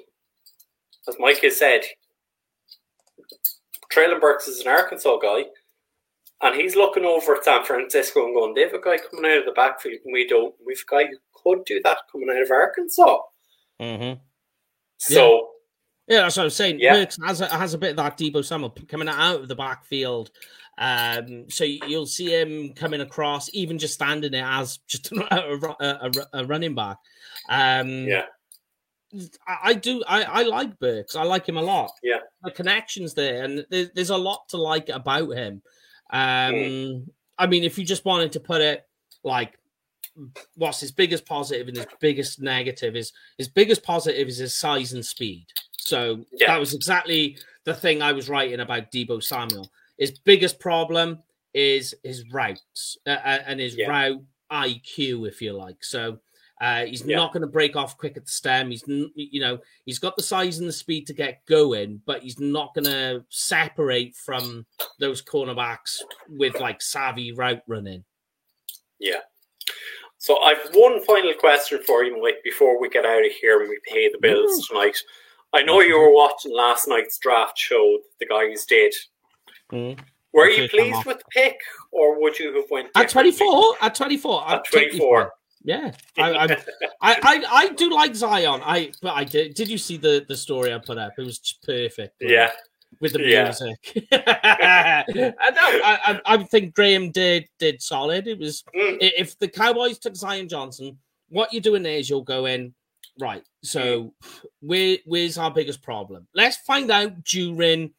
as 1.08 1.16
Mike 1.18 1.42
has 1.42 1.58
said, 1.58 1.82
Treylon 3.92 4.20
Burks 4.20 4.48
is 4.48 4.60
an 4.60 4.68
Arkansas 4.68 5.18
guy. 5.18 5.44
And 6.40 6.54
he's 6.54 6.76
looking 6.76 7.04
over 7.04 7.34
at 7.34 7.44
San 7.44 7.64
Francisco 7.64 8.24
and 8.24 8.34
going, 8.34 8.54
they 8.54 8.62
have 8.62 8.74
a 8.74 8.80
guy 8.80 8.96
coming 8.98 9.30
out 9.30 9.38
of 9.38 9.44
the 9.44 9.52
backfield 9.52 9.98
and 10.04 10.12
we 10.12 10.26
don't. 10.28 10.54
We've 10.64 10.82
a 10.88 10.90
guy 10.90 11.04
who 11.06 11.16
could 11.34 11.64
do 11.64 11.80
that 11.82 11.98
coming 12.12 12.30
out 12.30 12.42
of 12.42 12.50
Arkansas. 12.50 13.18
mm-hmm. 13.80 14.20
So, 14.98 15.48
Yeah, 16.06 16.22
that's 16.22 16.36
what 16.36 16.42
I 16.42 16.44
was 16.44 16.56
saying. 16.56 16.78
Yeah. 16.80 16.94
Burks 16.94 17.18
has 17.24 17.40
a, 17.40 17.46
has 17.46 17.74
a 17.74 17.78
bit 17.78 17.90
of 17.90 17.96
that 17.96 18.16
Deebo 18.18 18.44
Samuel 18.44 18.70
coming 18.88 19.08
out 19.08 19.40
of 19.40 19.48
the 19.48 19.56
backfield. 19.56 20.30
Um, 20.78 21.50
so 21.50 21.64
you- 21.64 21.80
you'll 21.88 22.06
see 22.06 22.30
him 22.30 22.72
coming 22.74 23.00
across, 23.00 23.50
even 23.52 23.78
just 23.78 23.94
standing 23.94 24.30
there 24.30 24.44
as 24.44 24.78
just 24.86 25.10
a, 25.12 25.74
a, 25.80 26.10
a, 26.10 26.10
a 26.34 26.44
running 26.46 26.74
back. 26.76 26.98
Um, 27.48 28.06
yeah. 28.06 28.26
I, 29.46 29.56
I 29.64 29.74
do. 29.74 30.04
I, 30.06 30.22
I 30.22 30.42
like 30.42 30.78
Burks. 30.78 31.16
I 31.16 31.22
like 31.24 31.48
him 31.48 31.56
a 31.56 31.62
lot. 31.62 31.90
Yeah. 32.02 32.18
the 32.42 32.50
connections 32.50 33.14
there, 33.14 33.42
and 33.42 33.64
there's, 33.70 33.90
there's 33.94 34.10
a 34.10 34.16
lot 34.16 34.48
to 34.50 34.56
like 34.58 34.88
about 34.90 35.30
him. 35.30 35.62
Um. 36.10 37.06
I 37.40 37.46
mean, 37.46 37.62
if 37.62 37.78
you 37.78 37.84
just 37.84 38.04
wanted 38.04 38.32
to 38.32 38.40
put 38.40 38.60
it 38.60 38.84
like, 39.22 39.56
what's 40.56 40.80
his 40.80 40.90
biggest 40.90 41.24
positive 41.24 41.68
and 41.68 41.76
his 41.76 41.86
biggest 42.00 42.40
negative 42.40 42.96
is 42.96 43.12
his 43.36 43.48
biggest 43.48 43.84
positive 43.84 44.26
is 44.26 44.38
his 44.38 44.56
size 44.56 44.92
and 44.92 45.06
speed. 45.06 45.46
So 45.78 46.24
Yeah. 46.32 46.48
that 46.48 46.58
was 46.58 46.74
exactly 46.74 47.38
the 47.64 47.74
thing 47.74 48.02
I 48.02 48.12
was 48.12 48.28
writing 48.28 48.58
about 48.60 48.90
Deebo 48.90 49.22
Samuel. 49.22 49.70
His 49.98 50.18
biggest 50.18 50.58
problem 50.58 51.22
is 51.54 51.94
his 52.02 52.24
routes 52.32 52.98
uh, 53.06 53.10
uh, 53.10 53.42
and 53.46 53.60
his 53.60 53.76
Yeah. 53.76 53.88
route 53.88 54.24
IQ, 54.50 55.28
if 55.28 55.40
you 55.40 55.52
like. 55.52 55.84
So 55.84 56.18
uh, 56.60 56.84
he's 56.86 57.04
Yeah. 57.04 57.16
not 57.16 57.32
going 57.32 57.42
to 57.42 57.46
break 57.46 57.76
off 57.76 57.96
quick 57.96 58.16
at 58.16 58.24
the 58.24 58.30
stem. 58.30 58.70
He's, 58.70 58.82
you 58.86 59.40
know, 59.40 59.58
he's 59.84 59.98
got 59.98 60.16
the 60.16 60.22
size 60.22 60.58
and 60.58 60.68
the 60.68 60.72
speed 60.72 61.06
to 61.06 61.12
get 61.12 61.44
going, 61.46 62.02
but 62.04 62.22
he's 62.22 62.38
not 62.40 62.74
going 62.74 62.84
to 62.86 63.24
separate 63.28 64.16
from 64.16 64.66
those 64.98 65.22
cornerbacks 65.22 65.98
with 66.28 66.58
like 66.60 66.82
savvy 66.82 67.32
route 67.32 67.62
running. 67.66 68.04
Yeah. 68.98 69.20
So 70.18 70.40
I've 70.42 70.58
one 70.72 71.04
final 71.04 71.32
question 71.34 71.80
for 71.86 72.02
you, 72.02 72.20
Mike, 72.20 72.42
before 72.42 72.80
we 72.80 72.88
get 72.88 73.06
out 73.06 73.24
of 73.24 73.32
here 73.40 73.60
and 73.60 73.68
we 73.68 73.78
pay 73.86 74.10
the 74.10 74.18
bills 74.20 74.66
tonight. 74.66 74.96
I 75.54 75.62
know 75.62 75.80
you 75.80 75.98
were 75.98 76.12
watching 76.12 76.52
last 76.54 76.88
night's 76.88 77.18
draft 77.18 77.56
show 77.56 77.98
the 78.18 78.26
guys 78.26 78.66
did. 78.66 78.92
Mm. 79.72 79.98
Were 80.32 80.48
you 80.48 80.68
pleased 80.68 81.06
with 81.06 81.18
the 81.18 81.24
pick, 81.30 81.56
or 81.90 82.20
would 82.20 82.38
you 82.38 82.54
have 82.54 82.66
went 82.70 82.88
At 82.94 83.08
24, 83.08 83.76
at 83.80 83.94
24, 83.94 84.42
At 84.42 84.58
I'd 84.58 84.64
take 84.64 84.92
you 85.64 85.74
24. 85.74 85.90
for 85.90 85.96
it. 86.24 86.64
Yeah, 86.78 86.86
I, 87.02 87.12
I, 87.12 87.14
I, 87.22 87.44
I, 87.50 87.68
do 87.70 87.90
like 87.90 88.14
Zion. 88.14 88.60
I, 88.64 88.92
but 89.02 89.14
I 89.14 89.24
did. 89.24 89.54
Did 89.54 89.68
you 89.68 89.78
see 89.78 89.96
the 89.96 90.24
the 90.28 90.36
story 90.36 90.72
I 90.72 90.78
put 90.78 90.98
up? 90.98 91.12
It 91.18 91.22
was 91.24 91.38
just 91.38 91.62
perfect. 91.62 92.14
Yeah, 92.20 92.50
with 93.00 93.12
the 93.12 93.18
music. 93.18 94.08
I 94.12 95.04
know. 95.08 95.32
I, 95.84 95.98
I, 96.04 96.20
I 96.34 96.42
think 96.44 96.74
Graham 96.74 97.10
did 97.10 97.46
did 97.58 97.82
solid. 97.82 98.26
It 98.26 98.38
was 98.38 98.62
Mm. 98.74 98.98
if 99.00 99.38
the 99.38 99.48
Cowboys 99.48 99.98
took 99.98 100.16
Zion 100.16 100.48
Johnson, 100.48 100.98
what 101.28 101.52
you're 101.52 101.62
doing 101.62 101.82
there 101.82 101.98
is 101.98 102.08
you'll 102.08 102.22
go 102.22 102.46
in 102.46 102.74
right. 103.20 103.42
So 103.62 104.14
where 104.60 104.98
where's 105.04 105.38
our 105.38 105.50
biggest 105.50 105.82
problem? 105.82 106.26
Let's 106.34 106.56
find 106.58 106.90
out 106.90 107.24
during. 107.24 107.92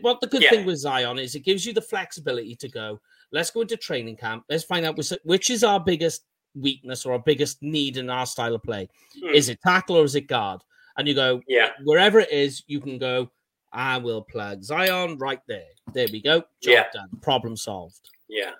What 0.00 0.20
the 0.20 0.28
good 0.28 0.42
Yeah. 0.42 0.50
thing 0.50 0.66
with 0.66 0.78
Zion 0.78 1.18
is 1.18 1.34
it 1.34 1.44
gives 1.44 1.66
you 1.66 1.74
the 1.74 1.82
flexibility 1.82 2.54
to 2.56 2.68
go. 2.68 3.00
Let's 3.32 3.50
go 3.50 3.62
into 3.62 3.76
training 3.76 4.16
camp. 4.16 4.44
Let's 4.48 4.64
find 4.64 4.86
out 4.86 4.96
which 5.24 5.50
is 5.50 5.64
our 5.64 5.80
biggest 5.80 6.22
weakness 6.54 7.04
or 7.06 7.12
our 7.12 7.18
biggest 7.18 7.62
need 7.62 7.96
in 7.96 8.08
our 8.10 8.26
style 8.26 8.54
of 8.54 8.62
play. 8.62 8.88
Hmm. 9.20 9.28
Is 9.34 9.48
it 9.48 9.60
tackle 9.62 9.96
or 9.96 10.04
is 10.04 10.14
it 10.14 10.22
guard? 10.28 10.60
And 10.96 11.08
you 11.08 11.14
go, 11.14 11.40
yeah, 11.48 11.70
wherever 11.84 12.20
it 12.20 12.30
is, 12.30 12.62
you 12.66 12.80
can 12.80 12.98
go. 12.98 13.30
I 13.72 13.98
will 13.98 14.22
plug 14.22 14.62
Zion 14.62 15.18
right 15.18 15.40
there. 15.48 15.66
There 15.92 16.06
we 16.12 16.22
go. 16.22 16.38
Job 16.62 16.72
Yeah. 16.72 16.84
done. 16.92 17.08
Problem 17.20 17.56
solved. 17.56 18.08
yeah, 18.28 18.52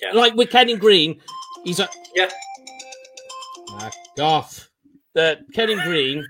Yeah. 0.00 0.12
Like 0.12 0.34
with 0.34 0.50
Kenyon 0.50 0.78
Green, 0.78 1.20
he's 1.64 1.80
a 1.80 1.88
Yeah. 2.14 2.30
Back 3.78 3.94
off. 4.20 4.70
The 5.14 5.40
Kenyon 5.52 5.80
Green, 5.84 6.24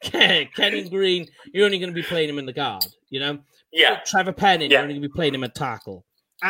Kenyon 0.02 0.88
Green, 0.88 1.28
you're 1.52 1.66
only 1.66 1.78
going 1.78 1.90
to 1.90 1.94
be 1.94 2.02
playing 2.02 2.28
him 2.28 2.38
in 2.38 2.46
the 2.46 2.52
guard. 2.52 2.84
You 3.10 3.20
know, 3.20 3.38
yeah, 3.72 4.00
Trevor 4.06 4.32
Penning, 4.32 4.70
Yeah. 4.70 4.78
you're 4.78 4.82
only 4.84 4.94
going 4.94 5.02
to 5.02 5.08
be 5.08 5.12
playing 5.14 5.34
him 5.34 5.44
at 5.44 5.54
tackle. 5.54 6.04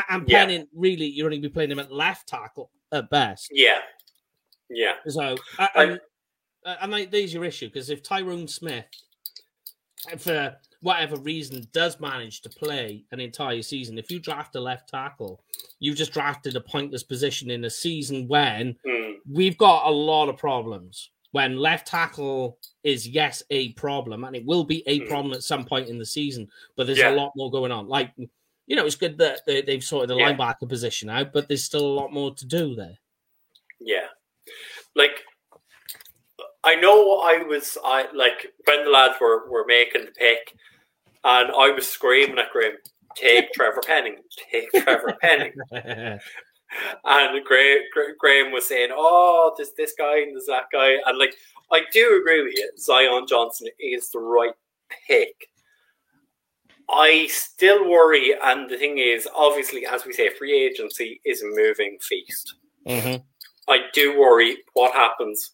And 0.09 0.29
Yeah. 0.29 0.41
Penning, 0.45 0.69
really, 0.75 1.07
you're 1.07 1.27
only 1.27 1.37
going 1.39 1.43
to 1.45 1.49
be 1.49 1.53
playing 1.53 1.71
him 1.73 1.79
at 1.79 1.93
left 1.93 2.29
tackle 2.29 2.71
at 2.93 3.11
best. 3.11 3.49
yeah, 3.53 3.79
yeah, 4.71 4.95
So, 5.09 5.37
I- 5.59 5.69
and, 5.75 6.01
uh, 6.65 6.77
and 6.81 6.93
like, 6.93 7.11
there's 7.11 7.33
your 7.35 7.45
issue 7.45 7.67
because 7.69 7.91
if 7.91 8.03
Tyron 8.03 8.49
Smith, 8.49 8.87
for 10.19 10.57
whatever 10.83 11.17
reason, 11.17 11.67
does 11.73 11.99
manage 11.99 12.41
to 12.43 12.49
play 12.51 13.05
an 13.11 13.19
entire 13.21 13.63
season, 13.63 13.99
if 13.99 14.11
you 14.11 14.21
draft 14.21 14.55
a 14.57 14.61
left 14.61 14.89
tackle, 14.89 15.43
you've 15.81 15.97
just 15.97 16.13
drafted 16.13 16.55
a 16.57 16.61
pointless 16.61 17.03
position 17.03 17.51
in 17.51 17.65
a 17.65 17.71
season 17.71 18.29
when 18.29 18.77
Mm, 18.87 19.17
we've 19.31 19.59
got 19.59 19.87
a 19.89 19.91
lot 19.91 20.29
of 20.29 20.37
problems. 20.37 21.11
When 21.33 21.57
left 21.59 21.89
tackle 21.89 22.59
is 22.85 23.07
yes 23.09 23.43
a 23.51 23.73
problem, 23.73 24.25
and 24.25 24.37
it 24.37 24.45
will 24.47 24.65
be 24.65 24.83
a 24.87 25.01
Mm. 25.01 25.09
problem 25.09 25.33
at 25.35 25.43
some 25.43 25.65
point 25.65 25.89
in 25.89 25.99
the 25.99 26.07
season, 26.07 26.49
but 26.77 26.87
there's 26.87 26.99
Yeah. 26.99 27.11
a 27.15 27.17
lot 27.17 27.33
more 27.37 27.51
going 27.51 27.73
on. 27.73 27.89
Like 27.89 28.13
you 28.67 28.77
know, 28.77 28.85
it's 28.87 28.97
good 28.97 29.19
that 29.19 29.41
they, 29.47 29.63
they've 29.63 29.83
sorted 29.85 30.11
the 30.11 30.17
Yeah. 30.17 30.33
linebacker 30.33 30.69
position 30.69 31.09
out, 31.09 31.33
but 31.33 31.49
there's 31.49 31.65
still 31.65 31.87
a 31.87 31.97
lot 32.01 32.13
more 32.13 32.35
to 32.35 32.47
do 32.47 32.75
there. 32.75 32.99
yeah. 33.81 34.07
Like, 34.95 35.23
I 36.65 36.75
know 36.75 37.21
I 37.21 37.43
was, 37.43 37.77
I 37.85 38.07
like 38.15 38.53
when 38.65 38.85
the 38.85 38.91
lads 38.91 39.17
were 39.21 39.49
were 39.51 39.65
making 39.67 40.07
the 40.07 40.11
pick, 40.13 40.53
and 41.23 41.51
I 41.53 41.71
was 41.71 41.87
screaming 41.89 42.39
at 42.39 42.51
Graham, 42.51 42.77
"Take 43.15 43.53
Trevor 43.53 43.83
Penning, 43.87 44.17
take 44.51 44.71
Trevor 44.73 45.17
Penning." 45.21 45.53
And 47.05 47.45
Graham, 47.45 47.79
Graham 48.19 48.51
was 48.53 48.67
saying, 48.67 48.91
"Oh, 48.93 49.55
there's 49.57 49.71
this 49.77 49.95
guy 49.97 50.19
and 50.23 50.33
there's 50.35 50.47
that 50.47 50.65
guy," 50.73 50.97
and 51.07 51.17
like 51.17 51.35
I 51.71 51.83
do 51.93 52.19
agree 52.21 52.43
with 52.43 52.55
you. 52.57 52.69
Zion 52.77 53.27
Johnson 53.29 53.69
is 53.79 54.11
the 54.11 54.19
right 54.19 54.53
pick. 55.07 55.49
I 56.89 57.27
still 57.29 57.89
worry, 57.89 58.35
and 58.43 58.71
the 58.71 58.77
thing 58.79 58.99
is, 58.99 59.29
obviously, 59.35 59.87
as 59.87 60.05
we 60.07 60.13
say, 60.13 60.31
free 60.31 60.53
agency 60.55 61.21
is 61.25 61.43
a 61.43 61.47
moving 61.49 61.99
feast. 62.01 62.55
Mhm. 62.87 63.23
I 63.69 63.79
do 63.93 64.17
worry 64.19 64.59
what 64.75 64.93
happens 64.93 65.53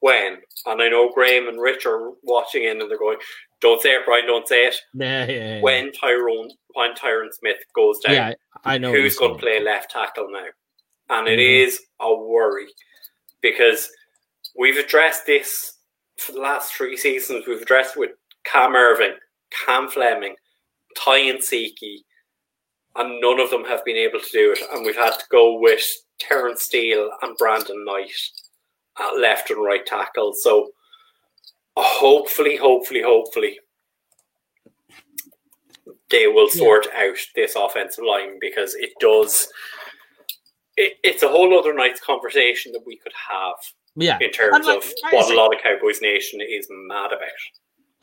when, 0.00 0.40
and 0.66 0.82
I 0.82 0.88
know 0.88 1.10
Graham 1.12 1.48
and 1.48 1.60
Rich 1.60 1.84
are 1.84 2.12
watching 2.22 2.64
in 2.64 2.80
and 2.80 2.90
they're 2.90 2.98
going, 2.98 3.18
Don't 3.60 3.80
say 3.80 3.94
it, 3.94 4.04
Brian. 4.04 4.26
Don't 4.26 4.46
say 4.46 4.66
it. 4.66 4.76
Yeah, 4.94 5.24
yeah, 5.26 5.32
yeah. 5.56 5.60
When 5.62 5.90
Tyron, 5.90 6.50
when 6.74 6.92
Tyron 6.94 7.32
Smith 7.32 7.56
goes 7.74 7.98
down, 8.00 8.12
yeah, 8.14 8.32
I 8.62 8.76
know. 8.76 8.92
who's 8.92 9.16
going 9.16 9.34
to 9.34 9.38
play 9.40 9.58
left 9.60 9.90
tackle 9.90 10.28
now? 10.30 10.46
And 11.08 11.28
it 11.28 11.38
Mhm. 11.38 11.64
is 11.66 11.80
a 12.00 12.14
worry 12.14 12.66
because 13.40 13.90
we've 14.54 14.76
addressed 14.76 15.24
this 15.24 15.78
for 16.18 16.32
the 16.32 16.40
last 16.40 16.74
three 16.74 16.96
seasons. 16.96 17.46
We've 17.46 17.62
addressed 17.62 17.96
it 17.96 18.00
with 18.00 18.10
Cam 18.44 18.72
Erving, 18.74 19.16
Cam 19.50 19.88
Fleming, 19.88 20.36
Ty 20.96 21.20
Nsekhe, 21.32 21.98
and 22.96 23.20
none 23.20 23.40
of 23.40 23.50
them 23.50 23.64
have 23.64 23.84
been 23.84 23.96
able 23.96 24.20
to 24.20 24.30
do 24.32 24.52
it. 24.52 24.60
And 24.72 24.84
we've 24.84 24.96
had 24.96 25.12
to 25.18 25.24
go 25.30 25.58
with 25.58 25.84
Terence 26.18 26.62
Steele 26.62 27.10
and 27.22 27.36
Brandon 27.36 27.84
Knight 27.84 28.10
at 29.00 29.18
left 29.18 29.50
and 29.50 29.62
right 29.64 29.84
tackle. 29.84 30.32
So 30.34 30.70
hopefully, 31.76 32.56
hopefully, 32.56 33.02
hopefully, 33.02 33.58
they 36.10 36.26
will 36.28 36.48
Yeah. 36.52 36.58
sort 36.58 36.86
out 36.94 37.16
this 37.34 37.56
offensive 37.56 38.04
line 38.04 38.38
because 38.40 38.74
it 38.74 38.90
does. 39.00 39.48
It, 40.76 40.94
it's 41.02 41.22
a 41.22 41.28
whole 41.28 41.56
other 41.58 41.72
night's 41.72 42.00
conversation 42.00 42.72
that 42.72 42.84
we 42.86 42.96
could 42.96 43.12
have 43.28 43.54
Yeah, 43.96 44.18
in 44.20 44.30
terms 44.30 44.66
like- 44.66 44.76
of 44.78 44.92
what 45.10 45.30
a 45.30 45.34
lot 45.34 45.54
of 45.54 45.62
Cowboys 45.62 46.00
Nation 46.00 46.40
is 46.40 46.66
mad 46.70 47.12
about. 47.12 47.28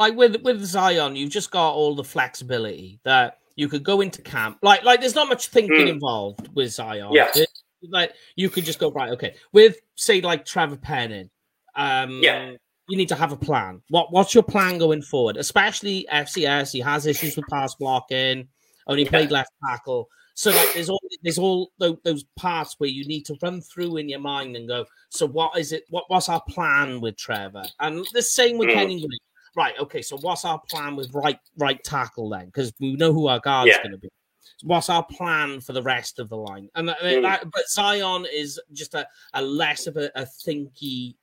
Like 0.01 0.15
with 0.15 0.41
with 0.41 0.63
Zion, 0.65 1.15
you've 1.15 1.29
just 1.29 1.51
got 1.51 1.73
all 1.73 1.93
the 1.95 2.03
flexibility 2.03 2.99
that 3.03 3.37
you 3.55 3.67
could 3.67 3.83
go 3.83 4.01
into 4.01 4.21
camp. 4.23 4.57
Like 4.63 4.83
like 4.83 4.99
there's 4.99 5.13
not 5.15 5.29
much 5.29 5.47
thinking 5.47 5.81
Hmm. 5.81 5.87
involved 5.87 6.49
with 6.55 6.71
Zion. 6.71 7.11
Yeah. 7.13 7.29
It- 7.35 7.49
like 7.89 8.13
you 8.35 8.49
could 8.49 8.63
just 8.65 8.77
go 8.79 8.91
right. 8.91 9.09
Okay, 9.11 9.35
with 9.53 9.77
say 9.95 10.21
like 10.21 10.45
Trevor 10.45 10.77
Penning, 10.77 11.29
um, 11.75 12.19
Yeah. 12.21 12.51
you 12.87 12.97
need 12.97 13.09
to 13.09 13.15
have 13.15 13.31
a 13.31 13.35
plan. 13.37 13.81
What 13.89 14.11
what's 14.11 14.33
your 14.35 14.43
plan 14.43 14.77
going 14.79 15.01
forward? 15.01 15.37
Especially 15.37 16.05
FCS, 16.11 16.71
he 16.71 16.79
has 16.79 17.05
issues 17.07 17.35
with 17.35 17.45
pass 17.49 17.73
blocking. 17.75 18.47
Only 18.87 19.03
Yeah. 19.03 19.09
played 19.09 19.31
left 19.31 19.49
tackle. 19.67 20.09
So 20.35 20.49
like, 20.51 20.73
there's 20.73 20.89
all 20.89 21.01
there's 21.23 21.37
all 21.39 21.71
those 21.79 22.23
parts 22.35 22.75
where 22.79 22.89
you 22.89 23.05
need 23.05 23.25
to 23.25 23.35
run 23.41 23.61
through 23.61 23.97
in 23.97 24.09
your 24.09 24.19
mind 24.19 24.55
and 24.55 24.67
go. 24.67 24.85
So 25.09 25.25
what 25.27 25.57
is 25.57 25.71
it? 25.71 25.83
What 25.89 26.05
what's 26.07 26.29
our 26.29 26.41
plan 26.49 27.01
with 27.01 27.17
Trevor? 27.17 27.63
And 27.79 28.05
the 28.13 28.21
same 28.23 28.57
with 28.57 28.69
Mm. 28.69 28.73
Kenyon 28.73 28.99
Green. 28.99 29.19
Right. 29.55 29.73
Okay. 29.79 30.01
So 30.01 30.17
what's 30.17 30.45
our 30.45 30.61
plan 30.69 30.95
with 30.95 31.13
right 31.13 31.39
right 31.57 31.83
tackle 31.83 32.29
then? 32.29 32.45
Because 32.45 32.73
we 32.79 32.95
know 32.95 33.11
who 33.13 33.27
our 33.27 33.39
guard's 33.39 33.69
Yeah. 33.71 33.79
going 33.83 33.91
to 33.91 33.97
be. 33.97 34.09
So 34.57 34.67
what's 34.67 34.89
our 34.89 35.03
plan 35.03 35.59
for 35.61 35.73
the 35.73 35.81
rest 35.81 36.19
of 36.19 36.29
the 36.29 36.37
line? 36.37 36.69
And 36.75 36.87
that, 36.89 36.99
Mm. 36.99 37.21
that- 37.23 37.51
but 37.51 37.67
Zion 37.69 38.25
is 38.31 38.59
just 38.73 38.93
a, 38.93 39.05
a 39.33 39.41
less 39.41 39.87
of 39.87 39.97
a, 39.97 40.09
a 40.15 40.23
thinky 40.23 41.15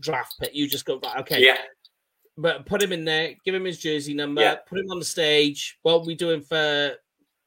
draft 0.00 0.34
pick. 0.40 0.54
You 0.54 0.68
just 0.68 0.84
go 0.84 0.98
right. 1.02 1.18
Okay. 1.20 1.44
Yeah, 1.44 1.58
But 2.36 2.64
put 2.66 2.82
him 2.82 2.92
in 2.92 3.04
there. 3.04 3.34
Give 3.44 3.54
him 3.54 3.64
his 3.64 3.78
jersey 3.78 4.14
number. 4.14 4.40
Yeah. 4.42 4.56
Put 4.56 4.78
him 4.78 4.90
on 4.90 4.98
the 4.98 5.04
stage. 5.04 5.78
What 5.82 6.06
we 6.06 6.14
doing 6.14 6.40
for 6.42 6.96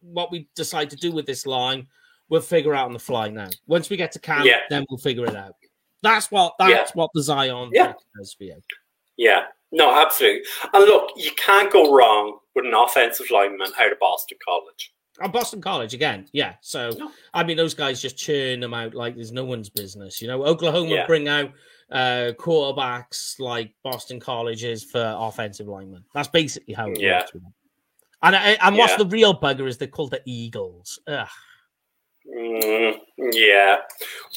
what 0.01 0.31
we 0.31 0.49
decide 0.55 0.89
to 0.91 0.95
do 0.95 1.11
with 1.11 1.25
this 1.25 1.45
line? 1.45 1.87
We'll 2.29 2.41
figure 2.41 2.73
out 2.73 2.85
on 2.87 2.93
the 2.93 2.99
fly 2.99 3.29
now. 3.29 3.49
Once 3.67 3.89
we 3.89 3.97
get 3.97 4.11
to 4.13 4.19
camp, 4.19 4.45
Yeah. 4.45 4.59
then 4.69 4.85
we'll 4.89 4.97
figure 4.97 5.25
it 5.25 5.35
out. 5.35 5.55
That's 6.01 6.29
what 6.31 6.55
Yeah. 6.59 6.69
that's 6.69 6.93
what 6.95 7.09
the 7.13 7.21
Zion 7.23 7.69
Yeah. 7.73 7.93
does 8.17 8.33
for 8.33 8.43
you. 8.45 8.59
yeah. 9.17 9.45
No, 9.73 9.93
absolutely. 9.93 10.43
And 10.73 10.85
look, 10.85 11.09
you 11.15 11.31
can't 11.35 11.71
go 11.71 11.91
wrong 11.95 12.37
with 12.55 12.65
an 12.65 12.73
offensive 12.75 13.25
lineman 13.31 13.71
out 13.79 13.91
of 13.91 13.99
Boston 13.99 14.37
College. 14.45 14.93
Oh, 15.21 15.27
Boston 15.27 15.61
College 15.61 15.93
again, 15.95 16.27
yeah. 16.31 16.55
So 16.61 16.91
No. 16.97 17.11
I 17.33 17.43
mean, 17.43 17.57
those 17.57 17.73
guys 17.73 18.01
just 18.01 18.15
churn 18.17 18.59
them 18.59 18.73
out 18.73 18.93
like 18.93 19.15
there's 19.15 19.31
no 19.31 19.43
one's 19.45 19.69
business. 19.69 20.21
You 20.21 20.27
know, 20.27 20.43
Oklahoma 20.45 20.89
Yeah. 20.89 21.07
bring 21.07 21.27
out 21.27 21.51
uh, 21.91 22.31
quarterbacks 22.39 23.39
like 23.39 23.73
Boston 23.83 24.19
College 24.19 24.63
is 24.63 24.83
for 24.83 25.15
offensive 25.19 25.67
linemen. 25.67 26.03
That's 26.13 26.27
basically 26.27 26.73
how 26.75 26.89
it 26.89 26.99
Yeah. 26.99 27.19
works. 27.19 27.31
And 28.23 28.35
and 28.35 28.57
and 28.61 28.77
what's 28.77 28.93
Yeah. 28.93 28.97
the 28.99 29.05
real 29.07 29.33
bugger 29.39 29.67
is 29.67 29.77
they're 29.77 29.87
called 29.87 30.11
the 30.11 30.21
Eagles. 30.25 30.99
Ugh. 31.07 31.27
Mm, 32.27 32.97
yeah, 33.33 33.77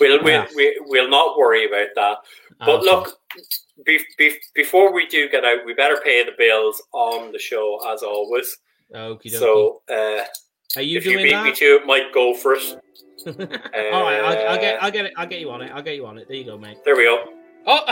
we'll, 0.00 0.22
we'll, 0.22 0.28
Yeah. 0.42 0.46
we, 0.56 0.76
we'll 0.86 1.08
not 1.08 1.38
worry 1.38 1.66
about 1.66 1.88
that. 1.94 2.18
But 2.58 2.68
Okay. 2.80 2.84
look, 2.90 3.20
be, 3.84 4.00
be, 4.16 4.34
before 4.54 4.92
we 4.92 5.06
do 5.06 5.28
get 5.28 5.44
out, 5.44 5.64
we 5.66 5.74
better 5.74 6.00
pay 6.02 6.24
the 6.24 6.32
bills 6.38 6.82
on 6.92 7.32
the 7.32 7.38
show 7.38 7.80
as 7.92 8.02
always. 8.02 8.58
Okie 8.94 9.26
dokie. 9.26 9.38
So 9.38 9.82
uh, 9.90 10.24
are 10.76 10.82
you 10.82 10.98
if 10.98 11.04
you 11.04 11.12
doing 11.12 11.24
beat 11.24 11.42
me 11.42 11.50
that? 11.50 11.56
to 11.56 11.64
it, 11.64 11.86
might 11.86 12.12
go 12.12 12.34
for 12.34 12.54
it. 12.54 12.62
All 13.26 14.02
right, 14.02 14.20
I'll, 14.20 14.48
I'll 14.50 14.60
get, 14.60 14.82
I'll 14.82 14.90
get 14.90 15.06
it, 15.06 15.12
I'll 15.16 15.26
get 15.26 15.40
you 15.40 15.50
on 15.50 15.62
it. 15.62 15.72
I'll 15.74 15.82
get 15.82 15.96
you 15.96 16.06
on 16.06 16.18
it. 16.18 16.28
There 16.28 16.36
you 16.36 16.44
go, 16.44 16.58
mate. 16.58 16.78
There 16.84 16.96
we 16.96 17.04
go. 17.04 17.24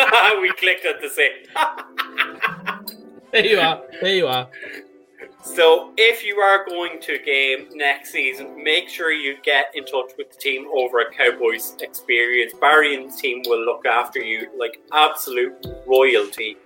Oh, 0.00 0.38
we 0.42 0.52
clicked 0.52 0.86
at 0.86 1.02
the 1.02 1.08
same. 1.08 1.32
there 3.32 3.44
you 3.44 3.58
are. 3.58 3.82
There 4.00 4.14
you 4.14 4.26
are. 4.26 4.48
So, 5.42 5.92
if 5.96 6.24
you 6.24 6.36
are 6.36 6.64
going 6.66 7.00
to 7.00 7.14
a 7.14 7.24
game 7.24 7.68
next 7.72 8.10
season, 8.10 8.62
make 8.62 8.88
sure 8.88 9.12
you 9.12 9.36
get 9.42 9.66
in 9.74 9.84
touch 9.84 10.10
with 10.18 10.32
the 10.32 10.38
team 10.38 10.66
over 10.74 11.00
at 11.00 11.12
Cowboys 11.16 11.76
Experience. 11.80 12.52
Barry 12.60 12.96
and 12.96 13.10
the 13.10 13.16
team 13.16 13.42
will 13.46 13.64
look 13.64 13.86
after 13.86 14.20
you 14.20 14.48
like 14.58 14.80
absolute 14.92 15.54
royalty. 15.86 16.56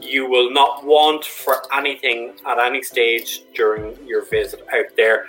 You 0.00 0.28
will 0.28 0.50
not 0.52 0.84
want 0.84 1.24
for 1.24 1.62
anything 1.74 2.34
at 2.46 2.58
any 2.58 2.82
stage 2.82 3.42
during 3.54 3.96
your 4.06 4.24
visit 4.26 4.66
out 4.72 4.94
there. 4.96 5.26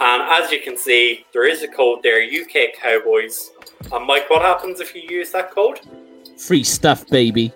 And 0.00 0.22
as 0.22 0.52
you 0.52 0.60
can 0.60 0.76
see, 0.76 1.26
there 1.32 1.46
is 1.46 1.62
a 1.62 1.68
code 1.68 2.02
there, 2.04 2.22
UK 2.22 2.74
Cowboys. 2.80 3.50
And 3.92 4.06
Mike, 4.06 4.30
what 4.30 4.42
happens 4.42 4.80
if 4.80 4.94
you 4.94 5.02
use 5.02 5.32
that 5.32 5.50
code? 5.50 5.80
Free 6.38 6.62
stuff, 6.62 7.06
baby. 7.08 7.52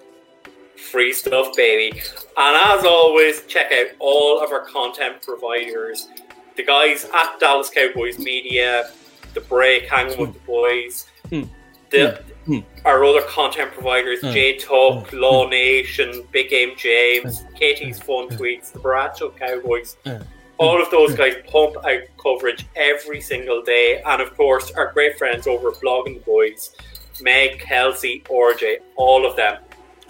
Free 0.82 1.12
stuff, 1.12 1.56
baby. 1.56 1.98
And 2.36 2.56
as 2.78 2.84
always, 2.84 3.42
check 3.46 3.72
out 3.72 3.88
all 3.98 4.42
of 4.42 4.50
our 4.50 4.64
content 4.66 5.22
providers. 5.22 6.08
The 6.56 6.64
guys 6.64 7.06
at 7.14 7.38
Dallas 7.40 7.70
Cowboys 7.70 8.18
Media, 8.18 8.90
The 9.34 9.40
Break, 9.40 9.84
Hanging 9.88 10.18
with 10.18 10.34
the 10.34 10.40
Boys, 10.40 11.06
Hmm. 11.30 11.44
the, 11.90 12.22
Hmm. 12.44 12.58
our 12.84 13.04
other 13.04 13.22
content 13.22 13.72
providers, 13.72 14.20
Hmm. 14.20 14.32
J 14.32 14.56
Talk, 14.58 15.08
Hmm. 15.10 15.18
Law 15.18 15.48
Nation, 15.48 16.26
Big 16.32 16.50
Game 16.50 16.72
James, 16.76 17.44
Katie's 17.58 17.98
Fun 17.98 18.28
Tweets, 18.28 18.72
The 18.72 18.80
Baracho 18.80 19.36
Cowboys. 19.38 19.96
Hmm. 20.04 20.22
All 20.58 20.80
of 20.80 20.90
those 20.90 21.14
guys 21.14 21.34
pump 21.48 21.76
out 21.84 22.02
coverage 22.22 22.66
every 22.76 23.20
single 23.20 23.62
day. 23.62 24.02
And 24.04 24.20
of 24.20 24.36
course, 24.36 24.70
our 24.72 24.92
great 24.92 25.16
friends 25.18 25.46
over 25.46 25.70
at 25.70 25.76
Blogging 25.76 26.24
Boys, 26.24 26.76
Meg, 27.20 27.60
Kelsey, 27.60 28.22
RJ, 28.28 28.78
all 28.96 29.24
of 29.26 29.34
them. 29.36 29.58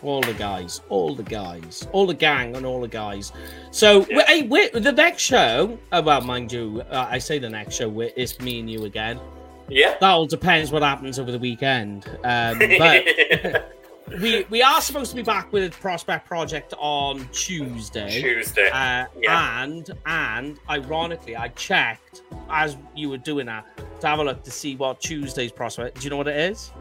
All 0.03 0.20
the 0.20 0.35
guys, 0.35 0.81
all 0.89 1.15
the 1.15 1.23
guys, 1.23 1.87
all 1.93 2.07
the 2.07 2.15
gang, 2.15 2.57
and 2.57 2.66
all 2.66 2.81
the 2.81 2.89
guys. 2.89 3.33
So, 3.70 4.05
Yeah. 4.11 4.24
hey, 4.27 4.43
wait, 4.43 4.73
the 4.73 4.91
next 4.93 5.23
show, 5.23 5.79
uh, 5.93 6.03
well, 6.05 6.20
mind 6.20 6.53
you, 6.53 6.83
uh, 6.91 7.07
I 7.09 7.19
say 7.19 7.39
the 7.39 7.49
next 7.49 7.77
show, 7.77 8.01
it's 8.01 8.41
me 8.41 8.59
and 8.61 8.69
you 8.69 8.85
again. 8.85 9.20
Yeah. 9.69 9.95
That 10.01 10.11
all 10.11 10.27
depends 10.27 10.73
what 10.73 10.83
happens 10.83 11.19
over 11.20 11.31
the 11.31 11.39
weekend. 11.39 12.07
Um, 12.24 12.59
but 12.79 13.70
we 14.20 14.45
we 14.51 14.61
are 14.61 14.81
supposed 14.81 15.11
to 15.11 15.16
be 15.16 15.23
back 15.23 15.53
with 15.53 15.73
Prospect 15.81 16.27
Project 16.27 16.74
on 16.79 17.27
Tuesday. 17.33 18.20
Tuesday. 18.20 18.69
Uh, 18.70 19.07
Yeah. 19.19 19.62
And 19.62 19.89
and 20.05 20.59
ironically, 20.69 21.37
I 21.37 21.49
checked 21.49 22.23
as 22.51 22.77
you 22.97 23.09
were 23.09 23.19
doing 23.19 23.47
that 23.47 23.65
to 24.01 24.07
have 24.09 24.19
a 24.19 24.24
look 24.24 24.43
to 24.43 24.51
see 24.51 24.74
what 24.77 25.01
Tuesday's 25.01 25.53
prospect. 25.53 26.01
Do 26.01 26.05
you 26.05 26.11
know 26.11 26.16
what 26.19 26.29
it 26.29 26.37
is? 26.51 26.73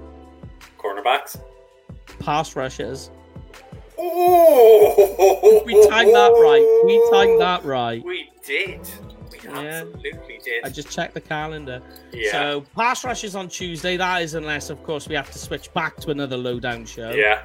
Cornerbacks. 0.80 1.40
Pass 2.22 2.56
rushes. 2.56 3.10
Oh, 3.98 5.64
We 5.66 5.74
timed 5.88 6.14
that 6.14 6.32
right. 6.32 6.82
We 6.86 7.10
timed 7.12 7.40
that 7.42 7.64
right. 7.64 8.04
We 8.04 8.30
did. 8.46 8.80
We 9.32 9.40
Yeah. 9.50 9.84
absolutely 9.84 10.40
did. 10.44 10.64
I 10.66 10.70
just 10.70 10.90
checked 10.92 11.14
the 11.14 11.22
calendar. 11.22 11.82
yeah. 12.12 12.32
So 12.32 12.66
pass 12.76 13.04
rushes 13.04 13.36
on 13.36 13.48
Tuesday. 13.48 13.98
That 13.98 14.22
is 14.22 14.34
unless, 14.36 14.70
of 14.70 14.84
course, 14.84 15.08
we 15.08 15.16
have 15.16 15.32
to 15.32 15.38
switch 15.38 15.74
back 15.74 15.98
to 15.98 16.12
another 16.12 16.38
lowdown 16.38 16.86
show. 16.86 17.12
yeah. 17.12 17.42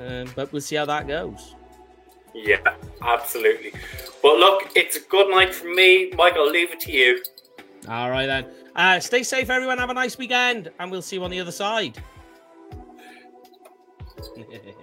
Um, 0.00 0.30
but 0.34 0.52
we'll 0.52 0.62
see 0.62 0.76
how 0.76 0.84
that 0.86 1.06
goes. 1.08 1.54
Yeah. 2.34 2.58
Absolutely. 3.02 3.72
But 4.22 4.36
look, 4.38 4.70
it's 4.76 4.96
a 4.96 5.00
good 5.00 5.30
night 5.30 5.54
for 5.54 5.66
me. 5.68 6.10
Michael, 6.16 6.42
I'll 6.44 6.50
leave 6.50 6.70
it 6.72 6.80
to 6.80 6.92
you. 6.92 7.22
All 7.88 8.10
right 8.10 8.26
then. 8.26 8.46
Uh, 8.76 9.00
stay 9.00 9.22
safe, 9.24 9.50
everyone. 9.50 9.78
Have 9.78 9.90
a 9.90 9.94
nice 9.94 10.16
weekend, 10.16 10.70
and 10.78 10.90
we'll 10.92 11.02
see 11.02 11.16
you 11.16 11.24
on 11.24 11.30
the 11.30 11.40
other 11.40 11.50
side. 11.50 12.00
You 14.20 14.74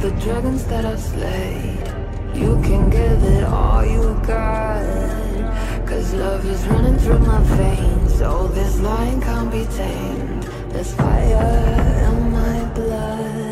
the 0.00 0.10
dragons 0.12 0.64
that 0.64 0.84
I've 0.84 1.00
slayed. 1.00 1.86
You 2.34 2.60
can 2.62 2.90
give 2.90 3.22
it 3.22 3.44
all 3.44 3.84
you 3.84 4.20
got. 4.26 5.86
Cause 5.86 6.14
love 6.14 6.44
is 6.46 6.64
running 6.66 6.98
through 6.98 7.18
my 7.20 7.40
veins. 7.56 8.20
Oh, 8.22 8.48
this 8.48 8.80
line 8.80 9.20
can't 9.20 9.50
be 9.50 9.64
tamed. 9.66 10.42
There's 10.70 10.92
fire 10.94 12.08
in 12.08 12.32
my 12.32 12.64
blood. 12.74 13.51